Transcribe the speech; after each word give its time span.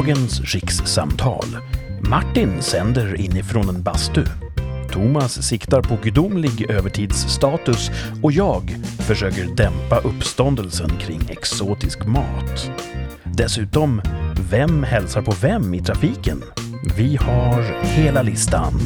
Dagens 0.00 0.40
rikssamtal. 0.40 1.44
Martin 2.00 2.62
sänder 2.62 3.20
inifrån 3.20 3.68
en 3.68 3.82
bastu. 3.82 4.24
Thomas 4.92 5.42
siktar 5.42 5.82
på 5.82 5.98
gudomlig 6.02 6.70
övertidsstatus 6.70 7.90
och 8.22 8.32
jag 8.32 8.76
försöker 8.98 9.56
dämpa 9.56 9.98
uppståndelsen 9.98 10.90
kring 11.00 11.20
exotisk 11.28 12.06
mat. 12.06 12.70
Dessutom, 13.24 14.02
vem 14.50 14.82
hälsar 14.82 15.22
på 15.22 15.34
vem 15.42 15.74
i 15.74 15.82
trafiken? 15.82 16.42
Vi 16.96 17.16
har 17.16 17.82
hela 17.82 18.22
listan. 18.22 18.80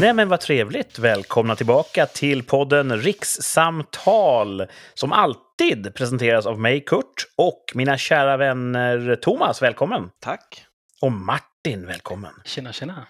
Nej 0.00 0.14
men 0.14 0.28
vad 0.28 0.40
trevligt! 0.40 0.98
Välkomna 0.98 1.56
tillbaka 1.56 2.06
till 2.06 2.42
podden 2.42 2.96
Rikssamtal 2.96 4.66
som 4.94 5.12
alltid 5.12 5.94
presenteras 5.94 6.46
av 6.46 6.60
mig, 6.60 6.84
Kurt, 6.84 7.26
och 7.36 7.64
mina 7.74 7.98
kära 7.98 8.36
vänner 8.36 9.16
Thomas, 9.16 9.62
välkommen! 9.62 10.10
Tack! 10.20 10.64
Och 11.00 11.12
Martin, 11.12 11.86
välkommen! 11.86 12.32
Tjena, 12.44 12.72
tjena! 12.72 13.06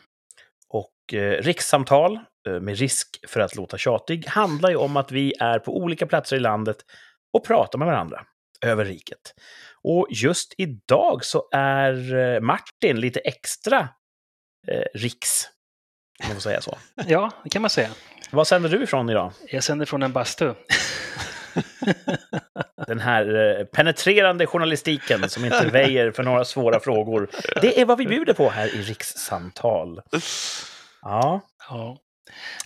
Och 0.68 1.14
eh, 1.14 1.42
rikssamtal, 1.42 2.18
eh, 2.48 2.60
med 2.60 2.78
risk 2.78 3.08
för 3.28 3.40
att 3.40 3.56
låta 3.56 3.78
tjatig, 3.78 4.26
handlar 4.26 4.70
ju 4.70 4.76
om 4.76 4.96
att 4.96 5.12
vi 5.12 5.32
är 5.40 5.58
på 5.58 5.76
olika 5.76 6.06
platser 6.06 6.36
i 6.36 6.40
landet 6.40 6.76
och 7.32 7.46
pratar 7.46 7.78
med 7.78 7.86
varandra 7.86 8.24
över 8.66 8.84
riket. 8.84 9.34
Och 9.82 10.06
just 10.10 10.54
idag 10.58 11.24
så 11.24 11.48
är 11.52 12.14
eh, 12.14 12.40
Martin 12.40 13.00
lite 13.00 13.20
extra 13.20 13.88
eh, 14.68 14.84
riks, 14.94 15.48
om 16.22 16.28
man 16.28 16.34
får 16.34 16.40
säga 16.40 16.60
så. 16.60 16.78
Ja, 17.06 17.30
det 17.44 17.50
kan 17.50 17.62
man 17.62 17.70
säga. 17.70 17.88
Vad 18.30 18.46
sänder 18.46 18.68
du 18.68 18.82
ifrån 18.82 19.10
idag? 19.10 19.32
Jag 19.48 19.64
sänder 19.64 19.86
från 19.86 20.02
en 20.02 20.12
bastu. 20.12 20.54
Den 22.86 23.00
här 23.00 23.58
eh, 23.60 23.64
penetrerande 23.64 24.46
journalistiken 24.46 25.28
som 25.30 25.44
inte 25.44 25.66
väjer 25.66 26.10
för 26.10 26.22
några 26.22 26.44
svåra 26.44 26.80
frågor. 26.80 27.28
Det 27.60 27.80
är 27.80 27.84
vad 27.84 27.98
vi 27.98 28.06
bjuder 28.06 28.32
på 28.32 28.50
här 28.50 28.74
i 28.74 28.82
rikssamtal. 28.82 30.00
Ja. 31.02 31.40
Ja. 31.68 31.98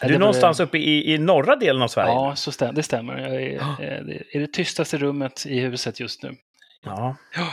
Är 0.01 0.07
du 0.09 0.13
var- 0.15 0.21
någonstans 0.21 0.61
uppe 0.61 0.79
i, 0.79 1.15
i 1.15 1.19
norra 1.19 1.57
delen 1.57 1.83
av 1.83 1.89
Sverige? 1.89 2.13
Ja, 2.13 2.37
så 2.37 2.53
stäm, 2.53 2.75
det 2.75 2.83
stämmer. 2.83 3.19
Jag 3.19 3.35
är, 3.43 3.55
Ja. 3.55 3.77
det 3.81 4.37
är 4.37 4.41
det 4.41 4.53
tystaste 4.53 4.99
rummet 4.99 5.47
i 5.47 5.61
huset 5.61 6.01
just 6.01 6.23
nu. 6.23 6.37
Ja. 6.85 7.17
Ja, 7.37 7.49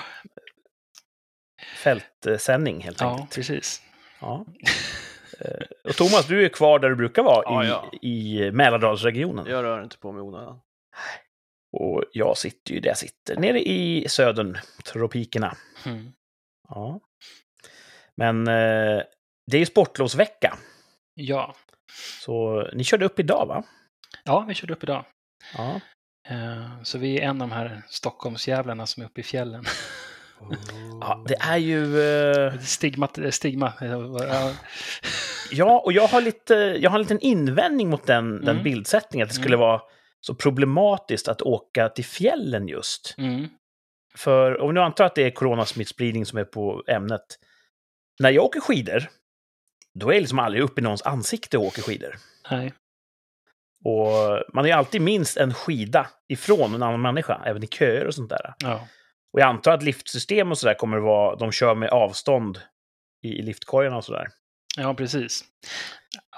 Fältsändning 1.77 2.81
helt 2.83 3.01
ja 3.01 3.11
enkelt. 3.11 3.35
precis. 3.35 3.81
Ja. 4.19 4.45
Eh, 5.45 5.89
Och 5.89 5.95
Thomas, 5.95 6.27
du 6.27 6.45
är 6.45 6.49
kvar 6.49 6.79
där 6.79 6.89
du 6.89 6.95
brukar 6.95 7.23
vara 7.23 7.43
Ja, 7.45 7.63
i, 7.63 7.67
ja. 7.67 7.91
i 8.01 8.51
Mälardalsregionen. 8.51 9.45
Jag 9.49 9.63
rör 9.63 9.83
inte 9.83 9.97
på 9.97 10.11
mig 10.11 10.21
onödan. 10.21 10.59
Och 11.77 12.03
jag 12.11 12.37
sitter 12.37 12.73
ju 12.73 12.79
där 12.79 12.89
jag 12.89 12.97
sitter, 12.97 13.35
nere 13.37 13.59
i 13.61 14.05
södern, 14.09 14.57
tropikerna. 14.85 15.55
Mm. 15.85 16.11
Ja. 16.69 16.99
Men 18.17 18.47
eh, 18.47 19.01
det 19.51 19.57
är 19.57 19.59
ju 19.59 19.65
sportlovsvecka, 19.65 20.57
Ja. 21.13 21.55
så 22.23 22.63
ni 22.73 22.83
körde 22.83 23.05
upp 23.05 23.19
idag 23.19 23.45
va? 23.45 23.63
ja, 24.23 24.45
vi 24.47 24.53
körde 24.53 24.73
upp 24.73 24.83
idag. 24.83 25.05
Ja. 25.57 25.81
Eh, 26.29 26.81
Så 26.83 26.97
vi 26.97 27.19
är 27.19 27.23
en 27.23 27.41
av 27.41 27.47
de 27.49 27.55
här 27.55 27.81
Stockholmsjävlarna 27.89 28.85
som 28.87 29.03
är 29.03 29.07
uppe 29.07 29.21
i 29.21 29.23
fjällen. 29.23 29.63
ja 31.01 31.23
det 31.27 31.35
är 31.39 31.57
ju... 31.57 32.01
Eh, 32.01 32.59
Stigma. 32.59 33.09
stigma. 33.31 33.73
Ja, 35.51 35.79
och 35.79 35.93
jag 35.93 36.07
har, 36.07 36.21
lite, 36.21 36.53
jag 36.53 36.89
har 36.89 36.97
en 36.97 37.01
liten 37.01 37.19
invändning 37.19 37.89
mot 37.89 38.07
den, 38.07 38.39
den 38.39 38.49
Mm. 38.49 38.63
bildsättningen, 38.63 39.25
att 39.25 39.29
det 39.29 39.35
skulle 39.35 39.55
Mm. 39.55 39.67
vara 39.67 39.81
så 40.21 40.35
problematiskt 40.35 41.27
att 41.27 41.41
åka 41.41 41.89
till 41.89 42.05
fjällen 42.05 42.67
just. 42.67 43.15
Mm. 43.17 43.47
För 44.15 44.61
om 44.61 44.67
vi 44.67 44.73
nu 44.73 44.79
antar 44.79 45.05
att 45.05 45.15
det 45.15 45.23
är 45.23 45.31
coronasmittspridning 45.31 46.25
som 46.25 46.39
är 46.39 46.43
på 46.43 46.83
ämnet. 46.87 47.21
När 48.19 48.29
jag 48.29 48.45
åker 48.45 48.59
skidor, 48.59 49.03
då 49.99 50.09
är 50.09 50.13
jag 50.13 50.21
liksom 50.21 50.39
aldrig 50.39 50.63
uppe 50.63 50.81
i 50.81 50.83
någons 50.83 51.01
ansikte 51.01 51.57
och 51.57 51.63
åker 51.63 51.81
skidor. 51.81 52.15
Nej. 52.51 52.73
Och 53.85 54.43
man 54.53 54.65
är 54.65 54.69
ju 54.69 54.75
alltid 54.75 55.01
minst 55.01 55.37
en 55.37 55.53
skida 55.53 56.07
ifrån 56.27 56.75
en 56.75 56.83
annan 56.83 57.01
människa, 57.01 57.41
även 57.45 57.63
i 57.63 57.67
köer 57.67 58.05
och 58.07 58.15
sånt 58.15 58.29
där. 58.29 58.53
Ja. 58.57 58.87
Och 59.33 59.39
jag 59.39 59.47
antar 59.47 59.71
att 59.71 59.83
liftsystem 59.83 60.51
och 60.51 60.57
sådär 60.57 60.73
kommer 60.73 60.97
att 60.97 61.03
vara, 61.03 61.35
de 61.35 61.51
kör 61.51 61.75
med 61.75 61.89
avstånd 61.89 62.61
i, 63.21 63.41
liftkorgarna 63.41 63.97
och 63.97 64.05
sådär. 64.05 64.27
Ja, 64.77 64.93
precis. 64.93 65.43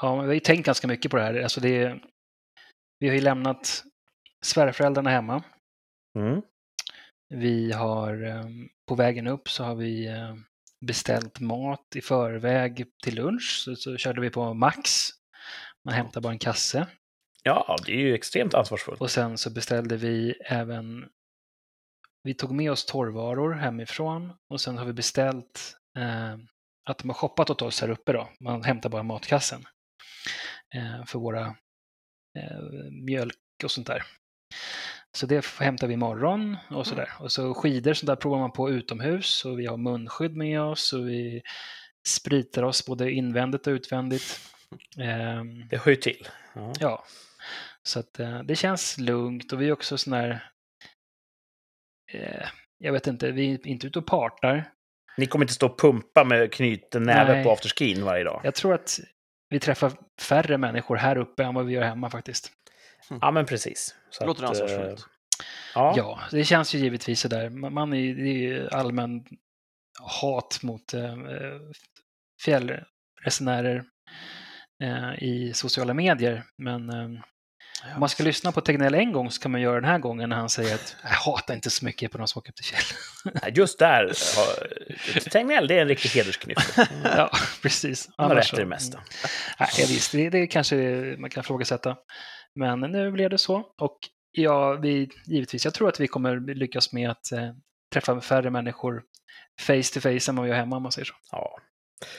Ja, 0.02 0.22
vi 0.22 0.28
har 0.28 0.34
ju 0.34 0.40
tänkt 0.40 0.66
ganska 0.66 0.88
mycket 0.88 1.12
på 1.12 1.18
det 1.18 1.24
här. 1.24 1.42
Alltså 1.42 1.62
det 1.62 1.78
är, 1.78 2.04
vi 3.00 3.08
har 3.08 3.16
ju 3.16 3.22
lämnat 3.22 3.84
svärföräldrarna 4.46 5.10
hemma. 5.10 5.44
Mm. 6.20 6.42
Vi 7.30 7.72
har 7.72 8.24
eh, 8.24 8.46
på 8.88 8.96
vägen 8.96 9.28
upp 9.28 9.50
så 9.50 9.64
har 9.64 9.76
vi 9.76 10.08
eh, 10.08 10.36
beställt 10.86 11.40
mat 11.40 11.96
i 11.96 12.02
förväg 12.02 12.86
till 13.04 13.16
lunch. 13.16 13.62
Så, 13.66 13.76
så 13.76 13.98
körde 13.98 14.22
vi 14.22 14.30
på 14.30 14.54
Max. 14.54 15.10
Man 15.86 15.94
hämtar 15.94 16.22
bara 16.22 16.34
en 16.34 16.40
kasse. 16.40 16.88
Ja, 17.44 17.76
det 17.86 17.92
är 17.92 17.98
ju 17.98 18.14
extremt 18.14 18.54
ansvarsfullt. 18.54 19.02
Och 19.02 19.12
sen 19.12 19.38
så 19.38 19.50
beställde 19.50 19.98
vi 19.98 20.32
även 20.46 21.10
vi 22.24 22.34
tog 22.34 22.52
med 22.52 22.72
oss 22.72 22.86
torrvaror 22.86 23.54
hemifrån 23.54 24.34
och 24.50 24.62
sen 24.62 24.78
har 24.78 24.86
vi 24.86 24.94
beställt 24.94 25.76
eh, 25.98 26.34
att 26.86 26.98
de 26.98 27.10
har 27.10 27.14
shoppat 27.14 27.50
åt 27.50 27.62
oss 27.62 27.82
här 27.82 27.90
uppe 27.90 28.14
då. 28.14 28.30
Man 28.40 28.64
hämtar 28.64 28.90
bara 28.90 29.04
matkassen 29.04 29.66
eh, 30.76 31.06
för 31.06 31.20
våra 31.20 31.46
eh, 32.40 32.92
mjölk 33.06 33.36
och 33.64 33.72
sånt 33.72 33.88
där. 33.88 34.04
Så 35.18 35.26
det 35.26 35.46
hämtar 35.60 35.88
vi 35.88 35.94
imorgon 35.94 36.58
och 36.70 36.88
sådär. 36.88 37.10
Och 37.20 37.32
så 37.32 37.54
skidor 37.54 37.94
sånt 37.94 38.08
där 38.08 38.16
provar 38.16 38.40
man 38.40 38.52
på 38.52 38.70
utomhus 38.70 39.46
och 39.46 39.60
vi 39.60 39.66
har 39.66 39.78
munskydd 39.78 40.36
med 40.36 40.62
oss 40.62 40.94
och 40.94 41.08
vi 41.08 41.42
spritar 42.08 42.64
oss 42.64 42.86
både 42.86 43.12
invändigt 43.12 43.68
och 43.68 43.72
utvändigt. 43.72 44.40
Ehm, 44.98 45.68
Det 45.68 45.78
hör 45.78 45.90
ju 45.92 45.96
till. 45.96 46.28
Ja. 46.56 46.74
Ja, 46.80 47.06
så 47.84 48.00
att 48.00 48.20
eh, 48.20 48.40
det 48.44 48.56
känns 48.56 48.98
lugnt 48.98 49.54
och 49.54 49.62
vi 49.62 49.68
är 49.68 49.72
också 49.72 49.98
sån 49.98 50.14
här, 50.14 50.50
eh, 52.16 52.48
jag 52.78 52.94
vet 52.94 53.08
inte, 53.08 53.32
vi 53.32 53.54
är 53.54 53.68
inte 53.68 53.88
ute 53.88 54.00
och 54.00 54.06
partar. 54.06 54.70
Ni 55.18 55.26
kommer 55.26 55.46
inte 55.46 55.54
stå 55.54 55.66
och 55.66 55.80
pumpa 55.80 56.24
med 56.24 56.54
knuten 56.54 57.04
näve 57.04 57.34
Nej. 57.34 57.44
på 57.44 57.52
afterskin 57.52 58.06
varje 58.06 58.24
dag. 58.24 58.42
Jag 58.44 58.56
tror 58.56 58.74
att 58.74 59.00
vi 59.50 59.60
träffar 59.60 59.92
färre 60.22 60.58
människor 60.58 60.96
här 60.96 61.18
uppe 61.18 61.44
än 61.44 61.54
vad 61.54 61.66
vi 61.66 61.74
gör 61.74 61.84
hemma 61.84 62.10
faktiskt. 62.10 62.52
Ja, 63.22 63.32
men 63.32 63.46
precis. 63.46 63.96
Så 64.10 64.24
Det 64.24 64.28
låter 64.28 64.44
eh, 64.44 64.50
ansvarsfullt. 64.50 65.06
Ja. 65.76 65.94
Ja, 65.98 66.20
det 66.32 66.44
känns 66.44 66.76
ju 66.76 66.80
givetvis 66.80 67.20
sådär. 67.20 67.50
Man 67.50 67.74
man 67.74 67.94
är, 67.94 68.16
det 68.16 68.30
är 68.30 68.38
ju 68.38 68.70
allmän 68.70 69.26
hat 70.00 70.60
mot 70.64 70.94
eh, 70.94 71.16
fjällresenärer 72.46 73.84
eh, 74.84 75.24
i 75.24 75.52
sociala 75.56 75.94
medier. 75.94 76.44
Men 76.58 76.90
eh, 76.90 77.22
om 77.94 78.00
man 78.00 78.10
ska 78.10 78.24
lyssna 78.24 78.52
på 78.52 78.62
Tegnell 78.62 78.94
en 78.94 79.12
gång 79.12 79.32
så 79.32 79.42
kan 79.42 79.52
man 79.52 79.62
göra 79.62 79.76
den 79.76 79.90
här 79.90 80.00
gången 80.00 80.30
när 80.30 80.36
han 80.36 80.50
säger 80.50 80.76
att 80.76 80.96
jag 81.04 81.10
hatar 81.10 81.54
inte 81.54 81.70
så 81.70 81.86
mycket 81.86 82.12
på 82.12 82.18
de 82.18 82.28
som 82.28 82.40
åker 82.40 82.52
upp 82.52 82.56
till 82.56 82.66
fjäll. 82.66 82.98
Nej, 83.42 83.54
Just 83.56 83.80
där, 83.80 84.12
Tegnell, 85.30 85.68
det 85.68 85.78
är 85.78 85.82
en 85.82 85.88
riktig 85.88 86.10
hedersknyft. 86.10 86.78
ja, 87.04 87.32
precis. 87.62 88.10
Han 88.18 88.30
har 88.30 88.36
rätt 88.36 88.54
i 88.54 88.56
det 88.56 88.66
mesta. 88.66 88.98
Mm. 88.98 89.08
Nej, 89.60 89.70
ja, 89.78 89.86
visst, 89.90 90.12
det, 90.12 90.30
det 90.30 90.48
kanske 90.48 90.76
man 91.20 91.30
kan 91.30 91.42
ifrågasätta. 91.42 91.98
Men 92.56 92.80
nu 92.80 93.12
blev 93.12 93.30
det 93.30 93.38
så. 93.38 93.66
Och 93.78 93.98
ja, 94.32 94.74
vi, 94.74 95.10
givetvis, 95.26 95.66
jag 95.66 95.74
tror 95.74 95.90
att 95.90 96.00
vi 96.00 96.08
kommer 96.08 96.56
lyckas 96.56 96.94
med 96.94 97.10
att 97.10 97.32
eh, 97.32 97.50
träffa 97.94 98.22
färre 98.22 98.50
människor 98.50 99.04
face 99.62 99.94
to 99.94 100.00
face 100.00 100.32
än 100.32 100.36
vad 100.36 100.46
vi 100.46 100.50
gör 100.50 100.58
hemma 100.58 100.76
om 100.76 100.84
man 100.84 100.92
säger 100.92 101.06
så. 101.06 101.14
Ja. 101.32 101.60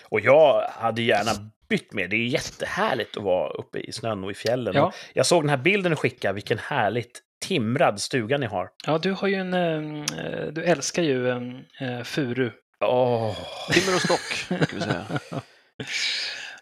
Och 0.09 0.21
jag 0.21 0.69
hade 0.69 1.03
gärna 1.03 1.51
bytt 1.69 1.93
med. 1.93 2.11
Det 2.11 2.17
är 2.17 2.27
jättehärligt 2.27 3.17
att 3.17 3.23
vara 3.23 3.51
uppe 3.51 3.79
i 3.79 3.93
snön 3.93 4.25
och 4.25 4.31
i 4.31 4.35
fjällen. 4.35 4.75
Ja. 4.75 4.87
Och 4.87 4.95
Jag 5.15 5.27
såg 5.27 5.43
den 5.43 5.51
här 5.51 5.57
bilden 5.57 5.91
du 5.91 5.97
skickade, 5.97 6.35
vilken 6.35 6.59
härligt 6.59 7.21
timrad 7.47 8.01
stuga 8.01 8.39
ni 8.39 8.47
har. 8.47 8.71
Ja, 8.87 8.99
du 8.99 9.13
har 9.13 9.29
ju 9.29 9.35
en, 9.35 9.55
eh, 9.55 10.47
du 10.53 10.65
älskar 10.65 11.03
ju 11.03 11.31
en 11.31 11.65
eh, 11.81 12.03
furu. 12.03 12.51
Åh, 12.81 13.37
Timmer 13.73 13.95
och 13.95 14.01
stock, 14.03 14.49
brukar 14.59 14.75
vi 14.75 14.81
säga. 14.81 15.05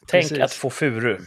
tänk 0.07 0.23
Precis. 0.25 0.41
att 0.41 0.53
få 0.53 0.71
furu 0.71 1.19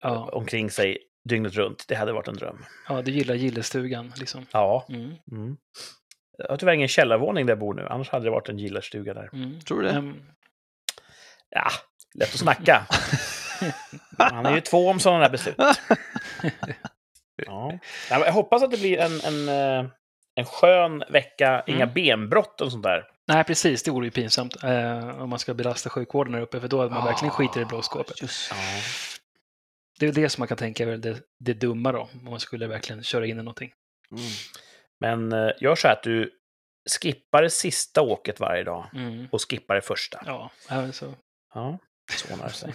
Ja, 0.00 0.28
omkring 0.32 0.70
sig 0.70 0.98
dygnet 1.28 1.54
runt. 1.54 1.84
Det 1.88 1.94
hade 1.94 2.12
varit 2.12 2.28
en 2.28 2.34
dröm. 2.36 2.64
ja, 2.88 3.02
du 3.02 3.10
gillar 3.10 3.34
gillestugan 3.34 4.12
liksom. 4.16 4.46
Ja. 4.52 4.86
Mm, 4.88 5.14
Mm. 5.32 5.56
Jag 6.38 6.48
har 6.48 6.56
tyvärr 6.56 6.72
ingen 6.74 6.88
källarvåning 6.88 7.46
där 7.46 7.50
jag 7.52 7.58
bor 7.58 7.74
nu, 7.74 7.86
annars 7.90 8.08
hade 8.10 8.24
det 8.24 8.30
varit 8.30 8.48
en 8.48 8.58
gillarstuga 8.58 9.14
där. 9.14 9.30
mm. 9.32 9.60
Tror 9.60 9.82
du 9.82 9.88
det? 9.88 9.94
Ehm, 9.94 10.14
Ja, 11.50 11.68
lätt 12.18 12.28
att 12.34 12.38
snacka. 12.40 12.86
Han 14.18 14.46
är 14.46 14.54
ju 14.54 14.60
två 14.60 14.88
om 14.88 15.00
sådana 15.00 15.20
där 15.22 15.30
beslut. 15.30 15.56
Ja. 17.46 17.78
Jag 18.10 18.32
hoppas 18.32 18.62
att 18.62 18.70
det 18.70 18.76
blir 18.76 18.98
en, 18.98 19.20
en, 19.20 19.48
eh, 19.48 19.90
en 20.34 20.44
skön 20.44 21.04
vecka, 21.10 21.62
inga 21.66 21.82
Mm. 21.82 21.94
benbrott 21.94 22.60
och 22.60 22.70
sånt 22.72 22.82
där. 22.82 23.04
nej, 23.28 23.44
precis, 23.44 23.82
det 23.82 23.90
vore 23.90 24.06
ju 24.06 24.10
pinsamt 24.10 24.62
eh, 24.64 25.22
om 25.22 25.30
man 25.30 25.38
ska 25.38 25.54
belasta 25.54 25.90
sjukvården 25.90 26.34
här 26.34 26.40
uppe, 26.40 26.60
för 26.60 26.68
då 26.68 26.78
hade 26.80 26.90
man 26.94 27.04
verkligen 27.04 27.30
skiter 27.32 27.60
i 27.60 27.64
blåskåpet. 27.64 28.22
Just. 28.22 28.52
Det 29.98 30.06
är 30.06 30.12
det 30.12 30.28
som 30.28 30.40
man 30.40 30.48
kan 30.48 30.56
tänka 30.56 30.82
är 30.84 30.96
det, 30.96 31.20
det 31.40 31.54
dumma 31.54 31.92
då, 31.92 32.00
om 32.24 32.30
man 32.30 32.40
skulle 32.40 32.66
verkligen 32.66 33.02
köra 33.02 33.26
in 33.26 33.30
i 33.38 33.42
någonting. 33.42 33.72
Mm. 34.10 34.22
Men 35.00 35.32
eh, 35.32 35.52
gör 35.60 35.74
så 35.74 35.88
här 35.88 35.94
att 35.94 36.02
du 36.02 36.30
skippar 37.00 37.42
det 37.42 37.50
sista 37.50 38.02
åket 38.02 38.40
varje 38.40 38.64
dag 38.64 38.86
Mm. 38.94 39.28
och 39.32 39.50
skippar 39.50 39.74
det 39.74 39.82
första. 39.82 40.22
Ja, 40.26 40.50
så. 40.92 41.14
Ja, 41.54 41.78
så 42.12 42.32
ordnar 42.32 42.46
det 42.46 42.52
sig. 42.52 42.74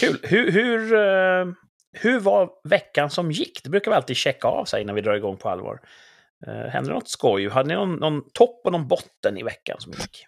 Kul. 0.00 0.20
Hur, 0.22 0.50
hur, 0.52 0.94
eh, 0.94 1.52
hur 1.92 2.20
var 2.20 2.50
veckan 2.68 3.10
som 3.10 3.30
gick? 3.32 3.64
Det 3.64 3.70
brukar 3.70 3.90
vi 3.90 3.96
alltid 3.96 4.16
checka 4.16 4.48
av 4.48 4.64
sig 4.64 4.82
innan 4.82 4.94
vi 4.94 5.00
drar 5.00 5.14
igång 5.14 5.36
på 5.36 5.48
allvar. 5.48 5.80
Uh, 6.48 6.52
hände 6.54 6.90
det 6.90 6.94
något 6.94 7.08
skoj? 7.08 7.48
Hade 7.48 7.68
ni 7.68 7.74
någon, 7.74 7.94
någon 7.94 8.30
topp 8.30 8.60
och 8.64 8.72
någon 8.72 8.88
botten 8.88 9.38
i 9.38 9.42
veckan 9.42 9.80
som 9.80 9.92
gick? 9.92 10.26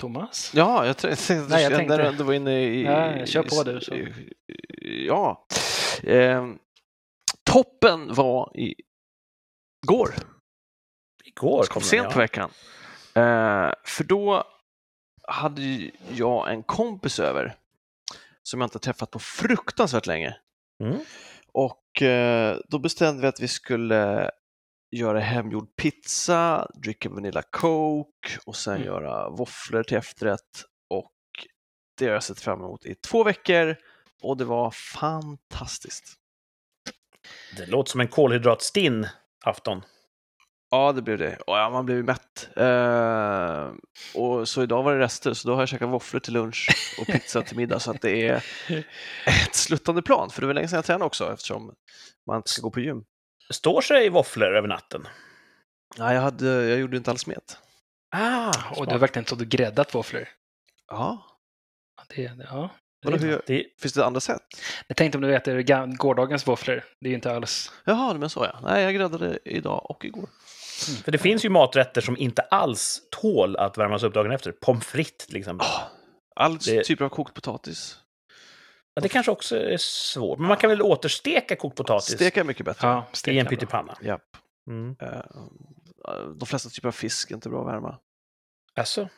Thomas? 0.00 0.52
Ja, 0.54 0.86
jag 0.86 0.90
att 0.90 1.02
Nej, 1.48 1.62
jag 1.62 1.74
tänkte- 1.74 2.08
att 2.08 2.18
du 2.18 2.24
var 2.24 2.34
inne 2.34 2.64
i... 2.64 2.84
Ja, 2.84 3.26
kör 3.26 3.42
på 3.42 3.62
du, 3.62 3.80
så. 3.80 3.94
i- 3.94 5.06
Ja. 5.06 5.46
Ehm, 6.02 6.58
toppen 7.44 8.14
var 8.14 8.56
i 8.56 8.74
går, 9.86 10.14
Igår 11.24 11.64
kom 11.64 11.82
sent 11.82 12.02
den, 12.02 12.12
på 12.12 12.18
veckan. 12.18 12.50
Eh, 13.14 13.72
för 13.84 14.04
då 14.04 14.44
hade 15.28 15.90
jag 16.10 16.52
en 16.52 16.62
kompis 16.62 17.18
över 17.20 17.54
som 18.42 18.60
jag 18.60 18.66
inte 18.66 18.78
träffat 18.78 19.10
på 19.10 19.18
fruktansvärt 19.18 20.06
länge. 20.06 20.36
Mm. 20.84 20.98
Och 21.52 22.02
eh, 22.02 22.58
då 22.68 22.78
bestämde 22.78 23.22
vi 23.22 23.28
att 23.28 23.40
vi 23.40 23.48
skulle 23.48 24.30
göra 24.90 25.20
hemgjord 25.20 25.76
pizza, 25.76 26.68
dricka 26.74 27.08
Vanilla 27.10 27.42
Coke 27.42 28.38
och 28.46 28.56
sen 28.56 28.74
Mm. 28.74 28.86
göra 28.86 29.30
våfflor 29.30 29.82
till 29.82 29.96
efterrätt. 29.96 30.64
Och 30.90 31.12
det 31.98 32.06
har 32.06 32.12
jag 32.12 32.22
sett 32.22 32.40
fram 32.40 32.58
emot 32.60 32.86
i 32.86 32.94
två 32.94 33.24
veckor 33.24 33.76
och 34.22 34.36
det 34.36 34.44
var 34.44 34.70
fantastiskt. 34.70 36.04
Det 37.56 37.66
låter 37.66 37.90
som 37.90 38.00
en 38.00 38.08
kolhydratstinn 38.08 39.06
afton. 39.44 39.82
Ja, 40.74 40.92
det 40.92 41.02
blev 41.02 41.18
det. 41.18 41.36
Och 41.36 41.56
ja, 41.56 41.70
man 41.70 41.86
blev 41.86 41.96
ju 41.98 42.02
mätt. 42.02 42.48
Eh, 42.56 43.72
och 44.14 44.48
så 44.48 44.62
idag 44.62 44.82
var 44.82 44.92
det 44.94 44.98
rester, 45.00 45.34
så 45.34 45.48
då 45.48 45.54
har 45.54 45.62
jag 45.62 45.68
käkat 45.68 45.88
våfflor 45.88 46.20
till 46.20 46.32
lunch 46.32 46.68
och 47.00 47.06
pizza 47.06 47.42
till 47.42 47.56
middag. 47.56 47.78
Så 47.80 47.90
att 47.90 48.00
det 48.02 48.26
är 48.28 48.44
ett 49.26 49.54
sluttande 49.54 50.02
plan, 50.02 50.30
för 50.30 50.40
det 50.40 50.46
var 50.46 50.54
länge 50.54 50.68
sedan 50.68 50.76
jag 50.76 50.84
tränade 50.84 51.04
också 51.04 51.32
eftersom 51.32 51.74
man 52.26 52.36
inte 52.36 52.50
ska 52.50 52.62
gå 52.62 52.70
på 52.70 52.80
gym. 52.80 53.04
Står 53.50 53.80
sig 53.80 54.08
våfflor 54.08 54.56
över 54.56 54.68
natten? 54.68 55.08
Nej, 55.98 56.14
jag, 56.14 56.22
hade, 56.22 56.46
jag 56.46 56.78
gjorde 56.78 56.96
inte 56.96 57.10
alls 57.10 57.26
met. 57.26 57.58
Ah, 58.16 58.52
Och 58.76 58.86
du 58.86 58.92
har 58.92 58.98
verkligen 58.98 59.26
och 59.32 59.38
gräddat 59.38 59.94
våfflor. 59.94 60.28
Ja, 60.90 61.26
Ja, 61.96 62.04
Det, 62.16 62.28
det- 62.28 62.46
ja. 62.50 62.70
vadå, 63.04 63.16
hur, 63.16 63.42
det, 63.46 63.64
finns 63.80 63.94
det 63.94 64.04
andra 64.06 64.20
sätt? 64.20 64.42
Jag 64.86 64.96
tänkte 64.96 65.18
om 65.18 65.22
du 65.22 65.34
äter 65.36 65.96
gårdagens 65.96 66.46
våfflor. 66.48 66.84
Det 67.00 67.06
är 67.06 67.10
ju 67.10 67.14
inte 67.14 67.32
alls... 67.36 67.72
Jaha, 67.84 68.14
men 68.14 68.30
så 68.30 68.44
ja. 68.44 68.60
Nej, 68.62 68.82
jag 68.82 68.94
gräddade 68.94 69.38
idag 69.44 69.90
och 69.90 70.04
igår. 70.04 70.28
För 71.04 71.12
det 71.12 71.18
finns 71.18 71.44
ju 71.44 71.48
maträtter 71.48 72.00
som 72.00 72.16
inte 72.16 72.42
alls 72.42 73.02
tål 73.10 73.56
att 73.56 73.78
värmas 73.78 74.02
upp 74.02 74.14
dagen 74.14 74.32
efter. 74.32 74.52
Pommes 74.52 74.84
frites 74.86 75.26
till 75.26 75.36
exempel. 75.36 75.66
Ah, 75.70 75.82
All 76.36 76.58
Det- 76.58 76.84
typer 76.84 77.04
av 77.04 77.08
kokt 77.08 77.34
potatis. 77.34 77.98
Ja, 78.94 79.02
det 79.02 79.08
kanske 79.08 79.32
också 79.32 79.56
är 79.56 79.76
svårt. 79.80 80.38
Men 80.38 80.48
man 80.48 80.56
kan 80.56 80.70
väl 80.70 80.82
återsteka 80.82 81.56
kokt 81.56 81.76
potatis 81.76 82.14
Steka 82.14 82.40
är 82.40 82.44
mycket 82.44 82.66
bättre. 82.66 82.88
Ja, 82.88 83.06
i 83.26 83.38
en 83.38 83.46
pyttipanna? 83.46 83.96
Mm. 84.70 84.96
Eh, 85.02 85.20
de 86.38 86.46
flesta 86.46 86.68
typer 86.70 86.88
av 86.88 86.92
fisk 86.92 87.30
är 87.30 87.34
inte 87.34 87.48
bra 87.48 87.60
att 87.60 87.74
värma. 87.74 87.98
Alltså, 88.74 89.08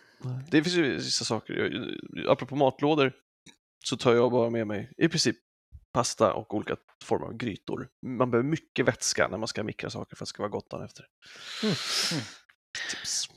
Det 0.50 0.62
finns 0.62 0.76
ju 0.76 0.94
vissa 0.94 1.24
saker, 1.24 1.72
apropå 2.28 2.56
matlådor, 2.56 3.12
så 3.84 3.96
tar 3.96 4.14
jag 4.14 4.30
bara 4.32 4.50
med 4.50 4.66
mig 4.66 4.92
i 4.96 5.08
princip 5.08 5.36
pasta 5.94 6.32
och 6.32 6.55
olika 6.55 6.76
former 7.05 7.26
av 7.26 7.37
grytor. 7.37 7.88
Man 8.06 8.31
behöver 8.31 8.49
mycket 8.49 8.88
vätska 8.88 9.29
när 9.29 9.38
man 9.38 9.49
ska 9.49 9.62
mikra 9.62 9.91
saker 9.91 10.17
för 10.17 10.25
att 10.25 10.26
det 10.26 10.31
ska 10.31 10.43
vara 10.43 10.50
gott 10.50 10.70
dagen 10.70 10.85
efter. 10.85 11.05
Mm. 11.62 11.75
Mm. 12.12 12.25
Tips. 12.91 13.29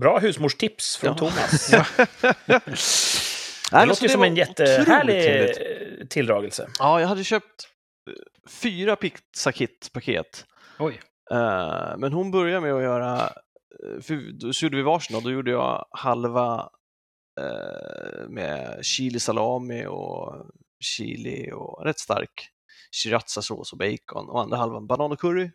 bra 0.00 0.18
husmorstips 0.18 0.96
från 0.96 1.10
Ja. 1.10 1.18
Thomas. 1.18 1.70
Det 3.70 3.86
låter 3.86 4.02
ju 4.02 4.08
som 4.08 4.22
en 4.22 4.36
jättehärlig 4.36 5.40
eh, 5.40 6.06
tilldragelse. 6.06 6.68
Ja, 6.78 7.00
jag 7.00 7.08
hade 7.08 7.24
köpt 7.24 7.68
eh, 8.10 8.50
fyra 8.50 8.96
pizzakit-paket. 8.96 10.46
Oj. 10.78 11.00
Eh, 11.30 11.96
men 11.98 12.12
hon 12.12 12.30
började 12.30 12.60
med 12.60 12.74
att 12.74 12.82
göra, 12.82 13.16
eh, 13.16 14.00
för 14.02 14.32
då 14.32 14.50
gjorde 14.62 14.76
vi 14.76 14.82
varsin 14.82 15.16
och 15.16 15.22
då 15.22 15.30
gjorde 15.30 15.50
jag 15.50 15.86
halva 15.90 16.70
med 18.28 18.78
chili 18.82 19.20
salami 19.20 19.86
och 19.86 20.46
chili 20.80 21.50
och 21.52 21.84
rätt 21.84 21.98
stark 21.98 22.48
srirachasås 22.90 23.72
och 23.72 23.78
bacon 23.78 24.28
och 24.28 24.40
andra 24.40 24.56
halvan 24.56 24.86
banan 24.86 25.12
och 25.12 25.20
curry. 25.20 25.50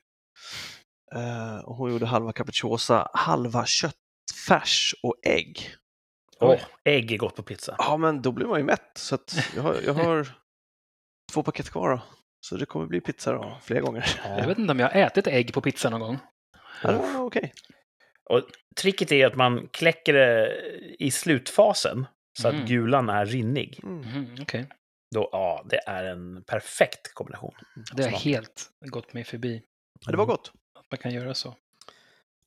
Eh, 1.15 1.57
och 1.65 1.75
hon 1.75 1.91
gjorde 1.91 2.05
halva 2.05 2.33
capricciosa, 2.33 3.09
halva 3.13 3.65
köttfärs 3.65 4.95
och 5.03 5.15
ägg. 5.25 5.69
Åh, 6.39 6.59
ägg 6.83 7.11
är 7.11 7.17
gott 7.17 7.35
på 7.35 7.43
pizza. 7.43 7.75
Ja, 7.79 7.97
men 7.97 8.21
då 8.21 8.31
blir 8.31 8.45
man 8.47 8.59
ju 8.59 8.65
mätt 8.65 8.91
så 8.95 9.15
att 9.15 9.35
jag 9.55 9.63
har, 9.63 9.75
jag 9.85 9.93
har 9.93 10.27
två 11.33 11.43
paket 11.43 11.69
kvar 11.69 11.89
då. 11.89 12.01
Så 12.45 12.55
det 12.57 12.65
kommer 12.65 12.85
bli 12.85 13.01
pizza 13.01 13.31
då, 13.31 13.57
flera 13.63 13.81
gånger. 13.81 14.21
Jag 14.23 14.47
vet 14.47 14.57
inte 14.57 14.71
om 14.71 14.79
jag 14.79 14.89
har 14.89 14.99
ätit 15.01 15.27
ägg 15.27 15.53
på 15.53 15.61
pizza 15.61 15.89
någon 15.89 15.99
gång. 15.99 16.19
Ja, 16.83 16.91
nog 16.91 17.27
okej. 17.27 17.53
Tricket 18.81 19.11
är 19.11 19.27
att 19.27 19.35
man 19.35 19.67
kläcker 19.71 20.13
det 20.13 20.55
i 20.99 21.11
slutfasen 21.11 22.05
så 22.39 22.47
Mm. 22.49 22.61
att 22.61 22.67
gulan 22.69 23.09
är 23.09 23.25
rinnig. 23.25 23.79
Mm. 23.83 23.99
Mhm, 23.99 24.37
Okej. 24.41 24.67
Då, 25.13 25.29
ja, 25.31 25.65
det 25.69 25.77
är 25.87 26.03
en 26.03 26.43
perfekt 26.43 27.13
kombination. 27.13 27.53
Det 27.93 28.03
har 28.03 28.09
helt 28.09 28.69
gått 28.81 29.13
mig 29.13 29.23
förbi. 29.23 29.61
Ja, 30.05 30.11
det 30.11 30.17
var 30.17 30.25
gott. 30.25 30.51
Att 30.79 30.91
man 30.91 30.97
kan 30.97 31.11
göra 31.11 31.33
så. 31.33 31.55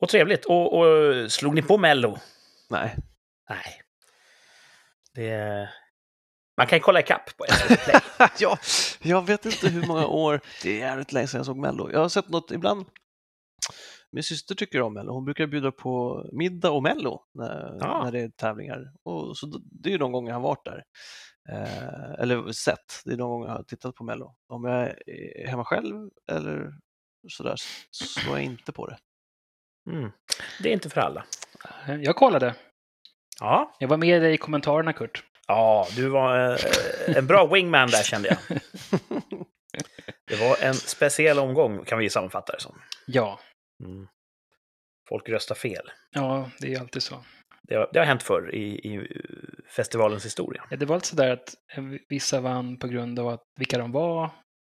Och 0.01 0.09
trevligt. 0.09 0.45
Och, 0.45 0.79
och 0.79 1.33
slog 1.33 1.55
ni 1.55 1.63
på 1.63 1.79
Mello? 1.79 2.19
Nej. 2.71 2.97
Nej. 3.49 3.83
Det... 5.15 5.69
Man 6.57 6.67
kan 6.67 6.81
kolla 6.81 7.01
ikapp 7.01 7.37
på 7.37 7.45
SVT 7.49 7.85
Play. 7.85 8.01
ja, 8.39 8.59
jag 9.03 9.27
vet 9.27 9.47
inte 9.47 9.69
hur 9.69 9.87
många 9.87 10.07
år, 10.07 10.41
det 10.63 10.71
är 10.71 10.79
jävligt 10.79 11.13
länge 11.13 11.27
sedan 11.27 11.39
jag 11.39 11.47
såg 11.47 11.57
Mello. 11.57 11.91
Jag 11.93 12.01
har 12.01 12.09
sett 12.09 12.29
något 12.29 12.51
ibland. 12.51 12.87
Min 14.13 14.23
syster 14.23 14.55
tycker 14.55 14.81
om 14.81 14.95
Mello. 14.95 15.13
Hon 15.13 15.25
brukar 15.25 15.47
bjuda 15.47 15.73
på 15.73 16.25
middag 16.33 16.71
och 16.71 16.83
Mello 16.83 17.21
när, 17.35 17.77
Ja. 17.81 18.05
när 18.05 18.13
det 18.13 18.21
är 18.21 18.29
tävlingar. 18.29 18.93
Och 19.03 19.37
så 19.39 19.47
det 19.83 19.89
är 19.89 19.93
ju 19.93 19.99
de 19.99 20.13
gånger 20.13 20.31
jag 20.31 20.37
har 20.37 20.49
varit 20.49 20.65
där. 20.65 20.85
Eh, 21.49 22.13
eller 22.19 22.53
sett, 22.53 23.03
det 23.05 23.13
är 23.13 23.17
de 23.17 23.29
gånger 23.31 23.47
jag 23.49 23.55
har 23.55 23.63
tittat 23.63 23.95
på 23.95 24.05
Mello. 24.05 24.35
Om 24.49 24.65
jag 24.65 24.83
är 25.07 25.47
hemma 25.49 25.65
själv 25.65 26.11
eller 26.33 26.73
sådär 27.29 27.55
så 27.91 28.05
slår 28.05 28.37
jag 28.37 28.45
inte 28.45 28.73
på 28.73 28.87
det. 28.87 28.99
Mm. 29.91 30.11
Det 30.63 30.69
är 30.69 30.73
inte 30.73 30.91
för 30.91 31.01
alla. 31.01 31.25
Eh, 31.89 31.95
Jag 31.95 32.17
kollade. 32.17 32.55
Ja, 33.41 33.77
Jag 33.79 33.89
var 33.89 33.97
med 33.97 34.23
dig 34.23 34.35
i 34.35 34.39
kommentarerna, 34.39 34.93
Kurt. 34.93 35.25
ja 35.47 35.87
du 35.97 36.09
var 36.09 36.51
eh, 36.51 37.17
en 37.17 37.27
bra 37.27 37.47
wingman 37.47 37.89
där 37.91 38.03
kände 38.03 38.29
jag. 38.29 38.61
Det 40.29 40.37
var 40.37 40.57
en 40.63 40.75
speciell 40.75 41.39
omgång 41.39 41.85
kan 41.85 41.99
vi 41.99 42.11
sammanfatta 42.11 42.53
det 42.53 42.61
som. 42.61 42.81
Ja. 43.07 43.41
Mm. 43.85 44.09
Folk 45.09 45.29
röstar 45.29 45.55
fel. 45.55 45.91
Ja, 46.11 46.51
det 46.61 46.75
är 46.75 46.81
alltid 46.81 47.03
så. 47.03 47.25
Det 47.69 47.75
har, 47.75 47.91
det 47.93 47.99
har 47.99 48.07
hänt 48.07 48.23
förr 48.23 48.55
i, 48.55 48.61
i 48.65 49.09
festivalens 49.77 50.25
historia. 50.25 50.65
Ja, 50.71 50.77
det 50.77 50.87
var 50.87 50.95
alltså 50.95 51.17
där 51.17 51.31
att 51.31 51.55
eh, 51.77 51.85
vissa 52.09 52.41
vann 52.41 52.79
på 52.79 52.89
grund 52.89 53.19
av 53.19 53.29
att, 53.29 53.43
vilka 53.59 53.79
de 53.79 53.93
var 53.93 54.31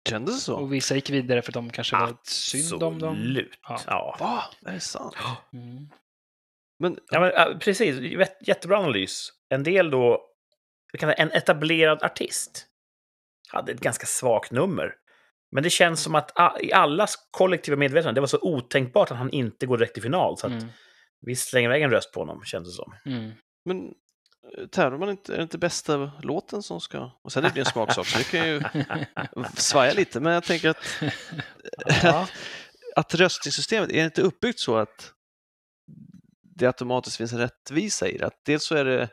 Kändes 0.09 0.35
det 0.35 0.41
så? 0.41 0.55
och 0.57 0.73
vissa 0.73 0.95
gick 0.95 1.11
vidare 1.11 1.43
för 1.43 1.51
att 1.51 1.55
de 1.55 1.71
kanske 1.71 1.97
var 1.97 2.17
synd 2.25 2.83
om 2.83 2.99
dem. 2.99 3.15
Absolut. 3.17 3.59
Ja. 3.69 3.81
Ja. 3.87 4.17
Va? 4.21 4.43
Det 4.61 4.71
är 4.71 4.79
sant? 4.79 5.15
Mm. 5.53 5.89
Men 6.79 6.99
Ja, 7.11 7.21
men, 7.21 7.59
precis. 7.59 7.97
Jät- 7.97 8.37
Jättebra 8.41 8.79
analys. 8.79 9.29
En 9.49 9.63
del 9.63 9.91
då, 9.91 10.25
vi 10.93 10.99
kan 10.99 11.07
säga, 11.09 11.23
en 11.23 11.31
etablerad 11.33 12.03
artist 12.03 12.67
hade 13.49 13.73
ett 13.73 13.81
ganska 13.81 14.07
svagt 14.07 14.51
nummer. 14.53 14.95
Men 15.53 15.63
det 15.63 15.71
känns 15.71 16.03
som 16.03 16.15
att 16.15 16.33
i 16.61 16.73
allas 16.73 17.15
kollektiva 17.31 17.77
medvetande, 17.77 18.15
det 18.17 18.21
var 18.21 18.29
så 18.29 18.39
otänkbart 18.43 19.11
att 19.11 19.17
han 19.17 19.31
inte 19.31 19.67
går 19.67 19.79
direkt 19.79 19.95
till 19.95 20.03
final. 20.03 20.37
Så 20.39 20.47
att 20.47 20.53
Mm. 20.53 20.69
Vi 21.27 21.37
slänger 21.37 21.69
iväg 21.69 21.83
en 21.83 21.91
röst 21.91 22.13
på 22.13 22.21
honom, 22.21 22.45
känns 22.45 22.69
det 22.69 22.75
som. 22.75 22.95
Mm. 23.07 23.33
Men 23.65 23.95
eh, 24.59 24.67
tävlar 24.67 24.99
man 24.99 25.11
inte, 25.11 25.33
är 25.33 25.37
det 25.37 25.43
inte 25.43 25.59
bästa 25.59 26.13
låten 26.23 26.63
som 26.63 26.81
ska... 26.81 27.11
Och 27.23 27.33
sen 27.33 27.45
är 27.45 27.49
det 27.49 27.57
ju 27.57 27.61
en 27.61 27.67
smaksak, 27.67 28.07
så 28.07 28.19
det 28.19 28.25
kan 28.25 28.49
ju 28.49 28.63
svaja 29.57 29.93
lite, 29.93 30.21
men 30.21 30.33
jag 30.33 30.45
tänker 30.45 30.71
att, 30.71 30.85
Ja. 32.03 32.29
att 32.97 33.15
röstningssystemet, 33.15 33.91
är 33.91 33.95
det 33.95 34.05
inte 34.05 34.23
uppbyggt 34.23 34.61
så 34.61 34.77
att 34.77 35.13
det 36.57 36.67
automatiskt 36.67 37.17
finns 37.17 37.33
en 37.33 37.39
rättvisa 37.39 38.09
i 38.09 38.19
det? 38.19 38.27
Att 38.27 38.45
dels 38.47 38.65
så 38.65 38.75
är 38.75 38.85
det 38.85 39.09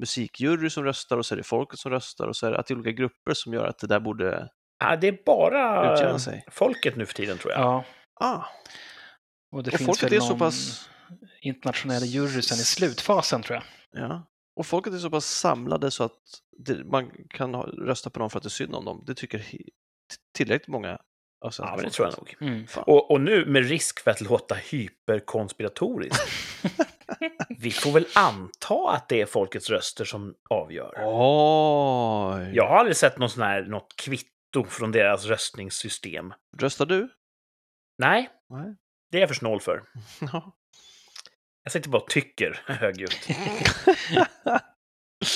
musikjury 0.00 0.70
som 0.70 0.84
röstar 0.84 1.16
och 1.16 1.26
så 1.26 1.34
är 1.34 1.36
det 1.36 1.42
folket 1.42 1.78
som 1.78 1.90
röstar 1.92 2.26
och 2.26 2.36
så 2.36 2.46
är 2.46 2.50
det 2.50 2.58
att 2.58 2.66
det 2.66 2.74
är 2.74 2.78
olika 2.78 2.92
grupper 2.92 3.34
som 3.34 3.52
gör 3.52 3.66
att 3.66 3.78
det 3.78 3.86
där 3.86 4.00
borde... 4.00 4.48
Ja, 4.78 4.96
det 4.96 5.08
är 5.08 5.18
bara 5.26 6.18
folket 6.50 6.96
nu 6.96 7.06
för 7.06 7.14
tiden, 7.14 7.38
tror 7.38 7.52
jag. 7.52 7.60
ja. 7.60 7.84
Ah, 8.20 8.44
Och 9.54 9.62
det 9.62 9.70
och 9.70 9.78
finns 9.78 9.86
folket 9.86 10.12
väl 10.12 10.16
är 10.16 10.20
så 10.20 10.28
någon 10.28 10.38
pass... 10.38 10.88
internationella 11.42 12.06
jury 12.06 12.42
sen 12.42 12.58
i 12.58 12.64
slutfasen, 12.64 13.42
tror 13.42 13.54
jag. 13.56 14.02
Ja. 14.02 14.26
Och 14.56 14.66
folket 14.66 14.92
är 14.92 14.98
så 14.98 15.10
pass 15.10 15.26
samlade 15.26 15.90
så 15.90 16.04
att 16.04 16.20
det, 16.58 16.84
man 16.84 17.10
kan 17.30 17.54
ha, 17.54 17.62
rösta 17.62 18.10
på 18.10 18.18
dem 18.18 18.30
för 18.30 18.38
att 18.38 18.42
det 18.42 18.46
är 18.46 18.50
synd 18.50 18.74
om 18.74 18.84
dem. 18.84 19.04
Det 19.06 19.14
tycker 19.14 19.46
tillräckligt 20.32 20.68
många 20.68 20.98
av 21.44 21.52
Ja, 21.58 21.72
men 21.76 21.84
det 21.84 21.90
tror 21.90 22.08
jag 22.08 22.18
nog. 22.18 22.36
Mm. 22.40 22.66
Och, 22.86 23.10
och 23.10 23.20
nu 23.20 23.46
med 23.46 23.68
risk 23.68 24.00
för 24.00 24.10
att 24.10 24.20
låta 24.20 24.54
hyperkonspiratorisk. 24.54 26.20
vi 27.58 27.70
får 27.70 27.92
väl 27.92 28.06
anta 28.14 28.90
att 28.90 29.08
det 29.08 29.20
är 29.20 29.26
folkets 29.26 29.70
röster 29.70 30.04
som 30.04 30.34
avgör. 30.50 30.94
Oj! 30.96 32.50
Jag 32.54 32.68
har 32.68 32.76
aldrig 32.76 32.96
sett 32.96 33.18
någon 33.18 33.30
sån 33.30 33.42
här, 33.42 33.62
något 33.62 33.96
kvitto 33.96 34.64
från 34.68 34.92
deras 34.92 35.24
röstningssystem. 35.24 36.34
Röstar 36.58 36.86
du? 36.86 37.08
Nej, 37.98 38.30
Nej. 38.48 38.76
Det 39.14 39.18
är 39.18 39.20
jag 39.20 39.28
för 39.28 39.34
snål 39.34 39.60
för. 39.60 39.82
Ja. 40.32 40.56
Jag 41.62 41.72
sitter 41.72 41.90
bara 41.90 42.02
och 42.02 42.08
tycker 42.08 42.62
högljutt. 42.66 43.28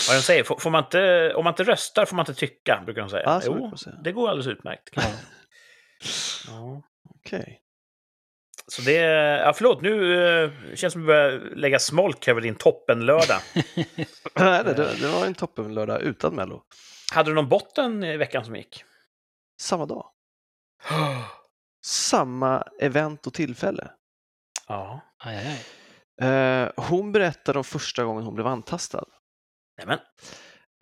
Vad 0.08 0.16
de 0.16 0.22
säger, 0.22 0.44
får, 0.44 0.58
får 0.58 0.70
man 0.70 0.84
inte, 0.84 1.32
om 1.34 1.44
man 1.44 1.52
inte 1.52 1.64
röstar 1.64 2.04
får 2.06 2.16
man 2.16 2.22
inte 2.22 2.34
tycka, 2.34 2.82
brukar 2.84 3.00
de 3.00 3.10
säga. 3.10 3.40
Brukar 3.40 3.60
jo, 3.60 3.76
det 4.04 4.12
går 4.12 4.28
alldeles 4.28 4.46
utmärkt. 4.46 4.88
Ja. 4.92 5.02
Ja. 6.48 6.82
Okej. 7.10 7.60
Så 8.66 8.82
det, 8.82 8.94
ja 9.44 9.52
förlåt, 9.52 9.82
nu 9.82 10.24
eh, 10.44 10.50
känns 10.74 10.92
som 10.92 11.02
att 11.02 11.04
vi 11.04 11.06
börjar 11.06 11.56
lägga 11.56 11.78
smolk 11.78 12.28
över 12.28 12.40
din 12.40 12.54
toppenlördag. 12.54 13.40
Nej, 14.34 14.64
det, 14.64 14.74
det, 14.74 14.96
det 15.00 15.08
var 15.08 15.26
en 15.26 15.34
toppenlördag 15.34 16.02
utan 16.02 16.34
Mello. 16.34 16.62
Hade 17.12 17.30
du 17.30 17.34
någon 17.34 17.48
botten 17.48 18.04
i 18.04 18.16
veckan 18.16 18.44
som 18.44 18.56
gick? 18.56 18.84
Samma 19.60 19.86
dag. 19.86 20.10
Samma 21.84 22.64
event 22.80 23.26
och 23.26 23.34
tillfälle. 23.34 23.82
Aj, 24.66 24.76
Ja. 24.76 25.00
aj, 25.18 25.36
aj. 25.36 25.64
Eh, 26.28 26.70
hon 26.76 27.12
berättade 27.12 27.58
om 27.58 27.64
första 27.64 28.04
gången 28.04 28.24
hon 28.24 28.34
blev 28.34 28.46
antastad. 28.46 29.04
Nämen. 29.78 29.98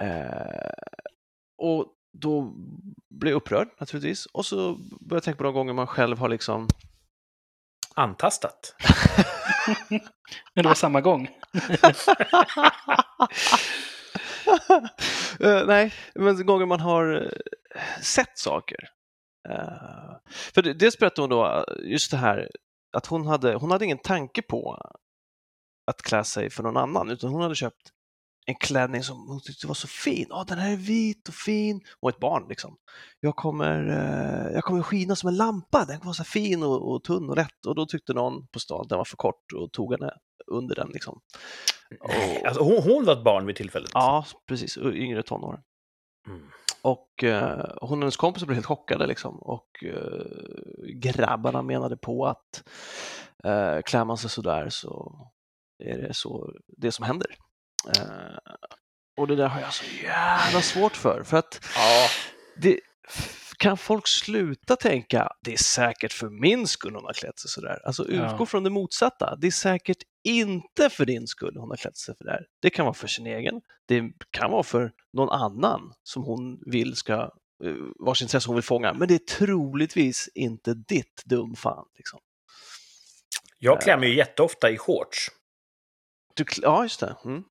Eh, 0.03 0.71
och 1.59 1.87
då 2.13 2.53
blev 3.11 3.31
jag 3.31 3.37
upprörd 3.37 3.69
naturligtvis. 3.81 4.27
Och 4.27 4.47
så 4.47 4.75
började 4.75 5.17
jag 5.17 5.23
tänka 5.23 5.37
på 5.39 5.45
de 5.45 5.55
gånger 5.55 5.73
man 5.73 5.87
själv 5.87 6.19
har 6.19 6.29
liksom... 6.29 6.69
Antastat. 7.95 8.75
Men 10.55 10.63
det 10.63 10.69
var 10.69 10.75
samma 10.75 11.01
gång. 11.01 11.29
Eh, 15.41 15.67
nej, 15.67 15.95
men 16.15 16.47
gånger 16.47 16.67
man 16.67 16.81
har 16.81 17.35
sett 18.03 18.39
saker. 18.39 18.89
Eh, 19.51 20.17
för 20.55 20.63
det- 20.63 20.75
dels 20.75 20.99
berättade 20.99 21.23
hon 21.23 21.31
då 21.31 21.47
eh, 21.47 21.91
just 21.93 22.11
det 22.11 22.17
här 22.17 22.51
att 22.97 23.07
hon 23.07 23.27
hade, 23.27 23.55
hon 23.55 23.71
hade 23.71 23.85
ingen 23.85 23.99
tanke 23.99 24.43
på 24.43 24.79
att 25.91 26.03
klä 26.03 26.25
sig 26.25 26.51
för 26.51 26.63
någon 26.63 26.77
annan, 26.77 27.11
utan 27.11 27.31
hon 27.31 27.43
hade 27.43 27.55
köpt 27.55 27.91
en 28.49 28.55
klänning 28.55 29.03
som 29.03 29.29
hon 29.29 29.41
tyckte 29.41 29.67
var 29.67 29.75
så 29.75 29.89
fin. 29.89 30.27
Ja, 30.29 30.45
den 30.49 30.59
här 30.59 30.73
är 30.73 30.77
vit 30.77 31.29
och 31.29 31.35
fin. 31.35 31.81
Och 32.01 32.09
ett 32.11 32.19
barn 32.21 32.47
liksom. 32.49 32.77
Jag 33.21 33.37
kommer, 33.37 33.89
eh, 33.89 34.53
jag 34.55 34.65
kommer 34.65 34.83
skina 34.83 35.17
som 35.17 35.29
en 35.29 35.37
lampa. 35.37 35.79
Den 35.85 35.97
kommer 35.99 36.05
vara 36.05 36.15
så 36.15 36.25
fin 36.25 36.63
och, 36.63 36.93
och 36.95 37.05
tunn 37.05 37.31
och 37.31 37.37
lätt. 37.37 37.67
Och 37.67 37.75
då 37.75 37.87
tyckte 37.87 38.13
någon 38.13 38.47
på 38.47 38.59
stan 38.61 38.81
att 38.81 38.89
den 38.89 38.99
var 38.99 39.05
för 39.05 39.17
kort 39.17 39.53
och 39.55 39.73
tog 39.73 39.93
henne 39.93 40.11
under 40.47 40.75
den 40.75 40.89
liksom. 40.89 41.21
Och- 42.01 42.47
Alltså, 42.47 42.63
hon, 42.63 42.83
hon 42.83 43.05
var 43.05 43.13
ett 43.13 43.25
barn 43.25 43.47
vid 43.47 43.57
tillfället. 43.57 43.91
Ja, 43.95 44.27
precis. 44.49 44.79
Yngre 44.79 45.23
tonåren. 45.23 45.61
Mm. 46.29 46.43
Och 46.83 47.25
eh, 47.25 47.75
hon 47.81 47.99
och 47.99 47.99
hennes 47.99 48.17
kompisar 48.17 48.47
blev 48.47 48.55
helt 48.55 48.67
chockade 48.67 49.07
liksom. 49.07 49.37
Och 49.43 49.85
eh, 49.85 50.27
grabbarna 50.95 51.63
menade 51.63 51.97
på 51.97 52.27
att 52.27 52.63
eh, 53.45 53.83
klär 53.83 54.05
man 54.05 54.19
sig 54.19 54.31
sådär 54.31 54.69
så 54.69 55.19
är 55.85 55.99
det 55.99 56.15
så 56.15 56.53
det 56.77 56.93
som 56.93 57.05
händer. 57.05 57.37
Eh, 57.97 58.37
och 59.17 59.27
det 59.29 59.37
där 59.37 59.49
har 59.49 59.61
jag 59.61 59.73
så 59.73 59.85
jävla 60.05 60.61
svårt 60.61 60.97
för. 60.97 61.23
För 61.25 61.37
att 61.37 61.61
Ja, 61.77 62.09
det, 62.57 62.81
kan 63.59 63.77
folk 63.77 64.09
sluta 64.09 64.77
tänka 64.77 65.29
det 65.43 65.53
är 65.53 65.57
säkert 65.57 66.13
för 66.13 66.29
min 66.29 66.67
skull 66.67 66.95
hon 66.95 67.05
har 67.05 67.13
klätt 67.13 67.39
sig 67.39 67.51
sådär? 67.51 67.79
Alltså 67.87 68.05
utgå 68.05 68.37
Ja. 68.39 68.47
från 68.47 68.65
det 68.65 68.71
motsatta. 68.71 69.37
Det 69.37 69.47
är 69.47 69.51
säkert 69.51 69.99
inte 70.27 70.91
för 70.91 71.05
din 71.05 71.27
skull 71.27 71.57
hon 71.57 71.71
har 71.71 71.77
klätt 71.77 71.97
sig 71.97 72.17
för 72.17 72.25
det 72.25 72.31
här. 72.31 72.47
Det 72.63 72.71
kan 72.71 72.85
vara 72.85 72.95
för 72.95 73.07
sin 73.09 73.27
egen. 73.27 73.61
Det 73.87 74.03
kan 74.31 74.51
vara 74.51 74.63
för 74.63 74.93
någon 75.13 75.29
annan 75.29 75.93
som 76.03 76.23
hon 76.25 76.63
vill 76.67 76.97
ska, 76.97 77.15
eh, 77.65 77.75
vars 77.99 78.23
intresse 78.23 78.49
hon 78.49 78.57
vill 78.57 78.63
fånga. 78.65 78.93
Men 78.93 79.09
det 79.09 79.15
är 79.15 79.37
troligtvis 79.37 80.29
inte 80.35 80.75
ditt 80.75 81.23
dumfan. 81.25 81.85
Liksom. 81.97 82.21
jag 83.59 83.81
klär 83.83 83.99
mig 83.99 84.09
ju 84.09 84.17
jätteofta 84.17 84.71
i 84.71 84.79
shorts. 84.79 85.29
Du, 86.35 86.45
ja, 86.63 86.83
just 86.83 87.01
det. 87.01 87.17
Mm. 87.25 87.43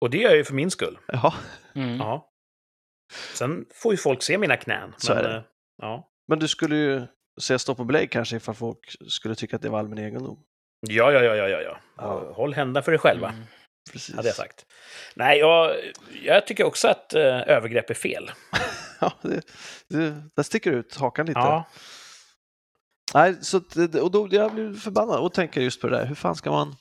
Och 0.00 0.10
det 0.10 0.18
gör 0.18 0.28
jag 0.28 0.36
ju 0.36 0.44
för 0.44 0.54
min 0.54 0.70
skull. 0.70 0.98
Jaha. 1.06 1.34
Mm. 1.74 1.96
Ja. 1.96 2.30
Sen 3.34 3.64
får 3.74 3.92
ju 3.92 3.96
folk 3.96 4.22
se 4.22 4.38
mina 4.38 4.56
knän. 4.56 4.94
Så 4.96 5.14
men, 5.14 5.24
är 5.24 5.28
det. 5.28 5.36
eh, 5.36 5.42
Ja. 5.82 6.10
Men 6.28 6.38
du 6.38 6.48
skulle 6.48 6.76
ju 6.76 7.06
säga 7.40 7.58
stopp 7.58 7.80
och 7.80 7.86
belägg 7.86 8.10
kanske 8.12 8.36
ifall 8.36 8.54
folk 8.54 8.96
skulle 9.08 9.34
tycka 9.34 9.56
att 9.56 9.62
det 9.62 9.68
var 9.68 9.78
allmän 9.78 9.98
egendom. 9.98 10.44
Ja, 10.80 11.12
ja, 11.12 11.22
ja, 11.22 11.34
ja, 11.34 11.48
ja, 11.48 11.78
ja. 11.96 12.32
Håll 12.34 12.54
händerna 12.54 12.82
för 12.82 12.92
dig 12.92 12.98
själva, 12.98 13.28
Mm. 13.28 13.44
Precis. 13.92 14.16
hade 14.16 14.28
jag 14.28 14.36
sagt. 14.36 14.66
Nej, 15.14 15.38
jag, 15.38 15.76
jag 16.22 16.46
tycker 16.46 16.64
också 16.64 16.88
att 16.88 17.14
eh, 17.14 17.22
övergrepp 17.22 17.90
är 17.90 17.94
fel. 17.94 18.30
Ja, 19.00 19.12
det, 19.22 19.40
det, 19.88 20.22
där 20.36 20.42
sticker 20.42 20.72
ut 20.72 20.96
hakan 20.96 21.26
lite. 21.26 21.40
Ja. 21.40 21.64
Nej, 23.14 23.36
så 23.40 23.60
och 24.02 24.10
då 24.10 24.28
jag 24.30 24.52
blir 24.54 24.74
förbannad 24.74 25.20
och 25.20 25.32
tänker 25.32 25.60
just 25.60 25.80
på 25.80 25.88
det 25.88 25.96
där, 25.96 26.06
hur 26.06 26.14
fan 26.14 26.36
ska 26.36 26.50
man... 26.50 26.76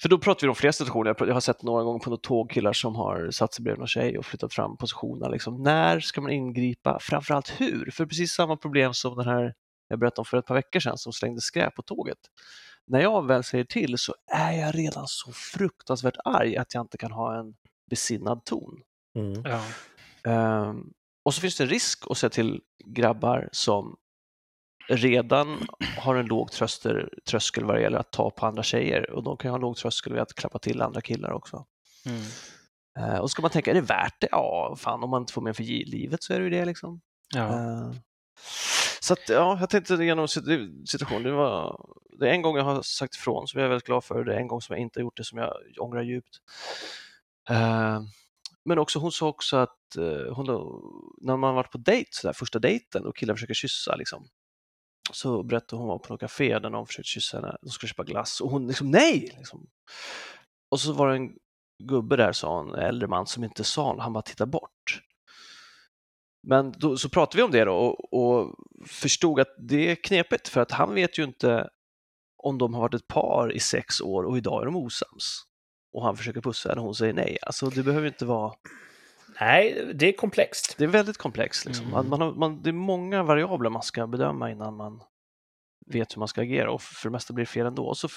För 0.00 0.08
då 0.08 0.18
pratar 0.18 0.46
vi 0.46 0.48
om 0.48 0.54
flera 0.54 0.72
situationer, 0.72 1.14
jag 1.18 1.34
har 1.34 1.40
sett 1.40 1.62
några 1.62 1.82
gånger 1.82 1.98
på 1.98 2.10
några 2.10 2.20
tågkillar 2.20 2.72
som 2.72 2.96
har 2.96 3.30
satt 3.30 3.54
sig 3.54 3.62
bredvid 3.62 3.78
någon 3.78 3.88
tjej 3.88 4.18
och 4.18 4.26
flyttat 4.26 4.54
fram 4.54 4.76
positionerna. 4.76 5.28
Liksom. 5.28 5.62
När 5.62 6.00
ska 6.00 6.20
man 6.20 6.32
ingripa? 6.32 6.98
Framförallt 7.00 7.60
hur? 7.60 7.90
För 7.90 8.06
precis 8.06 8.32
samma 8.32 8.56
problem 8.56 8.94
som 8.94 9.16
den 9.16 9.28
här 9.28 9.54
jag 9.88 9.98
berättade 9.98 10.20
om 10.20 10.24
för 10.24 10.38
ett 10.38 10.46
par 10.46 10.54
veckor 10.54 10.80
sedan 10.80 10.98
som 10.98 11.12
slängde 11.12 11.40
skräp 11.40 11.74
på 11.74 11.82
tåget. 11.82 12.18
När 12.86 13.00
jag 13.00 13.26
väl 13.26 13.44
säger 13.44 13.64
till 13.64 13.98
så 13.98 14.14
är 14.32 14.52
jag 14.52 14.74
redan 14.74 15.04
så 15.06 15.32
fruktansvärt 15.32 16.16
arg 16.24 16.56
att 16.56 16.74
jag 16.74 16.80
inte 16.80 16.98
kan 16.98 17.12
ha 17.12 17.38
en 17.38 17.54
besinnad 17.90 18.44
ton. 18.44 18.80
Mm. 19.16 19.42
Ja. 19.44 19.62
Ehm, 20.30 20.92
och 21.24 21.34
så 21.34 21.40
finns 21.40 21.56
det 21.56 21.64
en 21.64 21.70
risk 21.70 22.04
att 22.10 22.18
säga 22.18 22.30
till 22.30 22.60
grabbar 22.84 23.48
som 23.52 23.96
redan 24.88 25.68
har 25.98 26.14
en 26.14 26.26
låg 26.26 26.50
tröster, 26.50 27.18
tröskel 27.28 27.64
vad 27.64 27.76
det 27.76 27.82
gäller 27.82 27.98
att 27.98 28.12
ta 28.12 28.30
på 28.30 28.46
andra 28.46 28.62
tjejer 28.62 29.10
och 29.10 29.22
de 29.22 29.36
kan 29.36 29.48
ju 29.48 29.50
ha 29.50 29.56
en 29.56 29.60
låg 29.60 29.76
tröskel 29.76 30.12
vid 30.12 30.22
att 30.22 30.34
klappa 30.34 30.58
till 30.58 30.82
andra 30.82 31.00
killar 31.00 31.32
också. 31.32 31.66
Mm. 32.06 32.22
Eh, 32.98 33.18
och 33.18 33.30
så 33.30 33.32
ska 33.32 33.42
man 33.42 33.50
tänka, 33.50 33.70
är 33.70 33.74
det 33.74 33.80
värt 33.80 34.20
det? 34.20 34.28
Ja, 34.30 34.76
fan 34.78 35.02
om 35.02 35.10
man 35.10 35.22
inte 35.22 35.32
får 35.32 35.42
med 35.42 35.56
för 35.56 35.62
livet 35.62 36.22
så 36.22 36.32
är 36.32 36.38
det 36.38 36.44
ju 36.44 36.50
det 36.50 36.64
liksom. 36.64 37.00
Ja. 37.34 37.48
Eh, 37.48 37.92
så 39.00 39.12
att, 39.12 39.28
ja, 39.28 39.56
jag 39.60 39.70
tänkte 39.70 39.94
igenom 39.94 40.28
situationen. 40.28 41.22
Det, 41.22 41.32
var, 41.32 41.86
det 42.18 42.28
är 42.28 42.32
en 42.32 42.42
gång 42.42 42.56
jag 42.56 42.64
har 42.64 42.82
sagt 42.82 43.14
ifrån 43.14 43.48
som 43.48 43.60
jag 43.60 43.64
är 43.64 43.68
väldigt 43.68 43.86
glad 43.86 44.04
för. 44.04 44.24
Det 44.24 44.34
är 44.34 44.38
en 44.38 44.48
gång 44.48 44.60
som 44.60 44.74
jag 44.74 44.82
inte 44.82 45.00
har 45.00 45.02
gjort 45.02 45.16
det 45.16 45.24
som 45.24 45.38
jag 45.38 45.52
ångrar 45.78 46.02
djupt. 46.02 46.36
Uh, 47.50 48.00
men 48.64 48.78
också, 48.78 48.98
hon 48.98 49.12
sa 49.12 49.28
också 49.28 49.56
att 49.56 49.78
uh, 49.98 50.32
hon, 50.32 50.46
då- 50.46 50.82
när 51.20 51.36
man 51.36 51.54
varit 51.54 51.70
på 51.70 51.78
dejt, 51.78 52.08
så 52.12 52.26
där, 52.26 52.32
första 52.32 52.58
dejten 52.58 53.06
och 53.06 53.16
killen 53.16 53.36
försöker 53.36 53.54
kyssa 53.54 53.96
liksom, 53.96 54.28
så 55.12 55.42
berättade 55.42 55.80
hon 55.80 55.88
var 55.88 55.98
på 55.98 56.12
något 56.12 56.20
café 56.20 56.58
där 56.58 56.70
någon 56.70 56.86
försökte 56.86 57.08
kyssa 57.08 57.36
henne, 57.36 57.56
de 57.62 57.70
skulle 57.70 57.88
köpa 57.88 58.04
glass 58.04 58.40
och 58.40 58.50
hon 58.50 58.66
liksom 58.66 58.90
nej! 58.90 59.34
Liksom. 59.38 59.66
Och 60.70 60.80
så 60.80 60.92
var 60.92 61.08
det 61.08 61.16
en 61.16 61.30
gubbe 61.82 62.16
där, 62.16 62.32
sa 62.32 62.58
hon, 62.58 62.74
en 62.74 62.80
äldre 62.80 63.08
man 63.08 63.26
som 63.26 63.44
inte 63.44 63.64
sa 63.64 63.92
något, 63.92 64.02
han 64.02 64.12
bara 64.12 64.22
tittade 64.22 64.50
bort. 64.50 65.02
Men 66.48 66.72
då, 66.76 66.96
så 66.96 67.08
pratade 67.08 67.36
vi 67.36 67.42
om 67.42 67.50
det 67.50 67.64
då 67.64 67.74
och, 67.76 68.12
och 68.14 68.54
förstod 68.86 69.40
att 69.40 69.54
det 69.58 69.90
är 69.90 69.94
knepigt 69.94 70.48
för 70.48 70.60
att 70.60 70.70
han 70.72 70.94
vet 70.94 71.18
ju 71.18 71.24
inte 71.24 71.68
om 72.36 72.58
de 72.58 72.74
har 72.74 72.80
varit 72.80 72.94
ett 72.94 73.08
par 73.08 73.52
i 73.52 73.60
sex 73.60 74.00
år 74.00 74.22
och 74.24 74.36
idag 74.36 74.62
är 74.62 74.66
de 74.66 74.76
osams. 74.76 75.42
Och 75.92 76.04
han 76.04 76.16
försöker 76.16 76.40
pussa 76.40 76.68
henne 76.68 76.80
och 76.80 76.84
hon 76.84 76.94
säger 76.94 77.12
nej. 77.12 77.38
Alltså 77.42 77.66
det 77.70 77.82
behöver 77.82 78.06
inte 78.06 78.24
vara... 78.24 78.52
Nej, 79.40 79.90
det 79.94 80.06
är 80.08 80.12
komplext. 80.12 80.74
Det 80.78 80.84
är 80.84 80.88
väldigt 80.88 81.16
komplext. 81.18 81.64
Liksom. 81.66 81.84
Mm. 81.86 81.94
Man, 81.94 82.08
man, 82.08 82.20
har- 82.20 82.34
man, 82.34 82.62
det 82.62 82.70
är 82.70 82.72
många 82.72 83.22
variabler 83.22 83.70
man 83.70 83.82
ska 83.82 84.06
bedöma 84.06 84.50
innan 84.50 84.76
man 84.76 85.02
vet 85.86 86.16
hur 86.16 86.18
man 86.18 86.28
ska 86.28 86.40
agera 86.42 86.70
och 86.70 86.82
för 86.82 87.08
det 87.08 87.12
mesta 87.12 87.32
blir 87.32 87.44
det 87.44 87.50
fel 87.50 87.66
ändå. 87.66 87.86
Och 87.86 87.98
så, 87.98 88.08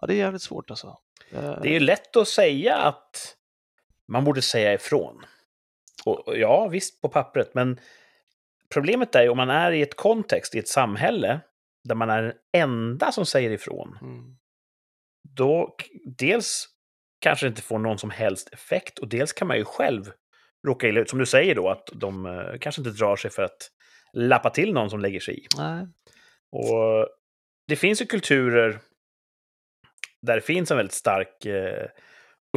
ja, 0.00 0.06
det 0.06 0.14
är 0.14 0.18
jävligt 0.18 0.42
svårt 0.42 0.70
alltså. 0.70 0.98
Eh, 1.30 1.60
Det 1.62 1.68
är 1.68 1.72
ju 1.72 1.80
lätt 1.80 2.16
att 2.16 2.28
säga 2.28 2.76
att 2.76 3.36
man 4.08 4.24
borde 4.24 4.42
säga 4.42 4.74
ifrån. 4.74 5.24
Och, 6.10 6.38
ja, 6.38 6.68
visst 6.68 7.00
på 7.02 7.08
pappret, 7.08 7.54
men 7.54 7.80
problemet 8.74 9.14
är 9.14 9.22
ju 9.22 9.28
om 9.28 9.36
man 9.36 9.50
är 9.50 9.72
i 9.72 9.82
ett 9.82 9.96
kontext, 9.96 10.54
i 10.54 10.58
ett 10.58 10.68
samhälle, 10.68 11.40
där 11.84 11.94
man 11.94 12.10
är 12.10 12.22
den 12.22 12.32
enda 12.52 13.12
som 13.12 13.26
säger 13.26 13.50
ifrån, 13.50 13.98
Mm. 14.02 14.36
då 15.36 15.76
dels 16.18 16.68
kanske 17.20 17.46
det 17.46 17.48
inte 17.48 17.62
får 17.62 17.78
någon 17.78 17.98
som 17.98 18.10
helst 18.10 18.48
effekt 18.52 18.98
och 18.98 19.08
dels 19.08 19.32
kan 19.32 19.48
man 19.48 19.56
ju 19.56 19.64
själv 19.64 20.12
råka 20.66 20.88
illa 20.88 21.00
ut. 21.00 21.10
Som 21.10 21.18
du 21.18 21.26
säger 21.26 21.54
då, 21.54 21.68
att 21.68 21.88
de 21.92 22.26
eh, 22.26 22.58
kanske 22.60 22.80
inte 22.80 22.90
drar 22.90 23.16
sig 23.16 23.30
för 23.30 23.42
att 23.42 23.70
lappa 24.12 24.50
till 24.50 24.72
någon 24.72 24.90
som 24.90 25.00
lägger 25.00 25.20
sig 25.20 25.38
i. 25.38 25.46
Nej. 25.56 25.86
Och 26.52 27.08
det 27.68 27.76
finns 27.76 28.02
ju 28.02 28.06
kulturer 28.06 28.78
där 30.22 30.34
det 30.34 30.40
finns 30.40 30.70
en 30.70 30.76
väldigt 30.76 30.94
stark 30.94 31.44
eh, 31.44 31.86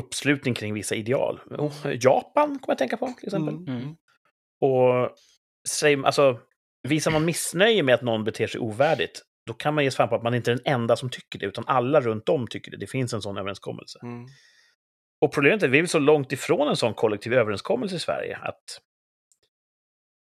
uppslutning 0.03 0.53
kring 0.53 0.73
vissa 0.73 0.95
ideal. 0.95 1.39
Och 1.57 1.73
Japan 2.01 2.47
kommer 2.47 2.67
jag 2.67 2.77
tänka 2.77 2.97
på 2.97 3.13
till 3.17 3.27
exempel. 3.27 3.55
Mm. 3.55 3.69
Mm. 3.69 3.95
Och 4.61 5.15
säg, 5.69 6.05
alltså, 6.05 6.39
visar 6.87 7.11
man 7.11 7.25
missnöje 7.25 7.83
med 7.83 7.95
att 7.95 8.01
någon 8.01 8.23
beter 8.23 8.47
sig 8.47 8.59
ovärdigt, 8.59 9.21
då 9.45 9.53
kan 9.53 9.73
man 9.75 9.83
ge 9.83 9.91
fan 9.91 10.09
på 10.09 10.15
att 10.15 10.23
man 10.23 10.33
inte 10.33 10.51
är 10.51 10.55
den 10.55 10.73
enda 10.73 10.95
som 10.95 11.09
tycker 11.09 11.39
det, 11.39 11.45
utan 11.45 11.63
alla 11.67 12.01
runt 12.01 12.29
om 12.29 12.47
tycker 12.47 12.71
det. 12.71 12.77
Det 12.77 12.87
finns 12.87 13.13
en 13.13 13.21
sån 13.21 13.37
överenskommelse. 13.37 13.99
Mm. 14.03 14.25
Och 15.21 15.33
problemet 15.33 15.63
är 15.63 15.67
att 15.67 15.73
vi 15.73 15.79
är 15.79 15.85
så 15.85 15.99
långt 15.99 16.31
ifrån 16.31 16.67
en 16.67 16.75
sån 16.75 16.93
kollektiv 16.93 17.33
överenskommelse 17.33 17.95
i 17.95 17.99
Sverige 17.99 18.37
att 18.37 18.81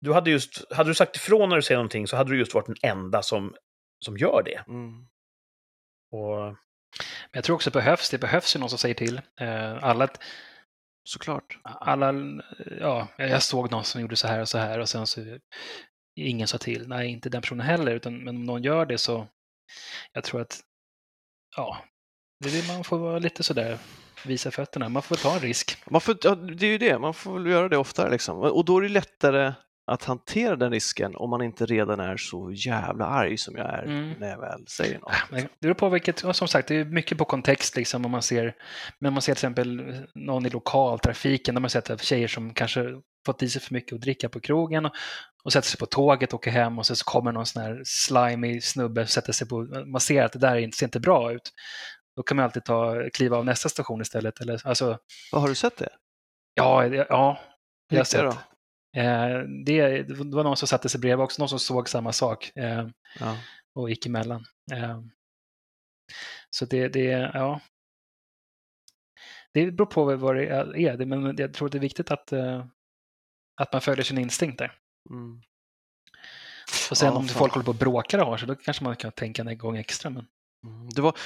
du 0.00 0.12
hade 0.12 0.30
just, 0.30 0.72
hade 0.72 0.90
du 0.90 0.94
sagt 0.94 1.16
ifrån 1.16 1.48
när 1.48 1.56
du 1.56 1.62
säger 1.62 1.78
någonting 1.78 2.06
så 2.06 2.16
hade 2.16 2.30
du 2.30 2.38
just 2.38 2.54
varit 2.54 2.66
den 2.66 2.76
enda 2.82 3.22
som, 3.22 3.54
som 4.04 4.16
gör 4.16 4.42
det. 4.44 4.64
Mm. 4.68 5.06
Och 6.10 6.56
Men 6.98 7.38
jag 7.38 7.44
tror 7.44 7.56
också 7.56 7.70
det 7.70 7.78
behövs, 7.78 8.10
det 8.10 8.18
behövs 8.18 8.56
ju 8.56 8.60
någon 8.60 8.68
som 8.68 8.78
säger 8.78 8.94
till. 8.94 9.20
Eh, 9.40 9.84
Alla, 9.84 10.08
Såklart. 11.04 11.58
alla, 11.62 12.14
ja, 12.80 13.08
jag 13.16 13.42
såg 13.42 13.70
någon 13.70 13.84
som 13.84 14.00
gjorde 14.00 14.16
så 14.16 14.28
här 14.28 14.40
och 14.40 14.48
så 14.48 14.58
här 14.58 14.78
och 14.78 14.88
sen 14.88 15.06
så 15.06 15.38
ingen 16.16 16.48
sa 16.48 16.58
till. 16.58 16.88
Nej, 16.88 17.08
inte 17.08 17.28
den 17.28 17.42
personen 17.42 17.66
heller, 17.66 17.94
utan 17.94 18.18
men 18.24 18.36
om 18.36 18.44
någon 18.44 18.62
gör 18.62 18.86
det 18.86 18.98
så 18.98 19.26
jag 20.12 20.24
tror 20.24 20.40
att 20.40 20.60
ja, 21.56 21.84
det 22.40 22.50
det 22.50 22.68
man 22.68 22.84
får 22.84 22.98
vara 22.98 23.18
lite 23.18 23.42
sådär, 23.42 23.78
visa 24.24 24.50
fötterna. 24.50 24.88
Man 24.88 25.02
får 25.02 25.16
ta 25.16 25.34
en 25.34 25.40
risk. 25.40 25.90
Man 25.90 26.00
får, 26.00 26.16
ja, 26.22 26.34
det 26.34 26.66
är 26.66 26.70
ju 26.70 26.78
det, 26.78 26.98
man 26.98 27.14
får 27.14 27.34
väl 27.34 27.46
göra 27.46 27.68
det 27.68 27.76
oftare 27.76 28.10
liksom. 28.10 28.38
Och 28.38 28.64
då 28.64 28.78
är 28.78 28.82
det 28.82 28.88
lättare 28.88 29.52
att 29.86 30.04
hantera 30.04 30.56
den 30.56 30.70
risken 30.70 31.16
om 31.16 31.30
man 31.30 31.42
inte 31.42 31.66
redan 31.66 32.00
är 32.00 32.16
så 32.16 32.52
jävla 32.52 33.06
arg 33.06 33.38
som 33.38 33.56
jag 33.56 33.66
är 33.66 33.82
Mm. 33.82 34.14
när 34.18 34.30
jag 34.30 34.40
väl 34.40 34.66
säger 34.66 34.98
något. 34.98 35.12
Men 35.30 35.40
Det 35.42 35.48
beror 35.60 35.74
på 35.74 35.88
vilket, 35.88 36.24
och 36.24 36.36
som 36.36 36.48
sagt, 36.48 36.68
det 36.68 36.76
är 36.76 36.84
mycket 36.84 37.18
på 37.18 37.24
kontext 37.24 37.76
liksom 37.76 38.04
om 38.04 38.10
man 38.10 38.22
ser, 38.22 38.54
men 38.98 39.12
man 39.12 39.22
ser 39.22 39.32
till 39.34 39.38
exempel 39.38 39.96
någon 40.14 40.46
i 40.46 40.50
lokaltrafiken, 40.50 41.54
där 41.54 41.60
man 41.60 41.70
sett 41.70 42.02
tjejer 42.02 42.28
som 42.28 42.54
kanske 42.54 42.84
fått 43.26 43.42
i 43.42 43.48
sig 43.48 43.62
för 43.62 43.74
mycket 43.74 43.92
att 43.94 44.00
dricka 44.00 44.28
på 44.28 44.40
krogen 44.40 44.86
och, 44.86 44.92
och 45.44 45.52
sätter 45.52 45.68
sig 45.68 45.78
på 45.78 45.86
tåget, 45.86 46.34
åker 46.34 46.50
hem 46.50 46.78
och 46.78 46.86
så 46.86 46.96
så 46.96 47.04
kommer 47.04 47.32
någon 47.32 47.46
sån 47.46 47.62
här 47.62 47.82
slimy 47.84 48.60
snubbe, 48.60 49.06
sätter 49.06 49.32
sig 49.32 49.48
på, 49.48 49.62
man 49.86 50.00
ser 50.00 50.24
att 50.24 50.32
det 50.32 50.38
där 50.38 50.70
ser 50.70 50.86
inte 50.86 51.00
bra 51.00 51.32
ut. 51.32 51.52
Då 52.16 52.22
kan 52.22 52.36
man 52.36 52.44
alltid 52.44 52.64
ta, 52.64 52.94
kliva 53.12 53.36
av 53.36 53.44
nästa 53.44 53.68
station 53.68 54.00
istället. 54.00 54.40
Eller, 54.40 54.66
alltså, 54.66 54.98
Vad 55.32 55.40
Har 55.42 55.48
du 55.48 55.54
sett 55.54 55.76
det? 55.76 55.88
ja, 56.54 56.86
ja, 56.86 57.38
jag 57.88 57.98
har 57.98 58.04
sett. 58.04 58.36
Eh, 58.96 59.38
det, 59.64 60.02
det 60.02 60.14
var 60.36 60.44
någon 60.44 60.56
som 60.56 60.68
satte 60.68 60.88
sig 60.88 61.00
bredvid 61.00 61.24
också, 61.24 61.42
någon 61.42 61.48
som 61.48 61.58
såg 61.58 61.88
samma 61.88 62.12
sak. 62.12 62.52
Eh, 62.56 62.88
Ja. 63.20 63.36
och 63.74 63.90
gick 63.90 64.06
emellan. 64.06 64.44
Eh, 64.72 65.00
Så 66.50 66.64
det, 66.64 66.88
det, 66.88 67.30
ja. 67.34 67.60
Det 69.54 69.70
beror 69.72 69.86
på 69.86 70.16
vad 70.16 70.36
det 70.36 70.46
är, 70.46 71.04
men 71.06 71.36
jag 71.38 71.54
tror 71.54 71.66
att 71.68 71.72
det 71.72 71.78
är 71.78 71.80
viktigt 71.80 72.10
att, 72.10 72.32
att 73.60 73.72
man 73.72 73.80
följer 73.80 74.04
sin 74.04 74.18
instinkt 74.18 74.58
där. 74.58 74.72
Mm. 75.10 75.42
Och 76.90 76.96
sen 76.96 77.08
Ja, 77.12 77.18
om 77.18 77.28
fan. 77.28 77.38
folk 77.38 77.52
håller 77.52 77.64
på 77.64 77.70
och 77.70 77.76
bråkar 77.76 78.18
och 78.18 78.26
har 78.26 78.36
sig, 78.36 78.48
då 78.48 78.54
kanske 78.54 78.84
man 78.84 78.96
kan 78.96 79.12
tänka 79.12 79.42
en 79.42 79.58
gång 79.58 79.76
extra. 79.76 80.10
Men... 80.10 80.26
Mm. 80.66 80.88
Det 80.88 81.02
var, 81.02 81.16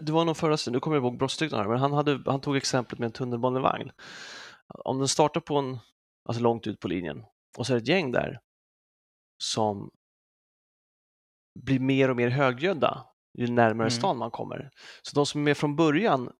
det 0.00 0.12
var 0.12 0.24
någon 0.24 0.34
förra, 0.34 0.56
nu 0.70 0.80
kommer 0.80 0.96
jag 0.96 1.04
ihåg 1.04 1.18
brottsstycken 1.18 1.58
här, 1.58 1.68
men 1.68 1.78
han, 1.78 1.92
hade, 1.92 2.22
han 2.26 2.40
tog 2.40 2.56
exemplet 2.56 2.98
med 2.98 3.06
en 3.06 3.12
tunnelbanevagn. 3.12 3.90
Om 4.68 4.98
den 4.98 5.08
startar 5.08 5.40
på 5.40 5.56
en, 5.58 5.78
alltså 6.24 6.42
långt 6.42 6.66
ut 6.66 6.80
på 6.80 6.88
linjen 6.88 7.24
och 7.58 7.66
så 7.66 7.72
är 7.72 7.76
det 7.76 7.82
ett 7.82 7.88
gäng 7.88 8.12
där 8.12 8.40
som 9.42 9.90
blir 11.60 11.80
mer 11.80 12.08
och 12.10 12.16
mer 12.16 12.28
högljudda 12.28 13.06
ju 13.38 13.46
närmare 13.48 13.86
Mm. 13.86 13.90
stan 13.90 14.18
man 14.18 14.30
kommer. 14.30 14.70
Så 15.02 15.14
de 15.14 15.26
som 15.26 15.40
är 15.40 15.44
med 15.44 15.56
från 15.56 15.76
början, 15.76 16.32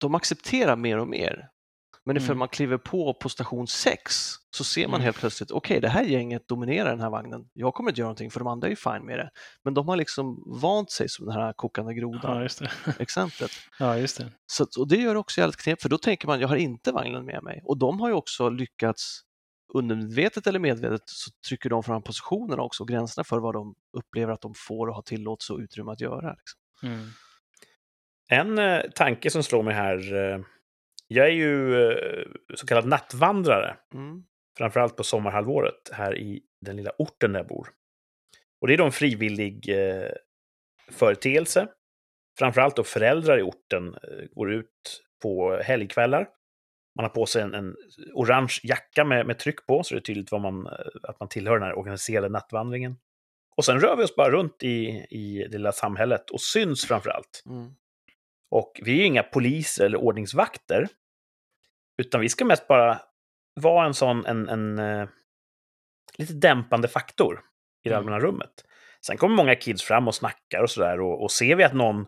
de 0.00 0.14
accepterar 0.14 0.76
mer 0.76 0.98
och 0.98 1.08
mer. 1.08 1.50
Men 2.06 2.16
ifall 2.16 2.26
Mm. 2.30 2.38
man 2.38 2.48
kliver 2.48 2.78
på 2.78 3.14
på 3.14 3.28
station 3.28 3.66
6 3.66 4.34
så 4.50 4.64
ser 4.64 4.86
man 4.86 4.94
Mm. 4.94 5.04
helt 5.04 5.16
plötsligt, 5.16 5.50
okej 5.50 5.80
det 5.80 5.88
här 5.88 6.02
gänget 6.04 6.48
dominerar 6.48 6.90
den 6.90 7.00
här 7.00 7.10
vagnen. 7.10 7.48
Jag 7.52 7.74
kommer 7.74 7.90
inte 7.90 8.00
göra 8.00 8.06
någonting 8.06 8.30
för 8.30 8.40
de 8.40 8.48
andra 8.48 8.66
är 8.66 8.70
ju 8.70 8.76
fine 8.76 9.06
med 9.06 9.18
det. 9.18 9.30
Men 9.64 9.74
de 9.74 9.88
har 9.88 9.96
liksom 9.96 10.42
vant 10.62 10.90
sig 10.90 11.08
som 11.08 11.26
den 11.26 11.34
här 11.34 11.52
kokande 11.52 11.92
Ja, 11.92 11.98
grodan 12.00 12.42
just 12.42 12.58
det. 12.58 12.70
exemplet. 12.98 13.50
Ja, 13.78 13.96
just 13.96 14.18
det. 14.18 14.32
Så, 14.46 14.66
och 14.78 14.88
det 14.88 14.96
gör 14.96 15.14
det 15.14 15.20
också 15.20 15.40
jävligt 15.40 15.56
knepigt, 15.56 15.82
för 15.82 15.88
då 15.88 15.98
tänker 15.98 16.26
man, 16.26 16.40
jag 16.40 16.48
har 16.48 16.56
inte 16.56 16.92
vagnen 16.92 17.24
med 17.24 17.42
mig. 17.42 17.60
Och 17.64 17.78
de 17.78 18.00
har 18.00 18.08
ju 18.08 18.14
också 18.14 18.48
lyckats, 18.48 19.20
undermedvetet 19.74 20.46
eller 20.46 20.58
medvetet, 20.58 21.02
så 21.04 21.30
trycker 21.48 21.70
de 21.70 21.82
fram 21.82 22.02
positionerna 22.02 22.62
också, 22.62 22.82
och 22.82 22.88
gränserna 22.88 23.24
för 23.24 23.38
vad 23.38 23.54
de 23.54 23.74
upplever 23.92 24.32
att 24.32 24.40
de 24.40 24.54
får 24.56 24.86
och 24.86 24.94
har 24.94 25.02
tillåtelse 25.02 25.52
och 25.52 25.58
utrymme 25.58 25.92
att 25.92 26.00
göra. 26.00 26.34
Liksom. 26.34 26.60
Mm. 26.92 27.08
En 28.28 28.58
eh, 28.58 28.80
tanke 28.94 29.30
som 29.30 29.42
slår 29.42 29.62
mig 29.62 29.74
här. 29.74 30.14
Eh, 30.32 30.40
jag 31.12 31.26
är 31.26 31.30
ju 31.30 31.82
eh, 31.90 32.26
så 32.54 32.66
kallad 32.66 32.86
nattvandrare, 32.86 33.76
Mm. 33.94 34.24
framförallt 34.58 34.96
på 34.96 35.04
sommarhalvåret 35.04 35.90
här 35.92 36.18
i 36.18 36.42
den 36.60 36.76
lilla 36.76 36.92
orten 36.98 37.32
där 37.32 37.40
jag 37.40 37.46
bor. 37.46 37.68
Och 38.60 38.68
det 38.68 38.74
är 38.74 38.78
då 38.78 38.84
en 38.84 38.92
frivillig 38.92 39.68
eh, 39.68 40.10
företeelse. 40.90 41.68
Framförallt 42.38 42.76
då 42.76 42.84
föräldrar 42.84 43.38
i 43.38 43.42
orten 43.42 43.94
eh, 43.94 44.24
går 44.30 44.52
ut 44.52 45.02
på 45.22 45.56
helgkvällar. 45.62 46.28
Man 46.96 47.04
har 47.04 47.10
på 47.10 47.26
sig 47.26 47.42
en, 47.42 47.54
en 47.54 47.76
orange 48.14 48.60
jacka 48.62 49.04
med, 49.04 49.26
med 49.26 49.38
tryck 49.38 49.66
på, 49.66 49.82
så 49.82 49.94
det 49.94 49.98
är 49.98 50.02
tydligt 50.02 50.32
vad 50.32 50.40
man, 50.40 50.66
eh, 50.66 50.72
att 51.02 51.20
man 51.20 51.28
tillhör 51.28 51.54
den 51.58 51.68
här 51.68 51.78
organiserade 51.78 52.28
nattvandringen. 52.28 52.96
Och 53.56 53.64
sen 53.64 53.80
rör 53.80 53.96
vi 53.96 54.04
oss 54.04 54.16
bara 54.16 54.30
runt 54.30 54.62
i, 54.62 55.06
i 55.10 55.46
det 55.50 55.58
lilla 55.58 55.72
samhället 55.72 56.30
och 56.30 56.40
syns 56.40 56.84
framför 56.86 57.10
allt. 57.10 57.42
Mm. 57.46 57.74
Och 58.50 58.80
vi 58.84 58.92
är 58.92 58.96
ju 58.96 59.04
inga 59.04 59.22
poliser 59.22 59.84
eller 59.84 59.98
ordningsvakter. 59.98 60.88
Utan 62.02 62.20
vi 62.20 62.28
ska 62.28 62.44
mest 62.44 62.68
bara 62.68 63.02
vara 63.60 63.86
en 63.86 63.94
sån, 63.94 64.26
en, 64.26 64.48
en 64.48 64.78
eh, 64.78 65.08
lite 66.18 66.32
dämpande 66.32 66.88
faktor 66.88 67.40
i 67.84 67.88
det 67.88 67.94
Mm. 67.94 67.98
allmänna 67.98 68.20
rummet. 68.20 68.50
Sen 69.06 69.16
kommer 69.16 69.36
många 69.36 69.54
kids 69.54 69.82
fram 69.82 70.08
och 70.08 70.14
snackar 70.14 70.62
och 70.62 70.70
sådär. 70.70 71.00
Och, 71.00 71.22
och 71.22 71.30
ser 71.32 71.56
vi 71.56 71.64
att 71.64 71.74
någon 71.74 72.06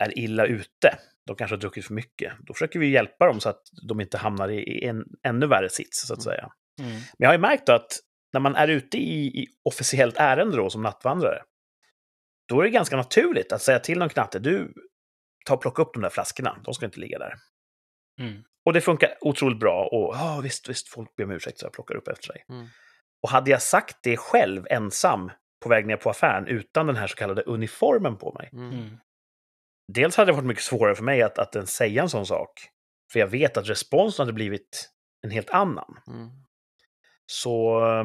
är 0.00 0.18
illa 0.18 0.46
ute, 0.46 0.98
de 1.26 1.36
kanske 1.36 1.54
har 1.56 1.60
druckit 1.60 1.86
för 1.86 1.94
mycket, 1.94 2.32
då 2.40 2.54
försöker 2.54 2.78
vi 2.78 2.88
hjälpa 2.90 3.26
dem 3.26 3.40
så 3.40 3.48
att 3.48 3.62
de 3.88 4.00
inte 4.00 4.18
hamnar 4.18 4.48
i, 4.50 4.84
en 4.84 5.04
ännu 5.22 5.46
värre 5.46 5.68
sits, 5.68 6.06
så 6.06 6.14
att 6.14 6.18
Mm. 6.26 6.34
säga. 6.34 6.52
Mm. 6.80 6.92
Men 6.92 7.02
jag 7.18 7.28
har 7.28 7.34
ju 7.34 7.40
märkt 7.40 7.68
att 7.68 7.98
när 8.32 8.40
man 8.40 8.56
är 8.56 8.68
ute 8.68 8.96
i, 8.98 9.26
i 9.26 9.46
officiellt 9.64 10.16
ärende 10.16 10.56
då, 10.56 10.70
som 10.70 10.82
nattvandrare, 10.82 11.42
då 12.48 12.60
är 12.60 12.64
det 12.64 12.70
ganska 12.70 12.96
naturligt 12.96 13.52
att 13.52 13.62
säga 13.62 13.78
till 13.78 13.98
någon 13.98 14.08
knatte, 14.08 14.38
du, 14.38 14.74
ta 15.44 15.54
och 15.54 15.60
plocka 15.60 15.82
upp 15.82 15.94
de 15.94 16.02
där 16.02 16.10
flaskorna, 16.10 16.60
de 16.64 16.74
ska 16.74 16.86
inte 16.86 17.00
ligga 17.00 17.18
där. 17.18 17.34
Mm. 18.20 18.44
Och 18.64 18.72
det 18.72 18.80
funkar 18.80 19.14
otroligt 19.20 19.58
bra. 19.58 19.88
Och 19.92 20.14
ja, 20.16 20.40
visst, 20.42 20.68
visst, 20.68 20.88
folk 20.88 21.16
ber 21.16 21.24
om 21.24 21.30
ursäkt 21.30 21.58
så 21.58 21.66
jag 21.66 21.72
plockar 21.72 21.94
upp 21.94 22.08
efter 22.08 22.26
sig. 22.26 22.44
Mm. 22.48 22.66
Och 23.22 23.30
hade 23.30 23.50
jag 23.50 23.62
sagt 23.62 23.96
det 24.02 24.16
själv 24.16 24.66
ensam 24.70 25.30
på 25.62 25.68
väg 25.68 25.86
ner 25.86 25.96
på 25.96 26.10
affären 26.10 26.46
utan 26.46 26.86
den 26.86 26.96
här 26.96 27.06
så 27.06 27.16
kallade 27.16 27.42
uniformen 27.42 28.16
på 28.16 28.32
mig. 28.32 28.50
Mm. 28.52 28.70
Mm. 28.70 28.98
Dels 29.92 30.16
hade 30.16 30.30
det 30.30 30.36
varit 30.36 30.46
mycket 30.46 30.64
svårare 30.64 30.94
för 30.94 31.04
mig 31.04 31.22
att, 31.22 31.38
att 31.38 31.56
ens 31.56 31.70
säga 31.70 32.02
en 32.02 32.08
sån 32.08 32.26
sak. 32.26 32.50
För 33.12 33.20
jag 33.20 33.26
vet 33.26 33.56
att 33.56 33.68
responsen 33.68 34.22
hade 34.22 34.32
blivit 34.32 34.90
en 35.22 35.30
helt 35.30 35.50
annan. 35.50 35.98
Mm. 36.06 36.30
Så 37.26 37.84
eh, 37.86 38.04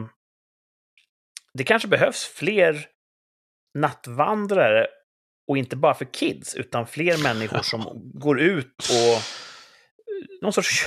det 1.54 1.63
kanske 1.63 1.88
behövs 1.88 2.26
fler 2.26 2.88
nattvandrare 3.73 4.88
och 5.48 5.58
inte 5.58 5.76
bara 5.76 5.94
för 5.94 6.06
kids, 6.06 6.56
utan 6.56 6.88
fler 6.88 7.24
människor 7.24 7.62
som 7.62 8.12
går 8.14 8.40
ut 8.40 8.90
och 8.90 9.22
någon 10.42 10.54
sorts 10.54 10.86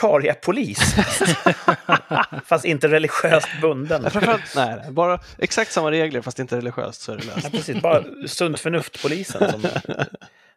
sharia-polis. 0.00 0.78
Fast 2.44 2.64
inte 2.64 2.88
religiöst 2.88 3.48
bunden. 3.60 4.06
Ja, 4.14 4.38
nej, 4.56 4.90
bara 4.90 5.20
exakt 5.38 5.72
samma 5.72 5.90
regler 5.90 6.20
fast 6.22 6.38
inte 6.38 6.56
religiöst 6.56 7.00
så 7.02 7.12
är 7.12 7.16
det 7.16 7.24
Ja, 7.26 7.34
löst. 7.34 7.50
precis, 7.50 7.82
bara 7.82 8.04
sunt 8.26 8.60
förnuft-polisen. 8.60 9.50
Som, 9.52 9.62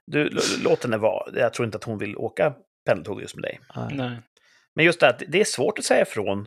du, 0.08 0.40
låt 0.64 0.84
henne 0.84 0.98
vara. 0.98 1.32
Jag 1.40 1.54
tror 1.54 1.66
inte 1.66 1.78
att 1.78 1.84
hon 1.84 1.98
vill 1.98 2.18
åka 2.18 2.54
pendeltåg 2.86 3.22
just 3.22 3.36
med 3.36 3.44
dig. 3.44 3.60
Nej. 3.76 3.88
Nej. 3.98 4.18
Men 4.76 4.86
just 4.86 5.00
det 5.00 5.10
att 5.10 5.22
det 5.28 5.40
är 5.42 5.46
svårt 5.46 5.80
att 5.80 5.86
säga 5.86 6.02
ifrån 6.02 6.46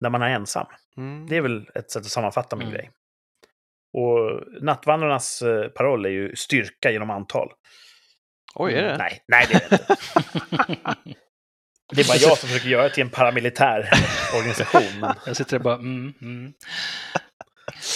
när 0.00 0.10
man 0.10 0.22
är 0.22 0.28
ensam. 0.28 0.66
Mm. 0.96 1.26
Det 1.28 1.36
är 1.36 1.40
väl 1.40 1.68
ett 1.74 1.90
sätt 1.90 2.00
att 2.02 2.10
sammanfatta 2.10 2.56
min 2.56 2.66
Mm. 2.68 2.78
grej. 2.78 2.90
Och 3.92 4.42
nattvandrarnas 4.62 5.42
eh, 5.42 5.68
paroll 5.68 6.06
är 6.06 6.10
ju 6.10 6.36
styrka 6.36 6.90
genom 6.90 7.10
antal. 7.10 7.48
Oj, 8.54 8.74
är 8.74 8.82
det? 8.82 8.96
Nej, 8.98 9.22
nej 9.28 9.46
det 9.50 9.54
är 9.54 9.68
det 9.68 9.74
inte. 9.74 9.96
Det 11.94 12.00
är 12.00 12.08
bara 12.08 12.16
jag 12.16 12.38
som 12.38 12.48
försöker 12.48 12.68
göra 12.68 12.82
det 12.82 12.90
till 12.90 13.02
en 13.02 13.10
paramilitär 13.10 13.90
organisation. 14.36 15.00
Men... 15.00 15.14
Jag 15.26 15.36
sitter 15.36 15.58
där 15.58 15.64
bara 15.64 15.74
mm, 15.74 16.14
mm. 16.22 16.52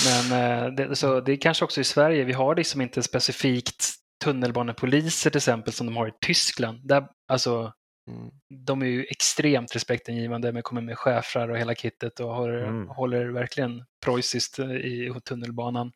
Men 0.05 0.33
eh, 0.33 0.75
det, 0.75 0.97
så 0.97 1.21
det 1.21 1.33
är 1.33 1.37
kanske 1.37 1.65
också 1.65 1.81
i 1.81 1.85
Sverige, 1.85 2.25
vi 2.25 2.33
har 2.33 2.57
liksom 2.57 2.81
inte 2.81 3.03
specifikt 3.03 3.95
tunnelbanepoliser 4.25 5.31
till 5.31 5.39
exempel 5.39 5.73
som 5.73 5.87
de 5.87 5.97
har 5.97 6.09
i 6.09 6.13
Tyskland. 6.27 6.89
Där, 6.89 7.03
alltså, 7.29 7.73
Mm. 8.09 8.31
de 8.67 8.83
är 8.83 8.87
ju 8.87 9.05
extremt 9.05 9.75
respektingivande 9.75 10.53
med 10.53 10.65
kommer 10.65 10.81
med 10.81 10.99
schäfrar 10.99 11.49
och 11.49 11.59
hela 11.59 11.75
kittet 11.75 12.21
och 12.21 12.35
håller, 12.35 12.65
Mm. 12.65 12.89
håller 12.89 13.27
verkligen 13.29 13.85
preussiskt 14.05 14.59
eh, 14.59 14.71
i 14.71 15.13
tunnelbanan. 15.25 15.93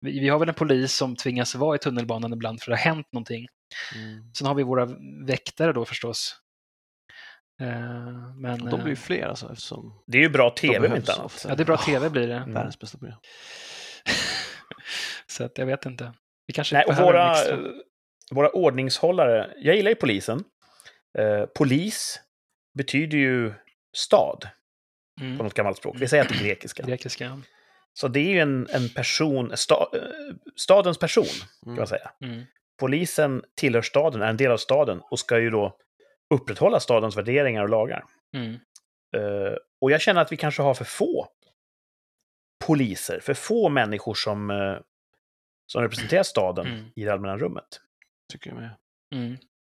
Vi, 0.00 0.20
vi 0.20 0.28
har 0.28 0.38
väl 0.38 0.48
en 0.48 0.54
polis 0.54 0.92
som 0.92 1.16
tvingas 1.16 1.54
vara 1.54 1.76
i 1.76 1.78
tunnelbanan 1.78 2.32
ibland 2.32 2.62
för 2.62 2.70
det 2.70 2.76
har 2.76 2.84
hänt 2.84 3.06
någonting. 3.12 3.46
Mm. 3.94 4.34
Sen 4.34 4.46
har 4.46 4.54
vi 4.54 4.62
våra 4.62 4.88
väktare 5.26 5.72
då 5.72 5.84
förstås. 5.84 6.36
Eh, 7.60 8.36
men, 8.36 8.58
de 8.58 8.76
blir 8.76 8.86
ju 8.86 8.92
eh, 8.92 8.96
fler 8.98 9.26
alltså 9.26 9.52
eftersom 9.52 10.02
Det 10.06 10.18
är 10.18 10.22
ju 10.22 10.28
bra 10.28 10.50
tv 10.50 10.88
om 10.88 10.96
inte 10.96 11.12
annat. 11.12 11.46
ja, 11.48 11.54
det 11.54 11.62
är 11.62 11.64
bra 11.64 11.76
tv 11.76 12.10
blir 12.10 12.28
det. 12.28 12.34
Mm. 12.36 12.52
Världens 12.54 12.78
bästa 12.78 12.98
program. 12.98 13.18
Så 15.26 15.44
att 15.44 15.58
jag 15.58 15.66
vet 15.66 15.86
inte. 15.86 16.12
Vi 16.46 16.54
kanske 16.54 16.76
Nej, 16.76 16.84
våra, 17.00 17.34
våra 18.30 18.50
ordningshållare, 18.50 19.50
jag 19.56 19.76
gillar 19.76 19.90
ju 19.90 19.94
polisen. 19.94 20.44
Eh, 21.18 21.46
polis 21.46 22.20
betyder 22.74 23.18
ju 23.18 23.54
stad 23.96 24.48
på 25.18 25.24
Mm, 25.24 25.36
något 25.36 25.54
gammalt 25.54 25.76
språk. 25.76 25.96
Vi 25.98 26.08
säger 26.08 26.22
att 26.22 26.28
det 26.28 26.34
är 26.34 26.44
grekiska. 26.44 26.82
grekiska. 26.86 27.42
Så 27.92 28.08
det 28.08 28.20
är 28.20 28.30
ju 28.30 28.40
en, 28.40 28.68
en 28.70 28.88
person, 28.88 29.52
sta, 29.56 29.88
eh, 29.94 30.34
stadens 30.56 30.98
person, 30.98 31.24
kan 31.24 31.68
Mm. 31.72 31.76
man 31.76 31.86
säga. 31.86 32.10
Mm. 32.20 32.42
Polisen 32.80 33.42
tillhör 33.54 33.82
staden, 33.82 34.22
är 34.22 34.26
en 34.30 34.36
del 34.36 34.50
av 34.50 34.56
staden 34.56 35.00
och 35.10 35.18
ska 35.18 35.38
ju 35.38 35.50
då 35.50 35.76
upprätthålla 36.34 36.80
stadens 36.80 37.16
värderingar 37.16 37.62
och 37.62 37.68
lagar. 37.68 38.04
Mm. 38.34 38.52
Eh, 39.16 39.56
och 39.80 39.90
jag 39.90 40.00
känner 40.00 40.20
att 40.20 40.32
vi 40.32 40.36
kanske 40.36 40.62
har 40.62 40.74
för 40.74 40.84
få 40.84 41.28
poliser, 42.66 43.20
för 43.20 43.34
få 43.34 43.68
människor 43.68 44.14
som, 44.14 44.50
eh, 44.50 44.76
som 45.66 45.82
representerar 45.82 46.22
staden 46.22 46.66
Mm. 46.66 46.84
i 46.96 47.04
det 47.04 47.12
allmänna 47.12 47.36
rummet. 47.38 47.80
Tycker 48.32 48.50
jag 48.50 48.58
med. 48.58 48.70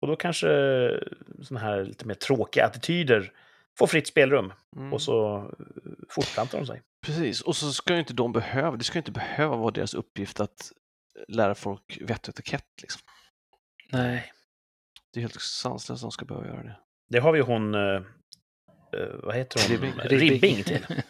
Och 0.02 0.08
då 0.08 0.16
kanske 0.16 0.48
sådana 1.42 1.66
här 1.66 1.84
lite 1.86 2.06
mer 2.06 2.14
tråkiga 2.16 2.66
attityder 2.66 3.32
får 3.78 3.88
fritt 3.88 4.08
spelrum 4.08 4.54
Mm. 4.76 4.94
och 4.94 5.02
så 5.02 5.38
eh, 5.38 5.66
fortplantar 6.10 6.58
de 6.60 6.66
sig. 6.68 6.82
Precis, 7.06 7.42
och 7.42 7.56
så 7.56 7.72
ska 7.74 7.94
ju 7.94 8.00
inte 8.00 8.14
de 8.14 8.32
behöva, 8.32 8.76
det 8.78 8.84
ska 8.84 8.98
inte 8.98 9.12
behöva 9.12 9.56
vara 9.56 9.72
deras 9.72 9.94
uppgift 9.94 10.40
att 10.40 10.72
lära 11.28 11.56
folk 11.56 11.98
vett 12.02 12.28
och 12.28 12.34
etikett. 12.34 12.66
Liksom. 12.82 13.02
Nej. 13.92 14.32
Det 15.14 15.20
är 15.20 15.22
helt 15.22 15.42
sanslöst 15.42 15.90
att 16.00 16.02
de 16.02 16.12
ska 16.12 16.26
behöva 16.26 16.48
göra 16.48 16.64
det. 16.64 16.76
Det 17.10 17.20
har 17.20 17.32
vi 17.32 17.40
hon, 17.40 17.76
eh, 17.76 17.82
eh, 18.94 19.10
vad 19.24 19.36
heter 19.36 19.60
hon? 19.70 19.78
Ribbing. 19.78 20.20
Ribbing 20.20 20.64
till. 20.64 20.86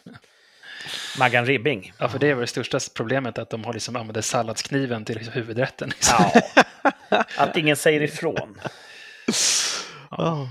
Maggan 1.20 1.46
Ribbing. 1.46 1.94
Ja, 1.98 2.10
för 2.10 2.20
det 2.20 2.28
är 2.28 2.34
väl 2.34 2.42
det 2.42 2.48
största 2.48 2.80
problemet 2.96 3.38
att 3.38 3.50
de 3.50 3.64
har 3.64 3.74
liksom 3.74 3.96
använder 3.96 4.22
salladskniven 4.22 5.06
till 5.06 5.30
huvudrätten. 5.30 5.90
Liksom. 5.90 6.16
Ja, 7.10 7.24
att 7.38 7.58
ingen 7.58 7.76
säger 7.76 8.02
ifrån. 8.02 8.62
Ja. 10.12 10.50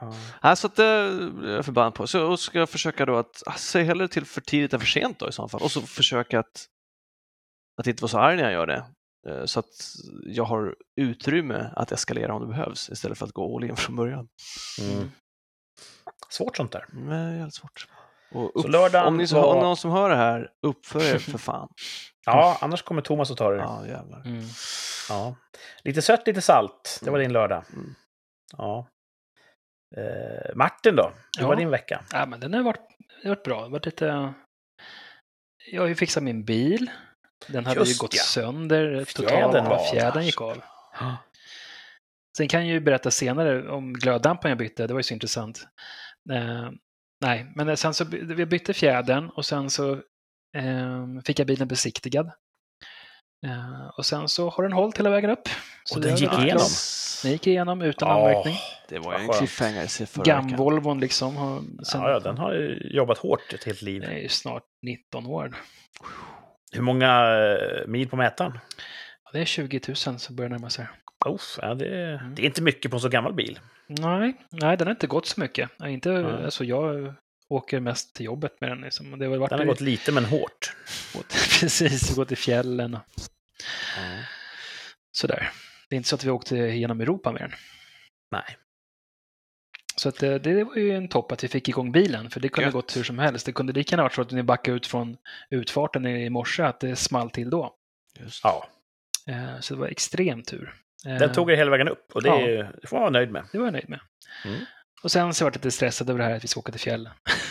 Ja. 0.00 0.14
Ja, 0.42 0.56
så 0.56 0.66
att 0.66 0.76
det 0.76 0.84
är 0.84 1.46
jag 1.50 1.64
förbannad 1.64 1.94
på. 1.94 2.06
Så 2.06 2.18
jag 2.18 2.38
ska 2.38 2.58
jag 2.58 2.70
försöka 2.70 3.06
då 3.06 3.16
att, 3.16 3.42
ah, 3.46 3.52
säg 3.56 3.84
hellre 3.84 4.08
till 4.08 4.24
för 4.24 4.40
tidigt 4.40 4.72
än 4.72 4.80
för 4.80 4.86
sent 4.86 5.18
då 5.18 5.28
i 5.28 5.32
så 5.32 5.48
fall. 5.48 5.62
Och 5.62 5.70
så 5.72 5.82
försöka 5.82 6.38
att, 6.38 6.66
att 7.80 7.86
inte 7.86 8.02
vara 8.02 8.10
så 8.10 8.18
arg 8.18 8.36
när 8.36 8.42
jag 8.44 8.52
gör 8.52 8.66
det. 8.66 8.84
Eh, 9.28 9.44
Så 9.44 9.60
att 9.60 9.74
jag 10.26 10.44
har 10.44 10.74
utrymme 11.00 11.70
att 11.76 11.92
eskalera 11.92 12.34
om 12.34 12.42
det 12.42 12.48
behövs 12.48 12.90
istället 12.90 13.18
för 13.18 13.26
att 13.26 13.32
gå 13.32 13.56
all 13.56 13.64
in 13.64 13.76
från 13.76 13.96
början. 13.96 14.28
Mm. 14.80 15.10
Svårt 16.30 16.56
sånt 16.56 16.72
där. 16.72 16.84
Men 16.92 17.08
det 17.08 17.14
är 17.16 17.36
jävligt 17.36 17.54
svårt. 17.54 17.86
Och 18.30 18.50
Så 18.54 18.58
upp, 18.66 18.68
lördagen 18.72 19.06
om, 19.08 19.16
ni 19.16 19.26
så, 19.26 19.36
var- 19.40 19.54
om 19.54 19.62
någon 19.62 19.76
som 19.76 19.90
hör 19.90 20.10
det 20.10 20.16
här, 20.16 20.50
uppför 20.66 21.14
er 21.14 21.18
för 21.18 21.38
fan. 21.38 21.68
Ja, 22.28 22.58
annars 22.60 22.82
kommer 22.82 23.02
Thomas 23.02 23.30
att 23.30 23.36
ta 23.38 23.50
det. 23.50 23.56
Ja, 23.56 23.86
jävlar. 23.86 24.20
Mm. 24.26 24.44
Ja. 25.08 25.36
Lite 25.82 26.02
sött, 26.02 26.26
lite 26.26 26.40
salt. 26.40 27.00
Det 27.04 27.10
var 27.10 27.18
din 27.18 27.32
lördag. 27.32 27.64
Mm. 27.72 27.94
Ja. 28.56 28.88
Eh, 29.96 30.54
Martin 30.56 30.96
då? 30.96 31.02
Hur 31.38 31.42
Ja. 31.42 31.48
var 31.48 31.56
din 31.56 31.70
vecka? 31.70 32.04
Ja, 32.12 32.26
men 32.26 32.40
den 32.40 32.54
har 32.54 32.62
varit, 32.62 32.88
det 33.22 33.28
har 33.28 33.34
varit 33.36 33.44
bra. 33.44 33.56
Det 33.56 33.62
har 33.62 33.70
varit 33.70 33.86
lite... 33.86 34.32
Jag 35.72 35.82
har 35.82 35.88
ju 35.88 35.94
fixat 35.94 36.22
min 36.22 36.44
bil. 36.44 36.90
Den 37.48 37.66
hade 37.66 37.80
ju 37.80 37.86
Just 37.86 38.00
gått 38.00 38.14
ja. 38.14 38.22
sönder 38.22 39.04
Fjädern 39.04 39.50
totalt. 39.50 39.68
var 39.68 39.90
Fjädern 39.92 40.12
där. 40.14 40.20
gick 40.20 40.40
av. 40.40 40.62
Sen 42.38 42.48
kan 42.48 42.60
jag 42.66 42.74
ju 42.74 42.80
berätta 42.80 43.10
senare 43.10 43.68
om 43.70 43.92
glöddlampan 43.92 44.48
jag 44.50 44.58
bytte. 44.58 44.86
Det 44.86 44.92
var 44.94 44.98
ju 45.00 45.04
så 45.04 45.14
intressant. 45.14 45.66
Nej, 47.20 47.46
men 47.54 47.76
sen 47.76 47.94
så 47.94 48.04
by- 48.04 48.34
vi 48.34 48.46
bytte 48.46 48.74
fjädern 48.74 49.28
och 49.28 49.44
sen 49.44 49.70
så 49.70 49.92
eh, 50.56 51.06
fick 51.24 51.38
jag 51.38 51.46
bilen 51.46 51.68
besiktigad. 51.68 52.26
Eh, 53.46 53.86
och 53.98 54.06
sen 54.06 54.28
så 54.28 54.50
har 54.50 54.62
den 54.62 54.72
hållit 54.72 54.98
hela 54.98 55.10
vägen 55.10 55.30
upp. 55.30 55.48
Så 55.84 55.94
Och 55.96 56.00
den 56.02 56.16
gick 56.16 56.32
igenom? 56.32 56.66
Den 57.22 57.32
gick 57.32 57.46
igenom 57.46 57.82
utan 57.82 58.08
Åh, 58.08 58.14
anmärkning. 58.16 58.56
Det 58.88 58.98
var 58.98 59.14
en 59.14 59.28
cliffhanger 59.28 60.06
förra. 60.06 60.24
Gam-Volvon 60.24 61.00
liksom. 61.00 61.36
Har, 61.36 61.60
sen, 61.84 62.00
Ja, 62.00 62.10
ja, 62.10 62.20
den 62.20 62.38
har 62.38 62.52
ju 62.52 62.90
jobbat 62.94 63.18
hårt 63.18 63.52
ett 63.52 63.64
helt 63.64 63.82
liv. 63.82 64.00
Det 64.00 64.06
är 64.06 64.18
ju 64.18 64.28
snart 64.28 64.62
19 64.82 65.26
år. 65.26 65.54
Hur 66.72 66.82
många 66.82 67.22
eh, 67.38 67.86
mil 67.86 68.08
på 68.08 68.16
mätaren? 68.16 68.58
Ja, 69.24 69.30
det 69.32 69.40
är 69.40 69.44
20 69.44 69.80
000 69.88 69.96
som 69.96 70.36
börjar 70.36 70.48
närma 70.50 70.70
sig. 70.70 70.86
Uff, 71.26 71.58
ja, 71.62 71.74
det, 71.74 72.14
Mm. 72.20 72.34
det 72.34 72.42
är 72.42 72.46
inte 72.46 72.62
mycket 72.62 72.90
på 72.90 72.96
en 72.96 73.00
så 73.00 73.08
gammal 73.08 73.34
bil. 73.34 73.58
Nej, 73.88 74.36
nej, 74.50 74.76
den 74.76 74.86
har 74.86 74.94
inte 74.94 75.06
gått 75.06 75.26
så 75.26 75.40
mycket. 75.40 75.70
Nej, 75.78 75.92
Inte, 75.92 76.10
Nej. 76.10 76.44
alltså, 76.44 76.64
jag 76.64 77.14
åker 77.48 77.80
mest 77.80 78.14
till 78.14 78.26
jobbet 78.26 78.60
med 78.60 78.70
den. 78.70 78.80
Liksom. 78.80 79.18
Det 79.18 79.26
har 79.26 79.36
varit 79.36 79.50
Den 79.50 79.58
har 79.58 79.66
i- 79.66 79.68
gått 79.68 79.80
lite 79.80 80.12
men 80.12 80.24
hårt. 80.24 80.74
precis, 81.60 82.14
gått 82.16 82.32
i 82.32 82.36
fjällen 82.36 82.94
och 82.94 83.02
sådär. 85.12 85.50
Det 85.88 85.94
är 85.94 85.96
inte 85.96 86.08
så 86.08 86.14
att 86.14 86.24
vi 86.24 86.30
åkte 86.30 86.56
genom 86.56 87.00
Europa 87.00 87.32
med 87.32 87.42
den. 87.42 87.52
Nej. 88.30 88.56
Så 89.96 90.08
att 90.08 90.18
det, 90.18 90.38
det 90.38 90.64
var 90.64 90.76
ju 90.76 90.90
en 90.96 91.08
topp 91.08 91.32
att 91.32 91.44
vi 91.44 91.48
fick 91.48 91.68
igång 91.68 91.92
bilen, 91.92 92.30
för 92.30 92.40
det 92.40 92.48
kunde 92.48 92.66
Gött. 92.66 92.72
gått 92.74 92.96
hur 92.96 93.02
som 93.04 93.18
helst. 93.18 93.46
Det 93.46 93.52
kunde 93.52 93.72
lika 93.72 93.92
gärna 93.92 94.02
varit 94.02 94.14
så 94.14 94.22
att 94.22 94.30
ni 94.30 94.42
backade 94.42 94.76
ut 94.76 94.86
från 94.86 95.16
utfarten 95.50 96.06
i 96.06 96.30
morse, 96.30 96.62
att 96.62 96.80
det 96.80 96.96
small 96.96 97.30
till 97.30 97.50
då. 97.50 97.74
Just. 98.20 98.40
Ja, 98.44 98.68
Eh, 99.28 99.60
Så 99.60 99.74
det 99.74 99.80
var 99.80 99.86
extrem 99.88 100.42
tur. 100.42 100.74
Eh, 101.06 101.18
den 101.18 101.32
tog 101.32 101.50
er 101.50 101.56
hela 101.56 101.70
vägen 101.70 101.88
upp 101.88 102.12
och 102.14 102.22
det, 102.22 102.28
Ja. 102.28 102.40
är- 102.40 102.72
det 102.82 102.86
får 102.86 102.96
man 102.96 103.02
vara 103.02 103.10
nöjd 103.10 103.30
med. 103.30 103.44
Det 103.52 103.58
var 103.58 103.66
jag 103.66 103.72
nöjd 103.72 103.88
med. 103.88 104.00
Mm. 104.44 104.58
Och 105.02 105.10
sen 105.10 105.34
så 105.34 105.44
var 105.44 105.50
jag 105.50 105.56
lite 105.56 105.70
stressad 105.70 106.10
över 106.10 106.18
det 106.18 106.24
här 106.24 106.36
att 106.36 106.44
vi 106.44 106.48
ska 106.48 106.60
åka 106.60 106.72
till 106.72 106.80
fjällen. 106.80 107.12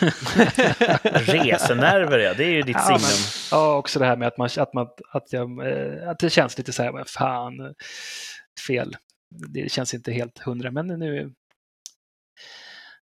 Resenerver, 1.04 2.18
ja. 2.18 2.34
Det 2.34 2.44
är 2.44 2.50
ju 2.50 2.62
ditt 2.62 2.76
Ja, 2.76 2.86
men- 2.90 2.98
signum. 3.00 3.58
Ja, 3.60 3.76
också 3.76 3.98
det 3.98 4.06
här 4.06 4.16
med 4.16 4.28
att, 4.28 4.38
man, 4.38 4.48
att, 4.58 4.74
man, 4.74 4.88
att, 5.12 5.32
jag, 5.32 5.66
eh, 5.66 6.08
att 6.08 6.18
det 6.18 6.30
känns 6.30 6.58
lite 6.58 6.72
så 6.72 6.82
här, 6.82 6.92
men 6.92 7.04
fan, 7.04 7.74
fel. 8.68 8.96
Det 9.48 9.72
känns 9.72 9.94
inte 9.94 10.12
helt 10.12 10.38
hundra, 10.38 10.70
men 10.70 10.86
nu... 10.86 11.32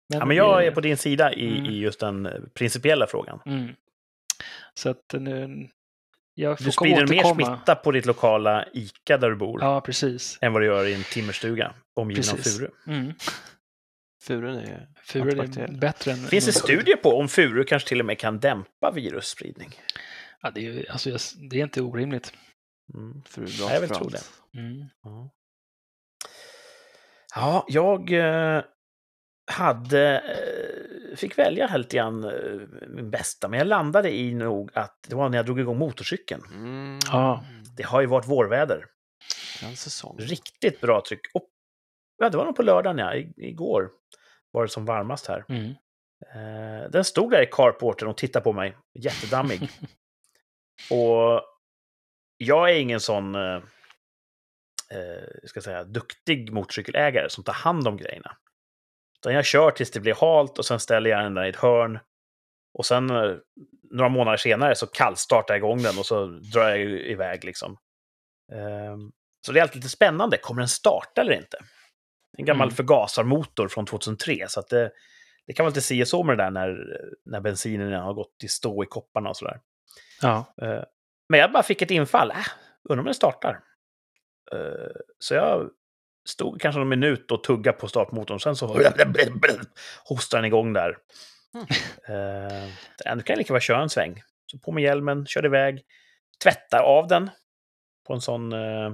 Ja, 0.08 0.26
men 0.26 0.38
jag 0.38 0.66
är 0.66 0.72
på 0.72 0.82
din 0.82 0.98
sida 0.98 1.34
i, 1.34 1.58
Mm. 1.58 1.66
i 1.72 1.78
just 1.80 2.00
den 2.00 2.26
eh, 2.26 2.32
principiella 2.54 3.08
frågan. 3.08 3.40
Mm. 3.46 3.70
Så 4.74 4.90
att 4.90 5.04
nu... 5.14 5.68
Jag 6.36 6.58
Du 6.58 6.72
sprider 6.72 7.08
mer 7.08 7.34
smitta 7.34 7.76
på 7.76 7.92
ditt 7.92 8.06
lokala 8.06 8.66
ICA 8.74 9.18
där 9.18 9.30
du 9.30 9.36
bor 9.36 9.62
Ja, 9.62 9.82
precis. 9.82 10.38
än 10.42 10.54
vad 10.54 10.62
du 10.62 10.66
gör 10.66 10.86
i 10.86 10.94
en 10.94 11.04
timmerstuga 11.04 11.74
omgiven 11.96 12.34
av 12.34 12.38
furu. 12.38 12.70
Mm. 12.88 13.14
Furen 14.24 14.56
är 14.58 14.88
Furu 15.04 15.40
är 15.42 15.78
bättre 15.78 16.12
än... 16.12 16.18
Finns 16.18 16.46
det 16.46 16.52
studier 16.54 16.96
på 16.96 17.10
om 17.20 17.28
furu 17.30 17.64
kanske 17.64 17.90
till 17.90 18.00
och 18.00 18.06
med 18.06 18.20
kan 18.20 18.40
dämpa 18.40 18.92
virusspridning? 18.92 19.70
Ja, 20.42 20.52
det, 20.52 20.60
är, 20.60 20.64
ju- 20.64 20.88
alltså, 20.88 21.10
det 21.50 21.60
är 21.60 21.64
inte 21.64 21.82
orimligt. 21.82 22.34
Mm. 22.94 23.22
Furu 23.26 23.46
är 23.46 23.50
Ja, 23.60 23.66
bra 23.66 23.74
jag 23.74 23.82
vill 23.82 23.90
tro 23.90 24.06
allt. 24.06 24.32
Mm. 24.58 24.86
Ja. 25.04 25.30
Ja, 27.36 27.66
jag 27.68 28.12
eh, 28.12 28.64
hade... 29.46 30.20
Eh, 30.20 31.16
fick 31.16 31.38
välja 31.38 31.68
här 31.68 31.78
lite 31.78 31.98
grann 31.98 32.24
eh, 32.24 32.32
min 32.88 33.12
bästa, 33.12 33.48
men 33.48 33.60
jag 33.60 33.68
landade 33.68 34.16
i 34.16 34.34
nog 34.34 34.72
att 34.74 34.98
det 35.08 35.16
var 35.16 35.30
när 35.30 35.38
jag 35.38 35.46
drog 35.46 35.60
igång 35.60 35.78
motorcykeln. 35.78 36.44
Mm. 36.52 37.00
Ja. 37.12 37.44
Det 37.78 37.84
har 37.84 38.02
ju 38.02 38.08
varit 38.08 38.28
vårväder. 38.28 38.86
Den 39.62 39.76
säsong. 39.76 40.18
Riktigt 40.20 40.82
bra 40.82 41.04
tryck. 41.08 41.22
Och, 41.34 41.50
ja, 42.18 42.30
det 42.30 42.38
var 42.38 42.46
nog 42.46 42.56
på 42.56 42.64
lördagen, 42.64 42.98
ja. 42.98 43.16
I, 43.16 43.34
igår 43.38 43.90
var 44.52 44.64
det 44.64 44.70
som 44.70 44.86
varmast 44.86 45.28
här. 45.28 45.46
Mm. 45.50 45.74
Eh, 46.36 46.90
den 46.90 47.04
stod 47.04 47.32
där 47.32 47.42
i 47.42 47.50
carporten 47.52 48.08
och 48.08 48.18
tittade 48.18 48.44
på 48.44 48.54
mig, 48.54 48.78
jättedammig. 49.00 49.62
och 50.92 51.42
jag 52.38 52.70
är 52.70 52.76
ingen 52.76 53.00
sån, 53.00 53.36
eh, 53.36 53.62
ska 55.44 55.62
säga, 55.62 55.84
duktig 55.84 56.52
motorcykelägare 56.52 57.30
som 57.30 57.44
tar 57.44 57.54
hand 57.54 57.88
om 57.88 57.98
grejerna. 57.98 58.38
Utan 59.24 59.34
jag 59.34 59.46
kör 59.46 59.72
tills 59.72 59.92
det 59.92 60.00
blir 60.00 60.16
halt 60.16 60.60
och 60.60 60.66
sen 60.66 60.80
ställer 60.80 61.10
jag 61.10 61.24
den 61.24 61.34
där 61.34 61.46
i 61.46 61.50
ett 61.50 61.56
hörn. 61.56 62.00
Och 62.74 62.86
sen 62.86 63.10
eh, 63.10 63.36
några 63.92 64.10
månader 64.10 64.38
senare 64.38 64.76
så 64.76 64.88
kallstartar 64.88 65.54
jag 65.54 65.58
igång 65.60 65.82
den 65.84 65.98
och 66.00 66.06
så 66.06 66.26
drar 66.26 66.70
jag 66.70 66.80
iväg 66.90 67.44
liksom. 67.44 67.78
Ehm, 68.54 69.12
så 69.46 69.52
det 69.52 69.60
är 69.60 69.62
alltid 69.62 69.76
lite 69.76 69.90
spännande, 69.90 70.38
kommer 70.38 70.62
den 70.62 70.68
starta 70.68 71.22
eller 71.22 71.34
inte? 71.34 71.58
En 72.38 72.46
gammal 72.46 72.68
Mm. 72.68 72.76
förgasarmotor 72.76 73.68
från 73.68 73.86
2003, 73.86 74.46
så 74.50 74.60
att 74.60 74.68
det, 74.68 74.92
det 75.48 75.54
kan 75.54 75.64
vara 75.64 75.70
lite 75.70 75.82
si 75.82 76.06
så 76.06 76.24
med 76.24 76.38
det 76.38 76.44
där 76.44 76.52
när, 76.52 76.78
när 77.26 77.40
bensinen 77.40 77.94
har 78.02 78.14
gått 78.14 78.36
i 78.44 78.48
stå 78.48 78.84
i 78.84 78.88
kopparna 78.88 79.30
och 79.30 79.38
sådär. 79.38 79.60
Ja. 80.22 80.54
Eh, 80.62 80.84
Men 81.30 81.40
jag 81.40 81.52
bara 81.52 81.64
fick 81.64 81.82
ett 81.82 81.92
infall. 81.92 82.32
Äh, 82.32 82.38
undrar 82.90 83.00
om 83.02 83.06
den 83.06 83.14
startar. 83.14 83.60
Eh, 84.52 84.92
Så 85.20 85.34
jag 85.34 85.70
stod 86.26 86.62
kanske 86.62 86.80
någon 86.80 86.90
minut 86.90 87.32
och 87.32 87.44
tuggade 87.44 87.78
på 87.78 87.88
startmotorn. 87.88 88.40
Sen 88.40 88.56
så 88.56 88.68
hostade 90.04 90.42
den 90.42 90.46
igång 90.46 90.74
där. 90.74 90.98
Mm. 91.54 92.70
Eh, 93.06 93.16
Nu 93.16 93.22
kan 93.22 93.38
lika 93.38 93.54
väl 93.54 93.62
köra 93.62 93.82
en 93.82 93.90
sväng. 93.90 94.24
Så 94.52 94.58
på 94.58 94.72
med 94.72 94.84
hjälmen, 94.84 95.26
körde 95.26 95.48
iväg, 95.48 95.84
tvättar 96.44 96.80
av 96.84 97.08
den 97.08 97.30
på 98.08 98.14
en 98.14 98.22
sån 98.22 98.54
eh, 98.54 98.94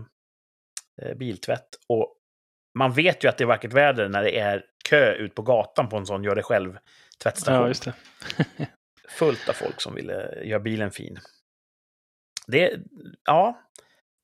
biltvätt. 1.15 1.69
Och 1.87 2.15
man 2.77 2.93
vet 2.93 3.23
ju 3.23 3.27
att 3.27 3.37
det 3.37 3.43
är 3.43 3.47
vackert 3.47 3.73
väder 3.73 4.09
när 4.09 4.23
det 4.23 4.39
är 4.39 4.65
kö 4.89 5.13
ut 5.13 5.35
på 5.35 5.41
gatan 5.41 5.89
på 5.89 5.97
en 5.97 6.05
sån 6.05 6.23
gör 6.23 6.35
det 6.35 6.43
själv 6.43 6.77
tvättstation. 7.23 7.61
Ja, 7.61 7.67
just 7.67 7.83
det. 7.83 7.93
Fullt 9.09 9.49
av 9.49 9.53
folk 9.53 9.81
som 9.81 9.95
ville 9.95 10.41
göra 10.43 10.59
bilen 10.59 10.91
fin. 10.91 11.19
Det, 12.47 12.79
ja, 13.25 13.61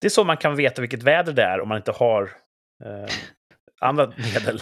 det 0.02 0.08
är 0.08 0.12
så 0.12 0.24
man 0.24 0.38
kan 0.38 0.56
veta 0.56 0.82
vilket 0.82 1.04
väder 1.04 1.34
det 1.34 1.44
är 1.44 1.62
om 1.62 1.70
man 1.70 1.78
inte 1.78 1.92
har 1.92 2.32
eh, 2.84 3.10
andra 3.80 4.08
medel. 4.18 4.62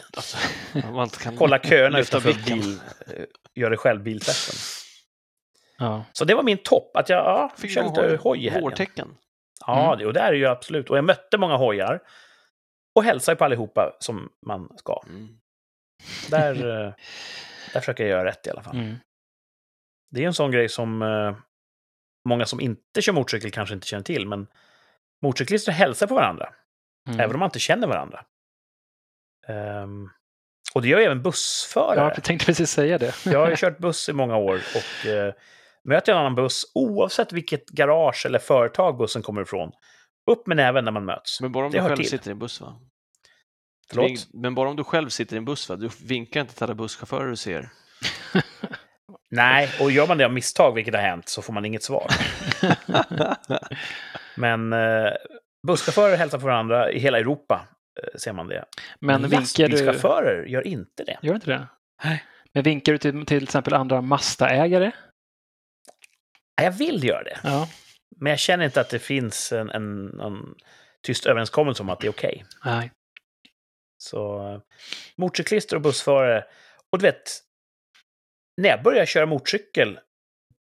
Man 0.94 1.04
inte 1.04 1.20
kan 1.24 1.38
Kolla 1.38 1.60
köerna 1.60 2.00
utanför 2.00 2.34
bil, 2.46 2.80
eh, 3.08 3.26
gör 3.56 3.70
det 3.70 3.78
själv 3.78 4.04
biltesten. 4.04 4.56
Ja. 5.78 6.06
Så 6.14 6.26
det 6.26 6.36
var 6.36 6.44
min 6.44 6.58
topp, 6.58 6.98
att 6.98 7.10
jag 7.10 7.18
ja, 7.26 7.52
Fick 7.58 7.70
lite 7.76 8.18
hoj- 8.18 8.38
i 8.38 8.50
helgen. 8.50 8.62
Vårtecken. 8.64 9.16
Ja, 9.68 9.86
Mm. 9.88 10.00
det, 10.00 10.06
och 10.06 10.14
det 10.14 10.20
är 10.20 10.32
det 10.32 10.38
ju 10.38 10.46
absolut. 10.46 10.90
Och 10.90 10.98
jag 10.98 11.06
mötte 11.06 11.38
många 11.38 11.56
hojar. 11.58 12.00
Och 12.96 13.04
hälsade 13.04 13.36
på 13.36 13.46
allihopa 13.46 13.96
som 14.00 14.30
man 14.46 14.78
ska. 14.78 15.04
Mm. 15.08 15.28
Där, 16.30 16.56
eh, 16.86 16.94
där 17.74 17.80
försöker 17.80 18.04
jag 18.04 18.10
göra 18.12 18.26
rätt 18.26 18.48
i 18.48 18.50
alla 18.50 18.64
fall. 18.64 18.76
Mm. 18.76 18.96
Det 20.12 20.24
är 20.24 20.28
en 20.28 20.34
sån 20.34 20.52
grej 20.52 20.70
som 20.70 21.02
eh, 21.02 21.36
många 22.30 22.46
som 22.46 22.62
inte 22.62 23.02
kör 23.02 23.14
motorcykel 23.14 23.52
kanske 23.52 23.76
inte 23.76 23.88
känner 23.88 24.04
till, 24.04 24.28
men 24.28 24.48
motorcyklister 25.22 25.72
hälsar 25.72 26.08
på 26.08 26.16
varandra, 26.16 26.54
Mm. 27.08 27.20
även 27.20 27.34
om 27.36 27.40
man 27.40 27.48
inte 27.48 27.60
känner 27.60 27.88
varandra. 27.88 28.26
Ehm, 29.48 30.10
och 30.74 30.82
det 30.82 30.88
gör 30.88 31.00
ju 31.00 31.06
även 31.06 31.22
bussförare. 31.22 32.00
Ja, 32.00 32.12
jag 32.16 32.24
tänkte 32.24 32.46
precis 32.46 32.72
säga 32.72 32.98
det. 32.98 33.16
Jag 33.26 33.40
har 33.40 33.50
ju 33.50 33.56
kört 33.58 33.78
buss 33.78 34.10
i 34.10 34.14
många 34.14 34.38
år 34.38 34.56
och 34.76 35.06
eh, 35.10 35.34
möter 35.84 36.12
jag 36.12 36.20
en 36.20 36.26
annan 36.26 36.36
buss, 36.36 36.72
oavsett 36.76 37.34
vilket 37.34 37.70
garage 37.70 38.26
eller 38.26 38.40
företag 38.40 38.98
bussen 38.98 39.22
kommer 39.22 39.42
ifrån, 39.42 39.72
upp 40.32 40.48
med 40.48 40.58
näven 40.58 40.86
när 40.86 40.92
man 40.92 41.06
möts. 41.06 41.42
Men 41.42 41.52
bara 41.52 41.66
om 41.66 41.72
Det 41.72 41.78
du 41.78 41.84
själv 41.84 41.96
till. 41.98 42.10
sitter 42.10 42.30
i 42.30 42.32
en 42.32 42.40
buss 42.40 42.62
va? 42.62 42.80
Förlåt? 43.90 44.28
Men 44.34 44.56
bara 44.56 44.70
om 44.70 44.76
du 44.76 44.84
själv 44.84 45.10
sitter 45.10 45.36
i 45.36 45.38
en 45.38 45.46
buss 45.46 45.70
va? 45.70 45.76
Du 45.76 45.90
vinkar 46.06 46.42
inte 46.42 46.54
till 46.56 46.64
alla 46.64 46.76
busschaufförer 46.76 47.28
du 47.28 47.36
ser. 47.36 47.70
Nej, 49.32 49.70
och 49.82 49.92
gör 49.92 50.08
man 50.08 50.18
det 50.18 50.26
av 50.26 50.34
misstag, 50.34 50.74
vilket 50.76 50.94
har 50.96 51.02
hänt, 51.02 51.30
så 51.30 51.42
får 51.42 51.54
man 51.54 51.66
inget 51.66 51.84
svar. 51.84 52.08
Men 54.36 54.74
eh, 54.74 55.12
busschaufförer 55.68 56.18
hälsar 56.18 56.40
på 56.40 56.46
varandra 56.46 56.92
i 56.92 57.00
hela 57.00 57.20
Europa, 57.20 57.68
eh, 58.04 58.20
ser 58.20 58.34
man 58.34 58.48
det. 58.48 58.66
Men 59.00 59.22
vinkar 59.22 59.38
du... 59.38 59.42
lastbilschaufförer 59.42 60.46
gör 60.46 60.68
inte 60.68 61.04
det. 61.04 61.18
Gör 61.22 61.36
inte 61.36 61.50
det? 61.52 61.68
Nej. 62.04 62.24
Men 62.54 62.64
vinkar 62.64 62.92
du 62.92 62.98
till, 62.98 63.26
till 63.26 63.44
exempel 63.44 63.74
andra 63.74 64.02
Mazda-ägare? 64.02 64.92
Jag 66.62 66.72
vill 66.72 67.04
göra 67.04 67.24
det, 67.24 67.40
Ja. 67.44 67.70
men 68.18 68.30
jag 68.30 68.40
känner 68.40 68.66
inte 68.66 68.82
att 68.82 68.90
det 68.90 69.00
finns 69.00 69.52
en, 69.52 69.70
en, 69.70 70.20
en 70.20 70.56
tyst 71.04 71.26
överenskommelse 71.26 71.84
om 71.84 71.90
att 71.90 72.00
det 72.00 72.08
är 72.08 72.12
okej. 72.12 72.46
Nej. 72.66 72.92
Så 73.98 74.62
motorcyklister 75.16 75.76
och 75.76 75.82
bussförare. 75.82 76.46
Och 76.92 77.00
du 77.00 77.04
vet, 77.06 77.24
när 78.62 78.70
jag 78.70 78.84
började 78.84 79.06
köra 79.06 79.26
motorcykel, 79.26 80.00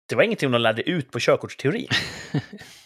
det 0.08 0.14
var 0.14 0.22
ingenting 0.22 0.50
de 0.50 0.60
lärde 0.60 0.82
ut 0.90 1.10
på 1.10 1.18
körkortsteorin. 1.20 1.88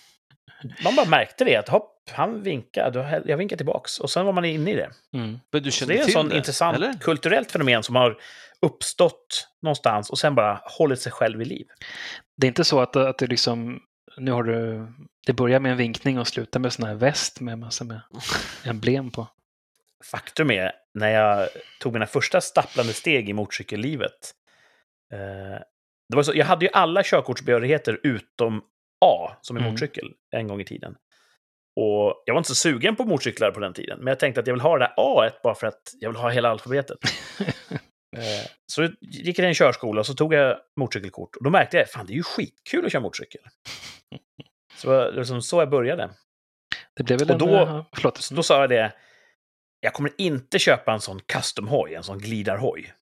Man 0.84 0.96
bara 0.96 1.06
märkte 1.06 1.44
det, 1.44 1.56
att 1.56 1.68
hopp, 1.68 2.10
han 2.10 2.42
vinkar, 2.42 2.90
då, 2.90 3.20
jag 3.24 3.36
vinkar 3.36 3.56
tillbaks. 3.56 4.00
Och 4.00 4.10
sen 4.10 4.26
var 4.26 4.32
man 4.32 4.44
inne 4.44 4.70
i 4.70 4.74
det. 4.74 4.90
Mm. 5.12 5.38
Men 5.52 5.62
du 5.62 5.70
Så 5.70 5.78
känner 5.78 5.94
det 5.94 6.00
är 6.00 6.04
en 6.04 6.10
sån 6.10 6.28
det, 6.28 6.36
intressant 6.36 6.76
eller? 6.76 6.92
kulturellt 6.92 7.52
fenomen 7.52 7.82
som 7.82 7.96
har 7.96 8.18
uppstått 8.60 9.48
någonstans 9.62 10.10
och 10.10 10.18
sen 10.18 10.34
bara 10.34 10.60
hållit 10.64 11.00
sig 11.00 11.12
själv 11.12 11.42
i 11.42 11.44
liv. 11.44 11.66
Det 12.36 12.46
är 12.46 12.48
inte 12.48 12.64
så 12.64 12.80
att, 12.80 12.96
att 12.96 13.18
det 13.18 13.26
liksom... 13.26 13.80
Nu 14.16 14.30
har 14.30 14.42
du... 14.42 14.86
Det 15.26 15.32
börjar 15.32 15.60
med 15.60 15.72
en 15.72 15.78
vinkning 15.78 16.18
och 16.18 16.28
slutar 16.28 16.60
med 16.60 16.72
sån 16.72 16.86
här 16.86 16.94
väst 16.94 17.40
med 17.40 17.58
massa 17.58 17.84
med 17.84 18.00
emblem 18.64 19.10
på. 19.10 19.28
Faktum 20.04 20.50
är, 20.50 20.72
när 20.94 21.08
jag 21.08 21.48
tog 21.80 21.92
mina 21.92 22.06
första 22.06 22.40
stapplande 22.40 22.92
steg 22.92 23.28
i 23.28 23.32
motorcykellivet, 23.32 24.34
eh, 25.12 25.60
det 26.08 26.16
var 26.16 26.22
så, 26.22 26.32
jag 26.34 26.46
hade 26.46 26.64
ju 26.64 26.70
alla 26.72 27.02
körkortsbehörigheter 27.02 28.00
utom 28.02 28.62
A, 29.04 29.36
som 29.42 29.56
är 29.56 29.60
Mm. 29.60 29.72
motorcykel, 29.72 30.12
en 30.30 30.48
gång 30.48 30.60
i 30.60 30.64
tiden. 30.64 30.96
Och 31.80 32.22
jag 32.26 32.34
var 32.34 32.38
inte 32.38 32.48
så 32.48 32.54
sugen 32.54 32.96
på 32.96 33.04
motorcyklar 33.04 33.50
på 33.50 33.60
den 33.60 33.72
tiden, 33.72 33.98
men 33.98 34.06
jag 34.06 34.18
tänkte 34.18 34.40
att 34.40 34.46
jag 34.46 34.54
vill 34.54 34.60
ha 34.60 34.78
det 34.78 34.84
där 34.84 34.94
A 34.96 35.30
bara 35.42 35.54
för 35.54 35.66
att 35.66 35.82
jag 36.00 36.10
vill 36.10 36.16
ha 36.20 36.30
hela 36.30 36.48
alfabetet. 36.48 36.98
Eh, 38.16 38.50
Så 38.66 38.82
gick 39.00 39.28
jag 39.28 39.34
till 39.34 39.44
en 39.44 39.54
körskola 39.54 40.00
och 40.00 40.06
så 40.06 40.14
tog 40.14 40.34
jag 40.34 40.58
motorcykelkort. 40.80 41.36
Och 41.36 41.44
då 41.44 41.50
märkte 41.50 41.76
jag, 41.76 41.90
fan 41.90 42.06
det 42.06 42.12
är 42.12 42.14
ju 42.14 42.22
skitkul 42.22 42.86
att 42.86 42.92
köra 42.92 43.02
motorcykel. 43.02 43.40
Så 44.76 44.90
det 44.90 44.96
var 44.96 45.12
liksom 45.12 45.42
så 45.42 45.60
jag 45.60 45.70
började. 45.70 46.10
Det 46.96 47.02
blev 47.02 47.18
väl 47.18 47.28
Och 47.30 47.34
en... 47.34 47.38
då- 47.48 47.56
eh, 47.56 47.84
Förlåt. 47.94 48.28
Då 48.30 48.42
sa 48.42 48.60
jag 48.60 48.70
det, 48.70 48.92
jag 49.80 49.92
kommer 49.92 50.12
inte 50.18 50.58
köpa 50.58 50.92
en 50.92 51.00
sån 51.00 51.20
custom-hoj, 51.20 51.94
en 51.94 52.02
sån 52.02 52.18
glidarhoj. 52.18 52.92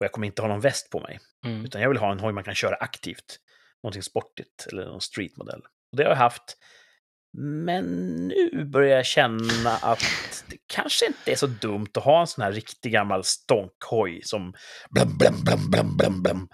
Och 0.00 0.04
jag 0.04 0.12
kommer 0.12 0.26
inte 0.26 0.42
ha 0.42 0.48
någon 0.48 0.60
väst 0.60 0.90
på 0.90 1.00
mig. 1.00 1.18
Mm. 1.46 1.64
Utan 1.64 1.82
jag 1.82 1.88
vill 1.88 1.98
ha 1.98 2.12
en 2.12 2.20
hoj 2.20 2.32
man 2.32 2.44
kan 2.44 2.54
köra 2.54 2.74
aktivt. 2.74 3.38
Någonting 3.82 4.02
sportigt 4.02 4.66
eller 4.72 4.84
någon 4.84 5.00
streetmodell. 5.00 5.60
Och 5.92 5.96
det 5.96 6.02
har 6.02 6.10
jag 6.10 6.16
haft. 6.16 6.56
Men 7.38 7.84
nu 8.28 8.64
börjar 8.64 8.96
jag 8.96 9.06
känna 9.06 9.70
att 9.82 10.44
det 10.48 10.56
kanske 10.66 11.06
inte 11.06 11.32
är 11.32 11.36
så 11.36 11.46
dumt 11.46 11.88
att 11.94 12.04
ha 12.04 12.20
en 12.20 12.26
sån 12.26 12.44
här 12.44 12.52
riktig 12.52 12.92
gammal 12.92 13.24
stånkhoj 13.24 14.20
som 14.24 14.54
blam, 14.90 15.18
blam, 15.18 15.44
blam, 15.44 15.70
blam, 15.70 15.96
blam, 15.96 16.22
blam. 16.22 16.48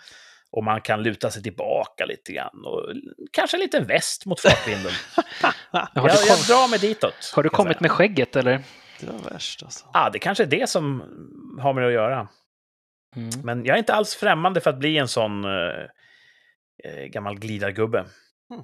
Och 0.51 0.65
man 0.65 0.81
kan 0.81 1.03
luta 1.03 1.31
sig 1.31 1.43
tillbaka 1.43 2.05
lite 2.05 2.33
grann. 2.33 2.65
Och 2.65 2.93
kanske 3.33 3.57
en 3.57 3.61
liten 3.61 3.87
väst 3.87 4.27
mot 4.27 4.41
fartvinden. 4.41 4.93
Har, 5.71 5.89
jag, 5.95 6.05
du 6.05 6.27
jag 6.27 6.39
drar 6.39 6.71
mig 6.71 6.79
ditåt. 6.79 7.33
har 7.35 7.43
du 7.43 7.49
kommit 7.49 7.81
med 7.81 7.91
skägget 7.91 8.37
eller? 8.37 8.63
Det 9.01 9.07
var 9.07 9.31
värst 9.31 9.63
alltså. 9.63 9.87
Ja, 9.93 10.11
det 10.13 10.19
kanske 10.19 10.45
är 10.45 10.49
det 10.49 10.71
som 10.71 11.03
har 11.61 11.73
med 11.73 11.83
det 11.83 11.87
att 11.87 11.93
göra. 11.93 12.29
Mm. 13.17 13.31
Men 13.45 13.65
jag 13.65 13.75
är 13.75 13.79
inte 13.79 13.95
alls 13.95 14.15
främmande 14.15 14.61
för 14.61 14.71
att 14.71 14.79
bli 14.79 14.99
en 14.99 15.09
sån 15.09 15.45
eh, 15.45 15.51
eh, 16.85 17.05
gammal 17.05 17.39
glidargubbe. 17.39 17.99
Mm. 17.99 18.63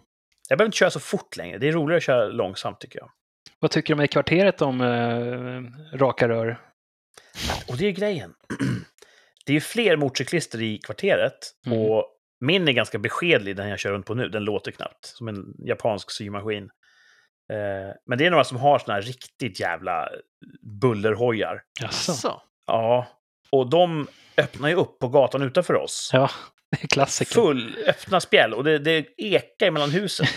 Jag 0.48 0.59
behöver 0.59 0.68
inte 0.68 0.79
köra 0.79 0.90
så 0.90 1.00
fort 1.00 1.37
längre. 1.37 1.59
Det 1.59 1.68
är 1.68 1.72
roligare 1.72 1.96
att 1.96 2.05
köra 2.05 2.27
långsamt 2.27 2.81
tycker 2.81 2.98
jag. 2.98 3.11
Vad 3.59 3.70
tycker 3.70 3.94
du 3.94 3.98
om 3.98 4.05
i 4.05 4.09
kvarteret 4.09 4.62
om 4.62 4.81
eh, 4.81 5.98
raka 5.98 6.29
rör? 6.29 6.61
Och 7.68 7.77
det 7.77 7.87
är 7.87 7.90
grejen. 7.90 8.35
Det 9.46 9.53
är 9.53 9.55
ju 9.55 9.61
fler 9.61 9.96
motorcyklister 9.96 10.62
i 10.62 10.79
kvarteret. 10.79 11.38
Mm. 11.66 11.81
Och 11.81 12.07
min 12.40 12.68
är 12.68 12.72
ganska 12.72 12.98
beskedlig, 12.98 13.57
den 13.57 13.68
jag 13.68 13.79
kör 13.79 13.90
runt 13.90 14.07
på 14.07 14.14
nu. 14.14 14.29
Den 14.29 14.44
låter 14.44 14.70
knappt. 14.70 15.05
Som 15.05 15.29
en 15.29 15.55
japansk 15.59 16.11
symaskin. 16.11 16.64
Eh, 17.53 17.94
men 18.07 18.18
det 18.18 18.27
är 18.27 18.31
några 18.31 18.44
som 18.44 18.59
har 18.59 18.79
såna 18.79 18.94
här 18.94 19.03
riktigt 19.03 19.61
jävla 19.61 20.09
bullerhojar. 20.81 21.62
Jaså? 21.81 22.12
Så. 22.12 22.42
Ja, 22.66 23.07
och 23.50 23.70
de 23.70 24.07
öppnar 24.37 24.68
ju 24.68 24.74
upp 24.74 24.98
på 24.98 25.09
gatan 25.09 25.42
utanför 25.42 25.74
oss. 25.74 26.11
Ja, 26.12 26.31
klassiker. 26.90 27.34
full, 27.34 27.76
öppna 27.87 28.20
spjäll 28.20 28.54
och 28.54 28.64
det, 28.64 28.78
det 28.78 29.06
ekar 29.18 29.70
mellan 29.70 29.90
husen. 29.90 30.26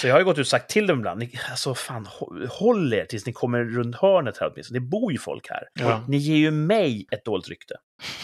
Så 0.00 0.06
jag 0.06 0.14
har 0.14 0.18
ju 0.20 0.24
gått 0.24 0.38
ut 0.38 0.40
och 0.40 0.46
sagt 0.46 0.70
till 0.70 0.86
dem 0.86 0.98
ibland, 0.98 1.18
ni, 1.20 1.38
alltså 1.50 1.74
fan, 1.74 2.06
hå- 2.06 2.46
håll 2.46 2.94
er 2.94 3.04
tills 3.04 3.26
ni 3.26 3.32
kommer 3.32 3.64
runt 3.64 3.96
hörnet 3.96 4.38
här 4.38 4.50
åtminstone. 4.52 4.80
Det 4.80 4.86
bor 4.86 5.12
ju 5.12 5.18
folk 5.18 5.50
här. 5.50 5.68
Ja. 5.74 6.04
Ni 6.08 6.16
ger 6.16 6.36
ju 6.36 6.50
mig 6.50 7.06
ett 7.10 7.24
dåligt 7.24 7.48
rykte. 7.48 7.74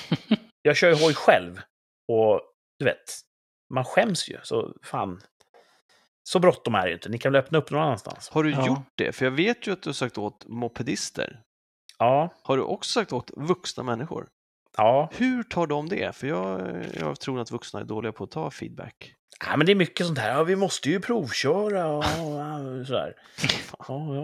Jag 0.62 0.77
kör 0.77 0.88
ju 0.88 0.94
hoj 0.94 1.14
själv 1.14 1.61
och 2.09 2.40
du 2.79 2.85
vet, 2.85 3.21
man 3.75 3.85
skäms 3.85 4.29
ju. 4.29 4.38
Så 4.42 4.73
fan, 4.83 5.21
så 6.29 6.38
bråttom 6.38 6.75
är 6.75 6.83
det 6.83 6.88
ju 6.88 6.94
inte. 6.94 7.09
Ni 7.09 7.18
kan 7.18 7.33
väl 7.33 7.42
öppna 7.42 7.59
upp 7.59 7.71
någon 7.71 7.83
annanstans. 7.83 8.29
Har 8.29 8.42
du 8.44 8.51
Ja. 8.51 8.66
gjort 8.66 8.92
det? 8.94 9.12
För 9.12 9.25
jag 9.25 9.33
vet 9.33 9.66
ju 9.66 9.73
att 9.73 9.83
du 9.83 9.88
har 9.88 9.94
sagt 9.94 10.18
åt 10.18 10.47
mopedister. 10.49 11.40
Ja, 11.99 12.35
Har 12.42 12.57
du 12.57 12.62
också 12.62 12.90
sagt 13.01 13.12
åt 13.12 13.31
vuxna 13.37 13.83
människor? 13.83 14.29
Ja. 14.77 15.11
Hur 15.13 15.43
tar 15.43 15.67
de 15.67 15.89
det? 15.89 16.17
För 16.17 16.27
jag, 16.27 16.61
jag 17.01 17.21
tror 17.21 17.41
att 17.41 17.51
vuxna 17.51 17.81
är 17.81 17.85
dåliga 17.85 18.13
på 18.13 18.25
att 18.25 18.31
ta 18.31 18.51
feedback. 18.51 19.15
Ja, 19.47 19.57
men 19.57 19.67
det 19.67 19.73
är 19.73 19.77
mycket 19.77 20.07
sånt 20.07 20.19
här. 20.19 20.31
Ja, 20.31 20.43
vi 20.45 20.57
måste 20.57 20.91
ju 20.91 21.01
provköra 21.01 21.89
och 21.89 22.05
ja, 22.05 22.85
sådär. 22.87 23.15
Ja, 23.79 23.85
ja, 23.89 24.15
ja, 24.15 24.23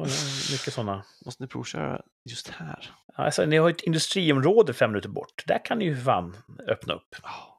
mycket 0.52 0.74
sådana. 0.74 1.04
Måste 1.24 1.42
ni 1.42 1.48
provköra 1.48 2.00
just 2.24 2.48
här? 2.48 2.90
Ja, 3.16 3.24
Alltså, 3.24 3.44
ni 3.44 3.56
har 3.56 3.68
ju 3.68 3.72
ett 3.72 3.82
industriområde 3.82 4.72
fem 4.72 4.90
minuter 4.90 5.08
bort. 5.08 5.44
Där 5.46 5.64
kan 5.64 5.78
ni 5.78 5.84
ju 5.84 5.96
fan 5.96 6.36
öppna 6.68 6.94
upp. 6.94 7.16
Ja. 7.22 7.53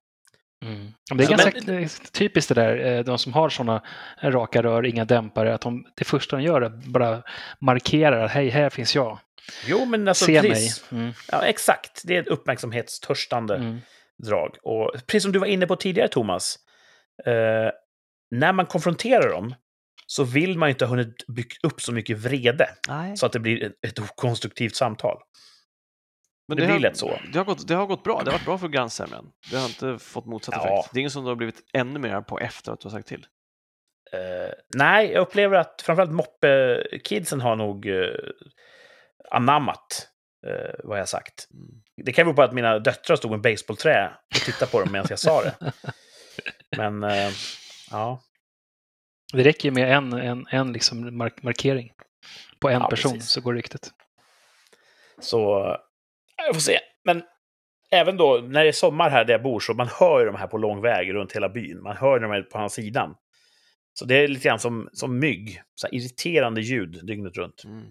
Mm. 0.65 0.93
Det 1.15 1.23
är 1.23 1.29
ganska 1.29 1.51
men- 1.65 1.89
typiskt 2.11 2.49
det 2.49 2.61
där, 2.61 2.85
eh, 2.97 3.03
de 3.03 3.17
som 3.17 3.33
har 3.33 3.49
sådana 3.49 3.81
raka 4.21 4.63
rör, 4.63 4.85
inga 4.85 5.05
dämpare, 5.05 5.53
att 5.53 5.61
de, 5.61 5.85
det 5.95 6.03
första 6.05 6.35
de 6.35 6.41
gör 6.43 6.61
är 6.61 6.69
bara 6.69 7.23
markerar 7.61 8.25
att 8.25 8.31
hej, 8.31 8.49
här 8.49 8.69
finns 8.69 8.95
jag. 8.95 9.19
Jo, 9.65 9.85
men 9.85 10.07
alltså 10.07 10.25
Se 10.25 10.41
mig. 10.41 10.51
precis. 10.51 10.91
Mm. 10.91 11.11
Ja, 11.31 11.41
exakt. 11.45 12.01
Det 12.03 12.15
är 12.15 12.21
ett 12.21 12.27
uppmärksamhetstörstande 12.27 13.55
Mm. 13.55 13.81
drag. 14.23 14.55
Och 14.63 14.91
precis 15.07 15.23
som 15.23 15.31
du 15.31 15.39
var 15.39 15.47
inne 15.47 15.67
på 15.67 15.75
tidigare, 15.75 16.07
Thomas. 16.07 16.55
Eh, 17.25 17.71
när 18.31 18.53
man 18.53 18.65
konfronterar 18.65 19.29
dem 19.29 19.55
så 20.07 20.23
vill 20.23 20.57
man 20.57 20.69
inte 20.69 20.85
ha 20.85 20.89
hunnit 20.89 21.27
bygga 21.27 21.55
upp 21.63 21.81
så 21.81 21.91
mycket 21.91 22.17
vrede 22.17 22.69
Nej. 22.87 23.17
så 23.17 23.25
att 23.25 23.31
det 23.31 23.39
blir 23.39 23.63
ett, 23.63 23.73
ett 23.87 23.99
okonstruktivt 23.99 24.75
samtal. 24.75 25.17
Men 26.47 26.57
det 26.57 26.63
blir 26.63 26.73
har, 26.73 26.79
lätt 26.79 26.97
så. 26.97 27.19
Det 27.33 27.37
har, 27.37 27.45
gått, 27.45 27.67
det 27.67 27.75
har 27.75 27.85
gått 27.85 28.03
bra. 28.03 28.19
Det 28.23 28.31
har 28.31 28.37
varit 28.37 28.45
bra 28.45 28.57
för 28.57 28.67
grannsämjan. 28.67 29.31
Det 29.51 29.57
har 29.57 29.65
inte 29.65 29.99
fått 29.99 30.25
motsatt 30.25 30.55
Ja. 30.57 30.79
effekt. 30.79 30.93
Det 30.93 30.97
är 30.97 31.01
ingen 31.01 31.11
som 31.11 31.23
du 31.23 31.29
har 31.29 31.35
blivit 31.35 31.61
ännu 31.73 31.99
mer 31.99 32.21
på 32.21 32.39
efter 32.39 32.71
att 32.71 32.79
du 32.79 32.85
har 32.87 32.91
sagt 32.91 33.07
till. 33.07 33.25
Eh, 34.11 34.53
nej, 34.75 35.11
jag 35.11 35.21
upplever 35.21 35.57
att 35.57 35.81
framförallt 35.81 36.11
moppe-kidsen 36.11 37.41
har 37.41 37.55
nog... 37.55 37.87
eh, 37.87 38.09
anammat 39.31 40.07
eh, 40.47 40.75
vad 40.83 40.99
jag 40.99 41.09
sagt. 41.09 41.47
Mm. 41.53 41.65
Det 42.05 42.13
kan 42.13 42.25
bero 42.25 42.35
på 42.35 42.41
att 42.41 42.53
mina 42.53 42.79
döttrar 42.79 43.15
stod 43.15 43.31
med 43.31 43.41
baseballträ 43.41 44.11
och 44.35 44.41
tittade 44.41 44.71
på 44.71 44.79
dem 44.79 44.91
medan 44.91 45.07
jag 45.09 45.19
sa 45.19 45.43
det. 45.43 45.55
Men 46.77 47.03
eh, 47.03 47.31
ja, 47.91 48.21
Det 49.33 49.43
räcker 49.43 49.69
ju 49.69 49.71
med 49.71 49.91
en, 49.97 50.13
en, 50.13 50.45
en 50.51 50.73
liksom 50.73 51.17
mark 51.17 51.43
markering 51.43 51.91
på 52.59 52.69
en 52.69 52.81
Ja, 52.81 52.89
person 52.89 53.13
precis. 53.13 53.29
så 53.31 53.41
går 53.41 53.53
ryktet. 53.53 53.91
så 55.19 55.77
jag 56.37 56.55
får 56.55 56.61
se. 56.61 56.79
Men 57.03 57.23
även 57.91 58.17
då 58.17 58.37
när 58.37 58.63
det 58.63 58.69
är 58.69 58.71
sommar 58.71 59.09
här 59.09 59.25
där 59.25 59.33
jag 59.33 59.43
bor 59.43 59.59
så 59.59 59.73
man 59.73 59.87
hör 59.99 60.19
ju 60.19 60.25
de 60.25 60.35
här 60.35 60.47
på 60.47 60.57
lång 60.57 60.81
väg 60.81 61.13
runt 61.13 61.31
hela 61.31 61.49
byn. 61.49 61.83
Man 61.83 61.97
hör 61.97 62.19
dem 62.19 62.45
på 62.51 62.57
andra 62.57 62.69
sidan. 62.69 63.15
Så 63.93 64.05
det 64.05 64.15
är 64.15 64.27
lite 64.27 64.47
grann 64.47 64.59
som, 64.59 64.89
som 64.93 65.19
mygg. 65.19 65.61
Så 65.75 65.87
här 65.87 65.95
irriterande 65.95 66.61
ljud 66.61 67.05
dygnet 67.05 67.37
runt. 67.37 67.63
Mm. 67.63 67.83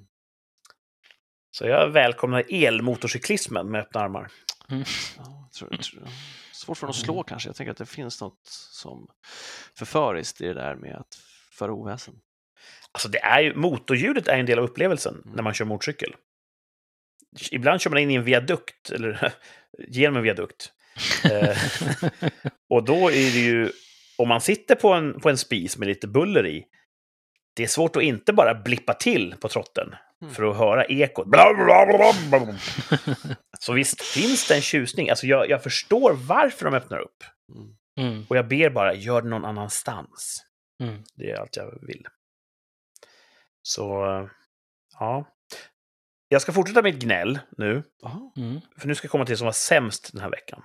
Så 1.50 1.66
jag 1.66 1.88
välkomnar 1.88 2.44
elmotorcyklismen 2.50 3.70
med 3.70 3.80
öppna 3.80 4.00
armar. 4.00 4.30
Ja, 4.68 4.76
jag 5.16 5.52
tror, 5.52 5.68
jag 5.72 5.82
tror, 5.82 6.02
svårt 6.52 6.78
för 6.78 6.86
dem 6.86 6.90
att 6.90 6.96
slå 6.96 7.22
kanske. 7.22 7.48
Jag 7.48 7.56
tänker 7.56 7.70
att 7.70 7.76
det 7.76 7.86
finns 7.86 8.20
något 8.20 8.40
som 8.70 9.08
förföriskt 9.78 10.40
i 10.40 10.46
det 10.46 10.54
där 10.54 10.74
med 10.76 10.96
att 10.96 11.14
föra 11.50 11.72
oväsen. 11.72 12.14
Alltså 12.92 13.08
det 13.08 13.18
är 13.18 13.40
ju, 13.40 13.54
motorljudet 13.54 14.28
är 14.28 14.38
en 14.38 14.46
del 14.46 14.58
av 14.58 14.64
upplevelsen 14.64 15.14
Mm. 15.24 15.36
när 15.36 15.42
man 15.42 15.54
kör 15.54 15.64
motorcykel. 15.64 16.14
Ibland 17.50 17.80
kör 17.80 17.90
man 17.90 17.98
in 17.98 18.10
i 18.10 18.14
en 18.14 18.24
viadukt, 18.24 18.90
eller 18.90 19.32
genom 19.88 20.16
en 20.16 20.22
viadukt. 20.22 20.72
Eh, 21.24 21.56
och 22.70 22.84
då 22.84 23.08
är 23.10 23.32
det 23.32 23.40
ju, 23.40 23.70
om 24.18 24.28
man 24.28 24.40
sitter 24.40 24.74
på 24.74 24.88
en, 24.92 25.20
på 25.20 25.28
en 25.30 25.38
spis 25.38 25.78
med 25.78 25.88
lite 25.88 26.06
buller 26.08 26.46
i, 26.46 26.64
det 27.56 27.62
är 27.62 27.66
svårt 27.66 27.96
att 27.96 28.02
inte 28.02 28.32
bara 28.32 28.54
blippa 28.54 28.94
till 28.94 29.34
på 29.40 29.48
trotten 29.48 29.94
Mm. 30.22 30.34
för 30.34 30.50
att 30.50 30.56
höra 30.56 30.84
ekot. 30.84 31.26
Bla, 31.26 31.54
bla, 31.54 31.86
bla. 32.30 32.54
Så 33.60 33.72
visst 33.72 34.02
finns 34.02 34.48
det 34.48 34.54
en 34.54 34.60
tjusning. 34.60 35.10
Alltså 35.10 35.26
jag, 35.26 35.50
jag 35.50 35.62
förstår 35.62 36.12
varför 36.12 36.64
de 36.64 36.74
öppnar 36.74 36.98
upp. 36.98 37.24
Mm. 37.54 37.76
Mm, 38.12 38.26
Och 38.28 38.36
jag 38.36 38.48
ber 38.48 38.70
bara, 38.70 38.94
gör 38.94 39.22
det 39.22 39.28
någon 39.28 39.44
annanstans. 39.44 40.44
mm. 40.82 41.02
Det 41.14 41.30
är 41.30 41.36
allt 41.40 41.56
jag 41.56 41.78
vill. 41.86 42.06
Så, 43.62 44.04
eh, 44.06 44.26
ja. 44.98 45.24
Jag 46.28 46.42
ska 46.42 46.52
fortsätta 46.52 46.82
mitt 46.82 47.02
gnäll 47.02 47.38
nu. 47.56 47.82
Mm. 48.36 48.60
för 48.78 48.88
nu 48.88 48.94
ska 48.94 49.04
jag 49.04 49.10
komma 49.10 49.24
till 49.24 49.32
det 49.32 49.36
som 49.36 49.44
var 49.44 49.52
sämst 49.52 50.12
den 50.12 50.22
här 50.22 50.30
veckan. 50.30 50.62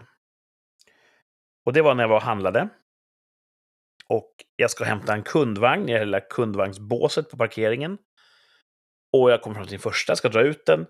Och 1.65 1.73
det 1.73 1.81
var 1.81 1.95
när 1.95 2.03
jag 2.03 2.09
var 2.09 2.15
och 2.15 2.21
handlade. 2.21 2.69
Och 4.07 4.33
jag 4.55 4.71
ska 4.71 4.83
hämta 4.83 5.13
en 5.13 5.23
kundvagn 5.23 5.89
i 5.89 5.93
det 5.93 6.05
lilla 6.05 6.21
kundvagnsbåset 6.21 7.29
på 7.29 7.37
parkeringen. 7.37 7.97
Och 9.13 9.31
jag 9.31 9.41
kommer 9.41 9.55
fram 9.55 9.65
till 9.65 9.71
den 9.71 9.79
första, 9.79 10.15
ska 10.15 10.29
dra 10.29 10.41
ut 10.41 10.65
den. 10.65 10.85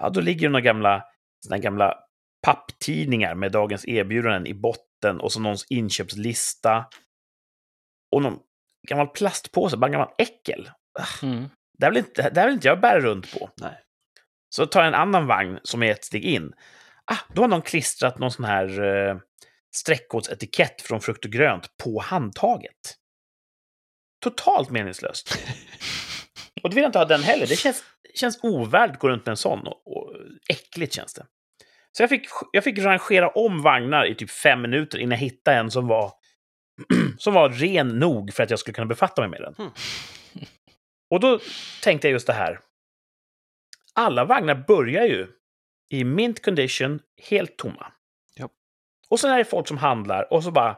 Ja, 0.00 0.10
då 0.10 0.20
ligger 0.20 0.48
det 0.48 0.52
några 0.52 0.64
gamla, 0.64 1.04
såna 1.46 1.58
gamla 1.58 1.98
papptidningar 2.42 3.34
med 3.34 3.52
dagens 3.52 3.88
erbjudanden 3.88 4.46
i 4.46 4.54
botten 4.54 5.20
och 5.20 5.32
så 5.32 5.40
någons 5.40 5.66
inköpslista. 5.68 6.84
Och 8.12 8.22
någon 8.22 8.38
gammal 8.88 9.08
plastpåse, 9.08 9.76
bara 9.76 9.86
en 9.86 9.92
gammal 9.92 10.14
äckel. 10.18 10.70
Mm. 11.22 11.48
Det 11.78 11.86
här 11.86 11.92
vill 11.92 11.98
inte, 11.98 12.30
det 12.30 12.40
här 12.40 12.46
vill 12.46 12.54
inte 12.54 12.68
jag 12.68 12.80
bära 12.80 13.00
runt 13.00 13.32
på. 13.32 13.50
Nej. 13.60 13.78
Så 14.48 14.66
tar 14.66 14.80
jag 14.80 14.88
en 14.88 14.94
annan 14.94 15.26
vagn 15.26 15.58
som 15.62 15.82
är 15.82 15.90
ett 15.90 16.04
steg 16.04 16.24
in. 16.24 16.52
Ah, 17.04 17.18
då 17.34 17.42
har 17.42 17.48
någon 17.48 17.62
klistrat 17.62 18.18
någon 18.18 18.30
sån 18.30 18.44
här 18.44 18.82
eh, 18.82 19.16
streckkodsetikett 19.74 20.82
från 20.82 21.00
frukt 21.00 21.24
och 21.24 21.30
grönt 21.30 21.76
på 21.84 22.00
handtaget. 22.00 22.96
Totalt 24.22 24.70
meningslöst. 24.70 25.38
Och 26.62 26.70
det 26.70 26.74
vill 26.74 26.82
jag 26.82 26.88
inte 26.88 26.98
ha 26.98 27.06
den 27.06 27.22
heller. 27.22 27.46
Det 27.46 27.56
känns, 27.56 27.84
känns 28.14 28.38
ovärdigt 28.42 28.94
att 28.94 29.00
gå 29.00 29.08
runt 29.08 29.26
med 29.26 29.30
en 29.30 29.36
sån. 29.36 29.66
Och, 29.66 29.96
och 29.96 30.16
äckligt 30.48 30.94
känns 30.94 31.14
det. 31.14 31.26
Så 31.92 32.02
jag 32.02 32.10
fick, 32.10 32.26
jag 32.52 32.64
fick 32.64 32.78
rangera 32.78 33.28
om 33.28 33.62
vagnar 33.62 34.06
i 34.06 34.14
typ 34.14 34.30
fem 34.30 34.62
minuter 34.62 34.98
innan 34.98 35.10
jag 35.10 35.18
hittade 35.18 35.56
en 35.56 35.70
som 35.70 35.86
var, 35.86 36.12
som 37.18 37.34
var 37.34 37.48
ren 37.48 37.88
nog 37.88 38.34
för 38.34 38.42
att 38.42 38.50
jag 38.50 38.58
skulle 38.58 38.74
kunna 38.74 38.86
befatta 38.86 39.20
mig 39.22 39.30
med 39.30 39.40
den. 39.40 39.54
Mm. 39.58 39.72
Och 41.12 41.20
då 41.20 41.38
tänkte 41.82 42.08
jag 42.08 42.12
just 42.12 42.26
det 42.26 42.32
här. 42.32 42.60
Alla 43.94 44.24
vagnar 44.24 44.54
börjar 44.54 45.04
ju 45.04 45.28
i 45.90 46.04
mint 46.04 46.44
condition, 46.44 47.00
helt 47.28 47.56
tomma. 47.56 47.92
Ja. 48.34 48.48
Och 49.08 49.20
sen 49.20 49.30
är 49.30 49.38
det 49.38 49.44
folk 49.44 49.68
som 49.68 49.78
handlar 49.78 50.32
och 50.32 50.44
så 50.44 50.50
bara... 50.50 50.76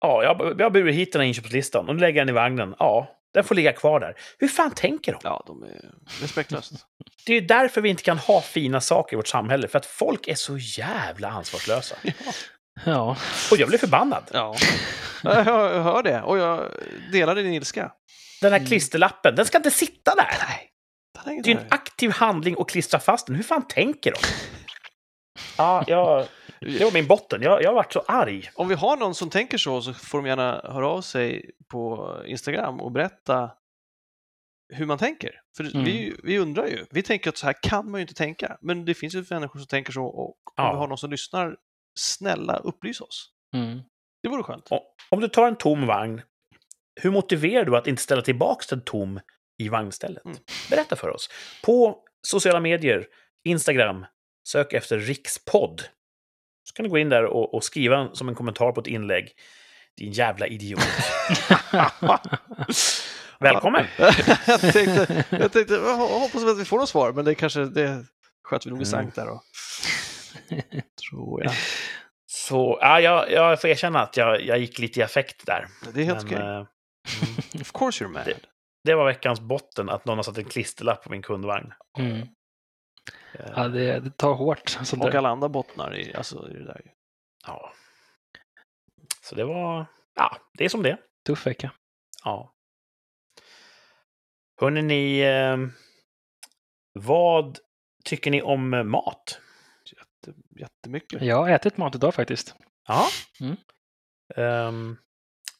Ja, 0.00 0.22
jag, 0.24 0.60
jag 0.60 0.72
burit 0.72 0.94
hit 0.94 1.12
den 1.12 1.20
här 1.20 1.28
inköpslistan 1.28 1.88
och 1.88 1.94
nu 1.94 2.00
lägger 2.00 2.18
jag 2.18 2.26
den 2.26 2.34
i 2.34 2.38
vagnen. 2.38 2.74
Ja, 2.78 3.20
den 3.34 3.44
får 3.44 3.54
ligga 3.54 3.72
kvar 3.72 4.00
där. 4.00 4.16
Hur 4.38 4.48
fan 4.48 4.70
tänker 4.70 5.12
de? 5.12 5.20
Ja, 5.24 5.44
de 5.46 5.62
är 5.62 5.94
respektlöst. 6.22 6.72
Det 7.26 7.32
är 7.32 7.40
ju 7.40 7.46
därför 7.46 7.80
vi 7.80 7.88
inte 7.88 8.02
kan 8.02 8.18
ha 8.18 8.40
fina 8.40 8.80
saker 8.80 9.14
i 9.14 9.16
vårt 9.16 9.28
samhälle. 9.28 9.68
För 9.68 9.78
att 9.78 9.86
folk 9.86 10.28
är 10.28 10.34
så 10.34 10.58
jävla 10.58 11.28
ansvarslösa. 11.28 11.96
Ja. 12.84 13.16
Och 13.50 13.56
jag 13.58 13.68
blir 13.68 13.78
förbannad. 13.78 14.24
Ja, 14.32 14.56
jag 15.22 15.44
hör 15.82 16.02
det 16.02 16.22
och 16.22 16.38
jag 16.38 16.70
delar 17.12 17.34
din 17.34 17.52
ilska. 17.52 17.92
Den 18.40 18.52
här 18.52 18.58
Mm. 18.58 18.66
klisterlappen, 18.68 19.34
den 19.36 19.46
ska 19.46 19.58
inte 19.58 19.70
sitta 19.70 20.14
där. 20.14 20.34
Nej, 20.48 21.42
det 21.42 21.50
är 21.50 21.54
ju 21.54 21.60
en 21.60 21.66
aktiv 21.70 22.10
handling 22.10 22.56
att 22.58 22.68
klistra 22.70 23.00
fast 23.00 23.26
den. 23.26 23.36
Hur 23.36 23.42
fan 23.42 23.68
tänker 23.68 24.12
de? 24.12 24.18
Ja, 25.58 25.84
jag, 25.86 26.26
det 26.60 26.84
var 26.84 26.92
min 26.92 27.06
botten. 27.06 27.42
Jag, 27.42 27.62
jag 27.62 27.68
har 27.68 27.74
varit 27.74 27.92
så 27.92 28.00
arg. 28.08 28.50
Om 28.54 28.68
vi 28.68 28.74
har 28.74 28.96
någon 28.96 29.14
som 29.14 29.30
tänker 29.30 29.58
så 29.58 29.82
så 29.82 29.94
får 29.94 30.18
de 30.18 30.26
gärna 30.26 30.60
höra 30.64 30.88
av 30.88 31.02
sig 31.02 31.50
på 31.68 32.14
Instagram 32.26 32.80
och 32.80 32.92
berätta 32.92 33.50
hur 34.72 34.86
man 34.86 34.98
tänker. 34.98 35.40
För 35.56 35.64
Mm. 35.64 35.84
vi, 35.84 36.16
vi 36.22 36.38
undrar 36.38 36.66
ju. 36.66 36.86
Vi 36.90 37.02
tänker 37.02 37.30
att 37.30 37.36
så 37.36 37.46
här 37.46 37.54
kan 37.62 37.90
man 37.90 38.00
ju 38.00 38.02
inte 38.02 38.14
tänka. 38.14 38.58
Men 38.60 38.84
det 38.84 38.94
finns 38.94 39.14
ju 39.14 39.24
människor 39.30 39.58
som 39.58 39.66
tänker 39.66 39.92
så 39.92 40.04
och 40.06 40.28
om 40.28 40.34
Ja. 40.56 40.72
vi 40.72 40.78
har 40.78 40.88
någon 40.88 40.98
som 40.98 41.10
lyssnar, 41.10 41.56
snälla 41.98 42.56
upplys 42.56 43.00
oss. 43.00 43.30
Mm. 43.56 43.80
Det 44.22 44.28
vore 44.28 44.42
skönt. 44.42 44.68
Om 45.10 45.20
du 45.20 45.28
tar 45.28 45.48
en 45.48 45.56
tom 45.56 45.86
vagn, 45.86 46.22
hur 47.02 47.10
motiverar 47.10 47.64
du 47.64 47.76
att 47.76 47.86
inte 47.86 48.02
ställa 48.02 48.22
tillbaka 48.22 48.64
den 48.70 48.84
tom 48.84 49.20
i 49.58 49.68
vagnstället? 49.68 50.24
Mm. 50.24 50.36
Berätta 50.70 50.96
för 50.96 51.08
oss. 51.08 51.30
På 51.64 51.98
sociala 52.22 52.60
medier, 52.60 53.06
Instagram, 53.44 54.06
sök 54.48 54.72
efter 54.72 54.98
rikspodd. 54.98 55.82
Så 56.64 56.74
kan 56.74 56.84
du 56.84 56.90
gå 56.90 56.98
in 56.98 57.08
där 57.08 57.24
och, 57.24 57.54
och 57.54 57.64
skriva 57.64 58.10
som 58.14 58.28
en 58.28 58.34
kommentar 58.34 58.72
på 58.72 58.80
ett 58.80 58.86
inlägg. 58.86 59.32
Din 59.96 60.12
jävla 60.12 60.46
idiot. 60.46 60.80
Välkommen! 63.40 63.86
jag 64.46 64.60
tänkte, 64.60 65.24
jag 65.30 65.52
tänkte 65.52 65.74
jag 65.74 65.96
hoppas 65.96 66.44
att 66.44 66.58
vi 66.58 66.64
får 66.64 66.78
något 66.78 66.88
svar, 66.88 67.12
men 67.12 67.24
det 67.24 67.34
kanske 67.34 67.64
det 67.64 68.04
sköter 68.42 68.66
vi 68.66 68.70
nog 68.70 68.82
i 68.82 68.88
Mm. 68.88 68.90
sank 68.90 69.14
där 69.14 69.26
då. 69.26 69.42
Tror 71.10 71.44
jag. 71.44 71.52
Så, 72.26 72.78
ja, 72.80 73.00
jag, 73.00 73.32
jag 73.32 73.60
får 73.60 73.70
erkänna 73.70 74.00
att 74.02 74.16
jag, 74.16 74.42
jag 74.42 74.58
gick 74.58 74.78
lite 74.78 75.00
i 75.00 75.02
affekt 75.02 75.46
där. 75.46 75.66
Det 75.94 76.00
är 76.00 76.04
helt 76.04 76.30
Men, 76.30 76.56
okej. 76.58 76.66
Eh, 77.54 77.60
Of 77.60 77.72
course 77.72 78.04
you're 78.04 78.08
mad. 78.08 78.24
det- 78.26 78.46
det 78.84 78.94
var 78.94 79.04
veckans 79.06 79.40
botten, 79.40 79.88
att 79.88 80.04
någon 80.04 80.18
har 80.18 80.22
satt 80.22 80.38
en 80.38 80.44
klisterlapp 80.44 81.02
på 81.04 81.10
min 81.10 81.22
kundvagn. 81.22 81.72
Mm. 81.98 82.16
Eh, 83.34 83.50
Ja, 83.56 83.68
det, 83.68 84.00
det 84.00 84.10
tar 84.10 84.34
hårt. 84.34 84.68
Sånt 84.82 85.02
Och 85.04 85.10
där. 85.10 85.18
alla 85.18 85.28
andra 85.28 85.48
bottnar 85.48 85.96
i, 85.96 86.14
alltså, 86.14 86.50
i 86.50 86.52
det 86.52 86.64
där. 86.64 86.80
ju. 86.84 86.90
Ja. 87.46 87.72
Så 89.22 89.34
det 89.34 89.44
var... 89.44 89.86
Ja, 90.14 90.36
det 90.58 90.64
är 90.64 90.68
som 90.68 90.82
det. 90.82 90.96
Tuff 91.26 91.46
vecka. 91.46 91.72
Ja. 92.24 92.54
Hörrni, 94.60 94.82
ni... 94.82 95.20
Eh, 95.20 95.56
vad 96.92 97.58
tycker 98.04 98.30
ni 98.30 98.42
om 98.42 98.90
mat? 98.90 99.40
Jätte, 99.84 100.38
jättemycket. 100.60 101.22
Jag 101.22 101.36
har 101.36 101.48
ätit 101.50 101.76
mat 101.76 101.94
idag 101.94 102.14
faktiskt. 102.14 102.54
Ja. 102.88 103.08
Mm. 103.40 103.56
Ehm, 104.36 104.96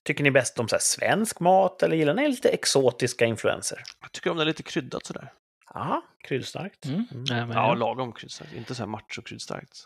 tycker 0.05 0.24
ni 0.24 0.30
bäst 0.30 0.59
om 0.59 0.68
så 0.68 0.76
här 0.76 0.80
svensk 0.80 1.40
mat 1.40 1.82
eller 1.82 1.96
gillar 1.96 2.14
ni 2.14 2.28
lite 2.28 2.48
exotiska 2.48 3.24
influenser? 3.24 3.82
Jag 4.01 4.12
tycker 4.12 4.30
om 4.30 4.36
det 4.36 4.42
är 4.42 4.46
lite 4.46 4.62
kryddat 4.62 5.07
sådär. 5.07 5.32
Ja, 5.74 6.03
kryddstarkt. 6.24 6.84
Mm. 6.84 7.05
Mm. 7.11 7.24
Ja, 7.26 7.46
men, 7.46 7.57
Ja, 7.57 7.68
ja. 7.68 7.74
lagom 7.74 8.12
kryddstarkt. 8.12 8.53
Inte 8.53 8.74
så 8.74 8.82
här 8.82 8.88
macho-kryddstarkt. 8.88 9.84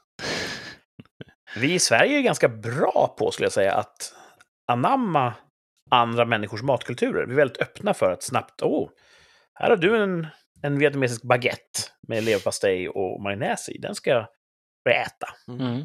Vi 1.56 1.74
i 1.74 1.78
Sverige 1.78 2.18
är 2.18 2.22
ganska 2.22 2.48
bra 2.48 3.14
på, 3.18 3.30
skulle 3.30 3.46
jag 3.46 3.52
säga, 3.52 3.74
att 3.74 4.14
anamma 4.72 5.34
andra 5.90 6.24
människors 6.24 6.62
matkulturer. 6.62 7.26
Vi 7.26 7.32
är 7.32 7.36
väldigt 7.36 7.62
öppna 7.62 7.94
för 7.94 8.10
att 8.10 8.22
snabbt, 8.22 8.62
åh, 8.62 8.90
här 9.54 9.70
har 9.70 9.76
du 9.76 9.96
en, 10.02 10.26
en 10.62 10.78
vietnamesisk 10.78 11.22
baguette 11.22 11.80
med 12.08 12.24
leverpastej 12.24 12.88
och 12.88 13.22
majonnäs 13.22 13.68
i. 13.68 13.78
Den 13.78 13.94
ska 13.94 14.10
jag 14.10 14.26
börja 14.84 15.02
äta. 15.02 15.28
Mm. 15.48 15.84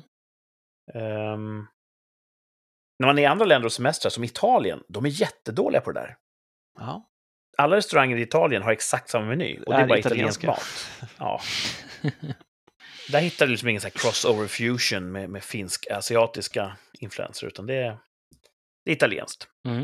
Ehm, 0.93 1.67
när 2.99 3.07
man 3.07 3.17
är 3.17 3.21
i 3.21 3.25
andra 3.25 3.45
länder 3.45 3.65
och 3.65 3.73
semestrar, 3.73 4.09
som 4.09 4.23
Italien, 4.23 4.83
de 4.87 5.05
är 5.05 5.09
jättedåliga 5.09 5.81
på 5.81 5.91
det 5.91 5.99
där. 5.99 6.17
Ja. 6.79 7.09
Alla 7.57 7.75
restauranger 7.75 8.17
i 8.17 8.21
Italien 8.21 8.63
har 8.63 8.71
exakt 8.71 9.09
samma 9.09 9.25
meny. 9.25 9.59
Och 9.59 9.73
det 9.73 9.79
är, 9.79 9.83
Är 9.83 9.87
bara 9.87 9.99
italiensk 9.99 10.43
mat. 10.43 10.87
Ja. 11.17 11.41
Där 13.11 13.19
hittar 13.19 13.45
du 13.45 13.51
liksom 13.51 13.69
ingen 13.69 13.81
så 13.81 13.87
här 13.87 13.91
crossover 13.91 14.47
fusion 14.47 15.11
med, 15.11 15.29
med 15.29 15.43
finsk 15.43 15.87
asiatiska 15.91 16.77
influenser, 16.99 17.47
utan 17.47 17.65
det 17.65 17.73
är, 17.73 17.99
det 18.85 18.91
är 18.91 18.95
italienskt. 18.95 19.47
Mm. 19.67 19.81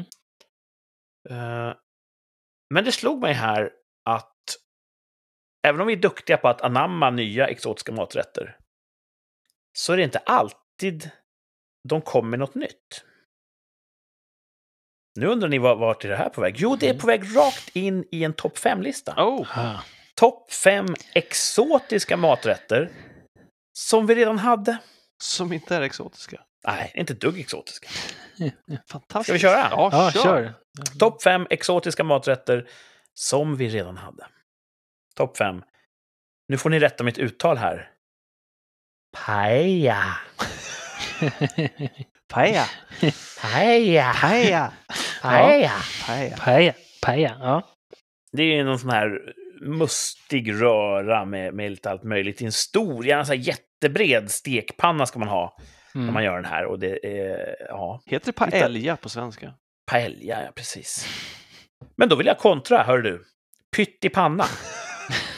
Eh, 1.30 1.76
men 2.74 2.86
det 2.86 2.92
slog 2.92 3.22
mig 3.22 3.34
här 3.34 3.72
att 4.06 4.58
även 5.68 5.82
om 5.82 5.88
vi 5.88 5.94
är 5.94 5.98
duktiga 5.98 6.38
på 6.38 6.48
att 6.48 6.62
anamma 6.62 7.10
nya 7.10 7.48
exotiska 7.48 7.92
maträtter, 7.92 8.58
så 9.74 9.94
är 9.94 9.98
det 9.98 10.04
inte 10.04 10.20
alltid 10.20 11.12
de 11.88 12.02
kommer 12.02 12.30
med 12.30 12.40
något 12.40 12.56
nytt. 12.56 13.04
Nu 15.20 15.26
undrar 15.28 15.50
ni 15.50 15.58
var- 15.58 15.76
vart 15.76 16.06
är 16.06 16.10
det 16.10 16.16
här 16.16 16.30
på 16.30 16.42
väg? 16.42 16.56
Jo, 16.58 16.76
det 16.76 16.86
är 16.86 16.90
Mm. 16.90 17.02
på 17.02 17.08
väg 17.08 17.36
rakt 17.36 17.76
in 17.76 18.06
i 18.12 18.24
en 18.24 18.34
topp 18.34 18.58
5-lista. 18.58 19.14
Oh. 19.18 19.80
Topp 20.16 20.52
5 20.54 20.86
exotiska 21.14 22.18
maträtter 22.18 22.92
som 23.78 24.08
vi 24.08 24.16
redan 24.16 24.38
hade. 24.40 24.78
som 25.18 25.54
inte 25.54 25.76
är 25.76 25.82
exotiska. 25.82 26.42
Nej, 26.68 26.92
inte 26.96 27.14
dugg 27.14 27.40
exotiska. 27.40 27.90
Fantastiskt. 28.90 29.24
Ska 29.24 29.34
vi 29.34 29.40
köra? 29.40 29.68
Ja, 29.72 29.90
Ja, 29.92 30.12
kör. 30.12 30.24
kör. 30.24 30.54
Topp 31.00 31.24
5 31.24 31.48
exotiska 31.50 32.04
maträtter 32.04 32.70
som 33.14 33.56
vi 33.58 33.70
redan 33.70 33.98
hade. 33.98 34.28
Topp 35.16 35.38
5. 35.38 35.64
Nu 36.48 36.58
får 36.58 36.70
ni 36.70 36.80
rätta 36.80 37.04
mitt 37.04 37.18
uttal 37.18 37.58
här. 37.58 37.92
Paella. 39.26 40.18
Paella. 42.34 42.66
Paella. 43.42 44.14
Paella. 44.22 44.74
Paella. 45.22 45.72
Paella. 46.08 46.38
Paella. 46.38 46.74
Paella, 47.02 47.38
ja. 47.40 47.70
Det 48.32 48.44
är 48.44 48.64
någon 48.64 48.80
sån 48.80 48.90
här 48.90 49.20
mustig 49.62 50.54
röra 50.62 51.26
med, 51.26 51.54
med 51.54 51.72
lite 51.72 51.92
allt 51.92 52.04
möjligt 52.04 52.42
i 52.42 52.46
en 52.46 52.52
stor, 52.52 53.06
gärna 53.06 53.26
så 53.26 53.34
här 53.34 53.40
jättebred 53.40 54.32
stekpanna 54.32 55.06
ska 55.06 55.20
man 55.20 55.28
ha 55.28 55.58
när 55.94 56.02
man 56.02 56.10
Mm. 56.10 56.24
gör 56.24 56.36
den 56.36 56.46
här. 56.46 56.66
Och 56.66 56.80
det 56.80 57.06
är, 57.06 57.56
ja, 57.70 58.02
Heter 58.06 58.26
det 58.26 58.32
paella 58.32 58.96
på 58.98 59.10
svenska? 59.10 59.54
paella, 59.92 60.44
ja 60.44 60.52
precis. 60.56 61.08
Men 61.98 62.10
då 62.10 62.16
vill 62.16 62.28
jag 62.28 62.38
kontra, 62.38 62.84
hör 62.84 62.98
du. 62.98 63.24
Pyttipanna 63.76 64.46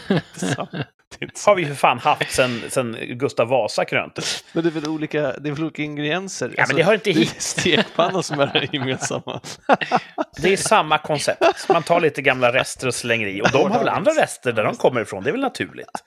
inte 1.21 1.39
har 1.45 1.55
vi 1.55 1.65
för 1.65 1.73
fan 1.73 1.99
haft 1.99 2.31
sen, 2.31 2.61
sen 2.69 2.97
Gustav 3.01 3.47
Vasa 3.47 3.85
krönte. 3.85 4.21
Men 4.53 4.63
det 4.63 4.69
är 4.69 4.71
väl 4.71 4.87
olika, 4.87 5.21
det 5.21 5.49
är 5.49 5.53
väl 5.53 5.63
olika 5.63 5.81
ingredienser? 5.81 6.45
Alltså, 6.45 6.61
Ja, 6.61 6.65
men 6.67 6.75
det 6.75 6.83
hör 6.83 6.93
inte 6.93 7.09
det 7.09 7.15
är 7.15 7.19
hit. 7.19 7.41
stekpanna 7.41 8.23
som 8.23 8.39
är 8.39 8.69
gemensamma. 8.75 9.41
Det 10.41 10.53
är 10.53 10.57
samma 10.57 10.97
koncept. 10.97 11.69
Man 11.69 11.83
tar 11.83 11.99
lite 12.01 12.21
gamla 12.21 12.53
rester 12.53 12.87
och 12.87 12.95
slänger 12.95 13.27
i. 13.27 13.41
Och 13.41 13.51
de 13.51 13.71
har 13.71 13.79
väl 13.79 13.89
andra 13.89 14.11
rester 14.11 14.51
där 14.51 14.63
de 14.63 14.75
kommer 14.75 15.01
ifrån. 15.01 15.23
Det 15.23 15.29
är 15.29 15.31
väl 15.31 15.41
naturligt. 15.41 16.03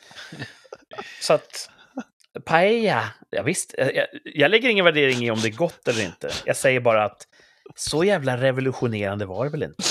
Så 1.21 1.33
att... 1.33 1.71
Paella. 2.45 3.03
Ja, 3.31 3.43
visst, 3.43 3.75
jag, 3.79 3.91
jag 4.25 4.51
lägger 4.51 4.69
ingen 4.69 4.85
värdering 4.85 5.25
i 5.27 5.31
om 5.31 5.41
det 5.41 5.49
är 5.49 5.53
gott 5.53 5.89
eller 5.89 6.05
inte. 6.05 6.31
Jag 6.45 6.57
säger 6.57 6.81
bara 6.81 7.05
att 7.05 7.23
så 7.77 8.05
jävla 8.05 8.37
revolutionerande 8.37 9.27
var 9.27 9.45
det 9.45 9.51
väl 9.51 9.63
inte. 9.63 9.83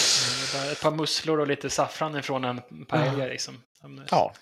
Ett 0.72 0.82
par 0.82 0.92
musslor 0.92 1.40
och 1.40 1.48
lite 1.48 1.70
saffran 1.70 2.18
ifrån 2.18 2.44
en 2.44 2.62
paella 2.88 3.26
liksom. 3.26 3.62
Ja. 4.12 4.34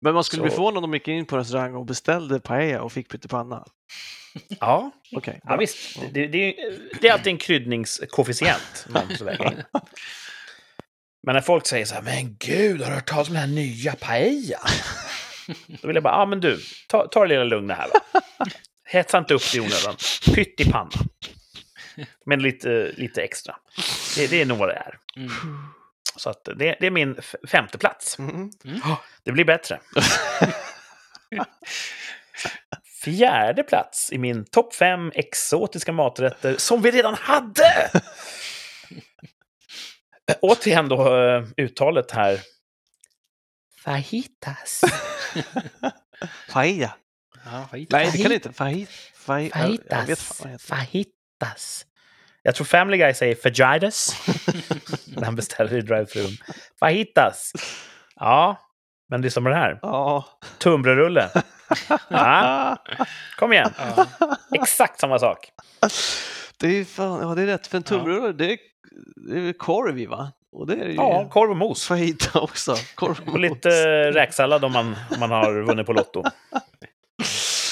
Men 0.00 0.14
man 0.14 0.24
skulle 0.24 0.42
bli 0.42 0.50
Så- 0.50 0.56
förvånad 0.56 0.84
om 0.84 0.90
de 0.90 0.96
gick 0.96 1.08
in 1.08 1.26
på 1.26 1.36
restaurang 1.38 1.74
och 1.74 1.86
beställde 1.86 2.40
paella 2.40 2.82
och 2.82 2.92
fick 2.92 3.08
pyttipanna. 3.10 3.66
Ja, 4.60 4.90
Okej. 5.12 5.40
ja 5.44 5.56
visst. 5.56 5.76
Det, 6.12 6.26
det, 6.26 6.54
det 7.00 7.08
är 7.08 7.12
alltid 7.12 7.26
en 7.32 7.38
kryddningskoefficient 7.38 8.86
man 8.88 9.06
måste 9.08 9.24
väga 9.24 9.44
in. 9.52 9.62
Men 11.22 11.34
när 11.34 11.40
folk 11.42 11.66
säger 11.66 11.84
så 11.86 11.94
här, 11.94 12.02
men 12.02 12.36
gud, 12.38 12.80
har 12.80 12.88
du 12.88 12.94
hört 12.94 13.08
talas 13.08 13.28
om 13.28 13.34
den 13.34 13.40
här 13.42 13.54
nya 13.54 13.94
paella? 13.94 14.58
Då 15.82 15.86
vill 15.88 15.96
jag 15.96 16.02
bara, 16.02 16.14
ja 16.14 16.26
men 16.26 16.40
du, 16.40 16.60
ta, 16.88 17.06
ta 17.08 17.20
det 17.22 17.28
lilla 17.28 17.44
lugna 17.44 17.74
här 17.74 17.88
va. 17.88 18.20
Hetsa 18.84 19.18
inte 19.18 19.34
upp 19.34 19.42
det 19.52 19.58
i 19.58 19.60
onödan. 19.60 19.96
Pytt 20.34 20.60
i 20.60 20.70
panna. 20.70 20.90
Men 22.26 22.42
lite, 22.42 22.92
lite 22.96 23.22
extra. 23.22 23.56
Det, 24.16 24.26
det 24.26 24.42
är 24.42 24.46
nog 24.46 24.58
vad 24.58 24.68
det 24.68 24.74
är. 24.74 24.98
Mm. 25.16 25.30
Så 26.16 26.30
att 26.30 26.44
det, 26.44 26.76
det 26.80 26.86
är 26.86 26.90
min 26.90 27.16
femte 27.48 27.78
plats. 27.78 28.18
Mm. 28.18 28.50
Det 29.22 29.32
blir 29.32 29.44
bättre. 29.44 29.80
Fjärde 33.04 33.62
plats 33.62 34.12
i 34.12 34.18
min 34.18 34.44
topp 34.44 34.74
fem 34.74 35.12
exotiska 35.14 35.92
maträtter 35.92 36.56
som 36.58 36.82
vi 36.82 36.90
redan 36.90 37.14
hade! 37.14 37.90
Återigen 40.40 40.88
då 40.88 41.22
eh, 41.24 41.44
uttalet 41.56 42.10
här. 42.10 42.40
Fajitas. 43.84 44.84
Paella. 46.52 46.96
Ja, 47.44 47.68
vad 47.72 47.86
Nej, 47.90 48.10
det 48.12 48.18
kan 48.18 48.28
det 48.28 48.34
inte. 48.34 48.52
Fajit. 48.52 48.90
Faj... 49.14 49.50
Fajitas. 49.50 50.42
Fajitas. 50.58 51.85
Jag 52.46 52.54
tror 52.54 52.64
Family 52.64 52.98
Guy 52.98 53.14
säger 53.14 53.34
fajitas 53.34 54.16
när 55.16 55.24
han 55.24 55.36
beställer 55.36 55.74
i 55.76 55.80
drive-thrun. 55.80 56.30
Fajitas. 56.80 57.52
Ja, 58.16 58.56
men 59.08 59.22
det 59.22 59.28
är 59.28 59.30
som 59.30 59.44
det 59.44 59.54
här. 59.54 59.78
Ja. 59.82 60.24
Tunnbrödsrulle. 60.58 61.30
Ja, 62.08 62.76
kom 63.36 63.52
igen. 63.52 63.70
Ja. 63.78 64.06
Exakt 64.54 65.00
samma 65.00 65.18
sak. 65.18 65.38
Det 66.60 66.66
är, 66.68 66.84
fan, 66.84 67.20
ja, 67.28 67.34
det 67.34 67.42
är 67.42 67.46
rätt. 67.46 67.66
För 67.66 67.76
en 67.76 67.82
tunnbrödsrulle, 67.82 68.32
det, 68.32 68.52
är, 68.52 68.58
det 69.30 69.48
är 69.48 69.52
korv 69.52 69.98
i 69.98 70.06
va? 70.06 70.32
Och 70.52 70.66
det 70.66 70.74
är 70.74 70.88
ju 70.88 70.94
Ja, 70.94 71.28
korv 71.30 71.50
och 71.50 71.56
mos. 71.56 71.86
fajita 71.86 72.40
också. 72.40 72.76
Korv 72.94 73.20
Och 73.28 73.38
lite 73.40 73.68
eh, 73.70 74.12
räksallad 74.12 74.64
om 74.64 74.72
man, 74.72 74.96
om 75.10 75.20
man 75.20 75.30
har 75.30 75.62
vunnit 75.62 75.86
på 75.86 75.92
Lotto. 75.92 76.22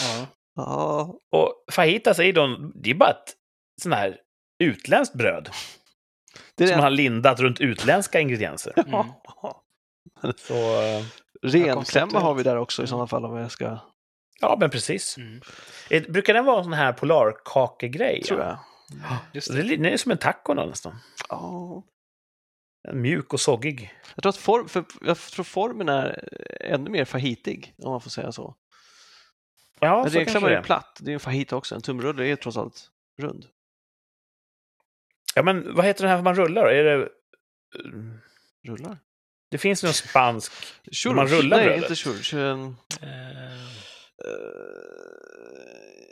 Ja. 0.01 0.27
Ja, 0.57 1.15
Och 1.33 1.65
fajitas 1.73 2.19
är 2.19 2.25
ju 2.25 2.33
då, 2.33 2.47
det 2.75 2.91
är 2.91 2.95
bara 2.95 3.11
ett 3.11 3.33
sånt 3.83 3.95
här 3.95 4.17
utländskt 4.59 5.15
bröd. 5.15 5.51
det 6.55 6.65
är 6.65 6.69
Som 6.69 6.77
det. 6.77 6.83
har 6.83 6.91
lindat 6.91 7.41
runt 7.41 7.61
utländska 7.61 8.21
ingredienser. 8.21 8.73
Mm. 8.77 9.07
Så, 10.37 10.55
eh, 10.83 11.05
Renklämma 11.43 12.21
har 12.21 12.35
vi 12.35 12.43
där 12.43 12.57
också 12.57 12.83
i 12.83 12.87
sådana 12.87 13.07
fall 13.07 13.25
om 13.25 13.37
jag 13.37 13.51
ska, 13.51 13.79
ja 14.41 14.57
men 14.61 14.71
precis. 14.71 15.17
Mm. 15.17 15.41
Eh, 15.91 16.03
Brukar 16.03 16.35
den 16.35 16.45
vara 16.45 16.59
en 16.59 16.65
sån 16.65 16.73
här 16.73 16.93
polarkakegrej? 16.93 18.23
tror 18.23 18.41
ja? 18.41 18.47
jag. 18.47 19.17
Just 19.33 19.53
Det 19.53 19.63
den 19.63 19.85
är 19.85 19.97
som 19.97 20.13
en 20.13 20.19
taco 20.19 20.55
nästan. 20.55 20.99
Ja. 21.29 21.83
En 22.89 23.01
Mjuk 23.03 23.33
och 23.33 23.41
soggig. 23.41 23.95
Jag 24.15 24.23
tror 24.23 24.31
att 24.31 24.37
form, 24.37 24.69
för, 24.69 24.85
jag 25.01 25.19
tror 25.19 25.45
formen 25.45 25.89
är 25.89 26.29
ännu 26.61 26.91
mer 26.91 27.05
fajitig, 27.05 27.75
om 27.83 27.91
man 27.91 28.01
får 28.01 28.11
säga 28.11 28.33
så. 28.33 28.55
Ja, 29.81 30.03
Men 30.03 30.11
så 30.11 30.19
renklämma 30.19 30.33
kanske 30.33 30.47
är 30.47 30.51
det 30.51 30.55
ju 30.55 30.59
är. 30.59 30.63
platt, 30.63 30.99
det 31.01 31.11
är 31.11 31.15
en 31.15 31.21
fajita 31.21 31.57
också. 31.57 31.75
En 31.75 31.81
tumrulle 31.81 32.27
är 32.27 32.37
trots 32.37 32.57
allt 32.57 32.91
rund. 33.23 33.47
Ja, 35.35 35.43
men 35.43 35.75
vad 35.75 35.85
heter 35.85 36.03
den 36.05 36.17
här 36.17 36.23
man 36.23 36.35
rullar? 36.35 36.67
Är 36.67 36.85
det... 36.85 37.09
Rullar? 38.69 38.99
Det 39.51 39.59
finns 39.59 39.83
någon 39.83 39.93
spansk... 39.93 40.53
Churros? 40.93 41.17
man 41.17 41.27
rullar 41.29 41.57
Nej, 41.57 41.67
brödet. 41.67 41.83
inte 41.91 41.95
churros. 41.95 42.33
En, 42.35 42.77
Eh, 43.03 43.09
eh, 43.09 43.53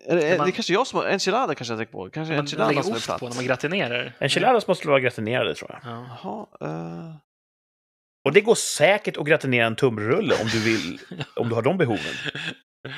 är 0.06 0.16
det, 0.16 0.30
När 0.30 0.38
man- 0.38 0.46
det 0.46 0.50
är 0.50 0.54
kanske 0.54 0.72
jag 0.72 0.86
som 0.86 0.98
har, 0.98 1.06
enchilada 1.06 1.54
kanske 1.54 1.72
jag 1.72 1.78
tänker 1.78 1.92
på. 1.92 2.10
Kanske 2.10 2.32
man 2.34 2.40
enchilada 2.40 2.68
lägger 2.68 2.82
som 2.82 2.92
är 2.92 2.96
ost 2.96 3.06
platt. 3.06 3.20
på 3.20 3.28
när 3.28 3.34
man 3.34 3.44
gratinerar. 3.44 4.12
Enchiladas 4.20 4.66
måste 4.66 4.88
vara 4.88 5.00
gratinerade, 5.00 5.54
tror 5.54 5.70
jag. 5.70 5.80
Ja. 5.92 6.18
Jaha, 6.22 6.46
eh, 6.70 7.14
Och 8.24 8.32
det 8.32 8.40
går 8.40 8.54
säkert 8.54 9.16
att 9.16 9.26
gratinera 9.26 9.66
en 9.66 9.76
tunnbrödsrulle 9.76 10.34
om 10.42 10.48
du 10.48 10.60
vill, 10.60 10.98
om 11.36 11.48
du 11.48 11.54
har 11.54 11.62
de 11.62 11.78
behoven. 11.78 12.14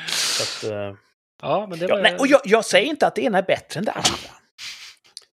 Så 0.08 0.66
att, 0.66 0.72
eh, 0.72 0.94
ja, 1.42 1.66
men 1.70 1.78
det 1.78 1.86
ja, 1.86 1.94
var... 1.94 2.02
nej, 2.02 2.16
och 2.18 2.26
jag, 2.26 2.40
jag 2.44 2.64
säger 2.64 2.86
inte 2.86 3.06
att 3.06 3.14
det 3.14 3.22
ena 3.22 3.38
är 3.38 3.42
bättre 3.42 3.78
än 3.78 3.84
det 3.84 3.92
andra. 3.92 4.08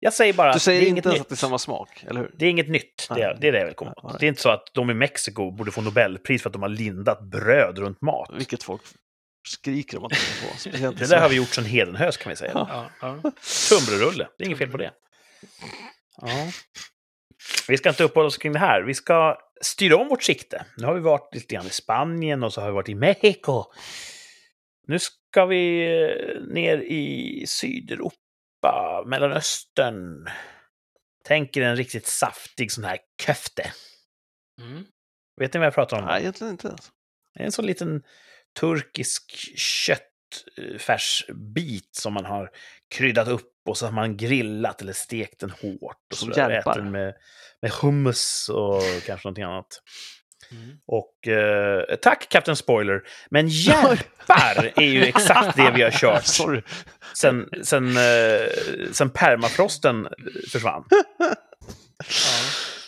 Jag 0.04 0.14
säger 0.14 0.34
bara 0.34 0.52
du 0.52 0.56
att 0.56 0.62
säger 0.62 0.82
det 0.82 0.88
är 0.88 0.90
inte 0.90 1.10
ens 1.10 1.14
nytt. 1.20 1.22
att 1.22 1.30
det 1.30 1.34
är 1.34 1.38
samma 1.38 1.58
smak, 1.58 2.04
eller 2.08 2.20
hur? 2.20 2.32
Det 2.38 2.46
är 2.46 2.50
inget 2.50 2.70
nytt. 2.70 3.08
Det 3.10 3.22
är 3.22 3.38
det, 3.42 3.48
är 3.48 3.52
det 3.52 3.58
jag 3.60 3.66
vill 3.66 3.76
komma 3.76 3.94
åt. 3.98 4.20
Det 4.20 4.26
är 4.26 4.28
inte 4.28 4.42
så 4.42 4.50
att 4.50 4.64
de 4.74 4.90
i 4.90 4.94
Mexiko 4.94 5.52
borde 5.52 5.72
få 5.72 5.82
Nobelpris 5.82 6.42
för 6.42 6.50
att 6.50 6.54
de 6.54 6.62
har 6.62 6.70
lindat 6.70 7.22
bröd 7.22 7.78
runt 7.78 8.02
mat. 8.02 8.30
Vilket 8.38 8.64
folk 8.64 8.82
skriker 9.48 9.98
om 9.98 10.06
att 10.06 10.12
de 10.64 10.70
i 10.70 10.72
Det 10.82 10.90
där 10.92 11.06
Sverige. 11.06 11.22
har 11.22 11.30
vi 11.30 11.36
gjort 11.36 11.50
sedan 11.50 11.66
hedenhös 11.66 12.18
kan 12.18 12.30
vi 12.30 12.36
säga. 12.36 12.52
Ja, 12.54 12.90
ja. 13.02 13.16
Tunnbrödsrulle, 13.70 14.28
det 14.38 14.44
är 14.44 14.46
inget 14.46 14.58
fel 14.60 14.70
på 14.72 14.78
det. 14.78 14.92
Ja. 16.22 16.28
Vi 17.68 17.78
ska 17.78 17.90
inte 17.90 18.04
uppehålla 18.04 18.28
oss 18.28 18.38
kring 18.38 18.54
det 18.54 18.60
här. 18.60 18.82
Vi 18.82 18.94
ska 18.94 19.38
styra 19.62 19.96
om 19.98 20.08
vårt 20.08 20.24
sikte. 20.24 20.66
Nu 20.78 20.86
har 20.86 20.94
vi 20.94 21.00
varit 21.00 21.36
lite 21.36 21.56
grann 21.56 21.68
i 21.68 21.70
Spanien 21.70 22.44
och 22.44 22.54
så 22.54 22.62
har 22.62 22.68
vi 22.68 22.74
varit 22.74 22.90
i 22.90 22.96
Mexiko. 22.96 23.64
Nu 24.88 25.00
ska 25.00 25.46
vi 25.46 25.80
ner 26.54 26.78
i 26.78 27.44
Sydeuropa, 27.48 28.16
Mellanöstern. 29.06 30.30
Tänk 31.24 31.58
er 31.58 31.62
en 31.62 31.76
riktigt 31.76 32.08
saftig 32.08 32.72
sån 32.72 32.84
här 32.84 33.00
köfte. 33.22 33.74
Mm. 34.62 34.86
Vet 35.40 35.54
ni 35.54 35.58
vad 35.58 35.68
jag 35.68 35.74
pratar 35.74 36.00
om? 36.00 36.06
Nej, 36.06 36.22
egentligen 36.22 36.52
inte. 36.52 36.70
Alltså. 36.70 36.92
En 37.34 37.52
sån 37.52 37.66
liten 37.66 38.04
turkisk 38.60 39.32
köttfärsbit 39.58 41.96
som 41.96 42.14
man 42.14 42.26
har 42.26 42.52
kryddat 42.96 43.28
upp 43.28 43.52
och 43.66 43.78
så 43.78 43.86
har 43.86 43.94
man 43.94 44.18
grillat 44.18 44.82
eller 44.82 44.94
stekt 44.94 45.40
den 45.40 45.50
hårt. 45.50 46.06
Och 46.12 46.18
så 46.18 46.32
äter 46.32 46.76
den 46.76 46.92
med, 46.92 47.16
med 47.62 47.72
hummus 47.72 48.50
och 48.50 48.82
kanske 49.06 49.28
någonting 49.28 49.44
annat. 49.44 49.82
Mm. 50.52 50.78
Och 50.88 51.28
eh, 51.28 51.96
tack 51.96 52.30
Captain 52.30 52.56
Spoiler, 52.56 53.02
men 53.30 53.48
järpar 53.48 54.72
är 54.76 54.86
ju 54.88 55.04
exakt 55.04 55.58
det 55.58 55.72
vi 55.76 55.82
har 55.84 55.92
kört 55.92 56.26
Sorry. 56.26 56.62
sen, 57.14 57.50
sen, 57.64 57.88
eh, 57.98 58.48
sen 58.92 59.10
permafrosten 59.10 60.08
försvann. 60.52 60.84
Ja. 61.20 61.36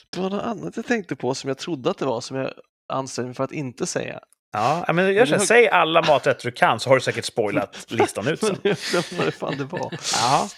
Det 0.09 0.19
var 0.19 0.29
något 0.29 0.43
annat 0.43 0.75
jag 0.77 0.85
tänkte 0.85 1.15
på 1.15 1.35
som 1.35 1.47
jag 1.47 1.57
trodde 1.57 1.89
att 1.91 1.97
det 1.97 2.05
var, 2.05 2.21
som 2.21 2.37
jag 2.37 2.53
ansträngde 2.93 3.27
mig 3.27 3.35
för 3.35 3.43
att 3.43 3.51
inte 3.51 3.85
säga. 3.85 4.19
Ja, 4.51 4.85
men 4.93 5.05
här, 5.05 5.27
Men- 5.29 5.39
säg 5.39 5.69
alla 5.69 6.01
maträtter 6.01 6.45
du 6.45 6.51
kan 6.51 6.79
så 6.79 6.89
har 6.89 6.95
du 6.95 7.01
säkert 7.01 7.25
spoilat 7.25 7.85
listan 7.91 8.27
ut 8.27 8.41
Men 8.41 8.49
sen. 8.55 8.59
jag 8.63 8.77
glömde 8.91 9.15
vad 9.17 9.25
det 9.27 9.31
fan 9.31 9.57
det 9.57 9.63
var. 9.63 9.93
Ja. 10.13 10.49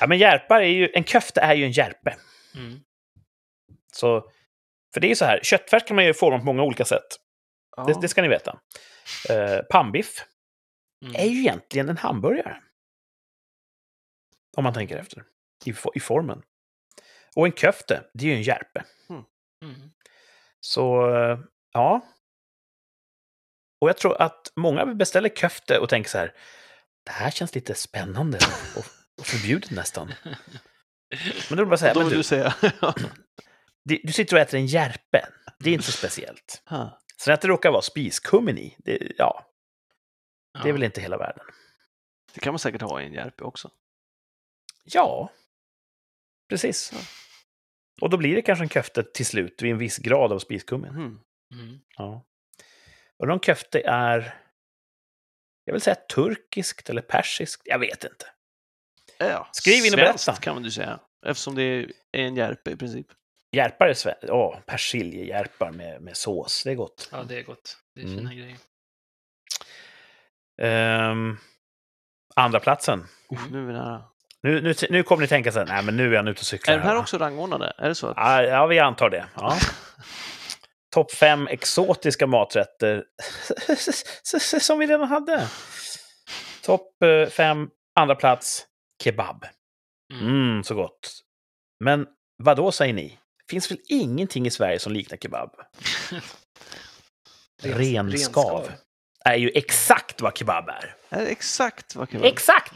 ja, 0.00 0.06
men 0.06 0.18
järpar 0.18 0.60
är 0.60 0.66
ju, 0.66 0.90
en 0.94 1.04
köfte 1.04 1.40
är 1.40 1.54
ju 1.54 1.64
en 1.64 1.70
järpe. 1.72 2.16
Mm. 2.54 2.78
Så, 3.92 4.24
för 4.96 5.00
det 5.00 5.06
är 5.06 5.08
ju 5.08 5.16
så 5.16 5.24
här, 5.24 5.40
köttfärs 5.42 5.84
kan 5.84 5.94
man 5.94 6.04
ju 6.04 6.14
forma 6.14 6.38
på 6.38 6.44
många 6.44 6.62
olika 6.62 6.84
sätt. 6.84 7.06
Ja. 7.76 7.84
Det, 7.84 8.00
det 8.00 8.08
ska 8.08 8.22
ni 8.22 8.28
veta. 8.28 8.58
Uh, 9.30 9.62
pannbiff 9.70 10.24
Mm. 11.04 11.14
är 11.16 11.24
ju 11.24 11.38
egentligen 11.38 11.88
en 11.88 11.96
hamburgare. 11.96 12.62
Om 14.56 14.64
man 14.64 14.74
tänker 14.74 14.96
efter. 14.96 15.24
I, 15.64 15.74
I 15.94 16.00
formen. 16.00 16.42
Och 17.34 17.46
en 17.46 17.52
köfte, 17.52 18.04
det 18.14 18.24
är 18.24 18.28
ju 18.28 18.34
en 18.34 18.42
järpe. 18.42 18.84
Mm. 19.62 19.90
Så, 20.60 21.14
eh, 21.16 21.38
ja. 21.72 22.00
Och 23.80 23.88
jag 23.88 23.96
tror 23.96 24.22
att 24.22 24.52
många 24.56 24.86
beställer 24.86 25.28
köfte 25.28 25.78
och 25.78 25.88
tänker 25.88 26.10
så 26.10 26.18
här, 26.18 26.34
det 27.04 27.10
här 27.10 27.30
känns 27.30 27.54
lite 27.54 27.74
spännande 27.74 28.38
och, 28.76 28.84
och 29.18 29.26
förbjudet 29.26 29.70
nästan. 29.70 30.12
Men 31.50 31.58
då 31.58 31.64
bara 31.64 31.74
att 31.74 31.80
säga, 31.80 31.94
Då 31.94 32.00
men 32.00 32.08
vill 32.08 32.16
du, 32.16 32.20
du 32.20 32.22
säga... 32.22 32.54
du, 34.04 34.12
sitter 34.12 34.36
och 34.36 34.42
äter 34.42 34.58
en 34.60 34.66
järpe. 34.66 35.28
Det 35.58 35.70
är 35.70 35.74
inte 35.74 35.86
så 35.86 35.92
speciellt. 35.92 36.62
Ha. 36.68 37.00
Sen 37.20 37.34
att 37.34 37.40
det 37.40 37.48
råkar 37.48 37.70
vara 37.70 37.82
spiskummin 37.82 38.58
i, 38.58 38.76
det, 38.78 39.12
ja, 39.18 39.46
det 40.52 40.58
är 40.60 40.66
Ja. 40.66 40.72
väl 40.72 40.82
inte 40.82 41.00
hela 41.00 41.18
världen. 41.18 41.44
Det 42.34 42.40
kan 42.40 42.52
man 42.52 42.58
säkert 42.58 42.82
ha 42.82 43.02
i 43.02 43.06
en 43.06 43.12
järpe 43.12 43.44
också. 43.44 43.70
Ja, 44.84 45.32
precis. 46.48 46.92
Och 48.00 48.10
då 48.10 48.16
blir 48.16 48.36
det 48.36 48.42
kanske 48.42 48.64
en 48.64 48.68
köfte 48.68 49.02
till 49.02 49.26
slut 49.26 49.62
vid 49.62 49.72
en 49.72 49.78
viss 49.78 49.98
grad 49.98 50.32
av 50.32 50.38
spiskummin. 50.38 50.90
Mm. 50.90 51.20
Mm. 51.52 51.78
Ja. 51.96 52.24
Och 53.18 53.30
om 53.30 53.40
köfte 53.40 53.80
är, 53.86 54.40
jag 55.64 55.72
vill 55.72 55.82
säga 55.82 55.94
turkiskt 56.14 56.90
eller 56.90 57.02
persiskt, 57.02 57.62
jag 57.64 57.78
vet 57.78 58.04
inte. 58.04 58.26
Ja, 59.18 59.48
Skriv 59.52 59.84
in 59.84 59.92
och 59.94 59.98
svenskt 59.98 60.26
berätta. 60.26 60.40
kan 60.42 60.54
man 60.54 60.64
ju 60.64 60.70
säga. 60.70 61.00
Eftersom 61.26 61.54
det 61.54 61.62
är 61.62 61.92
en 62.12 62.36
järpe 62.36 62.70
i 62.70 62.76
princip. 62.76 63.06
Järpar 63.56 63.86
är 63.86 63.94
svenskt, 63.94 64.24
åh, 64.30 64.58
persiljejärpar 64.66 65.70
med, 65.70 66.02
med 66.02 66.16
sås, 66.16 66.64
det 66.64 66.70
är 66.70 66.74
gott. 66.74 67.08
ja, 67.12 67.22
det 67.22 67.38
är 67.38 67.42
gott. 67.42 67.76
Det 67.94 68.00
är 68.00 68.04
Mm. 68.04 68.18
fina 68.18 68.34
grejer. 68.34 68.56
Ehm, 70.62 71.36
andra 72.36 72.60
platsen. 72.60 73.00
Uff, 73.30 73.40
nu 73.50 73.62
är 73.62 73.66
vi 73.66 73.72
nära. 73.72 74.04
Nu, 74.42 74.60
nu, 74.60 74.74
nu 74.90 75.02
kommer 75.02 75.20
ni 75.22 75.28
tänka 75.28 75.52
så 75.52 75.58
här, 75.58 75.66
nej 75.66 75.82
men 75.84 75.96
nu 75.96 76.12
är 76.12 76.16
han 76.16 76.28
ute 76.28 76.40
och 76.40 76.46
cyklar. 76.46 76.74
Är 76.74 76.78
den 76.78 76.86
här 76.86 76.94
va? 76.94 77.00
också 77.00 77.18
rangordnade? 77.18 77.72
Är 77.78 77.88
det 77.88 77.94
så 77.94 78.06
att... 78.08 78.16
Ja, 78.16 78.42
ja, 78.42 78.66
vi 78.66 78.78
antar 78.78 79.10
det. 79.10 79.26
Ja. 79.36 79.56
Topp 80.94 81.12
fem 81.12 81.46
exotiska 81.46 82.26
maträtter 82.26 83.04
som 84.60 84.78
vi 84.78 84.86
redan 84.86 85.08
hade. 85.08 85.48
Topp 86.62 87.02
eh, 87.02 87.28
fem, 87.28 87.68
andra 88.00 88.14
plats, 88.14 88.66
kebab. 89.04 89.44
Mm. 90.12 90.26
Mm, 90.26 90.62
så 90.64 90.74
gott. 90.74 91.20
Men 91.84 92.06
vad 92.42 92.56
då 92.56 92.72
säger 92.72 92.94
ni? 92.94 93.18
Finns 93.50 93.70
väl 93.70 93.78
ingenting 93.88 94.46
i 94.46 94.50
Sverige 94.50 94.78
som 94.78 94.92
liknar 94.92 95.18
kebab? 95.18 95.50
Rens- 97.62 98.10
Renskav. 98.10 98.70
Är 99.24 99.36
ju 99.36 99.50
exakt 99.54 100.20
vad 100.20 100.38
kebab 100.38 100.68
är. 100.68 100.96
Är 101.08 101.26
exakt 101.26 101.94
vad 101.94 102.10
kebab 102.10 102.26
Exakt! 102.26 102.72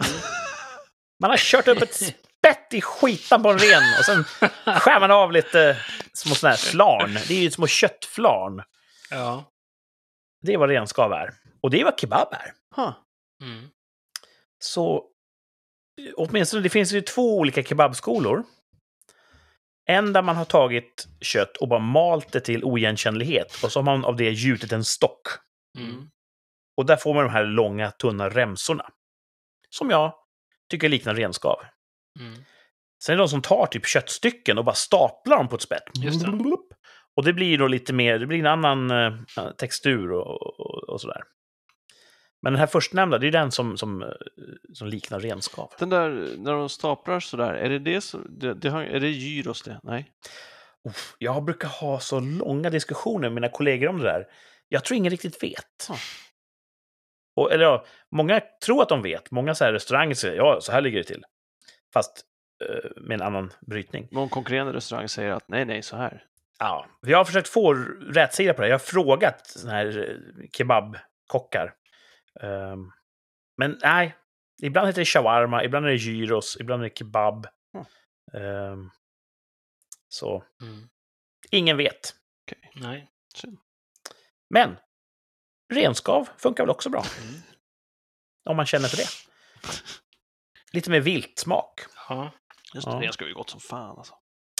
Man 1.20 1.30
har 1.30 1.36
kört 1.36 1.68
upp 1.68 1.82
ett 1.82 1.94
spett 1.94 2.74
i 2.74 2.80
skitan 2.80 3.42
på 3.42 3.48
en 3.50 3.58
ren 3.58 3.82
och 3.98 4.04
sen 4.04 4.24
skär 4.80 5.00
man 5.00 5.10
av 5.10 5.32
lite 5.32 5.76
små 6.12 6.34
sådana 6.34 6.56
här 6.56 6.62
flarn. 6.70 7.14
Det 7.28 7.34
är 7.34 7.40
ju 7.40 7.50
små 7.50 7.66
köttflarn. 7.66 8.62
Ja. 9.10 9.44
Det 10.42 10.52
är 10.52 10.58
vad 10.58 10.68
renskav 10.68 11.12
är. 11.12 11.34
Och 11.62 11.70
det 11.70 11.80
är 11.80 11.84
vad 11.84 12.00
kebab 12.00 12.28
är. 12.32 12.52
Ha. 12.76 13.06
Mm. 13.42 13.68
Så 14.58 15.04
åtminstone, 16.16 16.62
det 16.62 16.68
finns 16.68 16.92
ju 16.92 17.00
två 17.00 17.38
olika 17.38 17.62
kebabskolor. 17.62 18.44
En 19.91 20.12
där 20.12 20.22
man 20.22 20.36
har 20.36 20.45
tagit 20.45 21.09
kött 21.20 21.57
och 21.57 21.68
bara 21.68 21.80
malt 21.80 22.32
det 22.32 22.41
till 22.41 22.64
oigenkännlighet 22.64 23.64
och 23.64 23.72
så 23.72 23.78
har 23.78 23.84
man 23.84 24.05
av 24.05 24.16
det 24.16 24.30
gjutit 24.30 24.72
en 24.72 24.84
stock. 24.84 25.22
Mm. 25.78 26.11
Och 26.76 26.86
där 26.86 26.97
får 26.97 27.14
man 27.14 27.24
de 27.24 27.30
här 27.30 27.45
långa, 27.45 27.91
tunna 27.91 28.28
remsorna. 28.28 28.86
Som 29.70 29.91
jag 29.91 30.14
tycker 30.70 30.88
liknar 30.88 31.14
renskav. 31.14 31.57
Mm. 32.20 32.34
Sen 33.05 33.12
är 33.12 33.16
det 33.16 33.22
de 33.22 33.28
som 33.28 33.43
tar 33.43 33.66
typ 33.66 33.86
köttstycken 33.86 34.59
och 34.59 34.64
bara 34.64 34.74
staplar 34.74 35.36
dem 35.36 35.49
på 35.49 35.57
ett 35.57 35.62
spett. 35.62 35.82
Just 35.95 36.20
det. 36.20 36.26
Och 37.16 37.24
det 37.24 37.32
blir 37.32 37.59
då 37.59 37.66
lite 37.66 37.93
mer, 37.93 38.18
det 38.18 38.26
blir 38.26 38.38
en 38.38 38.47
annan 38.47 38.91
eh, 38.91 39.14
textur 39.59 40.12
och, 40.12 40.61
och, 40.61 40.88
och 40.88 41.01
sådär. 41.01 41.22
Men 42.43 42.53
den 42.53 42.61
här 42.61 42.66
förstnämnda, 42.66 43.18
det 43.18 43.26
är 43.26 43.32
den 43.32 43.53
som, 43.53 43.76
som, 43.76 44.03
eh, 44.03 44.09
som 44.74 44.88
liknar 44.88 45.20
renskav. 45.20 45.72
Den 45.78 45.91
där, 45.91 46.28
när 46.38 46.53
de 46.53 46.68
staplar 46.68 47.20
sådär, 47.20 47.55
är 47.55 47.70
det 47.70 47.78
det 47.78 48.01
som... 48.01 48.26
Det, 48.28 48.55
det 48.55 48.68
har, 48.68 48.82
är 48.82 49.01
det 49.01 49.09
gyros 49.09 49.62
det? 49.62 49.80
Nej. 49.82 50.11
Uff, 50.88 51.16
jag 51.18 51.45
brukar 51.45 51.68
ha 51.68 52.01
så 52.01 52.20
långa 52.20 52.70
diskussioner 52.70 53.28
med 53.28 53.32
mina 53.32 53.49
kollegor 53.49 53.88
om 53.88 53.99
det 53.99 54.05
där. 54.05 54.26
Jag 54.68 54.84
tror 54.84 54.97
ingen 54.97 55.11
riktigt 55.11 55.43
vet. 55.43 55.86
Ja. 55.88 55.97
Och, 57.36 57.53
eller 57.53 57.64
ja, 57.64 57.84
många 58.11 58.41
tror 58.64 58.82
att 58.82 58.88
de 58.88 59.03
vet. 59.03 59.30
Många 59.30 59.55
så 59.55 59.64
här 59.64 59.72
restauranger 59.72 60.14
säger 60.14 60.36
ja, 60.36 60.59
så 60.61 60.72
här 60.72 60.80
ligger 60.80 60.99
det 60.99 61.05
till. 61.05 61.24
Fast 61.93 62.24
eh, 62.64 62.91
med 62.97 63.14
en 63.14 63.26
annan 63.26 63.53
brytning. 63.66 64.09
Någon 64.11 64.28
konkurrerande 64.28 64.72
restaurang 64.72 65.09
säger 65.09 65.30
att 65.30 65.49
nej, 65.49 65.64
nej, 65.64 65.82
så 65.82 65.97
här. 65.97 66.24
Ja, 66.59 66.86
vi 67.03 67.12
har 67.12 67.24
försökt 67.24 67.49
få 67.49 67.74
rätsida 68.01 68.55
på 68.55 68.62
det. 68.62 68.68
Jag 68.68 68.74
har 68.74 68.78
frågat 68.78 69.47
såna 69.47 69.72
här 69.72 69.99
eh, 69.99 70.47
kebabkockar. 70.53 71.74
Ehm, 72.40 72.92
men 73.56 73.78
nej, 73.82 74.16
ibland 74.62 74.86
heter 74.88 75.00
det 75.00 75.04
shawarma, 75.06 75.64
ibland 75.64 75.86
är 75.86 75.90
det 75.90 75.96
gyros, 75.96 76.56
ibland 76.60 76.82
är 76.84 76.88
det 76.88 76.96
kebab. 76.98 77.46
Ehm, 78.34 78.90
så 80.08 80.44
Mm. 80.62 80.88
ingen 81.50 81.76
vet. 81.76 82.14
Nej. 82.74 83.10
Men 84.50 84.76
renskav 85.72 86.28
funkar 86.36 86.62
väl 86.64 86.70
också 86.70 86.90
bra. 86.90 87.04
Mm. 87.22 87.40
Om 88.44 88.56
man 88.56 88.66
känner 88.66 88.88
för 88.88 88.96
det. 88.96 89.08
Lite 90.72 90.90
mer 90.90 91.00
vilt 91.00 91.38
smak. 91.38 91.80
Ja, 92.08 92.30
Just 92.74 92.86
Ja. 92.86 92.94
det, 92.94 93.06
det 93.06 93.12
ska 93.12 93.26
ju 93.28 93.34
gott 93.34 93.50
som 93.50 93.60
fan 93.60 93.98
alltså. 93.98 94.14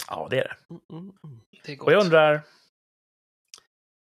Ja, 0.07 0.27
det 0.29 0.39
är 0.39 0.43
det. 0.43 0.57
Mm, 0.69 0.81
mm, 0.91 1.17
mm. 1.23 1.41
det 1.65 1.71
är 1.71 1.75
gott. 1.75 1.87
Och 1.87 1.93
jag 1.93 2.03
undrar, 2.05 2.41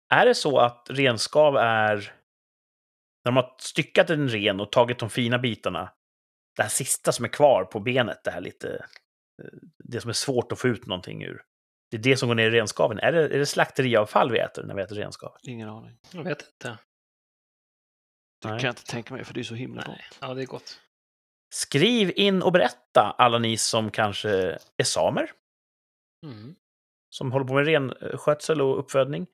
är 0.09 0.25
det 0.25 0.35
så 0.35 0.59
att 0.59 0.87
renskav 0.89 1.57
är... 1.57 2.15
När 3.25 3.31
de 3.31 3.35
har 3.35 3.55
styckat 3.59 4.09
en 4.09 4.29
ren 4.29 4.59
och 4.59 4.71
tagit 4.71 4.99
de 4.99 5.09
fina 5.09 5.39
bitarna, 5.39 5.93
det 6.55 6.61
här 6.63 6.69
sista 6.69 7.11
som 7.11 7.25
är 7.25 7.29
kvar 7.29 7.65
på 7.65 7.79
benet, 7.79 8.23
det 8.23 8.31
här 8.31 8.41
lite... 8.41 8.85
eh, 9.43 9.49
Det 9.77 10.01
som 10.01 10.09
är 10.09 10.13
svårt 10.13 10.51
att 10.51 10.59
få 10.59 10.67
ut 10.67 10.85
någonting 10.85 11.23
ur. 11.23 11.41
Det 11.91 11.97
är 11.97 12.01
det 12.01 12.17
som 12.17 12.27
går 12.29 12.35
ner 12.35 12.47
i 12.47 12.51
renskaven. 12.59 12.99
Är 12.99 13.11
det, 13.11 13.23
är 13.23 13.39
det 13.39 13.45
slakteriavfall 13.45 14.31
vi 14.31 14.39
äter 14.39 14.63
när 14.63 14.75
vi 14.75 14.81
äter 14.81 14.95
renskav? 14.95 15.37
Ingen 15.43 15.69
aning. 15.69 15.97
Jag 16.11 16.23
vet 16.23 16.41
inte. 16.41 16.77
Det 18.41 18.49
Nej. 18.49 18.59
kan 18.59 18.67
jag 18.67 18.71
inte 18.71 18.83
tänka 18.85 19.13
mig, 19.13 19.23
för 19.23 19.33
det 19.33 19.39
är 19.39 19.43
så 19.43 19.55
himla 19.55 19.83
Nej. 19.87 19.95
gott. 20.09 20.17
Ja, 20.21 20.33
det 20.33 20.41
är 20.41 20.45
gott. 20.45 20.79
Skriv 21.53 22.11
in 22.15 22.41
och 22.43 22.51
berätta, 22.51 23.15
alla 23.17 23.39
ni 23.39 23.57
som 23.57 23.91
kanske 23.91 24.29
är 24.77 24.83
samer, 24.83 25.31
Mm. 26.25 26.55
som 27.09 27.31
håller 27.31 27.45
på 27.45 27.53
med 27.53 27.65
renskötsel 27.65 28.61
och 28.61 28.79
uppfödning. 28.79 29.27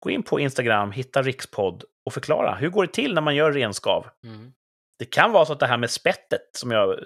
Gå 0.00 0.10
in 0.10 0.22
på 0.22 0.40
Instagram, 0.40 0.92
hitta 0.92 1.22
rikspodd 1.22 1.84
och 2.06 2.12
förklara. 2.14 2.54
Hur 2.54 2.68
går 2.70 2.86
det 2.86 2.92
till 2.92 3.14
när 3.14 3.22
man 3.22 3.34
gör 3.36 3.52
renskav? 3.52 4.06
Mm. 4.24 4.52
Det 4.98 5.04
kan 5.04 5.32
vara 5.32 5.46
så 5.46 5.52
att 5.52 5.60
det 5.60 5.66
här 5.66 5.76
med 5.76 5.90
spettet 5.90 6.40
som 6.52 6.70
jag 6.70 6.90
eh, 6.98 7.04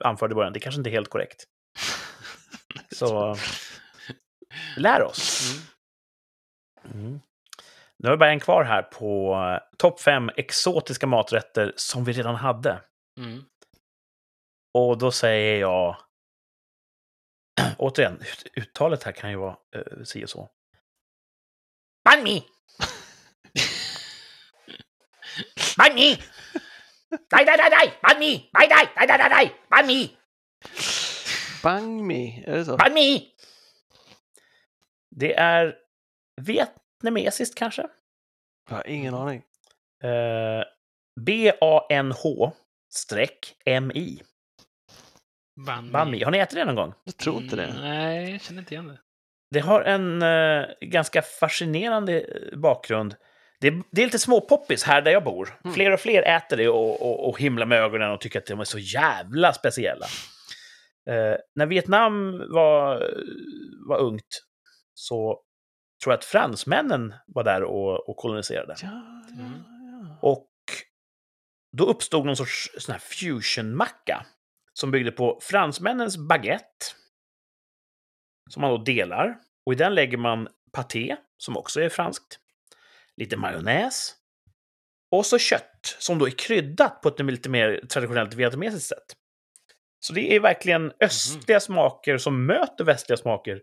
anförde 0.00 0.32
i 0.32 0.34
början, 0.34 0.52
det 0.52 0.60
kanske 0.60 0.78
inte 0.80 0.90
är 0.90 0.92
helt 0.92 1.10
korrekt. 1.10 1.44
Så 2.94 3.36
lär 4.76 5.02
oss. 5.02 5.52
Mm. 6.84 7.04
Mm. 7.04 7.20
Nu 7.98 8.08
har 8.08 8.16
vi 8.16 8.18
bara 8.18 8.30
en 8.30 8.40
kvar 8.40 8.64
här 8.64 8.82
på 8.82 9.34
eh, 9.34 9.76
topp 9.78 10.00
fem 10.00 10.30
exotiska 10.36 11.06
maträtter 11.06 11.72
som 11.76 12.04
vi 12.04 12.12
redan 12.12 12.34
hade. 12.34 12.80
Mm. 13.20 13.44
Och 14.78 14.98
då 14.98 15.10
säger 15.10 15.60
jag... 15.60 15.96
Återigen, 17.78 18.20
ut- 18.20 18.46
uttalet 18.56 19.02
här 19.02 19.12
kan 19.12 19.30
ju 19.30 19.36
vara 19.36 19.56
uh, 19.76 20.04
si 20.04 20.24
och 20.24 20.30
så. 20.30 20.48
Banh 22.04 22.22
mi! 22.22 22.44
Banh 25.78 25.94
mi! 25.94 26.18
Nej, 27.32 27.44
nej, 27.44 27.56
nej, 27.58 27.70
nej! 27.70 27.98
Banh 28.02 28.18
mi! 28.18 28.50
Nej, 28.52 28.68
nej, 28.68 28.88
nej, 28.96 29.06
nej, 29.06 29.18
nej, 29.18 29.28
nej! 29.30 29.54
Banh 29.70 29.86
mi! 29.86 30.16
Bang 31.62 32.06
me, 32.06 32.42
är 32.46 32.56
det 32.56 32.64
så? 32.64 32.76
Banh 32.76 32.94
mi! 32.94 33.32
Det 35.10 35.34
är 35.34 35.76
vietnamesiskt 36.40 37.54
kanske? 37.58 37.86
Jag 38.68 38.76
har 38.76 38.86
ingen 38.86 39.14
aning. 39.14 39.42
Eh, 40.02 40.64
B-A-N-H 41.20 42.52
streck 42.90 43.56
M-I. 43.64 44.22
Mi. 45.56 45.90
Banh 45.92 46.10
mi. 46.10 46.22
Har 46.24 46.30
ni 46.30 46.38
ätit 46.38 46.54
det 46.54 46.64
någon 46.64 46.74
gång? 46.74 46.94
Jag 47.04 47.16
tror 47.16 47.42
inte 47.42 47.56
det. 47.56 47.64
Mm, 47.66 47.80
nej, 47.82 48.30
jag 48.30 48.40
känner 48.40 48.60
inte 48.60 48.74
igen 48.74 48.88
det. 48.88 48.98
Det 49.52 49.60
har 49.60 49.82
en 49.82 50.22
eh, 50.22 50.66
ganska 50.80 51.22
fascinerande 51.22 52.20
eh, 52.20 52.58
bakgrund. 52.58 53.14
Det 53.60 53.66
är, 53.68 53.82
det 53.90 54.02
är 54.02 54.06
lite 54.06 54.18
småpoppis 54.18 54.84
här 54.84 55.02
där 55.02 55.10
jag 55.12 55.24
bor. 55.24 55.58
Mm. 55.64 55.74
Fler 55.74 55.90
och 55.90 56.00
fler 56.00 56.22
äter 56.22 56.56
det 56.56 56.68
och, 56.68 57.02
och, 57.02 57.28
och 57.28 57.40
himlar 57.40 57.66
med 57.66 57.78
ögonen 57.78 58.10
och 58.10 58.20
tycker 58.20 58.38
att 58.38 58.46
de 58.46 58.60
är 58.60 58.64
så 58.64 58.78
jävla 58.78 59.52
speciella. 59.52 60.06
Eh, 61.10 61.36
när 61.54 61.66
Vietnam 61.66 62.38
var, 62.38 63.10
var 63.88 63.98
ungt 63.98 64.42
så 64.94 65.40
tror 66.04 66.12
jag 66.12 66.18
att 66.18 66.24
fransmännen 66.24 67.14
var 67.26 67.44
där 67.44 67.62
och, 67.62 68.08
och 68.08 68.16
koloniserade. 68.16 68.74
Ja, 68.82 68.88
Mm. 69.32 69.52
ja. 70.08 70.18
Och 70.20 70.48
då 71.76 71.84
uppstod 71.84 72.26
någon 72.26 72.36
sorts 72.36 72.70
sån 72.78 72.92
här 72.92 73.00
fusionmacka 73.00 74.26
som 74.72 74.90
byggde 74.90 75.10
på 75.10 75.38
fransmännens 75.42 76.16
baguette, 76.16 76.86
som 78.50 78.60
man 78.60 78.70
då 78.70 78.78
delar. 78.78 79.38
Och 79.66 79.72
i 79.72 79.76
den 79.76 79.94
lägger 79.94 80.16
man 80.16 80.48
paté, 80.72 81.16
som 81.36 81.56
också 81.56 81.80
är 81.80 81.88
franskt, 81.88 82.38
lite 83.16 83.36
majonnäs 83.36 84.14
och 85.10 85.26
så 85.26 85.38
kött, 85.38 85.96
som 85.98 86.18
då 86.18 86.26
är 86.26 86.30
kryddat 86.30 87.02
på 87.02 87.08
ett 87.08 87.20
lite 87.20 87.48
mer 87.48 87.80
traditionellt 87.88 88.34
vietnamesiskt 88.34 88.88
sätt. 88.88 89.16
Så 90.00 90.12
det 90.12 90.36
är 90.36 90.40
verkligen 90.40 90.92
östliga 91.00 91.60
smaker 91.60 92.18
som 92.18 92.46
möter 92.46 92.84
västliga 92.84 93.16
smaker 93.16 93.60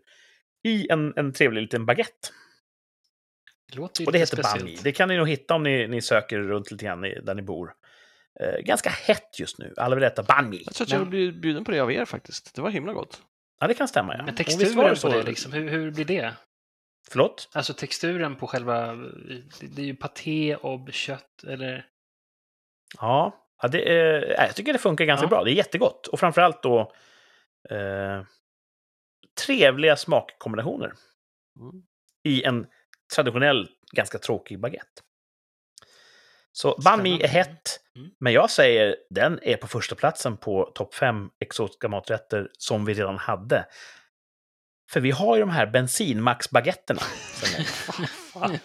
i 0.62 0.88
en, 0.90 1.12
en 1.16 1.32
trevlig 1.32 1.62
liten 1.62 1.86
baguette. 1.86 2.28
Det 3.72 3.76
låter 3.76 4.06
Och 4.06 4.12
det 4.12 4.18
heter 4.18 4.36
banh 4.36 4.60
speciellt. 4.60 4.84
Det 4.84 4.92
kan 4.92 5.08
ni 5.08 5.16
nog 5.16 5.28
hitta 5.28 5.54
om 5.54 5.62
ni, 5.62 5.88
ni 5.88 6.02
söker 6.02 6.38
runt 6.38 6.70
lite 6.70 6.84
grann 6.84 7.00
där 7.00 7.34
ni 7.34 7.42
bor. 7.42 7.72
Eh, 8.40 8.60
ganska 8.60 8.90
hett 8.90 9.38
just 9.38 9.58
nu. 9.58 9.74
Alla 9.76 9.94
vill 9.94 10.04
äta 10.04 10.22
banh. 10.22 10.62
Jag 10.64 10.74
tror 10.74 10.86
att 10.86 10.92
jag 10.92 11.08
blir 11.08 11.32
bjuden 11.32 11.64
på 11.64 11.70
det 11.70 11.80
av 11.80 11.92
er 11.92 12.04
faktiskt. 12.04 12.54
Det 12.54 12.62
var 12.62 12.70
himla 12.70 12.92
gott. 12.92 13.22
Ja, 13.60 13.66
det 13.66 13.74
kan 13.74 13.88
stämma. 13.88 14.16
Ja. 14.16 14.24
Men 14.24 14.34
texturen 14.34 14.96
på 15.02 15.08
det 15.08 15.22
liksom, 15.22 15.52
hur, 15.52 15.68
hur 15.68 15.90
blir 15.90 16.04
det? 16.04 16.34
Förlåt? 17.10 17.48
Alltså 17.52 17.74
texturen 17.74 18.36
på 18.36 18.46
själva, 18.46 18.94
det, 19.60 19.82
är 19.82 19.86
ju 19.86 19.96
paté 19.96 20.56
och 20.56 20.92
kött, 20.92 21.44
eller? 21.46 21.86
Ja, 23.00 23.46
ja 23.62 23.68
det, 23.68 23.78
nej, 24.38 24.46
jag 24.46 24.56
tycker 24.56 24.72
det 24.72 24.78
funkar 24.78 25.04
ganska 25.04 25.24
Ja. 25.24 25.28
bra. 25.28 25.44
Det 25.44 25.50
är 25.50 25.54
jättegott. 25.54 26.06
Och 26.06 26.20
framförallt 26.20 26.62
då 26.62 26.92
eh, 27.70 28.22
trevliga 29.46 29.96
smakkombinationer 29.96 30.92
Mm. 31.60 31.82
i 32.24 32.42
en 32.44 32.66
traditionell, 33.14 33.68
ganska 33.92 34.18
tråkig 34.18 34.60
baguette. 34.60 35.02
Så 36.52 36.78
banh 36.84 37.02
mi 37.02 37.10
är 37.12 37.16
Spännande. 37.28 37.28
hett, 37.38 37.76
Mm. 37.96 38.10
men 38.20 38.32
jag 38.32 38.50
säger 38.50 38.96
den 39.10 39.38
är 39.42 39.56
på 39.56 39.66
första 39.66 39.94
platsen 39.94 40.36
på 40.36 40.72
topp 40.74 40.94
fem 40.94 41.28
exotiska 41.40 41.88
maträtter 41.88 42.48
som 42.58 42.84
vi 42.84 42.94
redan 42.94 43.18
hade. 43.18 43.66
För 44.92 45.00
vi 45.00 45.10
har 45.10 45.36
ju 45.36 45.40
de 45.40 45.50
här 45.50 45.66
bensinmaxbaguetterna. 45.66 47.02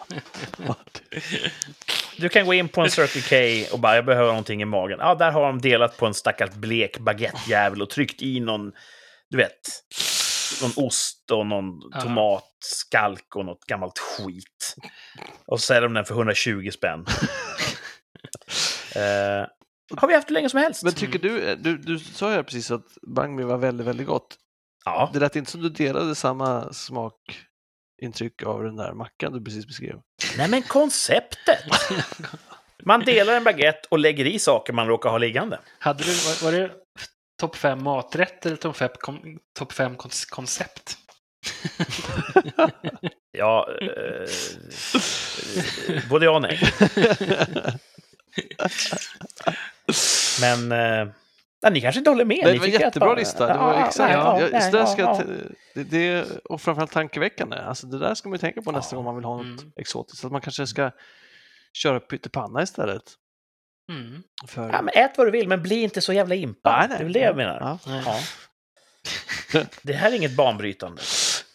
Du 2.18 2.28
kan 2.28 2.46
gå 2.46 2.54
in 2.54 2.68
på 2.68 2.80
en 2.80 2.90
Circle 2.90 3.22
K 3.66 3.72
och 3.74 3.80
bara, 3.80 3.94
jag 3.94 4.04
behöver 4.04 4.28
någonting 4.28 4.62
i 4.62 4.64
magen. 4.64 4.98
Ja, 5.00 5.14
där 5.14 5.30
har 5.30 5.42
de 5.46 5.60
delat 5.60 5.96
på 5.96 6.06
en 6.06 6.14
stackars 6.14 6.50
blek 6.50 6.98
baguettejävel 6.98 7.82
och 7.82 7.90
tryckt 7.90 8.22
i 8.22 8.40
någon, 8.40 8.72
du 9.30 9.36
vet, 9.36 9.60
någon 10.62 10.72
ost 10.86 11.30
och 11.30 11.46
någon 11.46 11.80
Ja. 11.92 12.00
tomatskalk 12.00 13.36
och 13.36 13.44
något 13.44 13.64
gammalt 13.64 13.98
skit. 13.98 14.74
Och 15.46 15.60
så 15.60 15.66
säljer 15.66 15.82
de 15.82 15.94
den 15.94 16.04
för 16.04 16.14
120 16.14 16.70
spänn. 16.72 17.06
eh, 18.96 19.46
har 19.96 20.08
vi 20.08 20.14
haft 20.14 20.28
det 20.28 20.34
länge 20.34 20.48
som 20.48 20.60
helst. 20.60 20.82
Men 20.82 20.92
tycker 20.92 21.18
du, 21.18 21.54
du, 21.56 21.76
du 21.78 21.98
sa 21.98 22.34
ju 22.34 22.42
precis 22.42 22.70
att 22.70 22.84
banh 23.16 23.36
mi 23.36 23.42
var 23.42 23.58
väldigt, 23.58 23.86
väldigt 23.86 24.06
gott. 24.06 24.36
ja, 24.84 25.10
Det 25.12 25.18
lät 25.20 25.36
inte 25.36 25.50
som 25.50 25.62
du 25.62 25.68
delade 25.68 26.14
samma 26.14 26.72
smakintryck 26.72 28.42
av 28.42 28.62
den 28.62 28.76
där 28.76 28.92
mackan 28.92 29.32
du 29.32 29.44
precis 29.44 29.66
beskrev. 29.66 29.96
nej 30.38 30.48
men 30.50 30.62
konceptet. 30.62 31.58
Man 32.84 33.00
delar 33.00 33.32
en 33.36 33.44
baguette 33.44 33.88
och 33.90 33.98
lägger 33.98 34.24
i 34.24 34.38
saker 34.38 34.72
man 34.72 34.86
råkar 34.86 35.10
ha 35.10 35.18
liggande. 35.18 35.58
Hade 35.78 36.04
du, 36.04 36.10
var, 36.12 36.44
var 36.44 36.58
det 36.58 36.70
topp 37.40 37.56
fem 37.56 37.82
maträtter 37.84 38.50
eller 38.50 38.56
topp 38.56 38.76
fem, 38.76 38.90
kom, 38.98 39.38
top 39.58 39.72
fem 39.72 39.96
kon- 39.96 40.10
koncept? 40.30 40.96
Ja, 43.38 43.68
eh, 43.80 43.88
eh, 45.88 46.08
både 46.08 46.24
ja 46.24 46.30
och 46.36 46.42
nej. 46.42 46.60
Men 50.40 50.72
eh, 50.72 51.70
ni 51.72 51.80
kanske 51.80 51.98
inte 51.98 52.10
håller 52.10 52.24
med? 52.24 52.40
Nej, 52.44 52.52
det 52.52 52.58
var 52.58 52.66
en 52.66 52.74
att 52.74 52.80
jättebra 52.80 53.08
bara- 53.08 53.18
lista. 53.18 53.46
Det 53.46 53.58
var 53.58 53.74
Ja, 53.74 53.86
exakt. 53.86 54.12
ja, 54.12 54.38
nej, 54.52 54.70
ja, 54.72 54.86
ska 54.86 55.22
det, 55.74 55.84
det, 55.84 56.26
och 56.44 56.60
framförallt 56.60 56.92
tankeväckande. 56.92 57.56
Alltså, 57.56 57.86
det 57.86 57.98
där 57.98 58.14
ska 58.14 58.28
man 58.28 58.34
ju 58.36 58.40
tänka 58.40 58.62
på 58.62 58.72
nästa 58.72 58.96
gång 58.96 59.04
man 59.04 59.16
vill 59.16 59.24
ha 59.24 59.36
något 59.36 59.60
Mm. 59.60 59.72
exotiskt. 59.76 60.24
Att 60.24 60.32
man 60.32 60.40
kanske 60.40 60.66
ska 60.66 60.90
köra 61.72 62.00
pyttipanna 62.00 62.62
istället. 62.62 63.02
Mm. 63.92 64.22
För... 64.48 64.68
Ja, 64.68 64.82
men 64.82 64.94
ät 64.94 65.18
vad 65.18 65.26
du 65.26 65.30
vill, 65.30 65.48
men 65.48 65.62
bli 65.62 65.82
inte 65.82 66.00
så 66.00 66.12
jävla 66.12 66.34
impad. 66.34 66.72
Nej, 66.78 66.88
nej. 66.88 66.98
Det 66.98 67.02
är 67.02 67.04
väl 67.04 67.12
det 67.12 67.20
jag 67.20 67.36
menar. 67.36 67.78
Det 69.82 69.92
här 69.92 70.10
är 70.12 70.16
inget 70.16 70.36
banbrytande. 70.36 71.02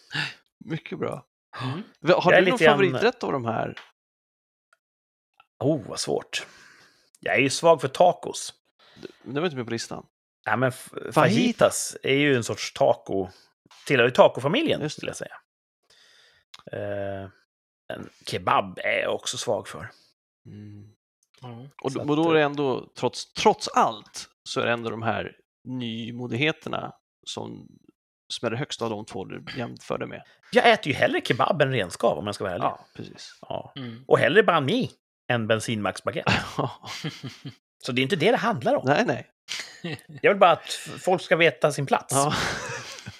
mycket 0.64 0.98
bra. 0.98 1.26
Mm. 1.62 1.82
Har 2.20 2.32
du 2.32 2.50
någon 2.50 2.58
favoriträtt 2.58 3.24
av 3.24 3.32
de 3.32 3.44
här? 3.44 3.74
Oh, 5.58 5.80
vad 5.88 6.00
svårt. 6.00 6.46
Jag 7.24 7.34
är 7.34 7.40
ju 7.40 7.50
svag 7.50 7.80
för 7.80 7.88
tacos. 7.88 8.54
Det 9.22 9.40
var 9.40 9.44
inte 9.46 9.56
med 9.56 9.64
på 9.66 9.72
listan. 9.72 10.06
Ja, 10.44 10.56
men 10.56 10.72
fajitas 11.12 11.96
är 12.02 12.14
ju 12.14 12.36
en 12.36 12.44
sorts 12.44 12.72
taco. 12.72 13.28
Tillhör 13.86 14.04
ju 14.04 14.10
tacofamiljen, 14.10 14.80
Just 14.80 14.96
det. 14.96 14.98
skulle 15.00 15.10
jag 15.10 15.16
säga. 15.16 15.34
Eh, 16.72 17.28
en 17.96 18.08
kebab 18.26 18.78
är 18.84 19.00
jag 19.02 19.14
också 19.14 19.36
svag 19.36 19.68
för. 19.68 19.88
Ja. 21.40 21.66
Och, 21.82 21.92
Så 21.92 21.98
då- 22.04 22.10
och 22.10 22.16
då 22.16 22.30
är 22.30 22.34
det 22.34 22.42
ändå, 22.42 22.92
trots, 22.98 23.32
trots 23.32 23.68
allt, 23.68 24.28
så 24.44 24.60
är 24.60 24.66
det 24.66 24.72
ändå 24.72 24.90
de 24.90 25.02
här 25.02 25.36
nymodigheterna 25.64 26.92
som 27.26 27.68
smäller 28.32 28.56
högst 28.56 28.82
av 28.82 28.90
de 28.90 29.04
två 29.04 29.24
du 29.24 29.44
jämförde 29.56 30.06
med. 30.06 30.22
Jag 30.52 30.70
äter 30.72 30.86
ju 30.88 30.92
hellre 30.94 31.20
kebab 31.24 31.62
än 31.62 31.70
renskav, 31.72 32.18
om 32.18 32.26
jag 32.26 32.34
ska 32.34 32.44
vara 32.44 32.54
ärlig. 32.54 32.64
Ja, 32.64 32.86
precis. 32.94 33.38
Ja. 33.40 33.72
Mm. 33.76 34.04
Och 34.08 34.18
hellre 34.18 34.42
banh 34.42 34.64
mi 34.64 34.90
än 35.32 35.46
bensinmaxbaguette. 35.46 36.32
Så 37.84 37.92
det 37.92 38.00
är 38.00 38.02
inte 38.02 38.16
det 38.16 38.30
det 38.30 38.36
handlar 38.36 38.74
om. 38.74 38.82
nej, 38.86 39.04
nej. 39.06 39.28
Jag 40.22 40.30
vill 40.30 40.38
bara 40.40 40.50
att 40.50 40.72
folk 41.00 41.22
ska 41.22 41.36
veta 41.36 41.72
sin 41.72 41.86
plats. 41.86 42.14
Ja. 42.14 42.34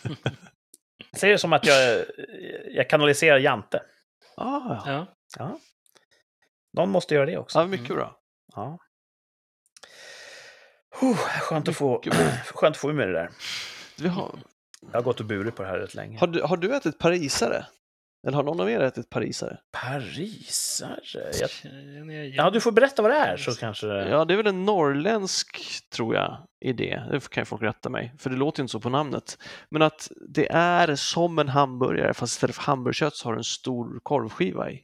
Ser 1.17 1.29
det 1.29 1.39
som 1.39 1.53
att 1.53 1.67
jag, 1.67 2.05
jag 2.71 2.91
kanaliserar 2.91 3.39
Jante. 3.39 3.83
Ah, 4.37 4.83
ja. 4.87 5.07
Ja. 5.39 5.59
Någon 6.77 6.91
måste 6.91 7.15
göra 7.15 7.27
det 7.27 7.39
också. 7.39 7.59
ja, 7.59 7.67
mycket 7.67 7.89
bra. 7.97 8.17
Ja. 8.55 8.79
Huh, 11.01 11.17
skönt, 11.17 11.69
att 11.69 11.77
få, 11.77 12.03
skönt 12.55 12.77
att 12.77 12.81
få 12.81 12.91
ur 12.91 12.95
med 12.95 13.09
det 13.09 13.13
där. 13.15 13.31
Vi 13.99 14.09
har, 14.09 14.39
Jag 14.81 14.93
har 14.99 15.03
gått 15.03 15.21
och 15.21 15.27
burit 15.27 15.57
på 15.57 15.63
det 15.63 15.69
här 15.69 15.79
rätt 15.79 15.95
länge. 15.95 16.19
har, 16.19 16.27
du, 16.27 16.43
har 16.43 16.57
du 16.57 16.75
ätit 16.77 16.99
parisare? 16.99 17.67
Eller 18.27 18.37
har 18.37 18.43
någon 18.45 18.61
av 18.61 18.71
er 18.71 18.81
ätit 18.81 19.11
parisare? 19.11 19.59
Parisare? 19.73 21.01
Jag... 21.41 22.29
Ja, 22.29 22.51
du 22.51 22.61
får 22.61 22.73
berätta 22.73 23.03
vad 23.03 23.11
det 23.11 23.17
är 23.17 23.37
så 23.37 23.55
kanske... 23.55 23.87
Ja, 23.87 24.25
det 24.25 24.35
är 24.35 24.37
väl 24.37 24.47
en 24.47 24.65
norrländsk, 24.65 25.59
tror 25.91 26.15
jag, 26.15 26.47
idé. 26.65 27.03
Det 27.11 27.29
kan 27.31 27.41
ju 27.41 27.45
folk 27.45 27.63
rätta 27.63 27.91
mig, 27.91 28.15
för 28.19 28.31
det 28.31 28.37
låter 28.37 28.61
ju 28.61 28.63
inte 28.63 28.73
så 28.73 28.81
på 28.81 28.89
namnet. 28.89 29.39
Men 29.71 29.83
att 29.83 30.11
det 30.29 30.53
är 30.53 30.97
som 30.97 31.39
en 31.39 31.49
hamburgare, 31.49 32.15
fast 32.15 32.33
istället 32.33 32.57
för 32.57 32.63
hamburgerkött 32.63 33.17
så 33.17 33.29
har 33.29 33.33
du 33.33 33.39
en 33.39 33.45
stor 33.45 34.01
korvskiva 34.03 34.71
i. 34.71 34.83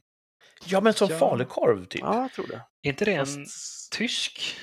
Ja, 0.65 0.81
men 0.81 0.93
som 0.93 1.07
Ja. 1.11 1.17
falukorv 1.17 1.85
typ. 1.85 2.01
Ja, 2.01 2.21
jag 2.21 2.33
tror 2.33 2.47
det. 2.47 2.61
Är 2.81 2.89
inte 2.89 3.05
det 3.05 3.13
en 3.13 3.25
Fast... 3.25 3.91
tysk? 3.91 4.55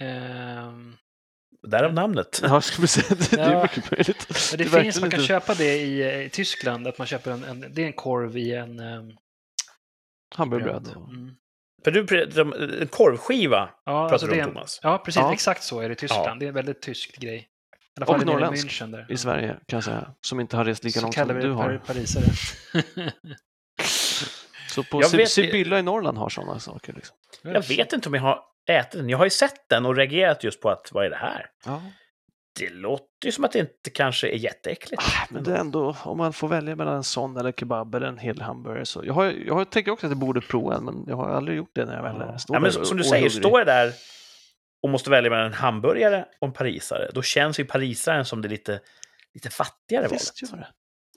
Ehm, 0.00 0.96
Därav 1.68 1.94
namnet. 1.94 2.40
Ja, 2.42 2.48
jag 2.48 2.64
skulle 2.64 2.86
säga 2.88 3.06
det. 3.08 3.30
Det 3.36 3.42
är 3.42 3.52
Ja. 3.52 3.62
mycket 3.62 3.90
möjligt. 3.90 4.26
men 4.50 4.58
det, 4.58 4.64
är 4.78 4.82
finns, 4.82 5.00
man 5.00 5.10
kan 5.10 5.20
inte- 5.20 5.28
köpa 5.28 5.54
det 5.54 5.76
i, 5.76 6.22
i 6.24 6.30
Tyskland, 6.30 6.86
att 6.86 6.98
man 6.98 7.06
köper 7.06 7.30
en, 7.30 7.44
en, 7.44 7.60
det 7.74 7.82
är 7.82 7.86
en 7.86 7.92
korv 7.92 8.36
i 8.36 8.54
en... 8.54 8.80
Um, 8.80 9.16
Hamburgerbröd. 10.34 10.86
Mm. 10.96 11.34
För 11.84 11.90
du, 11.90 12.00
en 12.82 12.88
korvskiva 12.88 13.70
Ja, 13.84 13.92
pratar 13.92 14.12
alltså 14.12 14.26
du 14.26 14.34
det 14.34 14.42
om, 14.42 14.48
en, 14.48 14.54
Thomas. 14.54 14.80
ja, 14.82 14.98
precis. 14.98 15.20
Ja. 15.20 15.32
Exakt 15.32 15.62
så 15.62 15.80
är 15.80 15.88
det 15.88 15.92
i 15.92 15.96
Tyskland. 15.96 16.26
Ja. 16.28 16.34
Det 16.34 16.44
är 16.46 16.48
en 16.48 16.54
väldigt 16.54 16.82
tysk 16.82 17.16
grej. 17.18 17.36
I 17.36 17.46
alla 17.96 18.06
Och 18.06 18.12
fall 18.12 18.22
i 18.22 18.24
norrländsk 18.24 18.80
där. 18.80 19.06
I 19.08 19.16
Sverige, 19.16 19.48
kan 19.48 19.76
jag 19.76 19.84
säga. 19.84 20.14
Som 20.20 20.40
inte 20.40 20.56
har 20.56 20.64
rest 20.64 20.84
lika 20.84 21.00
Så 21.00 21.04
långt 21.06 21.14
som 21.14 21.28
vi 21.28 21.34
du 21.34 21.40
det 21.40 21.54
har. 21.54 21.62
par, 21.64 21.78
parisare. 21.86 22.24
Så 24.68 24.82
på 24.84 25.02
Sibylla 25.26 25.78
i 25.78 25.82
Norrland 25.82 26.18
har 26.18 26.28
sådana 26.28 26.58
saker. 26.58 26.92
Liksom. 26.92 27.16
Jag 27.42 27.68
vet 27.68 27.92
inte 27.92 28.08
om 28.08 28.14
jag 28.14 28.22
har 28.22 28.40
ätit 28.66 28.92
den. 28.92 29.08
Jag 29.08 29.18
har 29.18 29.24
ju 29.24 29.30
sett 29.30 29.68
den 29.68 29.86
och 29.86 29.96
reagerat 29.96 30.44
just 30.44 30.60
på 30.60 30.70
att 30.70 30.92
vad 30.92 31.06
är 31.06 31.10
det 31.10 31.16
här? 31.16 31.50
Ja. 31.64 31.82
Det 32.58 32.70
låter 32.70 33.26
ju 33.26 33.32
som 33.32 33.44
att 33.44 33.52
det 33.52 33.58
inte 33.58 33.90
kanske 33.90 34.28
är 34.28 34.36
jätteäckligt. 34.36 35.02
Ah, 35.02 35.26
Men 35.30 35.44
det 35.44 35.52
är 35.52 35.56
ändå, 35.56 35.96
om 36.04 36.18
man 36.18 36.32
får 36.32 36.48
välja 36.48 36.76
mellan 36.76 36.96
en 36.96 37.04
sån 37.04 37.36
eller 37.36 37.52
kebab 37.52 37.94
eller 37.94 38.06
en 38.06 38.18
hel 38.18 38.40
hamburgare 38.40 38.86
så. 38.86 39.04
Jag, 39.04 39.14
har, 39.14 39.24
jag 39.24 39.54
har, 39.54 39.64
tänker 39.64 39.90
också 39.90 40.06
att 40.06 40.10
jag 40.10 40.18
borde 40.18 40.40
prova 40.40 40.76
en, 40.76 40.84
men 40.84 41.04
jag 41.08 41.16
har 41.16 41.28
aldrig 41.28 41.56
gjort 41.56 41.70
det 41.74 41.84
när 41.84 41.96
jag 41.96 42.02
väl 42.02 42.38
står 42.38 42.56
Ja, 42.56 42.60
men 42.60 42.72
som 42.72 42.96
du 42.96 43.04
säger, 43.04 43.28
står 43.28 43.60
jag 43.60 43.66
där 43.66 43.92
och 44.82 44.90
måste 44.90 45.10
välja 45.10 45.30
mellan 45.30 45.46
en 45.46 45.52
hamburgare 45.52 46.24
och 46.40 46.46
en 46.46 46.52
parisare, 46.52 47.10
då 47.14 47.22
känns 47.22 47.60
ju 47.60 47.64
parisaren 47.64 48.24
som 48.24 48.42
det 48.42 48.48
lite, 48.48 48.80
lite 49.34 49.50
fattigare 49.50 50.04
valet. 50.04 50.20
Visst 50.20 50.42
gör 50.42 50.58
det. 50.58 50.68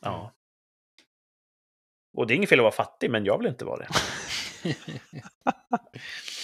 Ja. 0.02 0.32
Och 2.18 2.28
det 2.28 2.34
är 2.34 2.36
inget 2.36 2.50
fel 2.50 2.60
att 2.60 2.64
vara 2.64 2.72
fattig, 2.72 3.12
men 3.12 3.26
jag 3.26 3.38
vill 3.38 3.48
inte 3.48 3.66
vara 3.66 3.78
det. 3.78 3.88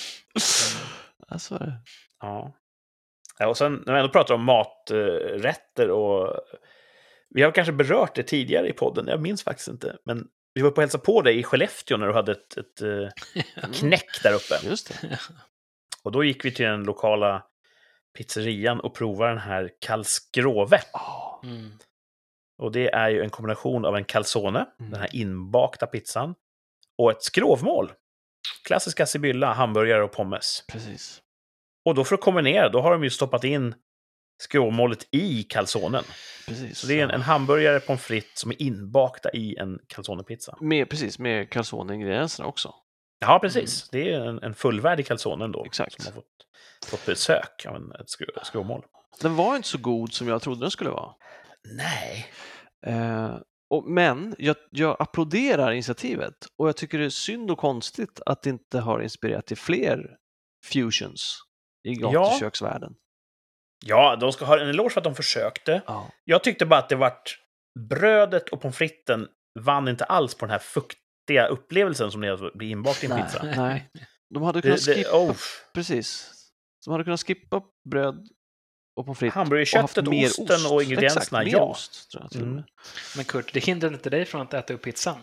Ja, 1.30 1.40
så 1.40 1.56
är 1.56 1.60
det. 1.60 1.74
Ja. 2.20 2.54
ja 3.40 3.48
och 3.48 3.58
sen 3.58 3.84
när 3.86 3.94
vi 3.94 4.00
ändå 4.00 4.12
pratar 4.12 4.36
om 4.36 4.44
maträtter 4.44 5.92
och... 5.92 6.36
Vi 7.30 7.42
har 7.42 7.52
kanske 7.52 7.74
berört 7.74 8.16
det 8.16 8.24
tidigare 8.24 8.68
i 8.70 8.74
podden, 8.74 9.08
jag 9.08 9.22
minns 9.22 9.44
faktiskt 9.44 9.68
inte. 9.68 9.98
Men 10.06 10.28
vi 10.54 10.62
var 10.62 10.72
på 10.72 10.82
att 10.82 10.86
hälsa 10.86 10.98
på 10.98 11.22
dig 11.22 11.40
i 11.40 11.44
Skellefteå 11.44 11.98
när 11.98 12.08
du 12.08 12.14
hade 12.14 12.32
ett, 12.32 12.58
ett 12.58 12.82
eh, 12.82 13.70
knäck 13.74 14.24
där 14.24 14.34
uppe. 14.34 14.68
Just 14.70 15.02
det. 15.02 15.20
Och 16.04 16.12
då 16.12 16.24
gick 16.24 16.46
vi 16.46 16.52
till 16.52 16.66
den 16.66 16.84
lokala 16.84 17.44
pizzerian 18.18 18.80
och 18.80 18.96
provade 18.96 19.32
den 19.32 19.38
här 19.40 19.70
Kalskrove. 19.80 20.82
Ja. 20.94 21.42
Mm. 21.44 21.72
Och 22.58 22.72
det 22.72 22.90
är 22.90 23.10
ju 23.10 23.22
en 23.22 23.30
kombination 23.30 23.86
av 23.86 23.96
en 23.96 24.06
calzone, 24.06 24.66
Mm. 24.80 24.92
den 24.92 25.02
här 25.02 25.16
inbakta 25.16 25.88
pizzan, 25.88 26.36
och 26.98 27.12
ett 27.12 27.24
skrovmål. 27.24 27.92
Klassiska 28.66 29.06
sibylla, 29.06 29.54
hamburgare 29.54 30.04
och 30.04 30.12
pommes. 30.12 30.64
Precis. 30.68 31.22
Och 31.86 31.96
då 31.96 32.04
för 32.04 32.16
att 32.16 32.22
kombinera, 32.22 32.70
då 32.70 32.82
har 32.82 32.92
de 32.92 33.04
ju 33.04 33.10
stoppat 33.10 33.44
in 33.44 33.76
skrovmålet 34.42 35.08
i 35.12 35.44
calzonen. 35.44 36.04
precis. 36.48 36.78
Så 36.78 36.88
det 36.88 37.00
är 37.00 37.04
en, 37.04 37.12
en 37.12 37.22
hamburgare, 37.22 37.80
pommes 37.80 38.02
frites 38.02 38.40
som 38.40 38.52
är 38.52 38.62
inbakta 38.62 39.32
i 39.32 39.56
en 39.56 39.80
calzonepizza. 39.88 40.58
Med, 40.62 40.90
precis, 40.90 41.20
med 41.20 41.50
calzone-ingredienserna 41.50 42.46
också. 42.46 42.74
Ja, 43.20 43.40
precis. 43.40 43.90
Det 43.90 44.14
är 44.14 44.22
en, 44.22 44.44
en 44.44 44.54
fullvärdig 44.54 45.08
calzone 45.08 45.48
då. 45.48 45.66
Exakt. 45.66 46.02
Som 46.02 46.06
har 46.06 46.22
fått, 46.22 46.26
fått 46.86 47.06
besök 47.06 47.66
av 47.66 47.76
en, 47.76 47.92
ett 47.92 48.10
skrovmål. 48.44 48.84
Den 49.22 49.36
var 49.36 49.56
inte 49.56 49.68
så 49.68 49.78
god 49.78 50.14
som 50.14 50.28
jag 50.28 50.42
trodde 50.42 50.62
den 50.62 50.72
skulle 50.72 50.90
vara. 50.90 51.14
Nej. 51.64 52.32
Eh, 52.86 53.36
och, 53.72 53.90
men 53.90 54.36
jag, 54.38 54.56
jag 54.70 54.96
applåderar 55.00 55.72
initiativet 55.72 56.34
och 56.58 56.68
jag 56.68 56.78
tycker 56.78 56.98
det 56.98 57.06
är 57.06 57.10
synd 57.10 57.52
och 57.52 57.58
konstigt 57.58 58.22
att 58.26 58.44
det 58.44 58.50
inte 58.50 58.80
har 58.80 59.02
inspirerat 59.02 59.46
till 59.46 59.58
fler 59.58 60.18
fusions 60.66 61.38
i 61.88 61.94
gatuköksvärlden. 61.94 62.96
Ja, 63.86 64.16
de 64.16 64.32
ska 64.32 64.46
ha 64.46 64.60
en 64.60 64.70
eloge 64.70 64.90
för 64.90 65.00
att 65.00 65.04
de 65.04 65.16
försökte. 65.16 65.82
Ja. 65.88 66.12
Jag 66.24 66.44
tyckte 66.44 66.66
bara 66.66 66.80
att 66.80 66.90
det 66.90 66.96
vart... 66.96 67.38
Brödet 67.90 68.50
och 68.50 68.62
pommes 68.62 68.78
fritesen 68.78 69.28
vann 69.60 69.88
inte 69.88 70.06
alls 70.06 70.36
på 70.36 70.46
den 70.46 70.52
här 70.52 70.60
fuktiga 70.60 71.48
upplevelsen 71.50 72.12
som 72.12 72.22
det 72.22 72.28
är 72.28 72.48
att 72.48 72.54
bli 72.54 72.70
inbakt 72.70 73.04
i 73.04 73.08
en 73.08 73.24
pizza. 73.24 73.44
Nej, 73.44 73.90
de 74.34 74.44
hade 74.44 74.62
kunnat 74.62 74.86
Det, 74.86 74.94
det, 74.94 75.04
skippa, 75.04 75.18
oh, 75.18 75.36
precis. 75.74 76.34
De 76.86 76.92
hade 76.92 77.04
kunnat 77.04 77.24
skippa 77.24 77.62
bröd 77.90 78.28
och 78.96 79.06
pommes 79.06 79.20
frites. 79.20 79.36
hamburgerköttet, 79.36 80.08
mer 80.08 80.26
osten 80.28 80.56
ost. 80.56 80.72
och 80.72 80.84
ingredienserna, 80.84 81.22
Exakt, 81.22 81.46
mer 81.46 81.52
ja. 81.52 81.62
ost, 81.64 82.12
tror 82.12 82.24
jag 82.24 82.42
och 82.42 82.48
Mm. 82.48 82.64
Men 83.16 83.26
Kurt, 83.26 83.54
det 83.54 83.60
hindrar 83.60 83.94
inte 83.94 84.10
dig 84.10 84.26
från 84.26 84.42
att 84.42 84.54
äta 84.54 84.74
upp 84.74 84.82
pizzan. 84.82 85.20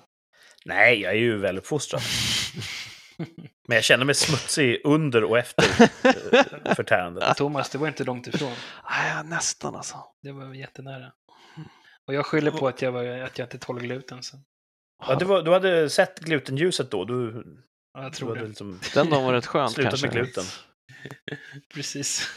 Nej, 0.64 1.00
jag 1.00 1.12
är 1.12 1.16
ju 1.16 1.38
väluppfostrad. 1.38 2.02
Men 3.68 3.74
jag 3.74 3.84
känner 3.84 4.04
mig 4.04 4.14
smutsig 4.14 4.80
under 4.84 5.24
och 5.24 5.38
efter 5.38 5.64
eh, 6.02 6.74
förtärandet. 6.74 7.36
Thomas, 7.36 7.70
det 7.70 7.78
var 7.78 7.88
inte 7.88 8.04
långt 8.04 8.26
ifrån. 8.26 8.52
Nej, 8.90 9.24
nästan 9.24 9.76
alltså. 9.76 9.96
Det 10.22 10.32
var 10.32 10.54
jättenära. 10.54 11.12
Och 12.06 12.14
jag 12.14 12.26
skyller 12.26 12.50
på 12.50 12.68
att 12.68 12.82
jag, 12.82 12.92
var, 12.92 13.04
att 13.04 13.38
jag 13.38 13.46
inte 13.46 13.58
tål 13.58 13.80
gluten. 13.80 14.22
Så. 14.22 14.36
Ja, 15.06 15.14
du, 15.14 15.24
var, 15.24 15.42
du 15.42 15.52
hade 15.52 15.90
sett 15.90 16.20
glutenljuset 16.20 16.90
då? 16.90 17.04
Du, 17.04 17.44
Ja, 17.94 18.02
jag 18.02 18.12
du 18.12 18.16
tror 18.16 18.28
hade 18.28 18.40
det. 18.40 18.46
liksom 18.48 18.80
Den 18.94 19.10
dagen 19.10 19.24
var 19.24 19.32
rätt 19.32 19.46
skönt 19.46 19.72
slutat 19.72 19.90
kanske. 19.90 20.06
med 20.06 20.14
gluten. 20.16 20.44
Precis. 21.74 22.28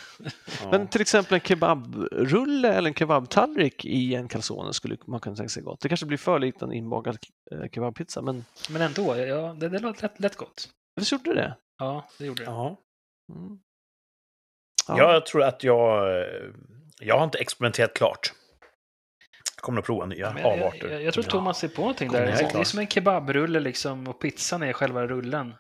Ja. 0.62 0.72
Men 0.72 0.88
till 0.88 1.01
exempel 1.01 1.34
en 1.34 1.39
kebabrulle 1.41 2.74
eller 2.74 2.88
en 2.89 2.93
kebabtallrik 2.93 3.86
i 3.86 4.16
en 4.16 4.28
calzone 4.28 4.74
skulle 4.74 4.97
man 5.07 5.20
kunna 5.20 5.36
tänka 5.36 5.49
sig 5.49 5.64
gott. 5.64 5.80
Det 5.82 5.89
kanske 5.89 6.05
blir 6.05 6.18
för 6.18 6.39
likt 6.39 6.62
en 6.62 6.74
inbakad 6.74 7.18
eh, 7.51 7.70
kebabpizza, 7.72 8.22
men 8.22 8.45
Men 8.70 8.82
ändå, 8.82 9.18
ja, 9.18 9.53
det, 9.59 9.70
det 9.70 9.80
låter 9.80 10.01
lätt, 10.01 10.20
lätt 10.20 10.36
gott. 10.36 10.70
visst 10.95 11.12
gjorde 11.12 11.34
det? 11.34 11.57
Ja, 11.78 12.07
det 12.18 12.26
gjorde 12.26 12.43
det. 12.43 12.51
Ja. 12.51 12.78
Mm. 13.34 13.59
Jag 14.88 15.26
tror 15.26 15.43
att 15.43 15.64
jag... 15.64 16.18
eh, 16.20 16.49
Jag 16.99 17.18
har 17.18 17.24
inte 17.24 17.38
experimenterat 17.38 17.93
klart. 17.93 18.34
Jag 19.55 19.64
kommer 19.64 19.80
att 19.80 19.86
prova 19.86 20.05
nya 20.05 20.34
Men 20.34 20.43
jag, 20.43 20.57
jag, 20.57 20.62
avarter. 20.62 20.89
jag, 20.89 21.03
jag 21.03 21.14
tror 21.14 21.24
Thomas 21.24 21.64
är 21.64 21.68
på 21.68 21.82
någonting 21.82 22.09
Kommer 22.09 22.26
där. 22.26 22.32
Det, 22.32 22.49
det 22.53 22.59
är 22.59 22.64
som 22.64 22.80
en 22.80 22.88
kebabrulle 22.88 23.59
liksom 23.59 24.07
och 24.07 24.22
pizzan 24.22 24.64
är 24.64 24.74
själva 24.74 25.07
rullen. 25.07 25.53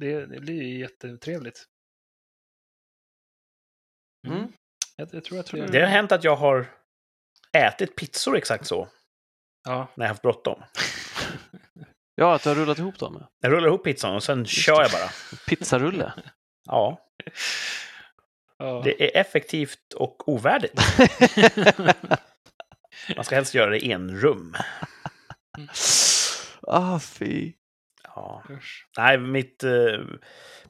Det, 0.00 0.26
det 0.26 0.40
blir 0.40 0.62
ju 0.62 0.78
jättetrevligt. 0.80 1.64
Mm. 4.26 4.38
Mm. 4.38 4.52
Jag, 4.96 5.08
jag 5.12 5.24
tror 5.24 5.40
att 5.40 5.46
Tror 5.46 5.60
det, 5.60 5.66
Det 5.66 5.80
har 5.80 5.86
hänt 5.86 6.12
att 6.12 6.24
jag 6.24 6.36
har 6.36 6.66
ätit 7.52 7.96
pizzor 7.96 8.36
exakt 8.36 8.66
så, 8.66 8.88
Ja, 9.64 9.88
när 9.94 10.04
jag 10.04 10.08
haft 10.08 10.22
bråttom. 10.22 10.62
Ja, 12.18 12.34
att 12.34 12.42
du 12.42 12.48
har 12.48 12.56
rullat 12.56 12.78
ihop 12.78 12.98
dem. 12.98 13.26
Jag 13.40 13.52
rullar 13.52 13.68
ihop 13.68 13.84
pizzan 13.84 14.14
och 14.14 14.22
sen 14.22 14.46
kör 14.46 14.82
jag 14.82 14.90
bara. 14.90 15.10
Pizzarulle. 15.46 16.12
Ja, 16.64 17.00
ja. 18.58 18.80
det 18.84 19.04
är 19.04 19.20
effektivt 19.20 19.92
och 19.94 20.28
ovärdigt. 20.28 20.74
Man 23.16 23.24
ska 23.24 23.34
helst 23.34 23.54
göra 23.54 23.70
det 23.70 23.78
i 23.78 23.92
en 23.92 24.20
rum. 24.20 24.56
ah, 26.62 26.98
fy. 26.98 27.52
Ja. 28.02 28.42
Usch. 28.50 28.86
Nej, 28.98 29.18
mitt, 29.18 29.64
eh, 29.64 30.00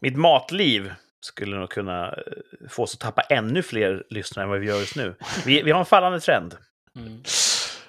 mitt 0.01 0.17
matliv 0.17 0.95
skulle 1.27 1.57
nog 1.57 1.71
kunna 1.71 2.09
eh, 2.13 2.69
få 2.69 2.83
oss 2.83 2.95
att 2.95 3.01
tappa 3.01 3.23
ännu 3.23 3.63
fler 3.63 4.07
lyssnare 4.11 4.45
än 4.45 4.51
vad 4.51 4.61
vi 4.61 4.67
gör 4.67 4.79
just 4.79 4.97
nu. 4.97 5.15
Vi, 5.47 5.63
vi 5.63 5.71
har 5.71 5.81
en 5.81 5.87
fallande 5.87 6.21
trend. 6.21 6.57
Mm. 6.97 7.23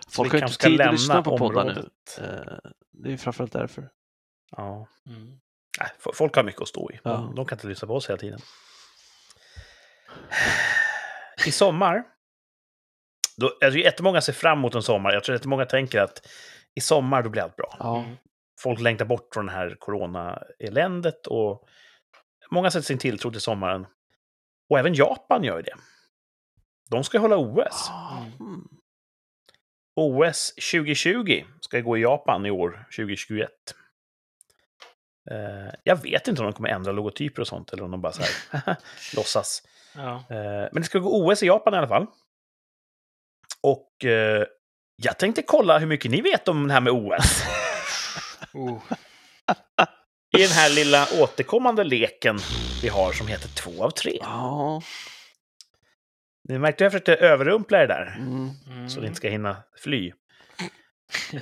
Folk 0.10 0.32
har 0.32 0.40
kanske 0.40 0.46
inte 0.46 0.54
ska 0.54 0.68
tid 0.68 0.74
att 0.74 0.78
lämna 0.78 0.92
lyssna 0.92 1.24
på 1.24 1.38
poddar 1.38 1.64
nu. 1.64 1.70
området. 1.70 2.20
Eh, 2.22 2.70
Det 2.92 3.14
är 3.14 3.18
framförallt 3.18 3.54
därför. 3.54 3.90
Ja. 4.58 4.88
Mm. 5.08 5.40
Folk 6.14 6.36
har 6.36 6.44
mycket 6.44 6.62
att 6.62 6.68
stå 6.68 6.92
i. 6.92 7.00
De, 7.04 7.10
Ja. 7.10 7.34
de 7.36 7.46
kan 7.46 7.56
inte 7.56 7.68
lyssna 7.68 7.88
på 7.88 7.96
oss 7.96 8.10
hela 8.10 8.18
tiden. 8.18 8.40
I 11.46 11.52
sommar... 11.52 12.04
Då, 13.38 13.58
jag 13.60 13.72
tror 13.72 13.84
jättemånga 13.84 14.22
ser 14.22 14.34
fram 14.34 14.58
emot 14.58 14.76
en 14.76 14.84
sommar. 14.84 15.14
Jag 15.14 15.24
tror 15.24 15.36
jättemånga 15.36 15.66
tänker 15.66 16.02
att 16.02 16.28
i 16.76 16.82
sommar 16.82 17.24
då 17.24 17.30
blir 17.30 17.42
allt 17.42 17.56
bra. 17.56 17.76
Ja. 17.80 18.06
Folk 18.60 18.80
längtar 18.80 19.06
bort 19.06 19.30
från 19.34 19.46
det 19.46 19.52
här 19.52 19.76
corona-eländet 19.80 21.28
och 21.28 21.68
många 22.52 22.72
sätter 22.72 22.86
sin 22.86 22.98
tilltro 22.98 23.32
till 23.32 23.42
sommaren. 23.42 23.88
Och 24.70 24.80
även 24.80 24.94
Japan 24.94 25.44
gör 25.44 25.62
det. 25.62 25.74
De 26.90 27.04
ska 27.04 27.20
hålla 27.20 27.38
OS. 27.38 27.90
Mm. 28.40 28.68
OS 29.96 30.54
2020 30.72 31.44
ska 31.62 31.80
gå 31.80 31.98
i 31.98 32.02
Japan 32.02 32.46
i 32.46 32.52
år, 32.52 32.88
2021. 32.96 33.50
Eh, 35.32 35.74
jag 35.84 35.96
vet 36.04 36.28
inte 36.28 36.42
om 36.42 36.46
de 36.46 36.54
kommer 36.54 36.70
ändra 36.70 36.92
logotyper 36.92 37.42
och 37.42 37.48
sånt, 37.48 37.74
eller 37.74 37.84
om 37.84 37.92
de 37.92 38.02
bara 38.02 38.14
så 38.14 38.22
här 38.22 38.76
låtsas. 39.16 39.64
Ja. 39.96 40.16
Eh, 40.30 40.70
men 40.72 40.82
det 40.82 40.84
ska 40.84 41.00
gå 41.00 41.26
OS 41.26 41.44
i 41.44 41.46
Japan 41.46 41.74
i 41.74 41.78
alla 41.78 41.88
fall. 41.88 42.08
Och 43.64 44.06
eh, 44.06 44.46
jag 44.96 45.20
tänkte 45.20 45.42
kolla 45.42 45.80
hur 45.80 45.88
mycket 45.88 46.12
ni 46.12 46.22
vet 46.22 46.48
om 46.48 46.68
det 46.68 46.74
här 46.74 46.82
med 46.82 46.94
OS. 46.94 47.44
Oh. 48.54 48.82
I 50.38 50.42
den 50.42 50.52
här 50.52 50.70
lilla 50.76 51.08
återkommande 51.22 51.84
leken 51.84 52.40
vi 52.82 52.88
har 52.90 53.14
som 53.14 53.28
heter 53.28 53.48
två 53.50 53.84
av 53.84 53.90
tre. 53.92 54.18
Ja. 54.22 54.82
Ni 56.50 56.60
märkte 56.60 56.76
att 56.86 56.86
jag 56.86 56.92
försökte 56.92 57.26
överrumpla 57.26 57.78
det 57.78 57.88
där, 57.88 58.16
Mm. 58.20 58.50
Mm. 58.68 58.90
så 58.90 59.00
ni 59.00 59.06
inte 59.08 59.18
ska 59.18 59.30
hinna 59.30 59.64
fly. 59.84 60.12
Eh, 61.34 61.42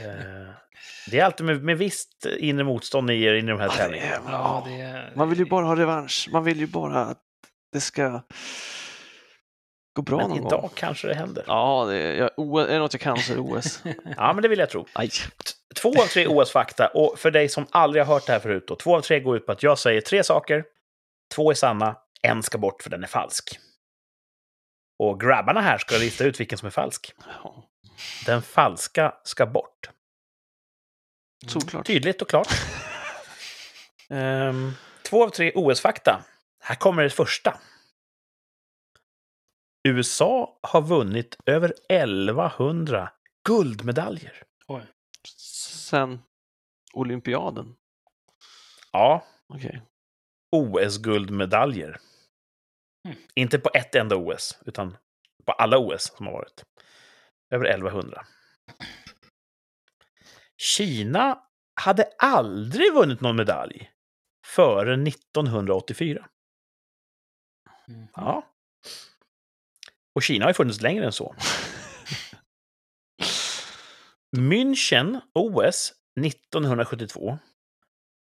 det 1.12 1.20
är 1.20 1.26
alltid 1.26 1.46
med, 1.46 1.64
med 1.64 1.78
visst 1.78 2.26
inre 2.40 2.64
motstånd 2.64 3.08
ni 3.08 3.16
ger 3.16 3.34
in 3.34 3.48
i 3.48 3.52
de 3.52 3.60
här 3.60 3.70
tävlingarna. 3.70 4.22
Ja, 4.32 4.68
är... 4.70 5.14
Man 5.16 5.30
vill 5.30 5.40
ju 5.40 5.46
bara 5.46 5.66
ha 5.66 5.76
revansch. 5.76 6.30
Man 6.32 6.44
vill 6.44 6.60
ju 6.60 6.68
bara 6.68 7.06
att 7.06 7.22
det 7.74 7.82
ska 7.82 8.22
gå 9.96 10.02
bra 10.02 10.18
Men 10.18 10.30
någon 10.30 10.38
idag 10.38 10.62
gång. 10.62 10.70
kanske 10.76 11.08
det 11.08 11.16
händer. 11.16 11.44
Ja, 11.48 11.86
det 11.90 11.96
är, 11.96 12.16
jag, 12.16 12.62
är 12.62 12.74
det 12.74 12.80
något 12.80 12.94
jag 12.94 13.02
kan 13.02 13.18
så 13.18 13.32
är 13.32 13.36
det 13.36 13.42
OS. 13.42 13.84
Ja, 14.18 14.34
men 14.34 14.42
det 14.42 14.48
vill 14.48 14.60
jag 14.60 14.70
tro. 14.70 14.86
Aj. 14.94 15.10
Två 15.76 16.02
av 16.02 16.06
tre 16.06 16.28
OS-fakta, 16.28 16.88
och 16.88 17.20
för 17.20 17.32
dig 17.32 17.50
som 17.50 17.68
aldrig 17.72 18.06
har 18.06 18.14
hört 18.14 18.26
det 18.26 18.32
här 18.34 18.40
förut, 18.40 18.64
då, 18.68 18.76
två 18.76 18.96
av 18.96 19.02
tre 19.02 19.20
går 19.20 19.38
ut 19.38 19.46
på 19.46 19.52
att 19.52 19.64
jag 19.64 19.80
säger 19.80 20.02
tre 20.02 20.24
saker, 20.24 20.64
två 21.36 21.52
är 21.52 21.56
sanna, 21.56 21.96
en 22.22 22.44
ska 22.44 22.58
bort 22.58 22.84
för 22.84 22.90
den 22.90 23.04
är 23.04 23.08
falsk. 23.08 23.60
Och 25.00 25.20
grabbarna 25.20 25.62
här 25.62 25.78
ska 25.78 25.98
lista 25.98 26.24
ut 26.24 26.40
vilken 26.40 26.58
som 26.58 26.66
är 26.66 26.72
falsk. 26.72 27.14
Den 28.26 28.42
falska 28.42 29.14
ska 29.24 29.46
bort. 29.46 29.90
Solklart. 31.48 31.88
Tydligt 31.88 32.22
och 32.22 32.30
klart. 32.30 32.48
Ehm, 34.10 34.72
två 35.04 35.24
av 35.24 35.30
tre 35.30 35.52
OS-fakta. 35.56 36.24
Här 36.60 36.76
kommer 36.76 37.04
det 37.04 37.10
första. 37.10 37.60
USA 39.88 40.60
har 40.62 40.82
vunnit 40.82 41.38
över 41.46 41.74
1100 41.90 43.12
guldmedaljer. 43.48 44.44
Sen 45.70 46.20
olympiaden. 46.94 47.76
Ja, 48.92 49.26
Okej. 49.54 49.82
OS-guldmedaljer. 50.52 51.98
Mm. 53.08 53.18
Inte 53.36 53.60
på 53.60 53.70
ett 53.74 53.96
enda 53.96 54.16
OS, 54.16 54.60
utan 54.66 54.98
på 55.46 55.52
alla 55.52 55.78
OS 55.78 56.16
som 56.18 56.26
har 56.26 56.34
varit. 56.34 56.64
Över 57.50 57.66
1100. 57.66 58.26
Kina 60.58 61.44
hade 61.82 62.10
aldrig 62.18 62.94
vunnit 62.94 63.22
någon 63.22 63.36
medalj 63.36 63.92
före 64.46 64.94
1984. 64.94 66.30
Mm. 67.88 68.08
Ja. 68.16 68.55
Och 70.16 70.24
Kina 70.24 70.46
har 70.46 70.50
ju 70.50 70.54
funnits 70.54 70.82
längre 70.82 71.06
än 71.06 71.12
så. 71.12 71.36
München 74.38 75.22
OS 75.34 75.94
1972. 76.26 77.40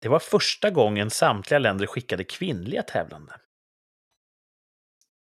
Det 0.01 0.09
var 0.09 0.19
första 0.19 0.71
gången 0.71 1.11
samtliga 1.11 1.59
länder 1.59 1.87
skickade 1.87 2.25
kvinnliga 2.25 2.83
tävlande. 2.83 3.41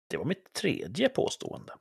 Det 0.10 0.18
var 0.18 0.26
mitt 0.26 0.54
tredje 0.54 1.10
påstående. 1.10 1.74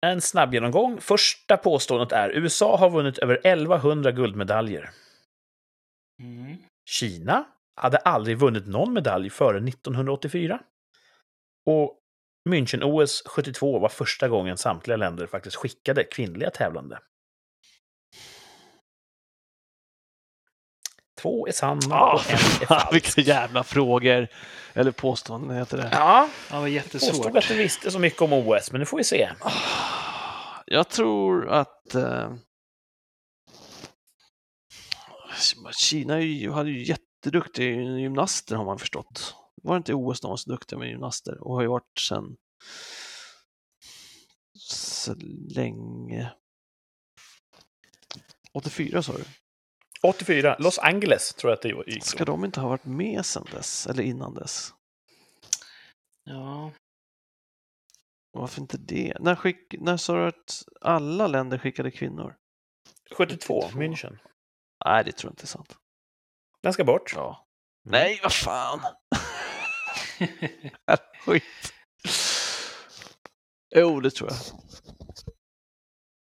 En 0.00 0.20
snabb 0.20 0.54
genomgång. 0.54 1.00
Första 1.00 1.56
påståendet 1.56 2.12
är 2.12 2.30
USA 2.30 2.76
har 2.76 2.90
vunnit 2.90 3.18
över 3.18 3.40
1100 3.44 4.12
guldmedaljer. 4.12 4.90
Mm. 6.22 6.56
Kina 6.84 7.44
hade 7.76 7.96
aldrig 7.98 8.38
vunnit 8.38 8.66
någon 8.66 8.92
medalj 8.92 9.30
före 9.30 9.58
1984. 9.68 10.58
Och 11.66 11.98
München-OS 12.48 13.22
72 13.28 13.78
var 13.78 13.88
första 13.88 14.28
gången 14.28 14.56
samtliga 14.56 14.96
länder 14.96 15.26
faktiskt 15.26 15.56
skickade 15.56 16.04
kvinnliga 16.04 16.50
tävlande. 16.50 16.98
Två 21.20 21.46
är 21.48 21.52
sanna 21.52 21.80
Ah, 21.94 22.14
och 22.14 22.30
en 22.30 22.34
är 22.34 22.66
falsk. 22.66 22.92
vilka 22.94 23.20
jävla 23.20 23.64
frågor. 23.64 24.28
Eller 24.74 24.90
påståenden 24.90 25.56
heter 25.56 25.76
det. 25.76 25.88
Ja, 25.92 26.28
Ja, 26.50 26.54
det 26.56 26.60
var 26.60 26.68
jättesvårt. 26.68 27.12
påstod 27.16 27.36
att 27.36 27.48
du 27.48 27.54
visste 27.54 27.90
så 27.90 27.98
mycket 27.98 28.22
om 28.22 28.32
OS, 28.32 28.72
men 28.72 28.78
nu 28.78 28.84
får 28.84 28.96
vi 28.96 29.04
se. 29.04 29.30
Jag 30.66 30.88
tror 30.88 31.48
att 31.48 31.94
eh, 31.94 32.32
Kina 35.76 36.14
är 36.14 36.18
ju, 36.20 36.50
hade 36.50 36.70
ju 37.26 37.30
jätteduktiga 37.30 37.98
gymnaster 37.98 38.56
har 38.56 38.64
man 38.64 38.78
förstått. 38.78 39.34
Var 39.62 39.76
inte 39.76 39.94
OS 39.94 40.20
de 40.20 40.28
var 40.28 40.36
så 40.36 40.50
duktiga 40.50 40.78
med 40.78 40.88
gymnaster 40.88 41.42
och 41.42 41.54
har 41.54 41.62
ju 41.62 41.68
varit 41.68 41.98
sedan 41.98 42.36
så 44.58 45.14
länge. 45.54 46.32
84 48.52 49.02
sa 49.02 49.12
du? 49.12 49.24
84, 50.02 50.56
Los 50.58 50.78
Angeles 50.78 51.34
tror 51.34 51.50
jag 51.50 51.56
att 51.56 51.62
det 51.62 51.92
gick. 51.92 52.04
Ska 52.04 52.24
de 52.24 52.44
inte 52.44 52.60
ha 52.60 52.68
varit 52.68 52.84
med 52.84 53.26
sedan 53.26 53.46
dess 53.52 53.86
eller 53.86 54.02
innan 54.02 54.34
dess? 54.34 54.72
Ja, 56.24 56.72
Varför 58.32 58.60
inte 58.60 58.78
det? 58.78 59.16
När, 59.20 59.34
skick, 59.34 59.74
när 59.80 59.96
sa 59.96 60.16
du 60.16 60.26
att 60.26 60.64
alla 60.80 61.26
länder 61.26 61.58
skickade 61.58 61.90
kvinnor? 61.90 62.36
72, 63.16 63.60
72. 63.60 63.78
München. 63.78 64.18
Nej, 64.84 65.04
det 65.04 65.12
tror 65.12 65.30
jag 65.30 65.32
inte 65.32 65.44
är 65.44 65.46
sant. 65.46 65.78
Den 66.66 66.72
ska 66.72 66.84
bort. 66.84 67.12
Ja. 67.14 67.46
Nej, 67.84 68.20
vad 68.22 68.32
fan! 68.32 68.80
Skit. 71.26 71.42
Jo, 73.76 74.00
det 74.00 74.10
tror 74.10 74.30
jag. 74.30 74.38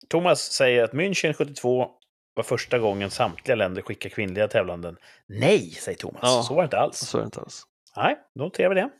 Thomas 0.08 0.40
säger 0.40 0.84
att 0.84 0.92
München 0.92 1.32
72 1.32 1.90
var 2.34 2.42
första 2.42 2.78
gången 2.78 3.10
samtliga 3.10 3.54
länder 3.56 3.82
skickade 3.82 4.14
kvinnliga 4.14 4.48
tävlanden. 4.48 4.96
Nej, 5.26 5.70
säger 5.70 5.98
Thomas. 5.98 6.20
Ja. 6.22 6.42
Så 6.48 6.54
var 6.54 6.62
det 6.62 6.66
inte 6.66 6.78
alls. 6.78 6.98
Så 6.98 7.18
är 7.18 7.22
det 7.22 7.26
inte 7.26 7.40
alls. 7.40 7.62
Nej, 7.96 8.18
då 8.34 8.44
noterar 8.44 8.68
vi 8.68 8.74
det. 8.74 8.90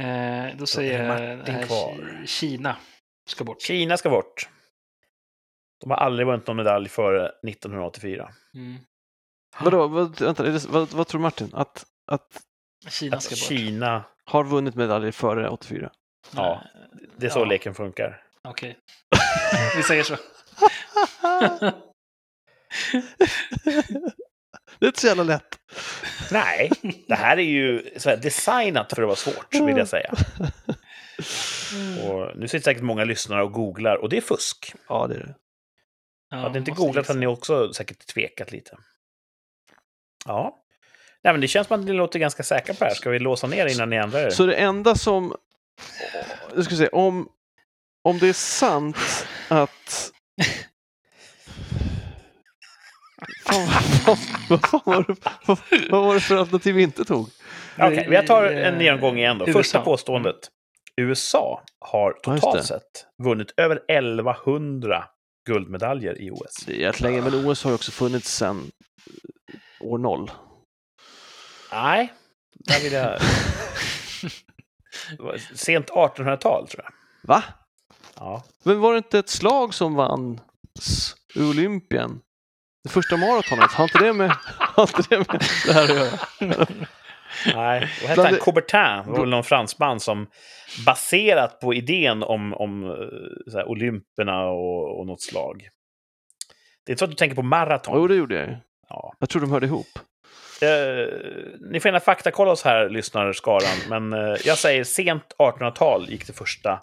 eh, 0.00 0.56
då 0.56 0.66
säger 0.66 1.08
Martin 1.08 1.54
här 1.54 1.66
kvar. 1.66 1.92
Ki- 1.92 2.26
Kina 2.26 2.76
ska 3.28 3.44
bort. 3.44 3.62
Kina 3.62 3.96
ska 3.96 4.10
bort. 4.10 4.48
De 5.80 5.90
har 5.90 5.96
aldrig 5.98 6.26
vunnit 6.26 6.46
någon 6.46 6.56
medalj 6.56 6.88
före 6.88 7.26
1984. 7.48 8.34
Mm. 8.54 8.76
Vadå, 9.60 9.86
vad, 9.86 10.20
vänta, 10.20 10.42
det, 10.42 10.64
vad, 10.68 10.88
vad 10.88 11.06
tror 11.06 11.20
Martin? 11.20 11.50
Att, 11.52 11.84
att 12.06 12.40
Kina 12.88 13.16
Att. 13.16 13.36
Kina, 13.36 14.04
har 14.24 14.44
vunnit 14.44 14.74
medaljer 14.74 15.12
före 15.12 15.48
84? 15.48 15.90
Ja, 16.36 16.62
det 17.16 17.26
är 17.26 17.30
så 17.30 17.38
Ja. 17.38 17.44
leken 17.44 17.74
funkar. 17.74 18.22
Okej. 18.48 18.78
Vi 19.76 19.82
säger 19.82 20.02
så. 20.02 20.16
det 24.78 24.86
är 24.86 24.86
inte 24.86 25.00
så 25.00 25.06
jävla 25.06 25.22
lätt. 25.22 25.58
Nej, 26.30 26.70
det 27.08 27.14
här 27.14 27.36
är 27.36 27.42
ju 27.42 27.90
så 27.96 28.10
här 28.10 28.16
designat 28.16 28.92
för 28.92 29.02
att 29.02 29.06
vara 29.08 29.16
svårt, 29.16 29.54
vill 29.54 29.76
jag 29.76 29.88
säga. 29.88 30.12
Och 32.08 32.36
nu 32.36 32.48
sitter 32.48 32.64
säkert 32.64 32.82
många 32.82 33.04
lyssnare 33.04 33.42
och 33.42 33.52
googlar, 33.52 33.96
och 33.96 34.08
det 34.08 34.16
är 34.16 34.20
fusk. 34.20 34.74
Ja, 34.88 35.06
det 35.06 35.14
är 35.14 35.18
det. 35.18 35.34
Ja, 36.30 36.36
Hade 36.36 36.58
inte 36.58 36.70
googlat 36.70 37.08
hade 37.08 37.20
ni 37.20 37.26
också 37.26 37.72
säkert 37.72 38.06
tvekat 38.06 38.52
lite. 38.52 38.76
Ja. 40.26 40.62
Nej, 41.24 41.32
men 41.34 41.40
det 41.40 41.48
känns 41.48 41.66
som 41.66 41.80
att 41.80 41.86
ni 41.86 41.92
låter 41.92 42.18
ganska 42.18 42.42
säkra 42.42 42.74
på 42.74 42.84
det 42.84 42.90
här. 42.90 42.94
Ska 42.94 43.10
vi 43.10 43.18
låsa 43.18 43.46
ner 43.46 43.66
innan 43.66 43.90
ni 43.90 43.96
ändrar 43.96 44.20
er? 44.20 44.30
Så 44.30 44.46
det 44.46 44.54
enda 44.54 44.94
som... 44.94 45.34
Jag 46.54 46.64
ska 46.64 46.76
säga, 46.76 46.88
om, 46.92 47.28
om 48.04 48.18
det 48.18 48.28
är 48.28 48.32
sant 48.32 49.26
att... 49.48 50.12
Fan, 53.46 53.68
vad, 54.06 54.18
vad, 54.48 54.70
fan 54.70 54.80
var 54.84 55.04
det, 55.08 55.14
vad, 55.46 55.58
vad 55.90 56.04
var 56.04 56.14
det 56.14 56.20
för 56.20 56.36
alternativ 56.36 56.74
vi 56.74 56.82
inte 56.82 57.04
tog? 57.04 57.28
Okej, 57.78 58.08
jag 58.10 58.26
tar 58.26 58.44
en 58.44 58.80
genomgång 58.80 59.18
igen 59.18 59.38
då. 59.38 59.48
USA. 59.48 59.58
Första 59.58 59.80
påståendet. 59.80 60.36
USA 60.96 61.62
har 61.78 62.12
totalt 62.12 62.64
sett 62.64 63.06
vunnit 63.22 63.54
över 63.56 63.80
1100 63.88 65.04
guldmedaljer 65.46 66.20
i 66.20 66.30
OS. 66.30 66.64
Det 66.66 66.72
är 66.72 66.80
jättelänge, 66.80 67.20
men 67.22 67.34
OS 67.34 67.64
har 67.64 67.70
ju 67.70 67.74
också 67.74 67.90
funnits 67.90 68.36
sedan 68.36 68.70
år 69.80 69.98
noll. 69.98 70.30
Nej, 71.72 72.12
där 72.54 72.80
vill 72.82 72.92
jag... 72.92 73.18
Sent 75.54 75.90
1800-tal, 75.90 76.68
tror 76.68 76.84
jag. 76.84 76.92
Va? 77.28 77.42
Ja. 78.16 78.44
Men 78.62 78.80
var 78.80 78.92
det 78.92 78.98
inte 78.98 79.18
ett 79.18 79.28
slag 79.28 79.74
som 79.74 79.94
vann 79.94 80.40
s- 80.78 81.14
Olympien? 81.36 82.20
Det 82.84 82.90
första 82.90 83.16
maratonet, 83.16 83.72
har 83.72 83.84
inte 83.84 83.98
det 83.98 84.12
med, 84.12 84.32
har 84.58 84.82
inte 84.82 85.02
det, 85.10 85.18
med 85.18 85.42
det 85.66 85.72
här 85.72 85.82
att 85.82 85.88
göra? 85.96 86.18
Nej, 87.54 87.80
vad 88.00 88.08
hette 88.08 88.22
han? 88.22 88.34
Coubertin, 88.40 88.80
det 89.04 89.10
var 89.10 89.20
väl 89.20 89.28
någon 89.28 89.44
fransman 89.44 90.00
som 90.00 90.26
baserat 90.86 91.60
på 91.60 91.74
idén 91.74 92.22
om, 92.22 92.54
om 92.54 92.84
eh, 92.84 93.50
så 93.50 93.58
här, 93.58 93.68
Olymperna 93.68 94.44
och, 94.44 94.98
och 95.00 95.06
något 95.06 95.22
slag. 95.22 95.68
Det 96.84 96.90
är 96.90 96.92
inte 96.92 96.98
så 96.98 97.04
att 97.04 97.10
du 97.10 97.16
tänker 97.16 97.36
på 97.36 97.42
maraton. 97.42 97.94
Jo, 97.96 98.06
det 98.08 98.14
gjorde 98.14 98.34
jag 98.34 98.48
ju. 98.48 98.56
Ja. 98.88 99.14
Jag 99.18 99.28
tror 99.28 99.42
de 99.42 99.50
hörde 99.50 99.66
ihop. 99.66 99.98
Eh, 100.62 100.68
ni 101.60 101.80
får 101.80 101.88
gärna 101.88 102.00
faktakolla 102.00 102.50
oss 102.50 102.62
här, 102.62 102.88
lyssnarskaran, 102.88 103.78
men 103.88 104.12
eh, 104.12 104.36
jag 104.44 104.58
säger 104.58 104.84
sent 104.84 105.34
1800-tal 105.38 106.10
gick 106.10 106.26
det 106.26 106.32
första 106.32 106.80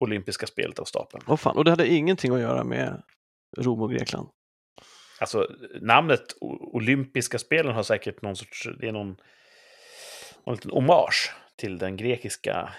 olympiska 0.00 0.46
spelet 0.46 0.78
av 0.78 0.84
stapeln. 0.84 1.24
Vad 1.26 1.40
fan, 1.40 1.56
och 1.56 1.64
det 1.64 1.70
hade 1.70 1.88
ingenting 1.88 2.34
att 2.34 2.40
göra 2.40 2.64
med 2.64 3.02
Rom 3.58 3.82
och 3.82 3.90
Grekland. 3.90 4.28
Alltså, 5.20 5.48
namnet 5.80 6.22
olympiska 6.72 7.38
spelen 7.38 7.74
har 7.74 7.82
säkert 7.82 8.22
någon 8.22 8.36
sorts... 8.36 8.68
Det 8.80 8.88
är 8.88 8.92
någon, 8.92 9.16
någon 10.46 10.54
liten 10.54 10.70
hommage 10.70 11.34
till 11.56 11.78
den 11.78 11.96
grekiska 11.96 12.72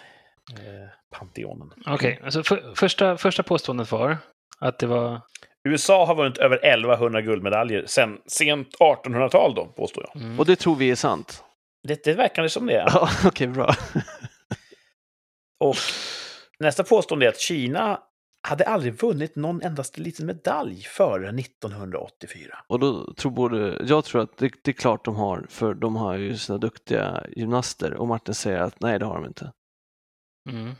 eh, 0.51 1.17
panteonen. 1.19 1.73
Okej, 1.85 2.21
alltså 2.23 2.43
för, 2.43 2.75
första, 2.75 3.17
första 3.17 3.43
påståendet 3.43 3.91
var 3.91 4.17
att 4.59 4.79
det 4.79 4.87
var... 4.87 5.21
USA 5.67 6.05
har 6.05 6.15
vunnit 6.15 6.37
över 6.37 6.57
1100 6.65 7.21
guldmedaljer 7.21 7.83
sen 7.87 8.17
sent 8.25 8.75
1800-tal 8.79 9.55
då, 9.55 9.65
påstår 9.65 10.09
jag. 10.13 10.21
Mm. 10.21 10.39
Och 10.39 10.45
det 10.45 10.55
tror 10.55 10.75
vi 10.75 10.91
är 10.91 10.95
sant. 10.95 11.43
Det, 11.87 12.03
det 12.03 12.13
verkar 12.13 12.43
det 12.43 12.49
som 12.49 12.65
det. 12.65 12.73
Ja, 12.73 13.09
okej, 13.25 13.47
bra. 13.47 13.75
Och 15.59 15.75
nästa 16.59 16.83
påstående 16.83 17.25
är 17.25 17.29
att 17.29 17.39
Kina 17.39 17.99
hade 18.47 18.65
aldrig 18.65 19.01
vunnit 19.01 19.35
någon 19.35 19.61
endaste 19.61 20.01
liten 20.01 20.25
medalj 20.25 20.81
före 20.81 21.29
1984. 21.29 22.57
Och 22.67 22.79
då 22.79 23.13
tror 23.13 23.31
både, 23.31 23.85
jag 23.87 24.05
tror 24.05 24.21
att 24.21 24.37
det, 24.37 24.51
det 24.63 24.71
är 24.71 24.73
klart 24.73 25.05
de 25.05 25.15
har, 25.15 25.45
för 25.49 25.73
de 25.73 25.95
har 25.95 26.15
ju 26.15 26.37
sina 26.37 26.57
duktiga 26.57 27.25
gymnaster. 27.35 27.93
Och 27.93 28.07
Martin 28.07 28.33
säger 28.33 28.59
att 28.59 28.79
nej, 28.79 28.99
det 28.99 29.05
har 29.05 29.15
de 29.15 29.25
inte. 29.25 29.51
Mm. 30.49 30.71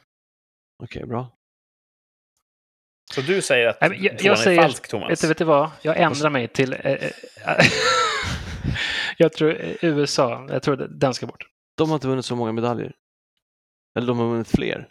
Okej, 0.83 1.05
bra. 1.05 1.36
Så 3.14 3.22
du 3.22 3.41
säger 3.41 3.68
att 3.68 3.82
Nej, 3.82 4.05
jag- 4.05 4.22
jag 4.22 4.39
säger- 4.39 4.60
är 4.60 4.64
falsk, 4.64 4.88
Thomas? 4.88 5.10
Vet, 5.12 5.22
du, 5.22 5.28
vet 5.28 5.38
du 5.38 5.43
vad? 5.45 5.72
Jag 5.82 5.97
ändrar 5.97 6.30
mig 6.30 6.47
till... 6.47 6.74
eh, 6.74 6.80
eh, 6.86 7.12
jag 9.18 9.34
tror 9.34 9.62
eh, 9.62 9.76
USA, 9.82 10.47
jag 10.49 10.64
tror 10.64 10.76
den 10.76 11.14
ska 11.14 11.26
bort. 11.26 11.43
De 11.78 11.89
har 11.89 11.95
inte 11.95 12.08
vunnit 12.08 12.26
så 12.26 12.36
många 12.36 12.51
medaljer. 12.51 12.93
Eller 13.97 14.08
de 14.08 14.20
har 14.20 14.28
vunnit 14.28 14.47
fler. 14.49 14.88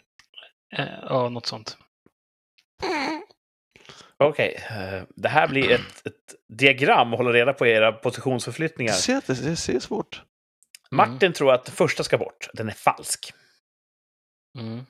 Eh, 0.77 0.85
ja, 1.09 1.29
något 1.29 1.45
sånt. 1.45 1.77
Okej, 4.17 4.63
eh, 4.69 5.03
det 5.15 5.29
här 5.29 5.47
blir 5.47 5.71
ett, 5.71 6.05
ett 6.07 6.35
diagram 6.49 7.13
att 7.13 7.17
hålla 7.19 7.31
reda 7.33 7.53
på 7.53 7.67
era 7.67 7.91
positionsförflyttningar. 7.91 8.93
Du 8.93 8.99
ser 8.99 9.15
att 9.17 9.27
det, 9.27 9.33
det 9.49 9.55
ser 9.55 9.79
svårt. 9.79 10.21
Martin 10.91 11.33
tror 11.33 11.53
att 11.53 11.65
den 11.65 11.75
första 11.75 12.03
ska 12.03 12.17
bort. 12.17 12.49
Den 12.53 12.67
är 12.69 12.73
falsk. 12.73 13.33
Mm. 14.59 14.85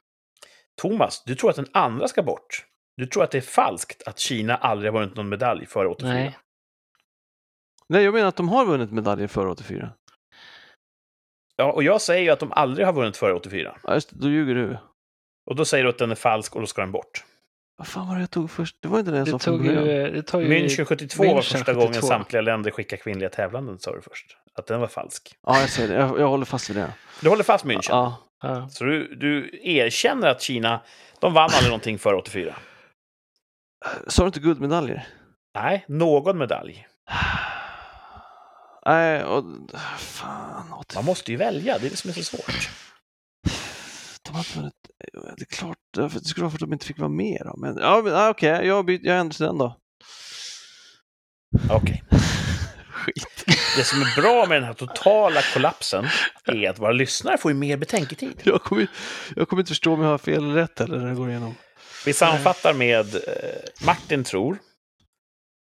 Thomas, 0.81 1.23
du 1.25 1.35
tror 1.35 1.49
att 1.49 1.55
den 1.55 1.69
andra 1.73 2.07
ska 2.07 2.23
bort. 2.23 2.65
Du 2.97 3.05
tror 3.05 3.23
att 3.23 3.31
det 3.31 3.37
är 3.37 3.41
falskt 3.41 4.07
att 4.07 4.19
Kina 4.19 4.55
aldrig 4.55 4.91
har 4.93 4.99
vunnit 4.99 5.15
någon 5.15 5.29
medalj 5.29 5.65
före 5.65 5.87
84? 5.87 6.13
Nej. 6.13 6.37
Nej, 7.89 8.03
jag 8.03 8.13
menar 8.13 8.27
att 8.27 8.35
de 8.35 8.49
har 8.49 8.65
vunnit 8.65 8.91
medaljer 8.91 9.27
före 9.27 9.49
84. 9.49 9.91
Ja, 11.55 11.71
och 11.71 11.83
jag 11.83 12.01
säger 12.01 12.23
ju 12.23 12.29
att 12.29 12.39
de 12.39 12.51
aldrig 12.51 12.85
har 12.85 12.93
vunnit 12.93 13.17
före 13.17 13.33
84. 13.33 13.77
Ja, 13.83 13.93
just 13.93 14.09
det, 14.09 14.15
då 14.19 14.29
ljuger 14.29 14.55
du. 14.55 14.77
Och 15.49 15.55
då 15.55 15.65
säger 15.65 15.83
du 15.83 15.89
att 15.89 15.97
den 15.97 16.11
är 16.11 16.15
falsk 16.15 16.55
och 16.55 16.61
då 16.61 16.67
ska 16.67 16.81
den 16.81 16.91
bort. 16.91 17.23
Vad 17.77 17.87
fan 17.87 18.07
var 18.07 18.15
det 18.15 18.21
jag 18.21 18.31
tog 18.31 18.51
först? 18.51 18.75
Det 18.81 18.87
var 18.87 18.99
inte 18.99 19.11
det 19.11 19.17
jag 19.17 19.27
Det 19.27 19.31
sa 19.31 19.39
från 19.39 19.57
tog 19.57 19.65
ju... 19.65 19.75
Det 20.11 20.23
tar 20.23 20.39
ju 20.39 20.47
München 20.47 20.85
72 20.85 21.23
var 21.23 21.29
München 21.29 21.41
första 21.41 21.73
gången 21.73 21.87
72. 21.87 22.07
samtliga 22.07 22.41
länder 22.41 22.71
skickade 22.71 23.01
kvinnliga 23.01 23.29
tävlanden, 23.29 23.79
sa 23.79 23.95
du 23.95 24.01
först. 24.01 24.37
Att 24.53 24.67
den 24.67 24.79
var 24.79 24.87
falsk. 24.87 25.35
Ja, 25.43 25.59
jag 25.59 25.69
säger 25.69 25.89
det. 25.89 25.95
Jag, 25.95 26.19
jag 26.19 26.27
håller 26.27 26.45
fast 26.45 26.69
vid 26.69 26.77
det. 26.77 26.93
Du 27.21 27.29
håller 27.29 27.43
fast 27.43 27.65
München? 27.65 27.89
Ja. 27.89 28.15
Ja. 28.41 28.69
Så 28.69 28.83
du, 28.83 29.15
du 29.15 29.59
erkänner 29.63 30.27
att 30.27 30.41
Kina, 30.41 30.81
de 31.19 31.33
vann 31.33 31.49
aldrig 31.53 31.69
någonting 31.69 31.99
före 31.99 32.15
84? 32.15 32.55
Sa 34.07 34.21
du 34.23 34.27
inte 34.27 34.39
guldmedaljer? 34.39 35.07
Nej, 35.55 35.85
någon 35.87 36.37
medalj. 36.37 36.87
Nej, 38.85 39.23
och... 39.23 39.43
Fan, 39.97 40.73
84. 40.73 40.97
Man 41.01 41.05
måste 41.05 41.31
ju 41.31 41.37
välja, 41.37 41.77
det 41.77 41.85
är 41.85 41.89
det 41.89 41.95
som 41.97 42.09
är 42.09 42.13
så 42.13 42.23
svårt. 42.23 42.69
De 44.21 44.37
inte 44.37 44.57
vunnit... 44.59 44.73
Det 45.37 45.41
är 45.41 45.55
klart, 45.55 45.77
det 45.93 46.09
skulle 46.25 46.43
vara 46.43 46.51
för 46.51 46.55
att 46.57 46.59
de 46.69 46.73
inte 46.73 46.85
fick 46.85 46.99
vara 46.99 47.09
med 47.09 47.41
då. 47.45 47.57
Men, 47.57 47.77
ja, 47.77 48.01
men 48.03 48.13
ja, 48.13 48.29
okej, 48.29 48.67
jag, 48.67 48.85
byt- 48.89 49.01
jag 49.03 49.17
ändrar 49.17 49.33
till 49.33 49.45
den 49.45 49.57
då. 49.57 49.77
Okej. 51.69 52.03
Skit. 52.91 53.43
Det 53.77 53.83
som 53.83 54.01
är 54.01 54.21
bra 54.21 54.45
med 54.45 54.57
den 54.57 54.63
här 54.63 54.73
totala 54.73 55.41
kollapsen 55.53 56.05
är 56.45 56.69
att 56.69 56.79
våra 56.79 56.91
lyssnare 56.91 57.37
får 57.37 57.51
ju 57.51 57.57
mer 57.57 57.77
betänketid. 57.77 58.41
Jag 58.43 58.63
kommer, 58.63 58.87
jag 59.35 59.47
kommer 59.49 59.61
inte 59.61 59.69
förstå 59.69 59.93
om 59.93 60.01
jag 60.01 60.09
har 60.09 60.17
fel 60.17 60.43
eller 60.43 60.53
rätt 60.55 60.81
eller 60.81 60.97
när 60.97 61.07
det 61.09 61.15
går 61.15 61.29
igenom. 61.29 61.55
Vi 62.07 62.13
sammanfattar 62.13 62.73
med 62.73 63.15
eh, 63.15 63.85
Martin 63.85 64.23
tror 64.23 64.57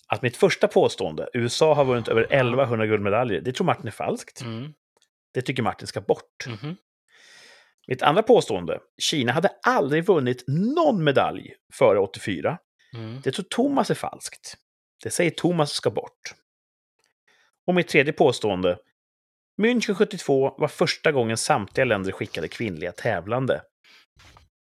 att 0.08 0.22
mitt 0.22 0.38
första 0.38 0.68
påstående, 0.68 1.30
USA 1.34 1.74
har 1.74 1.86
vunnit 1.86 2.08
över 2.08 2.22
1100 2.22 2.86
guldmedaljer, 2.86 3.42
det 3.42 3.54
tror 3.54 3.66
Martin 3.66 3.88
är 3.88 3.92
falskt. 3.92 4.42
Mm. 4.42 4.74
Det 5.34 5.42
tycker 5.42 5.64
Martin 5.64 5.88
ska 5.88 6.02
bort. 6.02 6.48
Mhm. 6.48 6.76
Mitt 7.88 8.02
andra 8.02 8.24
påstående, 8.24 8.80
Kina 9.02 9.32
hade 9.32 9.50
aldrig 9.64 10.06
vunnit 10.06 10.44
någon 10.48 11.04
medalj 11.04 11.54
före 11.74 12.00
84. 12.00 12.58
Mm. 12.96 13.22
Det 13.24 13.32
tror 13.32 13.46
Thomas 13.50 13.90
är 13.90 13.96
falskt. 13.96 14.58
Det 15.04 15.10
säger 15.10 15.32
Thomas 15.32 15.72
ska 15.72 15.90
bort. 15.90 16.34
Och 17.68 17.76
mitt 17.76 17.88
tredje 17.88 18.14
påstående, 18.14 18.78
München 19.62 19.94
72 19.94 20.56
var 20.58 20.68
första 20.68 21.12
gången 21.12 21.38
samtliga 21.38 21.86
länder 21.86 22.12
skickade 22.12 22.48
kvinnliga 22.48 22.92
tävlande. 22.92 23.62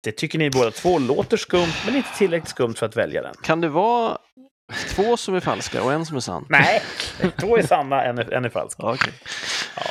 Det 0.06 0.12
tycker 0.12 0.40
ni 0.40 0.50
båda 0.50 0.72
två 0.72 1.00
låter 1.00 1.38
skumt, 1.38 1.74
men 1.86 1.96
inte 1.96 2.10
tillräckligt 2.18 2.50
skumt 2.50 2.74
för 2.76 2.86
att 2.86 2.96
välja 2.98 3.22
den. 3.22 3.36
Kan 3.44 3.62
det 3.62 3.70
vara 3.70 4.18
två 4.90 5.18
som 5.18 5.36
är 5.36 5.40
falska 5.40 5.84
och 5.84 5.94
en 5.94 6.06
som 6.06 6.18
är 6.18 6.22
sann? 6.22 6.46
Nej, 6.50 6.82
två 7.40 7.58
är 7.58 7.62
sanna, 7.62 8.04
en 8.04 8.18
är, 8.18 8.34
en 8.34 8.46
är 8.46 8.50
falsk. 8.50 8.78
Ja, 8.82 8.94
okej. 8.94 9.14
Ja. 9.76 9.84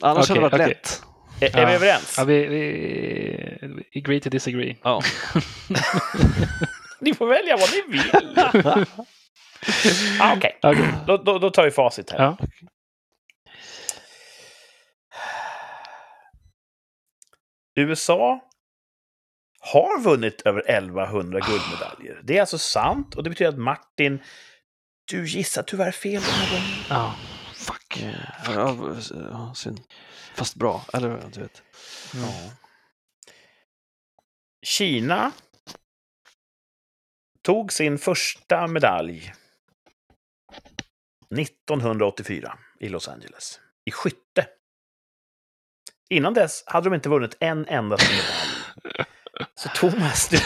Annars 0.00 0.28
hade 0.28 0.40
det 0.40 0.42
varit 0.42 0.54
okej. 0.54 0.68
lätt. 0.68 1.02
Är, 1.40 1.56
är 1.58 1.62
Ja. 1.62 1.68
vi 1.68 1.74
överens? 1.74 2.14
Ja, 2.18 2.24
vi, 2.24 2.46
vi, 2.46 4.00
agree 4.00 4.20
to 4.20 4.28
disagree. 4.30 4.76
Ja. 4.82 5.02
Ni 7.00 7.14
får 7.14 7.26
välja 7.26 7.56
vad 7.56 7.68
ni 7.72 7.82
vill. 7.92 8.12
ah, 10.20 10.34
Okej, 10.36 10.58
Okej. 10.62 10.88
då, 11.06 11.16
då, 11.16 11.38
då 11.38 11.50
tar 11.50 11.64
vi 11.64 11.70
facit 11.70 12.10
här. 12.10 12.18
Ja. 12.22 12.36
USA 17.78 18.40
har 19.60 20.00
vunnit 20.00 20.40
över 20.40 20.70
1100 20.70 21.40
guldmedaljer. 21.40 22.20
Det 22.24 22.36
är 22.36 22.40
alltså 22.40 22.58
sant 22.58 23.14
och 23.14 23.22
det 23.22 23.30
betyder 23.30 23.50
att 23.50 23.58
Martin, 23.58 24.22
du 25.10 25.26
gissar 25.26 25.62
tyvärr 25.62 25.92
fel 25.92 26.22
den 26.22 26.30
här 26.30 26.50
gången. 26.50 26.84
Ja. 26.88 27.14
Fuck. 27.54 28.04
Ja, 29.14 29.54
synd. 29.54 29.80
Fast 30.34 30.54
bra, 30.54 30.84
eller 30.92 31.30
du 31.32 31.40
vet. 31.40 31.62
Ja. 32.14 32.50
Kina 34.62 35.32
tog 37.42 37.72
sin 37.72 37.98
första 37.98 38.66
medalj 38.66 39.32
1984 41.38 42.58
i 42.80 42.88
Los 42.88 43.08
Angeles 43.08 43.60
i 43.84 43.90
skytte. 43.90 44.48
Innan 46.10 46.34
dess 46.34 46.62
hade 46.66 46.90
de 46.90 46.94
inte 46.94 47.08
vunnit 47.08 47.36
en 47.40 47.66
enda 47.68 47.96
medalj. 47.96 49.48
Så 49.54 49.68
Thomas, 49.68 50.28
du, 50.28 50.38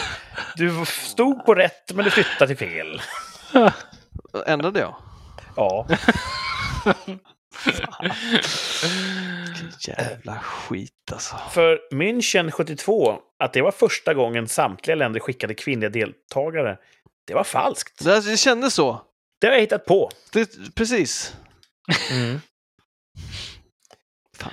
du 0.55 0.85
stod 0.85 1.45
på 1.45 1.53
rätt 1.55 1.93
men 1.93 2.05
du 2.05 2.11
flyttade 2.11 2.55
till 2.55 2.67
fel. 2.67 3.01
Ändrade 4.45 4.79
jag? 4.79 4.95
Ja, 5.55 5.87
jävla 9.87 10.39
skit 10.39 11.11
alltså. 11.11 11.35
för 11.51 11.79
München 11.91 12.51
72, 12.51 13.19
att 13.39 13.53
det 13.53 13.61
var 13.61 13.71
första 13.71 14.13
gången 14.13 14.47
samtliga 14.47 14.95
länder 14.95 15.19
skickade 15.19 15.53
kvinnliga 15.53 15.89
deltagare, 15.89 16.77
det 17.27 17.33
var 17.33 17.43
falskt. 17.43 18.03
Det, 18.03 18.31
det 18.31 18.37
kändes 18.37 18.73
så. 18.73 19.01
Det 19.41 19.47
har 19.47 19.53
jag 19.53 19.61
hittat 19.61 19.85
på. 19.85 20.09
Det, 20.33 20.75
precis. 20.75 21.35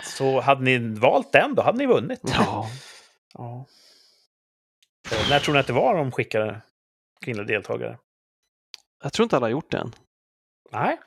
Så 0.03 0.41
hade 0.41 0.63
ni 0.63 0.79
valt 0.79 1.33
den, 1.33 1.55
då 1.55 1.63
hade 1.63 1.79
ni 1.79 1.87
vunnit. 1.87 2.21
Ja. 2.25 2.71
Ja. 3.35 3.67
Eh, 5.13 5.31
När 5.31 5.41
tror 5.41 5.55
ni 5.55 5.61
att 5.61 5.67
det 5.67 5.73
var 5.73 5.97
de 5.97 6.13
skickade 6.13 6.61
kvinnliga 7.25 7.47
deltagare? 7.47 7.99
Jag 9.03 9.13
tror 9.13 9.25
inte 9.25 9.37
alla 9.37 9.47
har 9.47 9.51
gjort 9.51 9.71
det 9.71 9.79
än. 9.79 9.93
Nej. 10.73 10.99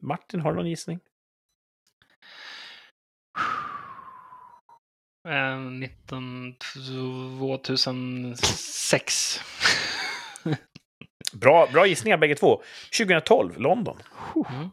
Martin, 0.00 0.40
har 0.40 0.50
du 0.50 0.56
någon 0.56 0.68
gissning? 0.70 1.00
Eh, 5.28 5.56
19... 5.58 6.54
2006. 7.38 9.40
Bra, 11.32 11.66
bra 11.72 11.86
gissningar 11.86 12.16
bägge 12.16 12.34
två. 12.34 12.62
2012, 12.98 13.58
London. 13.58 13.98
Mm. 14.50 14.70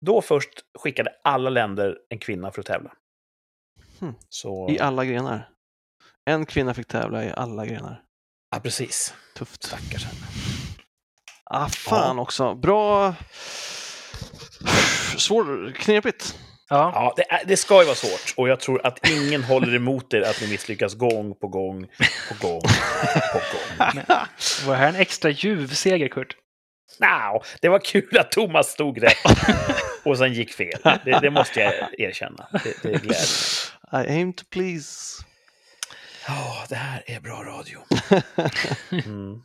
Då 0.00 0.22
först 0.22 0.50
skickade 0.78 1.10
alla 1.24 1.50
länder 1.50 1.98
en 2.08 2.18
kvinna 2.18 2.50
för 2.50 2.60
att 2.60 2.66
tävla. 2.66 2.92
Hmm. 4.00 4.14
Så... 4.28 4.70
I 4.70 4.78
alla 4.78 5.04
grenar. 5.04 5.48
En 6.24 6.46
kvinna 6.46 6.74
fick 6.74 6.86
tävla 6.86 7.24
i 7.24 7.32
alla 7.36 7.66
grenar. 7.66 8.02
Ja, 8.50 8.60
precis. 8.60 9.14
Tufft. 9.34 9.64
Stackars 9.64 10.04
henne. 10.04 10.26
Ah, 11.44 11.68
fan 11.68 12.18
också. 12.18 12.54
Bra. 12.54 13.14
Svår, 15.16 15.72
knepigt. 15.72 16.38
Ja. 16.68 16.92
Ja, 16.94 17.14
det, 17.16 17.32
är, 17.32 17.44
det 17.46 17.56
ska 17.56 17.78
ju 17.80 17.84
vara 17.84 17.96
svårt. 17.96 18.34
Och 18.36 18.48
jag 18.48 18.60
tror 18.60 18.86
att 18.86 19.08
ingen 19.08 19.42
håller 19.44 19.74
emot 19.74 20.14
er 20.14 20.22
att 20.22 20.40
ni 20.40 20.48
misslyckas 20.48 20.94
gång 20.94 21.34
på 21.34 21.48
gång 21.48 21.86
på 22.28 22.48
gång 22.48 22.60
på 23.32 23.38
gång. 23.38 24.02
Var 24.66 24.72
det 24.72 24.78
här 24.78 24.88
en 24.88 24.96
extra 24.96 25.30
ljuv 25.30 25.68
seger, 25.68 26.08
Kurt? 26.08 26.36
Now, 27.00 27.42
det 27.60 27.68
var 27.68 27.78
kul 27.78 28.18
att 28.18 28.32
Thomas 28.32 28.72
stod 28.72 29.02
rätt 29.02 29.16
och 30.04 30.18
sen 30.18 30.32
gick 30.32 30.52
fel. 30.52 30.80
Det, 31.04 31.18
det 31.22 31.30
måste 31.30 31.60
jag 31.60 32.00
erkänna. 32.00 32.48
Det, 32.52 32.82
det 32.82 32.88
gläder 33.02 33.02
mig. 33.92 34.06
I 34.06 34.18
aim 34.18 34.32
to 34.32 34.44
please. 34.50 35.22
Ja, 36.28 36.66
det 36.68 36.74
här 36.74 37.02
är 37.06 37.20
bra 37.20 37.44
radio. 37.44 37.78
Mm. 39.06 39.42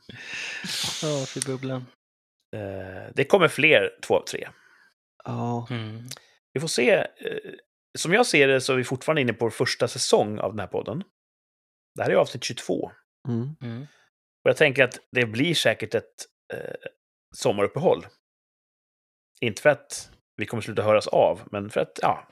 Ja, 1.02 1.26
för 1.26 1.46
bubblan. 1.46 1.86
Eh, 2.56 3.12
det 3.16 3.26
kommer 3.26 3.48
fler 3.48 3.90
två 4.02 4.18
av 4.18 4.26
tre. 4.26 4.50
Ja. 5.24 5.68
Mm. 5.70 6.04
Vi 6.54 6.60
får 6.60 6.68
se. 6.68 6.92
Eh, 6.92 7.06
som 7.98 8.14
jag 8.14 8.26
ser 8.26 8.48
det 8.48 8.62
så 8.62 8.74
är 8.74 8.78
vi 8.78 8.84
fortfarande 8.84 9.22
inne 9.22 9.34
på 9.34 9.46
vår 9.46 9.50
första 9.50 9.88
säsong 9.88 10.40
av 10.40 10.52
den 10.52 10.60
här 10.60 10.68
podden. 10.68 11.04
Det 11.96 12.04
här 12.04 12.10
är 12.10 12.16
avsnitt 12.16 12.44
22. 12.44 12.92
Mm. 13.28 13.56
Mm. 13.62 13.82
Och 14.44 14.50
jag 14.50 14.58
tänker 14.58 14.84
att 14.84 15.00
det 15.12 15.26
blir 15.26 15.56
säkert 15.56 15.96
ett 15.96 16.26
eh, 16.54 16.76
sommaruppehåll. 17.36 18.06
Inte 19.42 19.62
för 19.62 19.70
att 19.70 20.12
vi 20.38 20.46
kommer 20.46 20.62
sluta 20.62 20.82
höras 20.84 21.08
av, 21.08 21.42
men 21.52 21.70
för 21.70 21.82
att, 21.82 22.00
ja, 22.02 22.28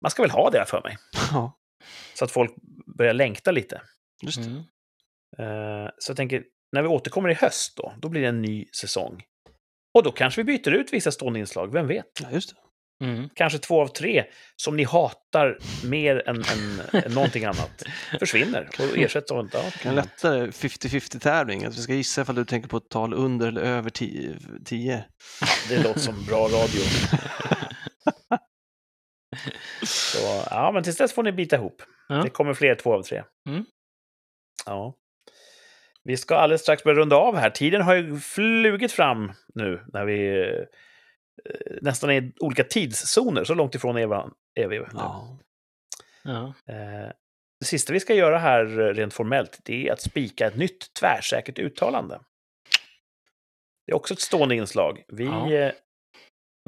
man 0.00 0.10
ska 0.10 0.22
väl 0.22 0.30
ha 0.30 0.50
det 0.50 0.58
här 0.58 0.64
för 0.64 0.82
mig. 0.82 0.96
ja, 1.32 1.58
Så 2.14 2.24
att 2.24 2.30
folk 2.30 2.54
börjar 2.98 3.14
längta 3.14 3.50
lite. 3.50 3.82
just 4.22 4.38
det. 4.42 4.44
Mm. 4.48 4.58
Eh, 5.84 5.90
så 5.98 6.10
jag 6.10 6.16
tänker, 6.16 6.44
när 6.72 6.82
vi 6.82 6.88
återkommer 6.88 7.28
i 7.28 7.34
höst 7.34 7.76
då, 7.76 7.92
då 7.98 8.08
blir 8.08 8.20
det 8.22 8.28
en 8.28 8.42
ny 8.42 8.66
säsong. 8.80 9.22
Och 9.94 10.02
då 10.02 10.12
kanske 10.12 10.42
vi 10.42 10.58
byter 10.58 10.74
ut 10.74 10.92
vissa 10.92 11.12
stående 11.12 11.38
inslag, 11.38 11.72
vem 11.72 11.86
vet? 11.86 12.06
Ja, 12.22 12.30
just 12.30 12.54
det. 12.54 12.60
Mm. 13.04 13.28
Kanske 13.34 13.58
två 13.58 13.82
av 13.82 13.86
tre 13.86 14.24
som 14.56 14.76
ni 14.76 14.84
hatar 14.84 15.58
mer 15.84 16.28
än, 16.28 16.36
än, 16.36 17.02
än 17.04 17.12
någonting 17.12 17.44
annat 17.44 17.82
försvinner 18.18 18.68
och 18.78 18.98
ersätts 18.98 19.32
av 19.32 19.46
ett 19.46 19.54
annat. 19.54 19.84
En 19.84 19.94
lättare 19.94 20.46
50-50 20.46 21.18
tävling. 21.18 21.64
Att 21.64 21.76
vi 21.76 21.80
ska 21.82 21.92
gissa 21.92 22.22
ifall 22.22 22.34
du 22.34 22.44
tänker 22.44 22.68
på 22.68 22.76
ett 22.76 22.88
tal 22.88 23.14
under 23.14 23.48
eller 23.48 23.62
över 23.62 23.90
10. 23.90 25.04
Det 25.68 25.82
låter 25.82 26.00
som 26.00 26.24
bra 26.24 26.44
radio. 26.44 26.80
Så, 29.82 30.44
ja, 30.50 30.70
men 30.74 30.82
tills 30.82 30.96
dess 30.96 31.12
får 31.12 31.22
ni 31.22 31.32
bita 31.32 31.56
ihop. 31.56 31.82
Ja. 32.08 32.14
Det 32.14 32.30
kommer 32.30 32.54
fler 32.54 32.74
två 32.74 32.94
av 32.94 33.02
tre. 33.02 33.22
Mm. 33.48 33.64
Ja. 34.66 34.94
Vi 36.04 36.16
ska 36.16 36.36
alldeles 36.36 36.62
strax 36.62 36.84
börja 36.84 36.98
runda 36.98 37.16
av 37.16 37.36
här. 37.36 37.50
Tiden 37.50 37.82
har 37.82 37.94
ju 37.94 38.20
flugit 38.20 38.92
fram 38.92 39.32
nu 39.54 39.84
när 39.92 40.04
vi 40.04 40.48
nästan 41.82 42.10
är 42.10 42.22
i 42.22 42.32
olika 42.40 42.64
tidszoner. 42.64 43.44
Så 43.44 43.54
långt 43.54 43.74
ifrån 43.74 43.96
är, 43.98 44.68
vi. 44.68 44.78
nu. 44.78 44.86
Ja. 44.94 45.38
Ja. 46.24 46.54
Eh, 46.66 47.12
det 47.60 47.66
sista 47.66 47.92
vi 47.92 48.00
ska 48.00 48.14
göra 48.14 48.38
här 48.38 48.80
eh, 48.80 48.94
rent 48.94 49.14
formellt, 49.14 49.58
det 49.64 49.88
är 49.88 49.92
att 49.92 50.00
spika 50.00 50.46
ett 50.46 50.56
nytt 50.56 50.94
tvärsäkert 51.00 51.58
uttalande. 51.58 52.20
Det 53.86 53.92
är 53.92 53.96
också 53.96 54.14
ett 54.14 54.20
stående 54.20 54.54
inslag. 54.54 55.04
Vi, 55.08 55.24
Ja. 55.24 55.52
eh, 55.52 55.72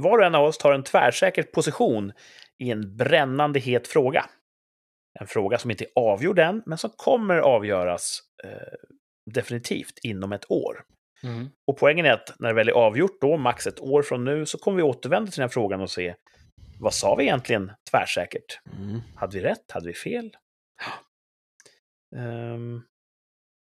var 0.03 0.19
och 0.19 0.25
en 0.25 0.35
av 0.35 0.45
oss 0.45 0.59
tar 0.59 0.73
en 0.73 0.85
tvärsäker 0.85 1.43
position 1.43 2.13
i 2.59 2.71
en 2.71 2.97
brännande 2.97 3.61
het 3.61 3.89
fråga. 3.89 4.27
En 5.21 5.27
fråga 5.27 5.59
som 5.59 5.71
inte 5.71 5.85
är 5.85 5.91
avgjord 5.95 6.39
än, 6.39 6.63
men 6.67 6.79
som 6.79 6.91
kommer 6.97 7.37
avgöras 7.39 8.21
eh, 8.45 8.51
definitivt 9.35 9.99
inom 10.03 10.33
ett 10.33 10.51
år. 10.51 10.85
Mm. 11.23 11.49
Och 11.67 11.79
poängen 11.79 12.07
är 12.07 12.13
att 12.13 12.35
när 12.39 12.49
det 12.49 12.55
väl 12.55 12.69
är 12.69 12.73
avgjort, 12.73 13.21
då, 13.21 13.37
max 13.37 13.67
ett 13.67 13.81
år 13.81 14.03
från 14.03 14.25
nu, 14.25 14.47
så 14.47 14.59
kommer 14.59 14.77
vi 14.77 14.83
återvända 14.83 15.31
till 15.31 15.39
den 15.39 15.49
här 15.49 15.53
frågan 15.53 15.81
och 15.81 15.91
se 15.91 16.15
vad 16.81 16.95
sa 16.95 17.15
vi 17.15 17.25
egentligen 17.25 17.73
tvärsäkert? 17.91 18.61
Mm. 18.79 19.01
Hade 19.17 19.39
vi 19.39 19.45
rätt? 19.45 19.71
Hade 19.71 19.87
vi 19.87 19.95
fel? 19.95 20.37
Ehm, 22.17 22.83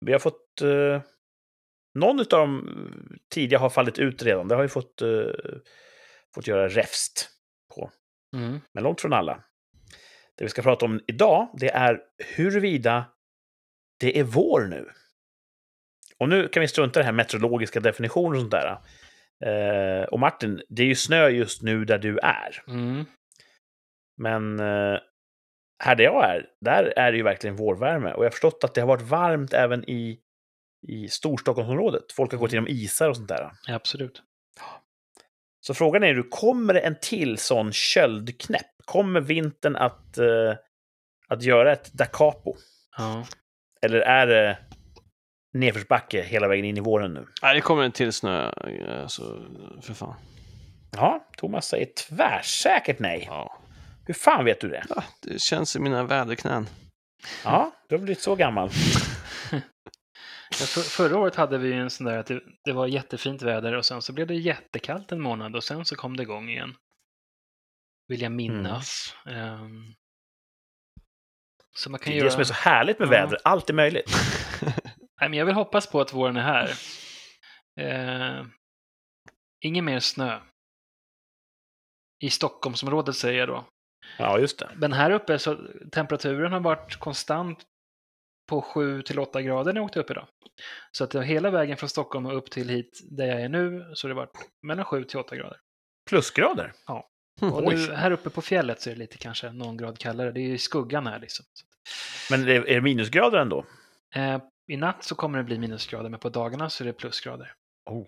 vi 0.06 0.12
har 0.12 0.18
fått... 0.18 0.62
Uh, 0.62 1.00
någon 1.94 2.20
av 2.20 2.26
de 2.26 2.68
tidiga 3.34 3.58
har 3.58 3.70
fallit 3.70 3.98
ut 3.98 4.22
redan. 4.22 4.48
Det 4.48 4.54
har 4.54 4.62
vi 4.62 4.68
fått, 4.68 5.02
eh, 5.02 5.58
fått 6.34 6.46
göra 6.46 6.68
räfst 6.68 7.28
på. 7.74 7.90
Mm. 8.36 8.60
Men 8.72 8.84
långt 8.84 9.00
från 9.00 9.12
alla. 9.12 9.44
Det 10.36 10.44
vi 10.44 10.48
ska 10.48 10.62
prata 10.62 10.84
om 10.84 11.00
idag, 11.06 11.48
det 11.58 11.70
är 11.70 12.00
huruvida 12.36 13.04
det 14.00 14.18
är 14.18 14.24
vår 14.24 14.60
nu. 14.60 14.90
Och 16.20 16.28
nu 16.28 16.48
kan 16.48 16.60
vi 16.60 16.68
strunta 16.68 17.00
i 17.00 17.02
den 17.02 17.06
här 17.06 17.12
meteorologiska 17.12 17.80
definitionen 17.80 18.34
och 18.34 18.40
sånt 18.40 18.50
där. 18.50 18.78
Eh, 19.44 20.04
och 20.04 20.20
Martin, 20.20 20.62
det 20.68 20.82
är 20.82 20.86
ju 20.86 20.94
snö 20.94 21.28
just 21.28 21.62
nu 21.62 21.84
där 21.84 21.98
du 21.98 22.18
är. 22.18 22.62
Mm. 22.68 23.04
Men 24.16 24.60
eh, 24.60 24.98
här 25.82 25.94
där 25.96 26.04
jag 26.04 26.24
är, 26.24 26.46
där 26.60 26.92
är 26.96 27.12
det 27.12 27.16
ju 27.18 27.24
verkligen 27.24 27.56
vårvärme. 27.56 28.12
Och 28.12 28.24
jag 28.24 28.26
har 28.26 28.30
förstått 28.30 28.64
att 28.64 28.74
det 28.74 28.80
har 28.80 28.88
varit 28.88 29.02
varmt 29.02 29.54
även 29.54 29.90
i, 29.90 30.20
i 30.88 31.08
Storstockholmsområdet. 31.08 32.12
Folk 32.12 32.32
har 32.32 32.38
gått 32.38 32.52
genom 32.52 32.68
isar 32.68 33.08
och 33.08 33.16
sånt 33.16 33.28
där. 33.28 33.50
Ja, 33.66 33.74
absolut. 33.74 34.22
Så 35.60 35.74
frågan 35.74 36.02
är 36.02 36.30
kommer 36.30 36.74
det 36.74 36.80
en 36.80 36.96
till 37.02 37.38
sån 37.38 37.72
köldknäpp? 37.72 38.66
Kommer 38.84 39.20
vintern 39.20 39.76
att, 39.76 40.18
eh, 40.18 40.54
att 41.28 41.42
göra 41.42 41.72
ett 41.72 41.92
da 41.92 42.04
capo? 42.04 42.56
Ja. 42.96 43.26
Eller 43.82 44.00
är 44.00 44.26
det 44.26 44.58
nedförsbacke 45.52 46.22
hela 46.22 46.48
vägen 46.48 46.64
in 46.64 46.76
i 46.76 46.80
våren 46.80 47.14
nu? 47.14 47.26
Nej, 47.42 47.54
det 47.54 47.60
kommer 47.60 47.82
en 47.82 47.92
till 47.92 48.12
snö, 48.12 48.50
alltså, 49.02 49.42
för 49.82 49.94
fan. 49.94 50.14
Ja, 50.96 51.26
Thomas 51.36 51.66
säger 51.68 51.86
tvärsäkert 52.08 52.98
nej. 52.98 53.24
Ja. 53.30 53.58
Hur 54.06 54.14
fan 54.14 54.44
vet 54.44 54.60
du 54.60 54.68
det? 54.68 54.84
Ja, 54.88 55.04
det 55.22 55.40
känns 55.40 55.76
i 55.76 55.80
mina 55.80 56.04
väderknän. 56.04 56.66
Ja, 57.44 57.72
du 57.88 57.94
har 57.94 58.02
blivit 58.02 58.22
så 58.22 58.34
gammal. 58.36 58.70
Ja, 60.60 60.66
för, 60.66 60.80
förra 60.80 61.18
året 61.18 61.34
hade 61.36 61.58
vi 61.58 61.72
en 61.72 61.90
sån 61.90 62.06
där 62.06 62.18
att 62.18 62.26
det, 62.26 62.40
det 62.64 62.72
var 62.72 62.86
jättefint 62.86 63.42
väder 63.42 63.74
och 63.76 63.86
sen 63.86 64.02
så 64.02 64.12
blev 64.12 64.26
det 64.26 64.34
jättekallt 64.34 65.12
en 65.12 65.20
månad 65.20 65.56
och 65.56 65.64
sen 65.64 65.84
så 65.84 65.96
kom 65.96 66.16
det 66.16 66.22
igång 66.22 66.48
igen. 66.48 66.74
Vill 68.08 68.22
jag 68.22 68.32
minnas. 68.32 69.14
Ehm, 69.26 69.94
så 71.76 71.90
man 71.90 71.98
Det 71.98 72.04
kan 72.04 72.12
är 72.12 72.16
göra... 72.16 72.24
det 72.24 72.30
som 72.30 72.40
är 72.40 72.44
så 72.44 72.54
härligt 72.54 72.98
med 72.98 73.06
Ja. 73.06 73.10
väder. 73.10 73.38
Allt 73.44 73.70
är 73.70 73.74
möjligt. 73.74 74.10
Nej, 75.20 75.30
men 75.30 75.38
jag 75.38 75.46
vill 75.46 75.54
hoppas 75.54 75.86
på 75.86 76.00
att 76.00 76.12
våren 76.12 76.36
är 76.36 76.42
här. 76.42 76.70
Eh, 77.80 78.46
ingen 79.60 79.84
mer 79.84 80.00
snö. 80.00 80.40
I 82.22 82.30
Stockholmsområdet 82.30 83.16
säger 83.16 83.38
jag 83.38 83.48
då. 83.48 83.64
Ja, 84.18 84.38
just 84.38 84.58
det. 84.58 84.70
Men 84.76 84.92
här 84.92 85.10
uppe 85.10 85.38
så 85.38 85.58
temperaturen 85.92 86.52
har 86.52 86.60
varit 86.60 86.96
konstant 86.96 87.58
på 88.48 88.62
7 88.62 89.02
till 89.02 89.18
8 89.18 89.42
grader 89.42 89.72
när 89.72 89.80
jag 89.80 89.84
åkte 89.84 90.00
upp 90.00 90.10
idag. 90.10 90.26
Så 90.92 91.04
att 91.04 91.14
hela 91.14 91.50
vägen 91.50 91.76
från 91.76 91.88
Stockholm 91.88 92.26
och 92.26 92.36
upp 92.36 92.50
till 92.50 92.68
hit 92.68 93.00
där 93.10 93.26
jag 93.26 93.40
är 93.40 93.48
nu 93.48 93.90
så 93.94 94.06
har 94.06 94.08
det 94.08 94.14
varit 94.14 94.36
mellan 94.62 94.84
7 94.84 95.04
till 95.04 95.18
8 95.18 95.36
grader. 95.36 95.58
Plusgrader. 96.10 96.72
Och 97.40 97.66
Oj. 97.66 97.74
nu, 97.74 97.94
här 97.94 98.10
uppe 98.10 98.30
på 98.30 98.42
fjället 98.42 98.80
så 98.80 98.90
är 98.90 98.94
det 98.94 99.00
lite 99.00 99.18
kanske 99.18 99.52
någon 99.52 99.76
grad 99.76 99.98
kallare. 99.98 100.32
Det 100.32 100.40
är 100.40 100.48
ju 100.48 100.58
skuggan 100.58 101.06
här 101.06 101.18
liksom. 101.18 101.44
Men 102.30 102.48
är 102.48 102.60
det 102.60 102.80
minusgrader 102.80 103.38
ändå? 103.38 103.64
Eh, 104.14 104.38
I 104.70 104.76
natt 104.76 105.04
så 105.04 105.14
kommer 105.14 105.38
det 105.38 105.44
bli 105.44 105.58
minusgrader 105.58 106.08
men 106.10 106.20
på 106.20 106.28
dagarna 106.28 106.70
så 106.70 106.84
är 106.84 106.86
det 106.86 106.92
plusgrader. 106.92 107.52
Oh. 107.90 108.06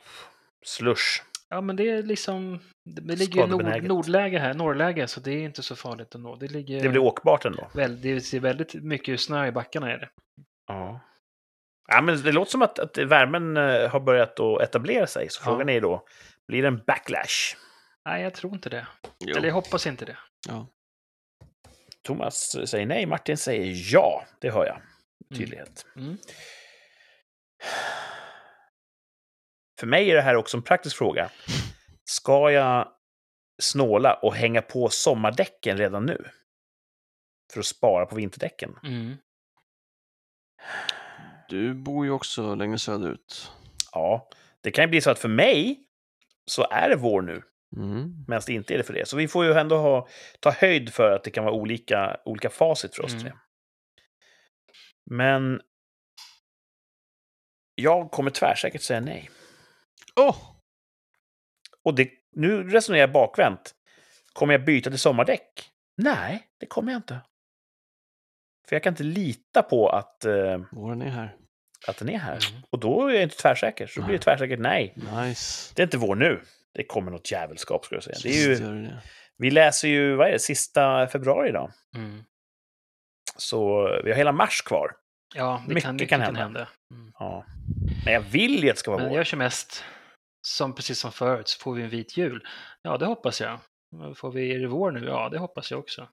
Slush. 0.65 1.23
Ja, 1.49 1.61
men 1.61 1.77
det 1.77 1.91
är 1.91 2.03
liksom... 2.03 2.61
Det 2.85 3.17
ligger 3.17 3.41
ju 3.41 3.47
nord, 3.47 3.83
nordläge 3.83 4.39
här, 4.39 4.55
norrläge, 4.55 5.07
så 5.07 5.21
det 5.21 5.31
är 5.31 5.43
inte 5.43 5.63
så 5.63 5.77
farligt 5.77 6.15
ändå. 6.15 6.37
Det 6.37 6.49
ligger... 6.49 6.83
Det 6.83 6.89
blir 6.89 7.01
åkbart 7.01 7.45
ändå. 7.45 7.69
väl, 7.75 8.01
det 8.01 8.09
är 8.35 8.41
väldigt 8.41 8.75
mycket 8.75 9.21
snö 9.21 9.47
i 9.47 9.53
backarna 9.53 9.93
är 9.93 9.99
det. 9.99 10.09
Ja. 10.67 11.01
ja 11.89 12.03
men 12.03 12.23
det 12.23 12.33
låter 12.33 12.51
som 12.51 12.63
att, 12.63 12.79
att 12.79 12.99
värmen 12.99 13.57
eh, 13.57 13.91
har 13.91 14.01
börjat 14.01 14.41
att 14.41 14.63
etablera 14.63 15.07
sig. 15.07 15.29
Så 15.31 15.41
Ja. 15.41 15.45
frågan 15.45 15.69
är 15.69 15.81
då, 15.81 16.05
blir 16.49 16.63
det 16.63 16.69
en 16.69 16.83
backlash? 16.87 17.57
Nej, 18.09 18.23
jag 18.23 18.35
tror 18.35 18.55
inte 18.55 18.69
det. 18.71 18.87
Jo. 19.25 19.37
Eller 19.37 19.49
jag 19.49 19.55
hoppas 19.55 19.87
inte 19.87 20.05
det. 20.05 20.17
Ja. 20.49 20.67
Thomas 22.03 22.57
säger 22.67 22.87
nej, 22.87 23.07
Martin 23.07 23.37
säger 23.37 23.95
ja. 23.95 24.25
Det 24.41 24.51
hör 24.51 24.67
jag 24.67 24.92
tydlighet. 25.37 25.87
Mm. 25.97 26.17
För 29.81 29.87
mig 29.87 30.11
är 30.11 30.15
det 30.15 30.23
här 30.23 30.37
också 30.37 30.57
en 30.57 30.63
praktisk 30.63 30.97
fråga. 30.97 31.31
Ska 32.05 32.51
jag 32.51 32.89
snåla 33.63 34.15
och 34.15 34.35
hänga 34.35 34.63
på 34.63 34.89
sommardäcken 34.89 35.77
redan 35.79 36.07
nu? 36.07 36.25
För 37.53 37.61
att 37.61 37.67
spara 37.67 38.07
på 38.07 38.15
vinterdäcken. 38.17 38.79
Mm. 38.85 39.17
Du 41.49 41.75
bor 41.75 42.05
ju 42.05 42.11
också 42.11 42.55
längre 42.55 42.79
söderut. 42.79 43.51
Ja, 43.93 44.29
det 44.61 44.71
kan 44.71 44.85
ju 44.85 44.89
bli 44.89 45.01
så 45.01 45.11
att 45.11 45.19
för 45.19 45.29
mig 45.29 45.81
så 46.47 46.67
är 46.71 46.89
det 46.89 46.97
vår 46.97 47.23
nu, 47.23 47.43
Mm. 47.77 48.25
medan 48.29 48.43
det 48.47 48.53
inte 48.53 48.75
är 48.75 48.79
det 48.79 48.85
för 48.85 48.93
det. 48.95 49.09
Så 49.09 49.17
vi 49.17 49.29
får 49.29 49.45
ju 49.45 49.53
ändå 49.53 49.77
ha, 49.79 50.09
ta 50.41 50.51
höjd 50.51 50.95
för 50.95 51.13
att 51.13 51.25
det 51.25 51.31
kan 51.31 51.45
vara 51.45 51.55
olika, 51.55 52.21
olika 52.25 52.51
facit 52.51 52.95
för 52.97 53.05
oss 53.05 53.13
Mm. 53.13 53.25
tre. 53.25 53.33
Men 55.13 55.61
jag 57.75 58.11
kommer 58.11 58.31
tvärsäkert 58.31 58.83
säga 58.83 59.01
nej. 59.01 59.31
Åh! 60.17 60.37
Och 61.85 61.95
det, 61.95 62.11
nu 62.37 62.69
resonerar 62.69 63.01
jag 63.01 63.13
bakvänt. 63.13 63.75
Kommer 64.33 64.55
jag 64.55 64.65
byta 64.65 64.91
till 64.91 64.99
sommardäck? 64.99 65.71
Nej, 65.97 66.49
det 66.61 66.67
kommer 66.67 66.93
jag 66.93 66.99
inte. 66.99 67.21
För 68.69 68.77
jag 68.77 68.83
kan 68.83 68.93
inte 68.93 69.03
lita 69.03 69.63
på 69.63 69.89
att, 69.89 70.25
eh, 70.25 70.61
Våren 70.73 71.03
är 71.03 71.11
här. 71.11 71.37
att 71.89 71.97
den 71.97 72.09
är 72.09 72.19
här. 72.19 72.51
Mm. 72.51 72.63
Och 72.71 72.81
då 72.81 73.09
är 73.09 73.15
jag 73.15 73.23
inte 73.23 73.37
tvärsäker. 73.37 73.87
Så 73.87 74.01
blir 74.01 74.07
det 74.07 74.13
Nej. 74.13 74.21
tvärsäkert 74.21 74.61
nej. 74.61 74.95
Nice. 74.97 75.73
Det 75.77 75.83
är 75.83 75.85
inte 75.85 75.99
vår 75.99 76.15
nu. 76.15 76.43
Det 76.75 76.85
kommer 76.85 77.11
något 77.11 77.31
jävelskap, 77.33 77.85
skulle 77.85 77.97
jag 77.97 78.05
säga. 78.05 78.19
Det 78.23 78.29
är 78.29 78.49
ju, 78.49 78.91
vi 79.37 79.51
läser 79.51 79.89
ju, 79.89 80.15
vad 80.15 80.29
är 80.29 80.33
det, 80.33 80.39
sista 80.39 81.07
februari 81.07 81.49
idag. 81.49 81.73
Mm. 81.97 82.25
Så 83.37 83.89
vi 84.05 84.11
har 84.11 84.17
hela 84.19 84.33
mars 84.33 84.63
kvar. 84.63 85.02
Ja, 85.35 85.63
det 85.67 85.75
Mycket 85.75 85.83
kan, 85.83 85.89
kan 85.89 85.95
mycket 85.97 86.09
kan 86.09 86.21
hända. 86.21 86.41
hända. 86.41 86.69
Mm. 86.95 87.13
Ja. 87.19 87.45
Men 88.05 88.15
jag 88.15 88.21
vill 88.21 88.65
ju 88.65 88.71
att 88.71 88.77
det 88.77 88.81
ska 88.81 88.91
vara 88.91 89.01
Men 89.01 89.09
vår. 89.11 89.19
jag 89.19 89.27
kör 89.27 89.37
mest, 89.39 89.85
som 90.47 90.75
precis 90.75 90.99
som 90.99 91.13
förut, 91.13 91.49
så 91.49 91.59
får 91.59 91.75
vi 91.75 91.83
en 91.83 91.89
vit 91.89 92.17
jul. 92.17 92.47
Ja, 92.83 92.97
det 92.99 93.07
hoppas 93.07 93.41
jag. 93.41 93.59
Får 94.17 94.33
vi, 94.33 94.55
är 94.55 94.59
det 94.59 94.67
vår 94.69 94.91
nu? 94.91 95.05
Ja, 95.07 95.29
det 95.29 95.39
hoppas 95.39 95.71
jag 95.71 95.81
också. 95.81 96.09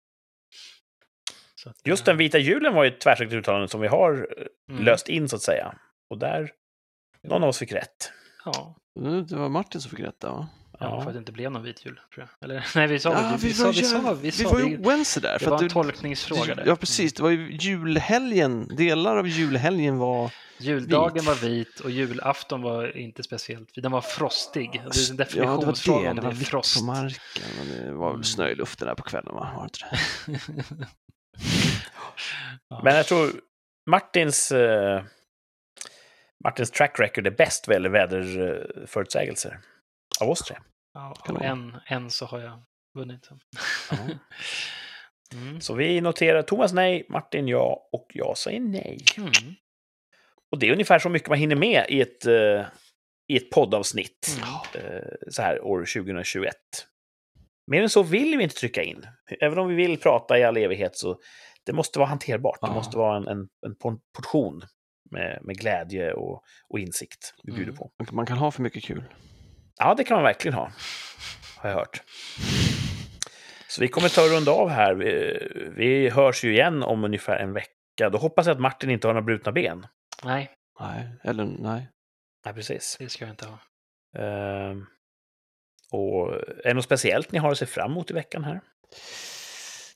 Så 1.56 1.70
att, 1.70 1.76
Just 1.88 2.08
eh, 2.08 2.12
den 2.12 2.18
vita 2.18 2.38
julen 2.38 2.74
var 2.74 2.84
ju 2.84 2.90
ett 2.92 3.02
tvärsäkert 3.02 3.34
uttalande 3.34 3.68
som 3.68 3.82
vi 3.82 3.88
har 3.88 4.28
eh, 4.38 4.74
mm. 4.74 4.86
löst 4.86 5.10
in, 5.10 5.30
så 5.30 5.36
att 5.36 5.42
säga. 5.42 5.76
Och 6.10 6.18
där, 6.20 6.52
någon 7.24 7.44
av 7.44 7.50
oss 7.50 7.60
fick 7.60 7.72
rätt. 7.72 8.12
Ja, 8.46 8.76
Nu, 9.00 9.22
Det 9.22 9.36
var 9.36 9.50
Martin 9.50 9.82
som 9.82 9.90
fick 9.92 10.00
rätt 10.00 10.20
där, 10.20 10.30
va? 10.30 10.48
Ja, 10.80 10.86
Ja. 10.96 11.02
för 11.02 11.08
att 11.10 11.14
det 11.16 11.20
inte 11.20 11.32
blev 11.32 11.52
någon 11.52 11.64
vit 11.64 11.86
jul, 11.86 12.00
tror 12.14 12.28
jag. 12.40 12.50
Eller 12.50 12.66
nej, 12.76 12.88
vi 12.88 13.00
sa 13.00 13.12
Ja, 13.14 13.38
vi, 13.42 13.48
vi, 13.48 13.54
sa, 13.54 13.72
vi 13.72 13.84
sa, 13.84 14.14
vi 14.14 14.20
vi 14.22 14.32
sa, 14.32 14.50
var 14.50 14.60
ju 14.60 14.78
oense 14.78 15.20
där. 15.20 15.34
det 15.34 15.40
för 15.40 15.46
var 15.50 15.56
att 15.56 15.62
en 15.62 15.68
du- 15.68 15.74
tolkningsfråga 15.74 16.56
där. 16.56 16.64
Ja, 16.68 16.76
precis. 16.76 17.14
Det 17.14 17.24
var 17.24 17.30
ju 17.30 17.58
julhelgen. 17.60 18.76
Delar 18.76 19.18
av 19.18 19.28
julhelgen 19.28 19.98
var... 19.98 20.32
Juldagen 20.62 21.14
Vit. 21.16 21.26
var 21.28 21.36
vit 21.36 21.80
och 21.80 21.92
julafton 21.92 22.62
var 22.62 22.98
inte 22.98 23.24
speciellt. 23.24 23.70
Den 23.76 23.92
var 23.92 24.02
frostig. 24.02 24.72
Det 24.72 24.78
är 24.78 24.82
en 24.82 24.86
Ja, 24.92 25.02
det 25.06 25.12
var 25.12 25.18
definitionsfråga 25.26 26.02
det. 26.04 26.10
om 26.10 26.16
Det 26.16 26.22
det 26.22 26.28
var 26.28 26.34
vitt 26.34 26.48
frost. 26.48 26.78
på 26.80 26.86
marken. 26.86 27.44
Men 27.58 27.86
det 27.86 27.92
var 27.94 28.14
väl 28.16 28.24
snö 28.24 28.50
i 28.50 28.56
luften 28.56 28.88
där 28.88 28.96
på 28.96 29.04
kvällen, 29.04 29.36
va? 29.36 29.52
Var 29.56 29.70
det 30.28 30.32
inte 30.32 30.60
det? 30.78 30.86
Ja. 32.70 32.82
Men 32.84 32.96
jag 32.96 33.06
tror 33.06 33.32
Martins, 33.90 34.52
eh, 34.52 35.04
Martins 36.44 36.72
track 36.72 37.00
record 37.00 37.28
är 37.28 37.32
bäst 37.32 37.68
vad 37.68 37.74
gäller 37.76 37.90
väderförutsägelser. 37.90 39.60
Av 40.22 40.30
oss 40.30 40.40
tre. 40.40 40.58
Ja, 40.94 41.14
det 41.28 41.46
en, 41.46 41.78
en 41.86 42.10
så 42.12 42.26
har 42.26 42.40
jag 42.40 42.60
vunnit. 42.98 43.30
mm. 45.34 45.62
Så 45.62 45.74
vi 45.74 46.02
noterar 46.02 46.42
Thomas 46.42 46.74
nej, 46.74 47.06
Martin 47.10 47.48
ja 47.48 47.90
och 47.92 48.08
jag 48.14 48.38
säger 48.38 48.60
nej. 48.60 48.98
Mm. 49.18 49.32
Och 50.52 50.60
det 50.60 50.68
är 50.68 50.72
ungefär 50.72 51.00
så 51.00 51.10
mycket 51.10 51.30
man 51.30 51.38
hinner 51.38 51.56
med 51.56 51.86
i 51.90 52.02
ett, 52.02 52.26
eh, 52.26 52.66
i 53.28 53.38
ett 53.38 53.50
poddavsnitt 53.50 54.38
Mm. 54.38 54.86
eh, 54.86 55.02
så 55.30 55.42
här 55.42 55.62
år 55.62 55.80
2021. 55.86 56.56
Mer 57.72 57.82
än 57.82 57.90
så 57.90 58.04
vill 58.04 58.38
vi 58.38 58.44
inte 58.44 58.56
trycka 58.56 58.84
in. 58.84 59.06
Även 59.42 59.60
om 59.60 59.68
vi 59.68 59.76
vill 59.76 60.00
prata 60.00 60.40
i 60.40 60.44
all 60.44 60.58
evighet 60.58 60.98
så 60.98 61.20
det 61.66 61.74
måste 61.74 62.00
vara 62.00 62.10
hanterbart. 62.10 62.62
Det 62.62 62.68
Ja. 62.68 62.74
måste 62.74 62.98
vara 62.98 63.18
en, 63.18 63.28
en, 63.28 63.48
en 63.66 63.76
por- 63.76 64.00
portion 64.16 64.62
med, 65.12 65.40
med 65.42 65.58
glädje 65.58 66.14
och, 66.14 66.44
och 66.70 66.80
insikt 66.80 67.34
vi 67.44 67.52
bjuder 67.52 67.72
Mm. 67.72 67.76
på. 67.78 67.92
Man 68.12 68.26
kan 68.26 68.38
ha 68.38 68.52
för 68.52 68.62
mycket 68.62 68.84
kul. 68.84 69.04
Ja, 69.80 69.94
det 69.98 70.04
kan 70.04 70.16
man 70.16 70.24
verkligen 70.24 70.54
ha. 70.56 70.72
Har 71.58 71.70
jag 71.70 71.78
hört. 71.78 72.02
Så 73.68 73.82
vi 73.82 73.88
kommer 73.88 74.10
ta 74.10 74.22
runda 74.22 74.52
av 74.52 74.70
här. 74.70 74.94
Vi, 74.94 75.38
vi 75.76 76.10
hörs 76.10 76.44
ju 76.44 76.52
igen 76.54 76.84
om 76.84 77.04
ungefär 77.04 77.38
en 77.38 77.54
vecka. 77.54 78.10
Då 78.12 78.18
hoppas 78.18 78.46
jag 78.48 78.54
att 78.54 78.62
Martin 78.62 78.90
inte 78.90 79.08
har 79.08 79.14
några 79.14 79.26
brutna 79.26 79.52
ben. 79.52 79.88
Nej, 80.24 80.52
Nej, 80.80 81.10
eller 81.24 81.46
nej. 81.46 81.90
Ja, 82.46 82.54
precis. 82.54 82.98
det 83.00 83.10
ska 83.10 83.26
jag 83.26 83.34
inte 83.34 83.46
ha. 83.46 83.60
Ehm, 84.18 84.86
och 85.92 86.34
är 86.34 86.64
det 86.64 86.74
något 86.74 86.84
speciellt 86.84 87.32
ni 87.32 87.40
har 87.40 87.52
att 87.52 87.58
se 87.58 87.66
fram 87.66 87.92
emot 87.92 88.12
i 88.12 88.14
veckan 88.14 88.44
här? 88.44 88.62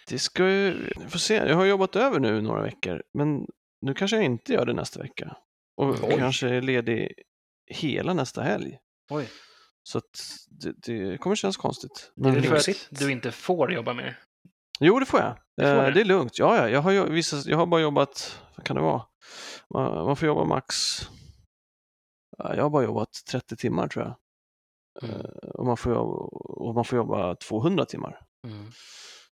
Det 0.07 0.19
ska 0.19 0.49
ju, 0.49 0.73
vi 0.99 1.09
får 1.09 1.19
se, 1.19 1.33
jag 1.35 1.55
har 1.55 1.65
jobbat 1.65 1.95
över 1.95 2.19
nu 2.19 2.41
några 2.41 2.61
veckor, 2.61 3.03
men 3.13 3.45
nu 3.81 3.93
kanske 3.93 4.17
jag 4.17 4.25
inte 4.25 4.53
gör 4.53 4.65
det 4.65 4.73
nästa 4.73 4.99
vecka. 5.01 5.37
Och 5.77 6.03
Oj. 6.03 6.15
kanske 6.17 6.49
är 6.49 6.61
ledig 6.61 7.13
hela 7.71 8.13
nästa 8.13 8.41
helg. 8.41 8.77
Oj, 9.09 9.27
Så 9.83 9.97
att 9.97 10.19
det, 10.49 10.73
det 10.77 11.17
kommer 11.17 11.35
kännas 11.35 11.57
konstigt. 11.57 12.11
det 12.15 12.29
är 12.29 12.31
Men, 12.31 12.41
väl 12.41 12.59
för 12.59 12.71
att 12.71 12.87
du 12.89 13.11
inte 13.11 13.31
får 13.31 13.73
jobba 13.73 13.93
mer? 13.93 14.19
jo, 14.79 14.99
det 14.99 15.05
får 15.05 15.19
jag. 15.19 15.37
Det 15.57 15.63
får 15.63 15.87
Eh, 15.87 15.93
det 15.93 16.01
är 16.01 16.05
lugnt. 16.05 16.39
Ja, 16.39 16.55
ja, 16.57 16.69
jag 16.69 16.81
har, 16.81 17.09
vissa, 17.09 17.41
jag 17.45 17.57
har 17.57 17.65
bara 17.65 17.81
jobbat, 17.81 18.41
vad 18.55 18.65
kan 18.65 18.75
det 18.75 18.81
vara? 18.81 19.01
Man, 19.69 20.05
man 20.05 20.15
får 20.15 20.27
jobba 20.27 20.45
max, 20.45 20.75
ja, 22.37 22.55
jag 22.55 22.63
har 22.63 22.69
bara 22.69 22.83
jobbat 22.83 23.09
30 23.31 23.55
timmar 23.55 23.87
tror 23.87 24.05
jag. 24.05 24.15
Mm. 25.03 25.21
Eh, 25.21 25.49
och, 25.49 25.65
man 25.65 25.77
får 25.77 25.93
jobba, 25.93 26.13
och 26.33 26.75
man 26.75 26.85
får 26.85 26.97
jobba 26.97 27.35
200 27.35 27.85
timmar. 27.85 28.21
Mm. 28.47 28.71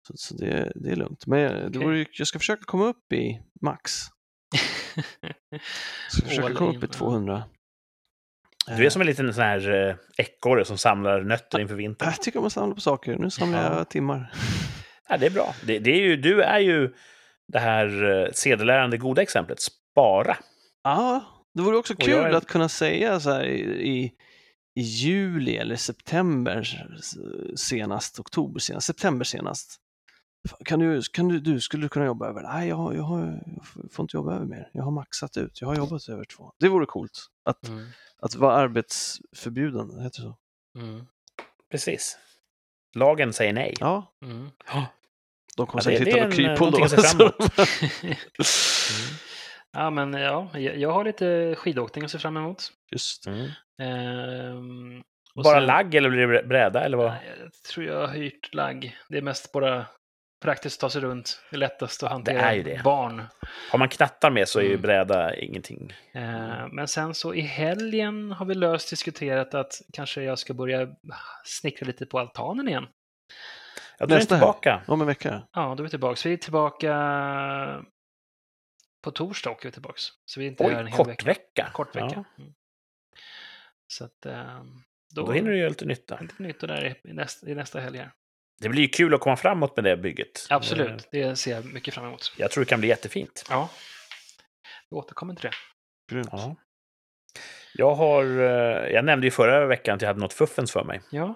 Så, 0.06 0.12
så 0.16 0.34
det, 0.34 0.72
det 0.74 0.90
är 0.90 0.96
lugnt. 0.96 1.26
Men 1.26 1.52
det 1.52 1.68
Okej. 1.68 1.84
vore, 1.84 2.06
jag 2.12 2.26
ska 2.26 2.38
försöka 2.38 2.62
komma 2.64 2.84
upp 2.86 3.12
i 3.12 3.40
max. 3.62 3.92
Jag 5.50 6.12
ska 6.12 6.26
försöka 6.26 6.54
komma 6.54 6.70
upp 6.70 6.84
i 6.84 6.86
ja. 6.86 6.92
200. 6.92 7.44
Du 8.76 8.86
är 8.86 8.90
som 8.90 9.00
en 9.02 9.06
liten 9.06 9.34
sån 9.34 9.42
här 9.44 9.88
eh, 9.88 9.94
ekorre 10.16 10.64
som 10.64 10.78
samlar 10.78 11.20
nötter 11.22 11.58
inför 11.58 11.74
vintern. 11.74 12.08
Jag 12.08 12.22
tycker 12.22 12.38
om 12.38 12.46
att 12.46 12.52
samla 12.52 12.74
på 12.74 12.80
saker. 12.80 13.16
Nu 13.16 13.30
samlar 13.30 13.64
Ja. 13.72 13.78
jag 13.78 13.88
timmar. 13.88 14.32
Ja, 15.08 15.16
det 15.16 15.26
är 15.26 15.30
bra. 15.30 15.54
Det, 15.66 15.78
det 15.78 15.90
är 15.90 16.00
ju, 16.00 16.16
du 16.16 16.42
är 16.42 16.58
ju 16.58 16.92
det 17.52 17.58
här 17.58 18.10
eh, 18.24 18.28
sedelärande 18.32 18.96
goda 18.98 19.22
exemplet. 19.22 19.60
Spara. 19.60 20.36
Ja, 20.84 21.24
det 21.54 21.62
vore 21.62 21.76
också 21.76 21.94
kul 21.94 22.14
är- 22.14 22.32
att 22.34 22.46
kunna 22.46 22.68
säga 22.68 23.20
så 23.20 23.30
här 23.30 23.44
i, 23.44 24.12
i, 24.74 24.80
juli 24.82 25.56
eller 25.56 25.76
september 25.76 26.68
senast, 27.56 28.18
oktober 28.20 28.60
senast, 28.60 28.86
september 28.86 29.24
senast. 29.24 29.76
Kan 30.64 30.78
du, 30.78 31.02
kan 31.12 31.28
du, 31.28 31.40
du, 31.40 31.60
skulle 31.60 31.84
du 31.84 31.88
kunna 31.88 32.04
jobba 32.06 32.28
över? 32.28 32.42
Nej, 32.42 32.68
jag, 32.68 32.96
jag, 32.96 33.02
har, 33.02 33.40
jag 33.46 33.92
får 33.92 34.02
inte 34.02 34.16
jobba 34.16 34.34
över 34.34 34.46
mer. 34.46 34.70
Jag 34.72 34.82
har 34.82 34.90
maxat 34.90 35.36
ut. 35.36 35.60
Jag 35.60 35.68
har 35.68 35.76
jobbat 35.76 36.08
över 36.08 36.24
två. 36.24 36.52
Det 36.60 36.68
vore 36.68 36.86
coolt. 36.86 37.12
Att, 37.50 37.68
Mm. 37.68 37.86
att 38.22 38.34
vara 38.34 38.54
arbetsförbjuden, 38.56 40.00
heter 40.02 40.22
det 40.22 40.28
så? 40.28 40.36
Mm. 40.78 41.06
Precis. 41.70 42.18
Lagen 42.96 43.32
säger 43.32 43.52
nej. 43.52 43.74
Ja, 43.80 44.14
Mm. 44.22 44.50
de 45.56 45.66
kommer 45.66 45.80
det- 45.80 45.84
säkert 45.84 46.04
det 46.04 46.10
hitta 46.10 46.24
något 46.26 46.38
en, 46.38 46.46
kryphål 46.46 46.70
då. 46.70 46.78
emot. 46.78 47.34
ja, 49.72 49.90
men 49.90 50.12
ja, 50.12 50.58
jag 50.58 50.92
har 50.92 51.04
lite 51.04 51.54
skidåkning 51.58 52.04
att 52.04 52.10
se 52.10 52.18
fram 52.18 52.36
emot. 52.36 52.72
Just 52.92 53.26
Mm. 53.26 53.48
Ehm, 53.82 55.02
och 55.34 55.42
Bara 55.44 55.54
sen- 55.58 55.66
lagg 55.66 55.94
eller 55.94 56.10
blir 56.10 56.26
det 56.26 56.42
bräda 56.42 56.84
eller 56.84 56.96
vad? 56.96 57.10
Nej, 57.10 57.34
Jag 57.40 57.52
tror 57.52 57.86
jag 57.86 58.06
har 58.06 58.14
hyrt 58.14 58.54
lagg. 58.54 58.96
Det 59.08 59.18
är 59.18 59.22
mest 59.22 59.52
bara 59.52 59.86
praktiskt 60.40 60.76
att 60.76 60.80
ta 60.80 60.90
sig 60.90 61.00
runt. 61.02 61.42
Det 61.50 61.56
är 61.56 61.58
lättast 61.58 62.02
att 62.02 62.10
hantera 62.10 62.40
är 62.40 62.54
ju 62.54 62.62
det. 62.62 62.80
barn. 62.84 63.22
Har 63.70 63.78
man 63.78 63.88
knattar 63.88 64.30
med 64.30 64.48
så 64.48 64.58
är 64.58 64.62
ju 64.62 64.68
Mm. 64.68 64.80
bräda 64.82 65.34
ingenting. 65.36 65.92
Eh, 66.12 66.68
Men 66.72 66.88
sen 66.88 67.14
så 67.14 67.34
i 67.34 67.40
helgen 67.40 68.32
har 68.32 68.46
vi 68.46 68.54
löst 68.54 68.90
diskuterat 68.90 69.54
att 69.54 69.80
kanske 69.92 70.22
jag 70.22 70.38
ska 70.38 70.54
börja 70.54 70.88
snickra 71.44 71.86
lite 71.86 72.06
på 72.06 72.18
altanen 72.18 72.68
igen. 72.68 72.86
Ja, 73.98 74.06
då 74.06 74.14
är 74.14 74.20
tillbaka. 74.20 74.82
Om 74.86 75.00
en 75.00 75.06
vecka. 75.06 75.42
Ja, 75.52 75.74
då 75.76 75.82
är 75.82 75.84
vi 75.84 75.90
tillbaka. 75.90 76.20
Vi 76.28 76.32
är 76.32 76.36
tillbaka 76.36 76.94
på 79.02 79.10
torsdag 79.10 79.50
åker 79.50 79.68
vi 79.68 79.72
tillbaka. 79.72 79.98
Så 80.24 80.40
vi 80.40 80.46
är 80.46 80.50
inte 80.50 80.64
här 80.64 80.70
en 80.70 80.76
Oj, 80.86 80.90
hel 80.90 80.96
vecka. 81.06 81.14
kortvecka. 81.14 81.70
Kort 81.72 81.96
vecka. 81.96 82.24
Ja. 82.36 82.42
Mm. 82.42 82.52
Så 83.86 84.04
att 84.04 84.26
eh, 84.26 84.62
Då, 85.14 85.26
då, 85.26 85.32
hinner 85.32 85.50
du 85.50 85.58
göra 85.58 85.68
lite 85.68 85.84
nytta. 85.84 86.18
lite 86.20 86.42
nytta 86.42 86.66
där 86.66 86.96
i 87.04 87.12
nästa, 87.12 87.46
i 87.50 87.54
nästa 87.54 87.80
helg 87.80 87.98
här. 87.98 88.12
Det 88.60 88.68
blir 88.68 88.82
ju 88.82 88.88
kul 88.88 89.14
att 89.14 89.20
komma 89.20 89.36
framåt 89.36 89.76
med 89.76 89.84
det 89.84 89.96
bygget. 89.96 90.46
Eh, 90.50 90.56
Absolut, 90.56 91.08
det 91.12 91.36
ser 91.36 91.50
jag 91.54 91.64
mycket 91.64 91.94
fram 91.94 92.04
emot. 92.06 92.32
Jag 92.36 92.50
tror 92.50 92.64
det 92.64 92.68
kan 92.68 92.80
bli 92.80 92.88
jättefint. 92.88 93.44
Ja, 93.50 93.68
vi 94.90 94.96
återkommer 94.96 95.34
till 95.34 95.50
det. 95.50 95.54
Grymt. 96.14 96.28
Ja. 96.32 96.56
Jag 97.74 97.94
har, 97.94 98.24
eh, 98.24 98.90
jag 98.92 99.04
nämnde 99.04 99.26
ju 99.26 99.30
förra 99.30 99.66
veckan 99.66 99.94
att 99.96 100.02
jag 100.02 100.08
hade 100.08 100.20
något 100.20 100.32
fuffens 100.32 100.72
för 100.72 100.84
mig. 100.84 101.00
Ja. 101.10 101.34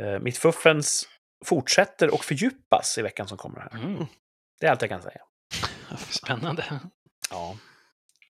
Eh, 0.00 0.18
Mitt 0.18 0.38
fuffens 0.38 1.08
fortsätter 1.44 2.14
och 2.14 2.24
fördjupas 2.24 2.98
i 2.98 3.02
veckan 3.02 3.28
som 3.28 3.38
kommer 3.38 3.60
här. 3.60 3.70
Mm. 3.84 4.06
Det 4.60 4.66
är 4.66 4.70
allt 4.70 4.80
jag 4.82 4.90
kan 4.90 5.02
säga. 5.02 5.20
Spännande. 5.98 6.64
Ja. 7.30 7.56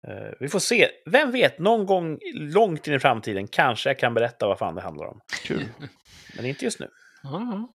Eh, 0.09 0.33
Vi 0.41 0.49
får 0.49 0.59
se. 0.59 0.91
Vem 1.07 1.31
vet, 1.31 1.59
någon 1.59 1.87
gång 1.87 2.19
långt 2.35 2.87
in 2.87 2.95
i 2.95 2.99
framtiden 2.99 3.49
kanske 3.49 3.89
jag 3.91 3.99
kan 3.99 4.15
berätta 4.15 4.47
vad 4.47 4.59
fan 4.59 4.75
det 4.75 4.81
handlar 4.83 5.07
om. 5.07 5.21
Kul. 5.45 5.69
Men 6.37 6.45
inte 6.47 6.65
just 6.65 6.81
nu. 6.81 6.89
Ja, 7.23 7.69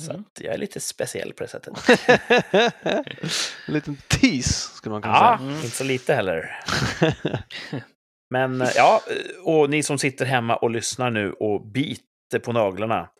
Så 0.00 0.10
Mm. 0.10 0.24
att 0.34 0.40
jag 0.40 0.54
är 0.54 0.58
lite 0.58 0.80
speciell 0.80 1.32
på 1.32 1.42
det 1.42 1.48
sättet. 1.48 1.74
en 3.66 3.74
liten 3.74 3.96
tease 3.96 4.52
skulle 4.76 4.92
man 4.92 5.02
kunna 5.02 5.14
Ja, 5.14 5.38
Mm. 5.40 5.54
inte 5.54 5.70
så 5.70 5.84
lite 5.84 6.14
heller. 6.14 6.60
säga. 6.98 7.42
Men 8.30 8.60
eh, 8.62 8.68
ja, 8.76 9.00
och 9.44 9.70
ni 9.70 9.82
som 9.82 9.98
sitter 9.98 10.24
hemma 10.26 10.56
och 10.56 10.70
lyssnar 10.70 11.10
nu 11.10 11.32
och 11.32 11.66
biter 11.66 12.38
på 12.44 12.52
naglarna. 12.52 13.10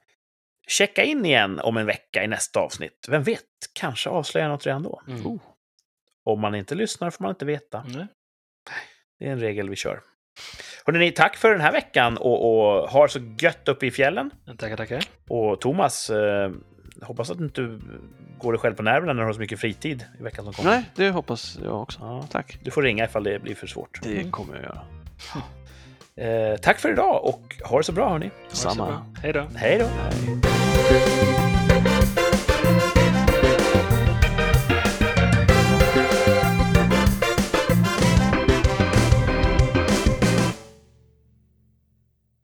Checka 0.69 1.03
in 1.05 1.25
igen 1.25 1.59
om 1.61 1.77
en 1.77 1.87
vecka 1.87 2.25
i 2.25 2.27
nästa 2.27 2.61
avsnitt. 2.61 3.07
Vem 3.09 3.23
vet, 3.23 3.45
kanske 3.73 4.11
avslöjar 4.11 4.47
jag 4.49 4.53
något 4.53 4.67
redan 4.67 4.83
då. 4.83 5.03
Mm. 5.09 5.27
Oh. 5.27 5.41
Om 6.25 6.41
man 6.41 6.55
inte 6.55 6.75
lyssnar 6.75 7.11
får 7.11 7.23
man 7.25 7.31
inte 7.31 7.45
veta. 7.45 7.87
Det 9.19 9.27
är 9.27 9.33
en 9.33 9.41
regel 9.41 9.71
vi 9.71 9.77
kör. 9.77 10.01
Hörrni, 10.87 11.11
tack 11.11 11.37
för 11.37 11.51
den 11.51 11.61
här 11.61 11.73
veckan 11.73 12.17
och, 12.17 12.51
och 12.83 12.89
ha 12.91 13.09
så 13.09 13.19
gött 13.39 13.69
uppe 13.69 13.87
i 13.87 13.91
fjällen. 13.91 14.31
Tackar, 14.59 14.77
tackar. 14.77 15.05
Och 15.29 15.61
Thomas, 15.61 16.11
eh, 16.11 16.51
hoppas 17.03 17.31
att 17.31 17.39
du 17.39 17.45
inte 17.45 17.79
går 18.39 18.53
dig 18.53 18.61
själv 18.61 18.75
på 18.75 18.83
nerverna 18.83 19.13
när 19.13 19.21
du 19.23 19.27
har 19.27 19.33
så 19.33 19.41
mycket 19.41 19.61
fritid 19.61 20.05
i 20.21 20.23
veckan 20.23 20.45
som 20.45 20.55
kommer. 20.55 20.71
Nej, 20.71 20.85
det 20.95 21.11
hoppas 21.11 21.59
jag 21.65 21.83
också. 21.83 21.99
Ja, 22.03 22.27
Tack. 22.31 22.59
du 22.63 22.71
får 22.71 22.83
ringa 22.83 23.05
ifall 23.05 23.25
det 23.25 23.39
blir 23.43 23.55
för 23.55 23.67
svårt. 23.67 24.01
Det 24.03 24.17
Mm. 24.19 24.31
kommer 24.31 24.55
jag 24.55 24.63
göra. 24.63 24.81
Eh, 26.17 26.57
tack 26.57 26.79
för 26.79 26.93
idag 26.93 27.25
och 27.25 27.55
ha 27.65 27.79
det 27.79 27.85
så 27.85 27.93
bra 27.93 28.09
hörni. 28.09 28.31
Samma. 28.49 29.07
Hej 29.23 29.33
då. 29.33 29.47
Hej 29.57 29.79
då! 29.79 29.87